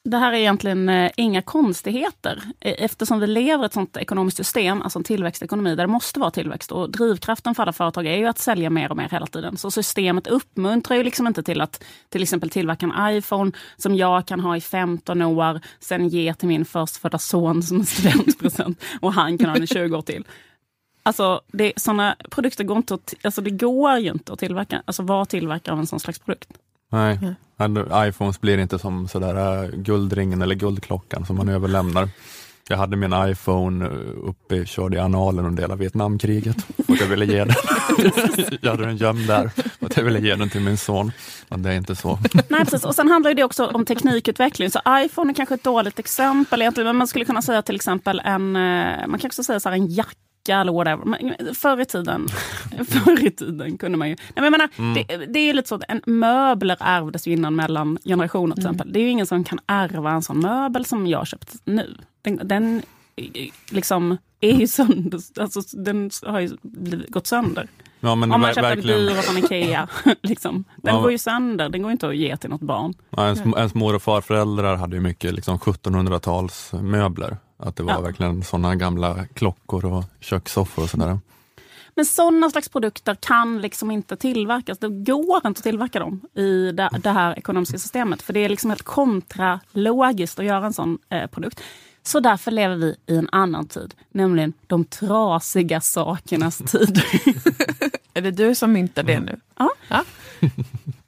Det 0.05 0.17
här 0.17 0.33
är 0.33 0.37
egentligen 0.37 0.89
eh, 0.89 1.11
inga 1.17 1.43
konstigheter 1.43 2.43
e, 2.61 2.85
eftersom 2.85 3.21
vi 3.21 3.27
lever 3.27 3.65
i 3.65 3.67
ett 3.67 3.73
sånt 3.73 3.97
ekonomiskt 3.97 4.37
system, 4.37 4.83
alltså 4.83 4.99
en 4.99 5.05
tillväxtekonomi, 5.05 5.75
där 5.75 5.87
det 5.87 5.93
måste 5.93 6.21
vara 6.21 6.31
tillväxt. 6.31 6.73
Och 6.73 6.91
drivkraften 6.91 7.55
för 7.55 7.63
alla 7.63 7.73
företag 7.73 8.07
är 8.07 8.17
ju 8.17 8.27
att 8.27 8.39
sälja 8.39 8.71
mer 8.71 8.91
och 8.91 8.97
mer 8.97 9.09
hela 9.09 9.27
tiden. 9.27 9.57
Så 9.57 9.71
systemet 9.71 10.27
uppmuntrar 10.27 10.97
ju 10.97 11.03
liksom 11.03 11.27
inte 11.27 11.43
till 11.43 11.61
att 11.61 11.85
till 12.09 12.23
exempel 12.23 12.51
tillverka 12.51 12.87
en 12.87 13.17
iPhone 13.17 13.53
som 13.77 13.97
jag 13.97 14.27
kan 14.27 14.41
ha 14.41 14.57
i 14.57 14.61
15 14.61 15.23
år, 15.23 15.61
sen 15.81 16.09
ge 16.09 16.35
till 16.35 16.49
min 16.49 16.65
förstfödda 16.65 17.19
son 17.19 17.63
som 17.63 17.81
en 17.81 17.87
studentpresent 17.87 18.83
och 19.01 19.13
han 19.13 19.39
kan 19.39 19.49
ha 19.49 19.55
den 19.55 19.65
i 19.65 19.67
20 19.67 19.97
år 19.97 20.03
till. 20.03 20.25
Alltså, 21.03 21.41
det, 21.53 21.73
såna 21.77 22.17
produkter 22.31 22.65
går 22.65 22.77
inte 22.77 22.95
att, 22.95 23.15
alltså 23.23 23.41
det 23.41 23.51
går 23.51 23.99
ju 23.99 24.11
inte 24.11 24.33
att 24.33 24.39
tillverka, 24.39 24.83
alltså 24.85 25.03
vara 25.03 25.25
tillverkare 25.25 25.73
av 25.73 25.79
en 25.79 25.87
sån 25.87 26.01
slags 26.01 26.19
produkt. 26.19 26.49
Nej, 26.91 27.19
mm. 27.59 28.09
iPhones 28.09 28.41
blir 28.41 28.59
inte 28.59 28.79
som 28.79 29.09
sådär 29.09 29.65
äh, 29.65 29.71
guldringen 29.71 30.43
eller 30.43 30.55
guldklockan 30.55 31.27
som 31.27 31.37
man 31.37 31.49
överlämnar. 31.49 32.09
Jag 32.69 32.77
hade 32.77 32.97
min 32.97 33.13
iPhone 33.31 33.87
äh, 33.87 33.93
uppe, 34.29 34.67
körde 34.67 34.97
i 34.97 35.01
analen 35.01 35.45
under 35.45 35.63
hela 35.63 35.77
Vietnamkriget 35.77 36.57
att 36.89 37.01
jag 37.01 37.07
ville 37.07 37.25
ge 37.25 37.45
den. 37.45 37.55
jag 38.61 38.71
hade 38.71 38.87
den 38.87 38.97
gömd 38.97 39.27
där 39.27 39.49
för 39.79 39.87
att 39.87 39.97
jag 39.97 40.05
ville 40.05 40.21
ge 40.21 40.35
den 40.35 40.51
till 40.51 40.61
min 40.61 40.77
son. 40.77 41.13
Men 41.49 41.63
det 41.63 41.71
är 41.71 41.77
inte 41.77 41.97
så. 41.97 42.19
Nej, 42.49 42.65
precis. 42.65 42.85
Och 42.85 42.95
sen 42.95 43.09
handlar 43.09 43.35
det 43.35 43.45
också 43.45 43.67
om 43.67 43.85
teknikutveckling. 43.85 44.71
Så 44.71 44.81
iPhone 44.89 45.33
är 45.33 45.35
kanske 45.35 45.55
ett 45.55 45.65
dåligt 45.65 45.99
exempel 45.99 46.63
egentligen, 46.63 46.87
men 46.87 46.97
man 46.97 47.07
skulle 47.07 47.25
kunna 47.25 47.43
säga 47.43 47.63
till 47.63 47.77
exempel 47.77 48.21
en, 48.25 48.57
äh, 48.57 49.07
man 49.07 49.19
kan 49.19 49.29
också 49.29 49.45
säga 49.45 49.61
så 49.61 49.69
här, 49.69 49.77
en 49.77 49.87
jacka 49.87 50.30
eller 50.49 50.73
whatever. 50.73 51.05
Men 51.05 51.55
förr 51.55 51.81
i 51.81 51.85
tiden, 51.85 52.29
förr 52.89 53.27
i 53.27 53.31
tiden 53.31 53.79
kunde 53.79 53.99
man 53.99 54.09
ju... 54.09 54.15
Nej, 54.15 54.33
men 54.35 54.45
jag 54.45 54.51
menar, 54.51 54.69
mm. 54.77 54.95
det, 54.95 55.27
det, 55.27 55.39
är 55.39 55.55
lite 55.55 55.69
så 55.69 55.75
att 55.75 55.83
en 55.89 56.01
möbler 56.07 56.77
ärvdes 56.81 57.27
ju 57.27 57.33
innan 57.33 57.57
mellan 57.57 57.99
generationer 58.05 58.55
till 58.55 58.65
mm. 58.65 58.75
exempel. 58.75 58.93
Det 58.93 58.99
är 59.01 59.03
ju 59.03 59.11
ingen 59.11 59.27
som 59.27 59.45
kan 59.45 59.59
ärva 59.67 60.11
en 60.11 60.23
sån 60.23 60.41
möbel 60.41 60.85
som 60.85 61.07
jag 61.07 61.27
köpt 61.27 61.55
nu. 61.65 61.97
Den, 62.23 62.41
den 62.45 62.83
liksom 63.71 64.17
är 64.41 64.53
ju 64.53 64.67
sönder, 64.67 65.21
alltså, 65.41 65.61
den 65.73 66.11
har 66.27 66.41
ju 66.41 66.57
blivit, 66.63 67.09
gått 67.09 67.27
sönder. 67.27 67.69
Ja, 68.01 68.13
Om 68.13 68.29
man 68.29 68.55
köper 68.55 68.73
en 68.73 68.81
byrå 68.81 69.15
från 69.15 69.39
Ikea. 69.39 69.89
liksom. 70.23 70.65
Den 70.77 70.95
ja. 70.95 71.01
går 71.01 71.11
ju 71.11 71.19
sönder, 71.19 71.69
den 71.69 71.83
går 71.83 71.93
inte 71.93 72.09
att 72.09 72.17
ge 72.17 72.37
till 72.37 72.51
något 72.51 72.61
barn. 72.61 72.95
Ja, 73.11 73.25
ens, 73.25 73.41
ens 73.41 73.75
mor 73.75 73.95
och 73.95 74.03
farföräldrar 74.03 74.77
hade 74.77 74.97
ju 74.97 75.03
mycket 75.03 75.35
liksom, 75.35 75.59
1700-tals 75.59 76.73
möbler. 76.73 77.37
Att 77.63 77.77
det 77.77 77.83
var 77.83 77.93
ja. 77.93 78.01
verkligen 78.01 78.43
sådana 78.43 78.75
gamla 78.75 79.27
klockor 79.35 79.85
och 79.85 80.05
kökssoffor 80.21 80.83
och 80.83 80.91
sådär. 80.91 81.19
Men 81.95 82.07
sådana 82.07 82.51
slags 82.51 82.69
produkter 82.69 83.15
kan 83.15 83.61
liksom 83.61 83.91
inte 83.91 84.17
tillverkas. 84.17 84.79
Det 84.79 84.89
går 84.89 85.37
inte 85.37 85.49
att 85.59 85.63
tillverka 85.63 85.99
dem 85.99 86.21
i 86.35 86.73
det, 86.73 86.91
det 87.03 87.11
här 87.11 87.39
ekonomiska 87.39 87.79
systemet. 87.79 88.23
För 88.23 88.33
det 88.33 88.41
är 88.41 88.49
liksom 88.49 88.71
helt 88.71 88.83
kontralogiskt 88.83 90.39
att 90.39 90.45
göra 90.45 90.67
en 90.67 90.73
sån 90.73 90.99
eh, 91.09 91.27
produkt. 91.27 91.63
Så 92.03 92.21
därför 92.21 92.51
lever 92.51 92.77
vi 92.77 92.97
i 93.07 93.17
en 93.17 93.29
annan 93.33 93.67
tid, 93.67 93.95
nämligen 94.11 94.53
de 94.67 94.85
trasiga 94.85 95.81
sakernas 95.81 96.59
tid. 96.59 97.03
är 98.15 98.21
det 98.23 98.31
du 98.31 98.55
som 98.55 98.73
myntar 98.73 99.03
det 99.03 99.21
nu? 99.21 99.41
Ja. 99.59 99.71
ja. 99.89 100.05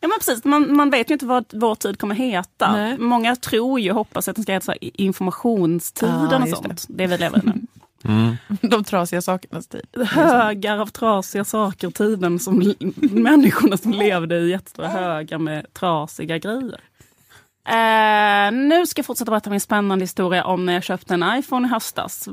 Ja 0.02 0.08
men 0.08 0.18
precis, 0.18 0.44
man, 0.44 0.76
man 0.76 0.90
vet 0.90 1.10
ju 1.10 1.12
inte 1.12 1.26
vad 1.26 1.44
vår 1.52 1.74
tid 1.74 1.98
kommer 1.98 2.14
heta. 2.14 2.72
Nej. 2.72 2.98
Många 2.98 3.36
tror 3.36 3.80
ju, 3.80 3.92
hoppas 3.92 4.28
att 4.28 4.36
den 4.36 4.42
ska 4.42 4.52
heta 4.52 4.74
informationstiden 4.76 6.42
ah, 6.42 6.42
och 6.42 6.48
sånt. 6.48 6.84
Det. 6.88 6.94
det 6.94 7.06
vi 7.06 7.18
lever 7.18 7.38
i 7.38 7.42
nu. 7.44 7.52
Mm. 8.04 8.36
De 8.60 8.84
trasiga 8.84 9.22
sakernas 9.22 9.66
tid. 9.66 9.86
Högar 10.06 10.78
av 10.78 10.86
trasiga 10.86 11.44
saker-tiden 11.44 12.38
som 12.38 12.74
människorna 13.00 13.76
som 13.76 13.92
levde 13.92 14.38
i 14.38 14.50
jättestora 14.50 14.88
högar 14.88 15.38
med 15.38 15.72
trasiga 15.72 16.38
grejer. 16.38 16.80
Uh, 17.68 18.52
nu 18.52 18.86
ska 18.86 18.98
jag 18.98 19.06
fortsätta 19.06 19.30
berätta 19.30 19.50
min 19.50 19.60
spännande 19.60 20.02
historia 20.02 20.44
om 20.44 20.66
när 20.66 20.72
jag 20.72 20.82
köpte 20.82 21.14
en 21.14 21.38
iPhone 21.38 21.68
i 21.68 21.70
höstas. 21.70 22.28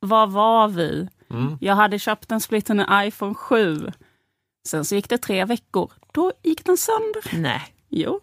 Var 0.00 0.26
var 0.26 0.68
vi? 0.68 1.08
Mm. 1.30 1.58
Jag 1.60 1.74
hade 1.74 1.98
köpt 1.98 2.32
en 2.32 2.40
splittande 2.40 2.86
iPhone 2.92 3.34
7. 3.34 3.92
Sen 4.68 4.84
så 4.84 4.94
gick 4.94 5.08
det 5.08 5.18
tre 5.18 5.44
veckor. 5.44 5.92
Då 6.12 6.32
gick 6.42 6.64
den 6.64 6.76
sönder. 6.76 7.22
Nej. 7.32 7.74
Jo. 7.88 8.20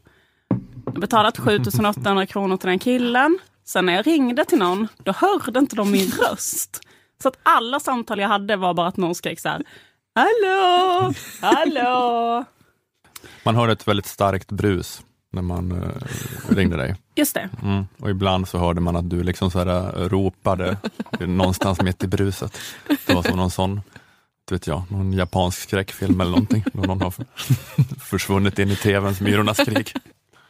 Jag 0.85 0.99
betalat 0.99 1.37
7800 1.37 2.25
kronor 2.25 2.57
till 2.57 2.69
den 2.69 2.79
killen. 2.79 3.39
Sen 3.63 3.85
när 3.85 3.93
jag 3.93 4.07
ringde 4.07 4.45
till 4.45 4.57
någon, 4.57 4.87
då 5.03 5.11
hörde 5.11 5.59
inte 5.59 5.75
de 5.75 5.91
min 5.91 6.11
röst. 6.11 6.81
Så 7.21 7.27
att 7.27 7.37
alla 7.43 7.79
samtal 7.79 8.19
jag 8.19 8.27
hade 8.27 8.55
var 8.55 8.73
bara 8.73 8.87
att 8.87 8.97
någon 8.97 9.15
skrek 9.15 9.39
så 9.39 9.49
här. 9.49 9.63
Hallå! 10.15 11.13
Hallå! 11.41 12.45
Man 13.43 13.55
hörde 13.55 13.73
ett 13.73 13.87
väldigt 13.87 14.05
starkt 14.05 14.51
brus 14.51 15.01
när 15.31 15.41
man 15.41 15.71
uh, 15.71 16.55
ringde 16.55 16.77
dig. 16.77 16.95
Just 17.15 17.33
det. 17.33 17.49
Mm. 17.63 17.85
Och 17.99 18.09
ibland 18.09 18.47
så 18.47 18.57
hörde 18.57 18.81
man 18.81 18.95
att 18.95 19.09
du 19.09 19.23
liksom 19.23 19.51
så 19.51 19.59
här, 19.59 20.01
uh, 20.01 20.09
ropade 20.09 20.77
någonstans 21.19 21.81
mitt 21.81 22.03
i 22.03 22.07
bruset. 22.07 22.57
Det 23.05 23.13
var 23.13 23.23
som 23.23 23.37
någon 23.37 23.51
sån 23.51 23.81
vet 24.51 24.67
jag, 24.67 24.83
någon 24.91 25.13
japansk 25.13 25.59
skräckfilm 25.61 26.21
eller 26.21 26.31
någonting. 26.31 26.63
någon 26.73 27.01
har 27.01 27.13
försvunnit 27.99 28.59
in 28.59 28.71
i 28.71 28.75
tvns 28.75 29.21
Myrornas 29.21 29.57
krig. 29.57 29.93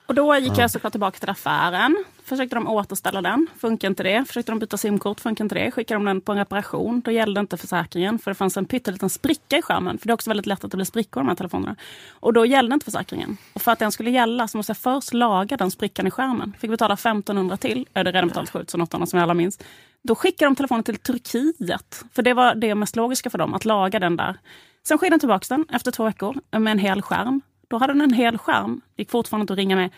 Och 0.05 0.15
då 0.15 0.35
gick 0.35 0.51
ja. 0.51 0.61
jag 0.61 0.71
såklart 0.71 0.93
tillbaka 0.93 1.19
till 1.19 1.29
affären. 1.29 2.03
Försökte 2.23 2.55
de 2.55 2.67
återställa 2.67 3.21
den, 3.21 3.47
funkar 3.59 3.87
inte 3.87 4.03
det. 4.03 4.25
Försökte 4.27 4.51
de 4.51 4.59
byta 4.59 4.77
simkort, 4.77 5.19
funkar 5.19 5.45
inte 5.45 5.55
det. 5.55 5.71
Skickade 5.71 5.95
de 5.95 6.05
den 6.05 6.21
på 6.21 6.31
en 6.31 6.37
reparation, 6.37 7.01
då 7.01 7.11
gällde 7.11 7.39
inte 7.39 7.57
försäkringen. 7.57 8.19
För 8.19 8.31
det 8.31 8.35
fanns 8.35 8.57
en 8.57 8.65
pytteliten 8.65 9.09
spricka 9.09 9.57
i 9.57 9.61
skärmen. 9.61 9.97
För 9.97 10.07
det 10.07 10.11
är 10.11 10.13
också 10.13 10.29
väldigt 10.29 10.45
lätt 10.45 10.63
att 10.63 10.71
det 10.71 10.77
blir 10.77 10.85
sprickor 10.85 11.21
i 11.21 11.23
de 11.23 11.27
här 11.27 11.35
telefonerna. 11.35 11.75
Och 12.09 12.33
då 12.33 12.45
gällde 12.45 12.73
inte 12.73 12.85
försäkringen. 12.85 13.37
Och 13.53 13.61
för 13.61 13.71
att 13.71 13.79
den 13.79 13.91
skulle 13.91 14.11
gälla 14.11 14.47
så 14.47 14.57
måste 14.57 14.69
jag 14.69 14.77
först 14.77 15.13
laga 15.13 15.57
den 15.57 15.71
sprickan 15.71 16.07
i 16.07 16.11
skärmen. 16.11 16.53
Fick 16.59 16.69
betala 16.69 16.93
1500 16.93 17.57
till. 17.57 17.87
Jag 17.93 17.99
hade 17.99 18.11
redan 18.11 18.27
betalat 18.27 18.49
7800 18.49 19.05
som 19.07 19.19
vi 19.19 19.23
alla 19.23 19.33
minns. 19.33 19.59
Då 20.05 20.15
skickade 20.15 20.49
de 20.49 20.55
telefonen 20.55 20.83
till 20.83 20.97
Turkiet. 20.97 22.05
För 22.11 22.21
det 22.21 22.33
var 22.33 22.55
det 22.55 22.75
mest 22.75 22.95
logiska 22.95 23.29
för 23.29 23.37
dem, 23.37 23.53
att 23.53 23.65
laga 23.65 23.99
den 23.99 24.17
där. 24.17 24.37
Sen 24.87 24.97
skickade 24.97 25.15
de 25.15 25.19
tillbaka 25.19 25.45
den 25.49 25.65
efter 25.71 25.91
två 25.91 26.03
veckor 26.03 26.35
med 26.59 26.71
en 26.71 26.79
hel 26.79 27.01
skärm. 27.01 27.41
Då 27.67 27.77
hade 27.77 27.93
den 27.93 28.01
en 28.01 28.13
hel 28.13 28.37
skärm. 28.37 28.81
Det 28.95 29.01
gick 29.01 29.11
fortfarande 29.11 29.41
inte 29.43 29.53
att 29.53 29.57
ringa 29.57 29.75
med. 29.75 29.89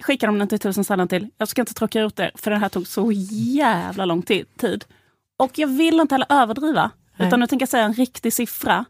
Skickade 0.00 0.26
de 0.26 0.38
den 0.38 0.48
till 0.48 0.58
tusen 0.58 0.84
ställen 0.84 1.08
till. 1.08 1.28
Jag 1.38 1.48
ska 1.48 1.62
inte 1.62 1.74
tråka 1.74 2.00
ut 2.00 2.16
det, 2.16 2.30
för 2.34 2.50
det 2.50 2.56
här 2.56 2.68
tog 2.68 2.86
så 2.86 3.12
jävla 3.32 4.04
lång 4.04 4.22
tid. 4.22 4.84
Och 5.38 5.58
jag 5.58 5.68
vill 5.68 6.00
inte 6.00 6.14
heller 6.14 6.32
överdriva. 6.32 6.90
Nej. 7.16 7.28
Utan 7.28 7.40
nu 7.40 7.46
tänker 7.46 7.62
jag 7.62 7.68
säga 7.68 7.84
en 7.84 7.94
riktig 7.94 8.32
siffra 8.32 8.84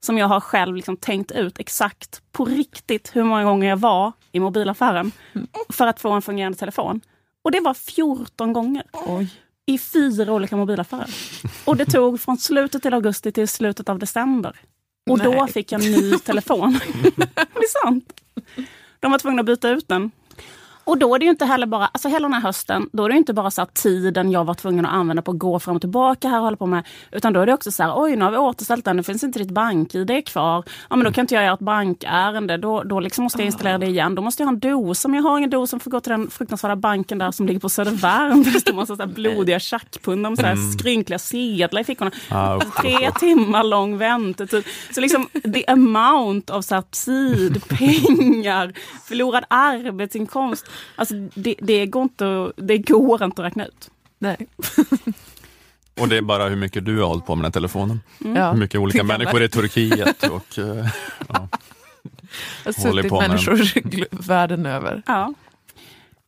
som 0.00 0.18
jag 0.18 0.26
har 0.26 0.40
själv 0.40 0.76
liksom 0.76 0.96
tänkt 0.96 1.32
ut 1.32 1.58
exakt 1.58 2.22
på 2.32 2.44
riktigt 2.44 3.16
hur 3.16 3.24
många 3.24 3.44
gånger 3.44 3.68
jag 3.68 3.76
var 3.76 4.12
i 4.32 4.40
mobilaffären 4.40 5.12
mm. 5.32 5.46
för 5.68 5.86
att 5.86 6.00
få 6.00 6.10
en 6.10 6.22
fungerande 6.22 6.58
telefon. 6.58 7.00
Och 7.42 7.50
det 7.50 7.60
var 7.60 7.74
14 7.74 8.52
gånger. 8.52 8.84
Oj 8.92 9.30
i 9.66 9.78
fyra 9.78 10.32
olika 10.32 10.56
mobilaffärer. 10.56 11.10
Och 11.64 11.76
det 11.76 11.84
tog 11.86 12.20
från 12.20 12.38
slutet 12.38 12.82
till 12.82 12.94
augusti 12.94 13.32
till 13.32 13.48
slutet 13.48 13.88
av 13.88 13.98
december. 13.98 14.56
Och 15.10 15.18
Nej. 15.18 15.32
då 15.32 15.46
fick 15.46 15.72
jag 15.72 15.84
en 15.84 15.92
ny 15.92 16.18
telefon. 16.18 16.80
det 17.16 17.58
är 17.58 17.84
sant. 17.84 18.20
De 19.00 19.10
var 19.10 19.18
tvungna 19.18 19.40
att 19.40 19.46
byta 19.46 19.68
ut 19.68 19.88
den. 19.88 20.10
Och 20.86 20.98
då 20.98 21.14
är 21.14 21.18
det 21.18 21.24
ju 21.24 21.30
inte 21.30 21.44
heller 21.44 21.66
bara, 21.66 21.86
alltså 21.86 22.08
hela 22.08 22.28
den 22.28 22.32
här 22.32 22.40
hösten, 22.40 22.88
då 22.92 23.04
är 23.04 23.08
det 23.08 23.16
inte 23.16 23.32
bara 23.34 23.50
så 23.50 23.62
att 23.62 23.74
tiden 23.74 24.30
jag 24.30 24.44
var 24.44 24.54
tvungen 24.54 24.86
att 24.86 24.92
använda 24.92 25.22
på 25.22 25.30
att 25.30 25.38
gå 25.38 25.58
fram 25.60 25.74
och 25.76 25.82
tillbaka 25.82 26.28
här 26.28 26.38
och 26.38 26.44
hålla 26.44 26.56
på 26.56 26.66
med. 26.66 26.84
Utan 27.12 27.32
då 27.32 27.40
är 27.40 27.46
det 27.46 27.54
också 27.54 27.72
så 27.72 27.82
här, 27.82 27.92
oj 27.96 28.16
nu 28.16 28.24
har 28.24 28.32
vi 28.32 28.36
återställt 28.36 28.84
den, 28.84 28.96
nu 28.96 29.02
finns 29.02 29.24
inte 29.24 29.38
ditt 29.38 29.50
bank-id 29.50 30.26
kvar. 30.26 30.64
Ja 30.90 30.96
men 30.96 31.04
då 31.04 31.12
kan 31.12 31.22
inte 31.22 31.34
jag 31.34 31.44
göra 31.44 31.54
ett 31.54 31.60
bankärende, 31.60 32.56
då, 32.56 32.82
då 32.82 33.00
liksom 33.00 33.24
måste 33.24 33.38
jag 33.38 33.46
installera 33.46 33.78
det 33.78 33.86
igen. 33.86 34.14
Då 34.14 34.22
måste 34.22 34.42
jag 34.42 34.46
ha 34.46 34.52
en 34.52 34.58
dosa, 34.60 35.08
men 35.08 35.16
jag 35.16 35.30
har 35.30 35.38
ingen 35.38 35.50
dosa 35.50 35.70
som 35.70 35.80
får 35.80 35.90
gå 35.90 36.00
till 36.00 36.10
den 36.12 36.30
fruktansvärda 36.30 36.76
banken 36.76 37.18
där 37.18 37.30
som 37.30 37.46
ligger 37.46 37.60
på 37.60 37.68
Södervärm. 37.68 38.42
Där 38.42 38.52
det 38.52 38.60
står 38.60 38.74
massa 38.74 38.96
så 38.96 39.02
här 39.02 39.08
blodiga 39.10 39.58
tjackpundar 39.58 40.30
med 40.30 40.38
så 40.38 40.44
här 40.46 40.52
Mm. 40.56 40.72
skrynkliga 40.72 41.18
sedlar 41.18 41.80
i 41.80 41.84
fickorna. 41.84 42.10
Ah, 42.30 42.60
Tre 42.80 43.10
timmar 43.18 43.64
lång 43.64 43.98
väntetid. 43.98 44.64
Så 44.94 45.00
liksom 45.00 45.26
the 45.54 45.64
amount 45.66 46.52
av 46.52 46.62
så 46.62 46.74
här 46.74 46.82
tid, 47.04 47.62
pengar, 47.68 48.72
förlorad 49.08 49.44
arbetsinkomst. 49.48 50.66
Alltså 50.96 51.14
det, 51.34 51.54
det, 51.58 51.86
går 51.86 52.02
inte, 52.02 52.44
att- 52.44 52.52
det 52.66 52.78
går 52.78 53.22
inte 53.24 53.42
att 53.42 53.46
räkna 53.46 53.66
ut. 53.66 53.90
Nej. 54.18 54.36
Och 56.00 56.08
det 56.08 56.16
är 56.16 56.22
bara 56.22 56.48
hur 56.48 56.56
mycket 56.56 56.84
du 56.84 57.00
har 57.00 57.06
hållit 57.08 57.26
på 57.26 57.34
med 57.34 57.40
den 57.42 57.46
här 57.46 57.52
telefonen. 57.52 58.00
Mm. 58.24 58.36
Ja. 58.36 58.52
Hur 58.52 58.58
mycket 58.58 58.80
olika 58.80 58.98
kan 58.98 59.06
människor 59.06 59.42
i 59.42 59.48
Turkiet 59.48 60.22
och 60.30 60.58
eh, 60.58 60.64
ja, 61.28 61.48
Jag 62.64 62.72
har 62.72 62.82
håller 62.88 63.02
suttit 63.02 63.08
på 63.08 63.20
människor 63.20 64.06
världen 64.28 64.66
över. 64.66 65.02
Ja. 65.06 65.34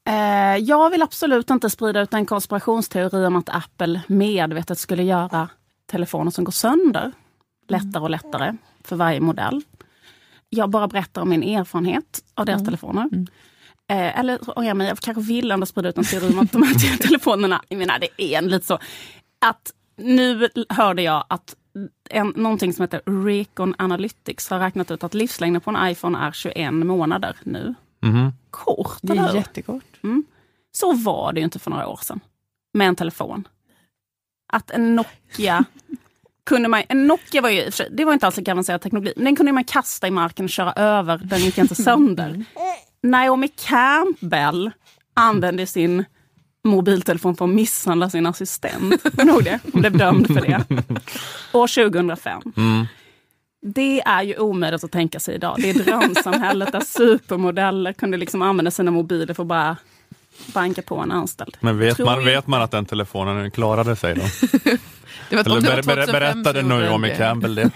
Eh, 0.09 0.57
jag 0.57 0.91
vill 0.91 1.03
absolut 1.03 1.51
inte 1.51 1.71
sprida 1.71 2.01
ut 2.01 2.15
en 2.15 2.27
konspirationsteori 2.27 3.27
om 3.27 3.37
att 3.37 3.49
Apple 3.49 4.01
medvetet 4.07 4.79
skulle 4.79 5.03
göra 5.03 5.49
telefoner 5.91 6.31
som 6.31 6.45
går 6.45 6.53
sönder 6.53 7.13
lättare 7.69 8.03
och 8.03 8.11
lättare 8.11 8.57
för 8.85 8.97
varje 8.97 9.21
modell. 9.21 9.63
Jag 10.51 10.71
bara 10.71 10.89
berättar 10.89 11.23
om 11.23 11.29
min 11.29 11.43
erfarenhet 11.43 12.23
av 12.35 12.47
deras 12.47 12.65
telefoner. 12.65 13.09
Eh, 13.91 14.19
eller 14.19 14.59
ångar 14.59 14.75
mig, 14.75 14.89
jag 14.89 14.99
kanske 14.99 15.23
vill 15.23 15.51
ändå 15.51 15.67
sprida 15.67 15.89
ut 15.89 15.99
en 15.99 16.05
teori 16.05 16.33
om 16.33 16.39
att 16.39 16.53
de 16.53 16.63
här 16.63 16.97
telefonerna, 16.97 17.63
jag 17.69 17.79
menar 17.79 17.99
det 17.99 18.23
är 18.23 18.39
en 18.39 18.49
lite 18.49 18.67
så, 18.67 18.79
att 19.41 19.73
nu 19.97 20.49
hörde 20.69 21.03
jag 21.03 21.25
att 21.29 21.55
en, 22.11 22.33
någonting 22.37 22.73
som 22.73 22.83
heter 22.83 23.01
Recon 23.25 23.75
Analytics 23.79 24.51
har 24.51 24.59
räknat 24.59 24.91
ut 24.91 25.05
att 25.05 25.15
livslängden 25.15 25.61
på 25.61 25.71
en 25.71 25.89
iPhone 25.91 26.19
är 26.19 26.33
21 26.33 26.73
månader 26.73 27.37
nu. 27.43 27.75
Mhm. 28.03 28.33
Kort, 28.51 28.99
Det 29.03 29.13
eller 29.13 29.23
är 29.23 29.29
hur? 29.29 29.35
jättekort. 29.39 29.85
Mm. 30.05 30.25
Så 30.73 30.93
var 30.93 31.33
det 31.33 31.41
ju 31.41 31.45
inte 31.45 31.59
för 31.59 31.71
några 31.71 31.87
år 31.89 32.01
sedan. 32.03 32.21
Med 32.75 32.89
en 32.89 32.97
telefon. 32.97 33.49
Att 34.53 34.71
en 34.71 34.97
Nokia 34.97 35.65
kunde 36.47 36.69
man, 36.69 36.83
en 36.89 37.07
Nokia 37.07 37.41
var 37.41 37.51
ju, 37.51 37.71
det 37.91 38.05
var 38.05 38.13
inte 38.13 38.27
alls 38.27 38.37
lika 38.37 38.53
avancerad 38.53 38.81
teknologi, 38.81 39.13
men 39.17 39.25
den 39.25 39.37
kunde 39.37 39.53
man 39.53 39.65
kasta 39.65 40.09
i 40.09 40.11
marken 40.11 40.45
och 40.45 40.51
köra 40.51 40.73
över, 40.73 41.19
den 41.19 41.39
gick 41.41 41.59
inte 41.59 41.75
sönder. 41.75 42.45
Naomi 43.03 43.49
Campbell 43.49 44.71
använde 45.15 45.67
sin 45.67 46.05
mobiltelefon 46.65 47.37
för 47.37 47.45
att 47.45 47.51
misshandla 47.51 48.11
sin 48.11 48.27
assistent. 48.27 49.05
Ihåg 49.19 49.45
det? 49.45 49.61
Hon 49.73 49.81
blev 49.81 49.97
dömd 49.97 50.27
för 50.27 50.41
det. 50.41 50.65
År 51.53 51.91
2005. 51.91 52.43
Mm. 52.57 52.87
Det 53.63 54.01
är 54.01 54.23
ju 54.23 54.37
omöjligt 54.37 54.85
att 54.85 54.93
tänka 54.93 55.21
sig 55.21 55.35
idag. 55.35 55.57
Det 55.59 55.71
är 55.71 55.75
drömsamhället 55.75 56.73
där 56.73 56.81
supermodeller 56.81 57.93
kunde 57.93 58.17
liksom 58.17 58.43
använda 58.43 58.71
sina 58.71 58.91
mobiler 58.91 59.35
för 59.35 59.43
att 59.43 59.47
bara 59.47 59.77
banka 60.55 60.83
på 60.83 60.97
en 60.97 61.13
anställd. 61.13 61.57
Men 61.61 61.79
vet 61.79 61.97
Tror 61.97 62.07
man, 62.07 62.25
vet 62.25 62.47
man 62.47 62.63
att 62.63 62.71
den 62.71 62.87
telefonen 62.87 63.51
klarade 63.51 63.97
sig 63.97 64.15
då? 64.15 64.23
Det 65.31 65.37
var, 65.37 65.45
Eller 65.45 65.61
det 65.61 65.69
var 65.69 65.77
ber, 65.77 65.83
ber, 65.83 66.07
2005 66.07 66.13
berättade 66.13 66.63
Naomi. 66.63 67.15
Campbell 67.17 67.55
det? 67.55 67.71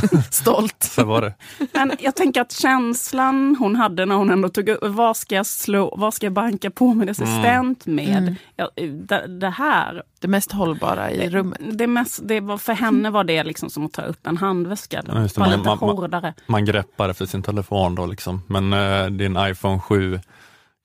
Stolt. 0.30 0.82
Så 0.82 1.04
var 1.04 1.22
det. 1.22 1.34
Men 1.72 1.92
jag 1.98 2.16
tänker 2.16 2.40
att 2.40 2.52
känslan 2.52 3.56
hon 3.58 3.76
hade 3.76 4.06
när 4.06 4.14
hon 4.14 4.30
ändå 4.30 4.48
tog 4.48 4.68
upp, 4.68 4.78
vad 4.82 5.16
ska 5.16 5.34
jag 5.34 5.46
slå, 5.46 5.94
vad 5.98 6.14
ska 6.14 6.26
jag 6.26 6.32
banka 6.32 6.70
på 6.70 6.94
min 6.94 7.08
assistent 7.08 7.86
med? 7.86 8.18
Mm. 8.18 8.34
Ja, 8.56 8.70
det, 9.08 9.26
det 9.26 9.50
här. 9.50 10.02
Det 10.20 10.28
mest 10.28 10.52
hållbara 10.52 11.10
i 11.10 11.30
rummet. 11.30 11.58
Det 11.72 11.86
mest, 11.86 12.20
det 12.24 12.40
var, 12.40 12.58
för 12.58 12.72
henne 12.72 13.10
var 13.10 13.24
det 13.24 13.44
liksom 13.44 13.70
som 13.70 13.86
att 13.86 13.92
ta 13.92 14.02
upp 14.02 14.26
en 14.26 14.36
handväska. 14.36 14.96
Ja, 14.96 15.02
det. 15.02 15.12
Man, 15.14 15.22
lite 15.24 15.38
man, 15.40 15.64
man, 15.64 15.78
hårdare. 15.78 16.34
man 16.46 16.64
greppar 16.64 17.08
efter 17.08 17.26
sin 17.26 17.42
telefon 17.42 17.94
då 17.94 18.06
liksom. 18.06 18.42
Men 18.46 18.72
eh, 18.72 19.06
din 19.06 19.36
iPhone 19.50 19.80
7 19.80 20.20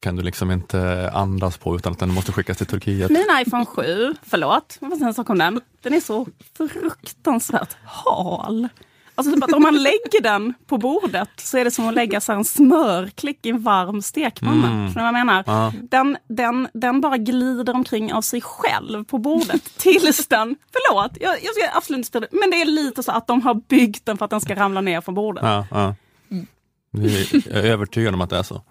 kan 0.01 0.15
du 0.15 0.23
liksom 0.23 0.51
inte 0.51 1.11
andas 1.13 1.57
på 1.57 1.75
utan 1.75 1.93
att 1.93 1.99
den 1.99 2.13
måste 2.13 2.31
skickas 2.31 2.57
till 2.57 2.65
Turkiet. 2.65 3.11
Min 3.11 3.27
iPhone 3.41 3.65
7, 3.65 4.15
förlåt, 4.23 4.77
jag 4.79 4.89
måste 4.89 4.99
säga 4.99 5.07
en 5.07 5.13
sak 5.13 5.29
om 5.29 5.38
den. 5.38 5.61
Den 5.81 5.93
är 5.93 5.99
så 5.99 6.27
fruktansvärt 6.57 7.75
hal. 7.83 8.67
Alltså 9.15 9.33
typ 9.33 9.43
att 9.43 9.53
om 9.53 9.63
man 9.63 9.83
lägger 9.83 10.21
den 10.21 10.53
på 10.67 10.77
bordet 10.77 11.29
så 11.38 11.57
är 11.57 11.65
det 11.65 11.71
som 11.71 11.88
att 11.88 11.93
lägga 11.93 12.21
så 12.21 12.33
en 12.33 12.45
smörklick 12.45 13.45
i 13.45 13.49
en 13.49 13.61
varm 13.61 14.01
stekpanna. 14.01 14.67
Mm. 14.67 14.88
Förstår 14.88 15.01
vad 15.01 15.07
jag 15.07 15.13
menar? 15.13 15.43
Ja. 15.47 15.73
Den, 15.81 16.17
den, 16.27 16.67
den 16.73 17.01
bara 17.01 17.17
glider 17.17 17.75
omkring 17.75 18.13
av 18.13 18.21
sig 18.21 18.41
själv 18.41 19.03
på 19.03 19.17
bordet 19.17 19.63
tills 19.77 20.27
den, 20.27 20.55
förlåt, 20.71 21.11
jag, 21.19 21.31
jag 21.43 21.55
ska 21.55 21.77
absolut 21.77 21.99
inte 21.99 22.19
det, 22.19 22.27
men 22.31 22.51
det 22.51 22.61
är 22.61 22.65
lite 22.65 23.03
så 23.03 23.11
att 23.11 23.27
de 23.27 23.41
har 23.41 23.53
byggt 23.53 24.05
den 24.05 24.17
för 24.17 24.25
att 24.25 24.31
den 24.31 24.41
ska 24.41 24.55
ramla 24.55 24.81
ner 24.81 25.01
från 25.01 25.15
bordet. 25.15 25.43
Ja, 25.43 25.67
ja. 25.71 25.95
Vi 26.91 27.43
är 27.49 27.65
övertygade 27.65 28.15
om 28.15 28.21
att 28.21 28.29
det 28.29 28.38
är 28.38 28.43
så. 28.43 28.61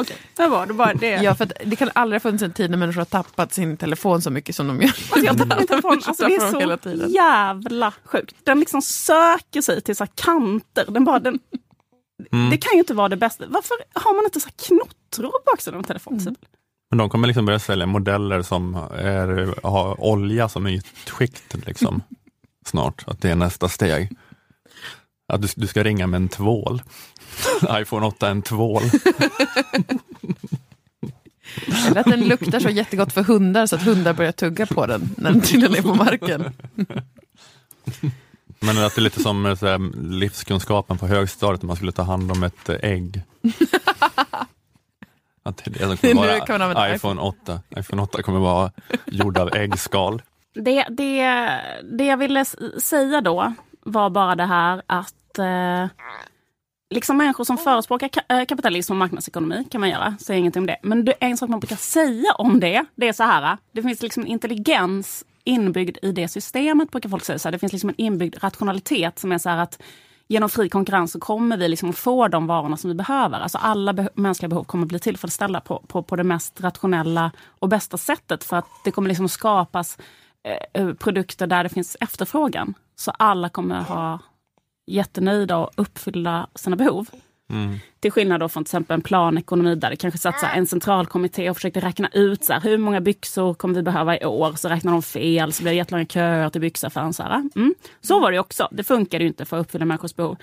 Okej, 0.00 0.16
det 0.36 0.48
var 0.48 0.66
det. 0.66 0.74
Bara 0.74 0.94
det. 0.94 1.22
Ja, 1.22 1.34
för 1.34 1.44
att 1.44 1.52
det 1.64 1.76
kan 1.76 1.90
aldrig 1.94 2.14
ha 2.14 2.20
funnits 2.20 2.42
en 2.42 2.52
tid 2.52 2.70
när 2.70 2.78
människor 2.78 3.00
har 3.00 3.04
tappat 3.04 3.54
sin 3.54 3.76
telefon 3.76 4.22
så 4.22 4.30
mycket 4.30 4.56
som 4.56 4.68
de 4.68 4.80
gör. 4.80 4.88
Alltså 4.88 5.18
jag 5.18 5.38
tappar 5.38 5.56
min 5.56 5.66
telefon. 5.66 6.00
Alltså 6.06 6.26
det 6.26 6.34
är 6.34 6.76
så 7.06 7.12
jävla 7.12 7.92
sjukt. 8.04 8.36
Den 8.44 8.60
liksom 8.60 8.82
söker 8.82 9.60
sig 9.60 9.80
till 9.80 9.96
så 9.96 10.04
här 10.04 10.10
kanter. 10.14 10.84
Den 10.88 11.04
bara, 11.04 11.18
den, 11.18 11.38
Mm. 12.32 12.50
Det 12.50 12.56
kan 12.56 12.72
ju 12.72 12.78
inte 12.78 12.94
vara 12.94 13.08
det 13.08 13.16
bästa. 13.16 13.44
Varför 13.48 13.76
har 13.94 14.14
man 14.14 14.24
inte 14.24 14.40
så 14.40 14.48
här 14.48 14.66
knottror 14.66 15.30
på 15.30 15.38
baksidan 15.46 15.74
av 15.74 15.78
en 15.78 15.84
telefon? 15.84 16.12
till 16.12 16.28
exempel? 16.28 16.48
Men 16.90 16.98
de 16.98 17.10
kommer 17.10 17.28
liksom 17.28 17.46
börja 17.46 17.58
sälja 17.58 17.86
modeller 17.86 18.42
som 18.42 18.74
är, 18.94 19.54
har 19.66 20.00
olja 20.00 20.48
som 20.48 20.66
ytskikt 20.66 21.66
liksom, 21.66 22.02
snart. 22.66 23.04
Att 23.06 23.20
det 23.20 23.30
är 23.30 23.34
nästa 23.34 23.68
steg. 23.68 24.16
Att 25.32 25.42
du, 25.42 25.48
du 25.56 25.66
ska 25.66 25.82
ringa 25.82 26.06
med 26.06 26.18
en 26.18 26.28
tvål. 26.28 26.82
iPhone 27.70 28.06
8 28.06 28.26
är 28.26 28.30
en 28.30 28.42
tvål. 28.42 28.82
Eller 31.86 32.00
att 32.00 32.06
den 32.06 32.20
luktar 32.20 32.60
så 32.60 32.68
jättegott 32.68 33.12
för 33.12 33.22
hundar 33.22 33.66
så 33.66 33.76
att 33.76 33.82
hundar 33.82 34.12
börjar 34.12 34.32
tugga 34.32 34.66
på 34.66 34.86
den 34.86 35.14
när 35.16 35.30
den 35.30 35.40
trillar 35.40 35.82
på 35.82 35.94
marken. 35.94 36.52
Men 38.60 38.84
att 38.84 38.94
det 38.94 39.00
är 39.00 39.02
lite 39.02 39.22
som 39.22 39.46
eh, 39.46 39.54
så 39.54 39.66
här, 39.66 40.08
livskunskapen 40.10 40.98
på 40.98 41.06
högstadiet, 41.06 41.62
när 41.62 41.66
man 41.66 41.76
skulle 41.76 41.92
ta 41.92 42.02
hand 42.02 42.32
om 42.32 42.42
ett 42.42 42.68
eh, 42.68 42.76
ägg. 42.82 43.22
Att 45.42 45.64
det 45.64 45.66
är 45.66 45.70
det 45.70 45.78
som 45.78 45.90
Det 45.90 45.96
kommer 45.96 46.14
man 46.14 46.26
vara 46.26 46.64
använda 46.64 46.94
iPhone 46.94 47.20
8. 47.20 47.60
iPhone 47.76 48.02
8 48.02 48.22
kommer 48.22 48.38
vara 48.38 48.72
gjord 49.06 49.38
av 49.38 49.54
äggskal. 49.54 50.22
Det, 50.54 50.86
det, 50.90 51.22
det 51.92 52.04
jag 52.04 52.16
ville 52.16 52.44
säga 52.82 53.20
då 53.20 53.54
var 53.82 54.10
bara 54.10 54.34
det 54.34 54.46
här 54.46 54.82
att 54.86 55.38
eh, 55.38 55.86
liksom 56.90 57.16
människor 57.16 57.44
som 57.44 57.58
förespråkar 57.58 58.08
ka- 58.08 58.38
eh, 58.40 58.44
kapitalism 58.44 58.92
och 58.92 58.96
marknadsekonomi 58.96 59.66
kan 59.70 59.80
man 59.80 59.90
göra, 59.90 60.16
säger 60.20 60.38
ingenting 60.40 60.60
om 60.62 60.66
det. 60.66 60.76
Men 60.82 61.04
det, 61.04 61.12
en 61.12 61.36
sak 61.36 61.48
man 61.48 61.60
brukar 61.60 61.76
säga 61.76 62.32
om 62.32 62.60
det, 62.60 62.84
det 62.94 63.08
är 63.08 63.12
så 63.12 63.22
här, 63.22 63.58
det 63.72 63.82
finns 63.82 64.02
liksom 64.02 64.26
intelligens 64.26 65.24
inbyggd 65.44 65.96
i 66.02 66.12
det 66.12 66.28
systemet, 66.28 66.90
brukar 66.90 67.08
folk 67.08 67.24
säga. 67.24 67.38
Så 67.38 67.48
här, 67.48 67.52
det 67.52 67.58
finns 67.58 67.72
liksom 67.72 67.90
en 67.90 68.00
inbyggd 68.00 68.36
rationalitet 68.44 69.18
som 69.18 69.32
är 69.32 69.38
så 69.38 69.48
här 69.48 69.58
att 69.58 69.82
genom 70.28 70.48
fri 70.48 70.68
konkurrens 70.68 71.12
så 71.12 71.20
kommer 71.20 71.56
vi 71.56 71.68
liksom 71.68 71.92
få 71.92 72.28
de 72.28 72.46
varorna 72.46 72.76
som 72.76 72.88
vi 72.90 72.94
behöver. 72.94 73.40
Alltså 73.40 73.58
alla 73.58 73.92
be- 73.92 74.08
mänskliga 74.14 74.48
behov 74.48 74.64
kommer 74.64 74.86
bli 74.86 74.98
tillfredsställda 74.98 75.60
på, 75.60 75.82
på, 75.86 76.02
på 76.02 76.16
det 76.16 76.24
mest 76.24 76.60
rationella 76.60 77.30
och 77.58 77.68
bästa 77.68 77.96
sättet. 77.96 78.44
För 78.44 78.56
att 78.56 78.66
det 78.84 78.90
kommer 78.90 79.08
liksom 79.08 79.28
skapas 79.28 79.98
eh, 80.44 80.82
eh, 80.82 80.94
produkter 80.94 81.46
där 81.46 81.62
det 81.62 81.68
finns 81.68 81.96
efterfrågan. 82.00 82.74
Så 82.96 83.10
alla 83.10 83.48
kommer 83.48 83.80
ha 83.82 84.18
jättenöjda 84.86 85.56
och 85.56 85.70
uppfylla 85.76 86.46
sina 86.54 86.76
behov. 86.76 87.08
Till 88.00 88.12
skillnad 88.12 88.40
då 88.40 88.48
från 88.48 88.64
till 88.64 88.68
exempel 88.68 88.94
en 88.94 89.00
planekonomi 89.02 89.74
där 89.74 89.90
det 89.90 89.96
kanske 89.96 90.18
satt 90.18 90.40
så 90.40 90.46
en 90.46 90.66
centralkommitté 90.66 91.50
och 91.50 91.56
försökte 91.56 91.80
räkna 91.80 92.08
ut 92.12 92.44
så 92.44 92.52
här, 92.52 92.60
hur 92.60 92.78
många 92.78 93.00
byxor 93.00 93.54
kommer 93.54 93.74
vi 93.74 93.82
behöva 93.82 94.18
i 94.18 94.24
år. 94.24 94.52
Så 94.56 94.68
räknar 94.68 94.92
de 94.92 95.02
fel, 95.02 95.52
så 95.52 95.62
blir 95.62 95.72
det 95.72 95.76
jättelånga 95.76 96.06
köer 96.06 96.50
till 96.50 96.60
byxaffären. 96.60 97.12
Så, 97.12 97.22
här. 97.22 97.48
Mm. 97.56 97.74
så 98.00 98.20
var 98.20 98.32
det 98.32 98.38
också. 98.38 98.68
Det 98.72 98.84
funkar 98.84 99.20
ju 99.20 99.26
inte 99.26 99.44
för 99.44 99.56
att 99.56 99.66
uppfylla 99.66 99.84
människors 99.84 100.14
behov. 100.16 100.36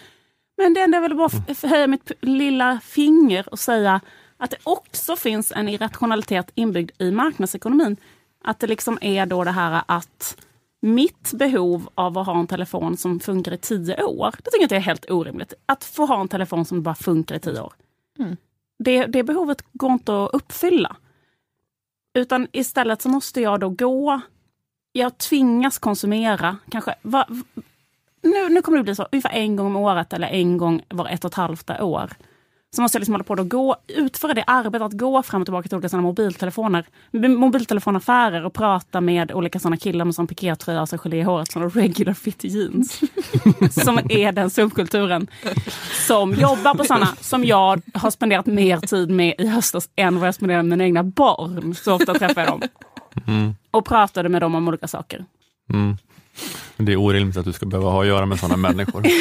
Men 0.58 0.74
det 0.74 0.82
enda 0.82 0.96
jag 0.98 1.02
ville 1.02 1.16
bara 1.16 1.30
f- 1.48 1.64
höja 1.64 1.88
mitt 1.88 2.12
lilla 2.22 2.80
finger 2.84 3.50
och 3.52 3.60
säga 3.60 4.02
att 4.38 4.50
det 4.52 4.58
också 4.64 5.16
finns 5.16 5.52
en 5.52 5.70
irrationalitet 5.70 6.52
inbyggd 6.56 6.92
i 6.98 7.12
marknadsekonomin. 7.12 7.98
Att 8.44 8.60
det 8.60 8.68
liksom 8.68 8.98
är 9.02 9.26
då 9.26 9.44
det 9.44 9.52
här 9.52 9.82
att 9.86 10.38
mitt 10.82 11.34
behov 11.34 11.90
av 11.96 12.18
att 12.18 12.26
ha 12.26 12.40
en 12.40 12.48
telefon 12.48 12.98
som 12.98 13.20
funkar 13.20 13.52
i 13.52 13.58
tio 13.58 14.04
år, 14.04 14.32
det 14.38 14.44
tycker 14.44 14.58
jag 14.58 14.66
inte 14.66 14.76
är 14.76 14.80
helt 14.80 15.10
orimligt. 15.10 15.54
Att 15.66 15.84
få 15.84 16.06
ha 16.06 16.22
en 16.22 16.28
telefon 16.28 16.66
som 16.66 16.84
bara 16.84 16.96
funkar 16.96 17.36
i 17.36 17.40
tio 17.40 17.62
år. 17.62 17.74
Mm. 18.20 18.38
Det, 18.80 19.06
det 19.06 19.24
behovet 19.24 19.64
går 19.74 19.92
inte 19.92 20.24
att 20.24 20.34
uppfylla. 20.34 20.96
Utan 22.18 22.48
istället 22.52 23.02
så 23.02 23.10
måste 23.10 23.42
jag 23.42 23.60
då 23.60 23.70
gå, 23.70 24.22
jag 24.92 25.18
tvingas 25.18 25.78
konsumera, 25.78 26.58
kanske, 26.72 26.96
va, 27.02 27.28
nu, 28.22 28.50
nu 28.50 28.62
kommer 28.62 28.78
det 28.78 28.84
bli 28.84 28.96
så, 28.96 29.08
ungefär 29.12 29.34
en 29.34 29.56
gång 29.56 29.66
om 29.66 29.76
året 29.76 30.14
eller 30.14 30.28
en 30.28 30.58
gång 30.58 30.82
var 30.90 31.08
ett 31.08 31.26
och 31.26 31.32
ett 31.32 31.36
halvt 31.36 31.70
år. 31.70 32.12
Så 32.76 32.82
måste 32.82 32.96
jag 32.96 33.00
liksom 33.00 33.14
hålla 33.14 33.24
på 33.24 33.34
att 33.34 33.50
gå, 33.50 33.76
utföra 33.88 34.34
det 34.34 34.44
arbetet 34.48 34.86
att 34.86 34.94
gå 34.94 35.24
fram 35.24 35.42
och 35.42 35.46
tillbaka 35.46 35.68
till 35.68 35.76
olika 35.76 35.90
sådana 35.90 36.08
mobiltelefoner, 36.08 36.86
mobiltelefonaffärer 37.38 38.46
och 38.46 38.54
prata 38.54 39.02
med 39.02 39.32
olika 39.32 39.60
sådana 39.60 39.78
killar 39.78 40.06
med 40.06 40.16
sån 40.16 40.28
pikétröja 40.28 40.82
och 40.82 40.90
så 40.90 40.98
gelé 40.98 41.18
i 41.18 41.22
håret, 41.22 41.52
sådana 41.52 41.70
regular 41.70 42.14
fit 42.14 42.44
jeans. 42.44 43.02
som 43.84 44.00
är 44.10 44.32
den 44.32 44.50
subkulturen. 44.50 45.28
Som 46.08 46.34
jobbar 46.34 46.76
på 46.76 46.84
sådana 46.84 47.16
som 47.22 47.46
jag 47.46 47.82
har 47.94 48.12
spenderat 48.12 48.46
mer 48.46 48.78
tid 48.78 49.10
med 49.10 49.36
i 49.38 49.48
höstas 49.48 49.90
än 49.96 50.20
vad 50.20 50.28
jag 50.28 50.36
spenderar 50.36 50.64
med 50.64 50.70
mina 50.70 50.84
egna 50.84 51.04
barn. 51.04 51.76
Så 51.76 51.94
ofta 51.96 52.14
träffar 52.14 52.42
jag 52.42 52.52
dem. 52.52 52.62
Mm. 53.28 53.56
Och 53.72 53.86
pratade 53.86 54.30
med 54.30 54.42
dem 54.42 54.56
om 54.56 54.68
olika 54.68 54.88
saker. 54.88 55.26
Mm. 55.74 55.98
Det 56.78 56.92
är 56.92 56.98
orimligt 56.98 57.38
att 57.38 57.46
du 57.46 57.54
ska 57.54 57.66
behöva 57.66 57.90
ha 57.90 58.02
att 58.02 58.08
göra 58.08 58.26
med 58.26 58.40
sådana 58.40 58.58
människor. 58.58 59.04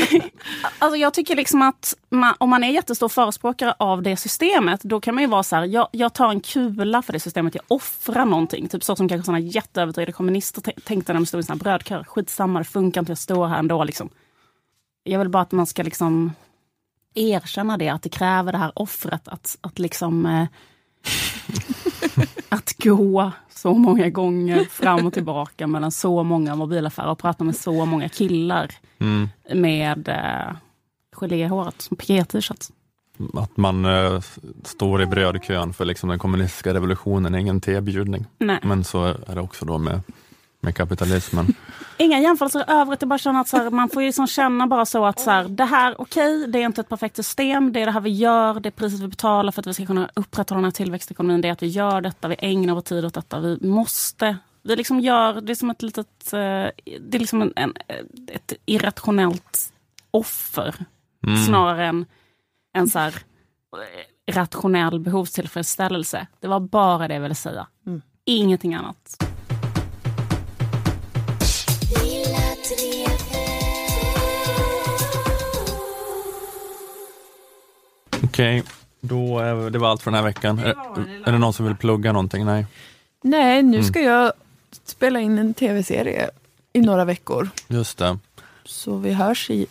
Alltså 0.78 0.96
jag 0.96 1.14
tycker 1.14 1.36
liksom 1.36 1.62
att 1.62 1.94
man, 2.08 2.34
om 2.38 2.50
man 2.50 2.64
är 2.64 2.70
jättestor 2.70 3.08
förespråkare 3.08 3.74
av 3.78 4.02
det 4.02 4.16
systemet, 4.16 4.82
då 4.82 5.00
kan 5.00 5.14
man 5.14 5.24
ju 5.24 5.30
vara 5.30 5.42
så 5.42 5.56
här, 5.56 5.64
jag, 5.64 5.88
jag 5.92 6.14
tar 6.14 6.30
en 6.30 6.40
kula 6.40 7.02
för 7.02 7.12
det 7.12 7.20
systemet, 7.20 7.54
jag 7.54 7.64
offrar 7.68 8.24
någonting. 8.24 8.68
Typ 8.68 8.84
så 8.84 8.96
som 8.96 9.08
kanske 9.08 9.26
sådana 9.26 9.38
jätteövertygade 9.38 10.12
kommunister 10.12 10.60
tänkte 10.60 11.12
när 11.12 11.20
de 11.20 11.26
stod 11.26 11.40
i 11.40 11.42
sina 11.42 11.56
brödkör. 11.56 12.04
Skitsamma, 12.04 12.58
det 12.58 12.64
funkar 12.64 13.00
inte, 13.00 13.10
jag 13.10 13.18
står 13.18 13.46
här 13.46 13.58
ändå. 13.58 13.84
Liksom. 13.84 14.10
Jag 15.02 15.18
vill 15.18 15.28
bara 15.28 15.42
att 15.42 15.52
man 15.52 15.66
ska 15.66 15.82
liksom 15.82 16.32
erkänna 17.14 17.76
det, 17.76 17.88
att 17.88 18.02
det 18.02 18.08
kräver 18.08 18.52
det 18.52 18.58
här 18.58 18.72
offret. 18.74 19.28
Att, 19.28 19.58
att 19.60 19.78
liksom... 19.78 20.26
Eh, 20.26 20.46
Gå 22.86 23.32
så 23.50 23.74
många 23.74 24.08
gånger 24.10 24.64
fram 24.64 25.06
och 25.06 25.12
tillbaka 25.12 25.66
mellan 25.66 25.90
så 25.92 26.22
många 26.22 26.54
mobilaffärer 26.54 27.10
och 27.10 27.18
prata 27.18 27.44
med 27.44 27.56
så 27.56 27.84
många 27.86 28.08
killar 28.08 28.70
Mm. 28.98 29.28
med 29.54 30.08
eh, 30.08 30.56
gelé 31.16 31.36
i 31.44 31.46
håret, 31.46 31.82
som 31.82 31.96
piké-t-shirts. 31.96 32.70
Att 33.34 33.56
man 33.56 33.84
eh, 33.84 34.20
står 34.64 35.02
i 35.02 35.06
brödkön 35.06 35.72
för 35.72 35.84
liksom 35.84 36.08
den 36.08 36.18
kommunistiska 36.18 36.74
revolutionen 36.74 37.34
är 37.34 37.38
ingen 37.38 37.60
tebjudning. 37.60 38.24
Men 38.62 38.84
så 38.84 39.04
är 39.04 39.34
det 39.34 39.40
också 39.40 39.64
då 39.64 39.78
med, 39.78 40.00
med 40.60 40.76
kapitalismen. 40.76 41.46
Inga 41.98 42.20
jämförelser 42.20 42.60
i 42.60 42.64
övrigt, 42.68 43.02
är 43.02 43.06
bara 43.06 43.18
känna 43.18 43.40
att 43.40 43.48
så 43.48 43.56
här, 43.56 43.70
man 43.70 43.88
får 43.88 44.02
ju 44.02 44.08
liksom 44.08 44.26
känna 44.26 44.66
bara 44.66 44.86
så 44.86 45.04
att 45.04 45.20
så 45.20 45.30
här, 45.30 45.44
det 45.44 45.64
här, 45.64 46.00
okej, 46.00 46.36
okay, 46.36 46.52
det 46.52 46.58
är 46.58 46.66
inte 46.66 46.80
ett 46.80 46.88
perfekt 46.88 47.16
system, 47.16 47.72
det 47.72 47.80
är 47.80 47.86
det 47.86 47.92
här 47.92 48.00
vi 48.00 48.10
gör, 48.10 48.60
det 48.60 48.68
är 48.68 48.70
priset 48.70 49.00
vi 49.00 49.08
betalar 49.08 49.52
för 49.52 49.60
att 49.60 49.66
vi 49.66 49.74
ska 49.74 49.86
kunna 49.86 50.10
upprätthålla 50.14 50.58
den 50.58 50.64
här 50.64 50.70
tillväxtekonomin, 50.70 51.40
det 51.40 51.48
är 51.48 51.52
att 51.52 51.62
vi 51.62 51.66
gör 51.66 52.00
detta, 52.00 52.28
vi 52.28 52.36
ägnar 52.38 52.74
vår 52.74 52.80
tid 52.80 53.04
åt 53.04 53.14
detta, 53.14 53.40
vi 53.40 53.58
måste 53.60 54.36
vi 54.66 54.76
liksom 54.76 55.00
gör, 55.00 55.40
det 55.40 55.52
är 55.52 55.54
som 55.54 55.70
ett 55.70 55.82
litet, 55.82 56.32
eh, 56.32 56.38
det 57.00 57.14
är 57.14 57.18
liksom 57.18 57.42
en, 57.42 57.52
en, 57.56 57.74
ett 58.28 58.52
irrationellt 58.66 59.72
offer. 60.10 60.74
Mm. 61.26 61.44
Snarare 61.44 61.86
än 61.86 62.06
en 62.72 62.88
så 62.88 62.98
här 62.98 63.14
rationell 64.26 65.00
behovstillfredsställelse. 65.00 66.26
Det 66.40 66.48
var 66.48 66.60
bara 66.60 67.08
det 67.08 67.14
jag 67.14 67.20
ville 67.20 67.34
säga. 67.34 67.66
Mm. 67.86 68.02
Ingenting 68.24 68.74
annat. 68.74 69.25
Okej, 78.36 78.62
då 79.00 79.38
är, 79.38 79.70
det 79.70 79.78
var 79.78 79.88
allt 79.90 80.02
för 80.02 80.10
den 80.10 80.18
här 80.18 80.24
veckan. 80.24 80.58
Är, 80.58 80.74
är 81.28 81.32
det 81.32 81.38
någon 81.38 81.52
som 81.52 81.66
vill 81.66 81.76
plugga 81.76 82.12
någonting? 82.12 82.44
Nej. 82.44 82.66
Nej, 83.22 83.62
nu 83.62 83.76
Mm. 83.78 83.88
ska 83.88 84.00
jag 84.00 84.32
spela 84.84 85.20
in 85.20 85.38
en 85.38 85.54
tv-serie 85.54 86.30
i 86.72 86.80
några 86.80 87.04
veckor. 87.04 87.50
Just 87.68 87.98
det. 87.98 88.18
Så 88.64 88.96
vi 88.96 89.12
hörs 89.12 89.50
i, 89.50 89.66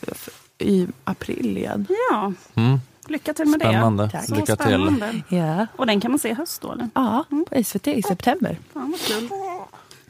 i 0.57 0.87
april 1.03 1.57
igen. 1.57 1.87
Ja, 2.11 2.33
Mm. 2.55 2.79
lycka 3.07 3.33
till 3.33 3.45
med 3.45 3.59
Spännande. 3.61 4.03
det. 4.03 4.09
Tack. 4.09 4.25
Så 4.25 4.35
Lycka 4.35 4.55
till. 4.55 4.65
spännande. 4.65 5.21
Ja. 5.29 5.67
Och 5.75 5.85
den 5.87 6.01
kan 6.01 6.11
man 6.11 6.19
se 6.19 6.29
i 6.29 6.33
höst 6.33 6.61
då? 6.61 6.71
Eller? 6.71 6.89
Ja, 6.93 7.25
på 7.49 7.63
SVT 7.63 7.87
i 7.87 8.03
september. 8.03 8.57
Fan 8.73 8.91
vad 8.91 8.99
kul. 9.01 9.29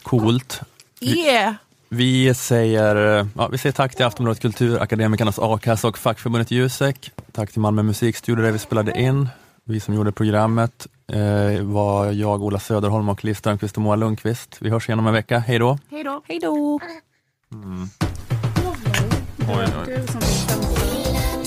Coolt. 0.04 0.62
Yeah! 1.00 1.54
Vi 1.96 2.34
säger, 2.34 3.28
ja, 3.38 3.48
vi 3.48 3.58
säger 3.58 3.74
tack 3.74 3.96
till 3.96 4.06
Aftonbladet 4.06 4.42
Kultur, 4.42 4.82
Akademikernas 4.82 5.40
A-kassa 5.40 5.88
och 5.88 5.98
fackförbundet 5.98 6.52
Jusek. 6.52 7.12
Tack 7.32 7.52
till 7.52 7.62
Malmö 7.62 7.84
musikstudio 7.84 8.44
där 8.44 8.52
vi 8.52 8.60
spelade 8.60 9.00
in. 9.00 9.30
Vi 9.64 9.80
som 9.80 9.94
gjorde 9.94 10.12
programmet 10.12 10.88
eh, 11.14 11.64
var 11.64 12.12
jag, 12.12 12.44
Ola 12.44 12.60
Söderholm 12.60 13.10
och 13.10 13.26
Liv 13.26 13.34
Strömquist 13.34 13.76
och 13.76 13.82
Moa 13.82 13.96
Lundqvist. 13.96 14.58
Vi 14.60 14.70
hörs 14.70 14.90
igen 14.90 15.00
om 15.00 15.08
en 15.08 15.14
vecka. 15.14 15.40
Hej 15.40 15.60
då! 15.60 15.78
Hej 15.92 16.04
då. 16.04 16.22
Hej 16.28 16.40
då! 16.40 16.80
Mm. 17.54 17.90
Oj, 19.40 19.66
oj. 19.88 20.00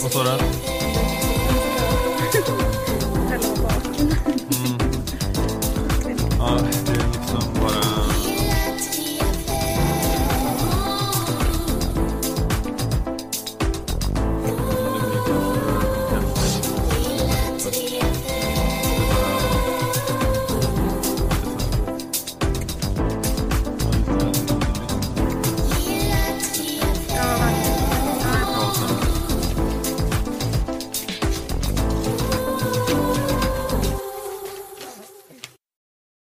Vad 0.03 0.12
sa 0.12 0.23
du? 0.25 0.78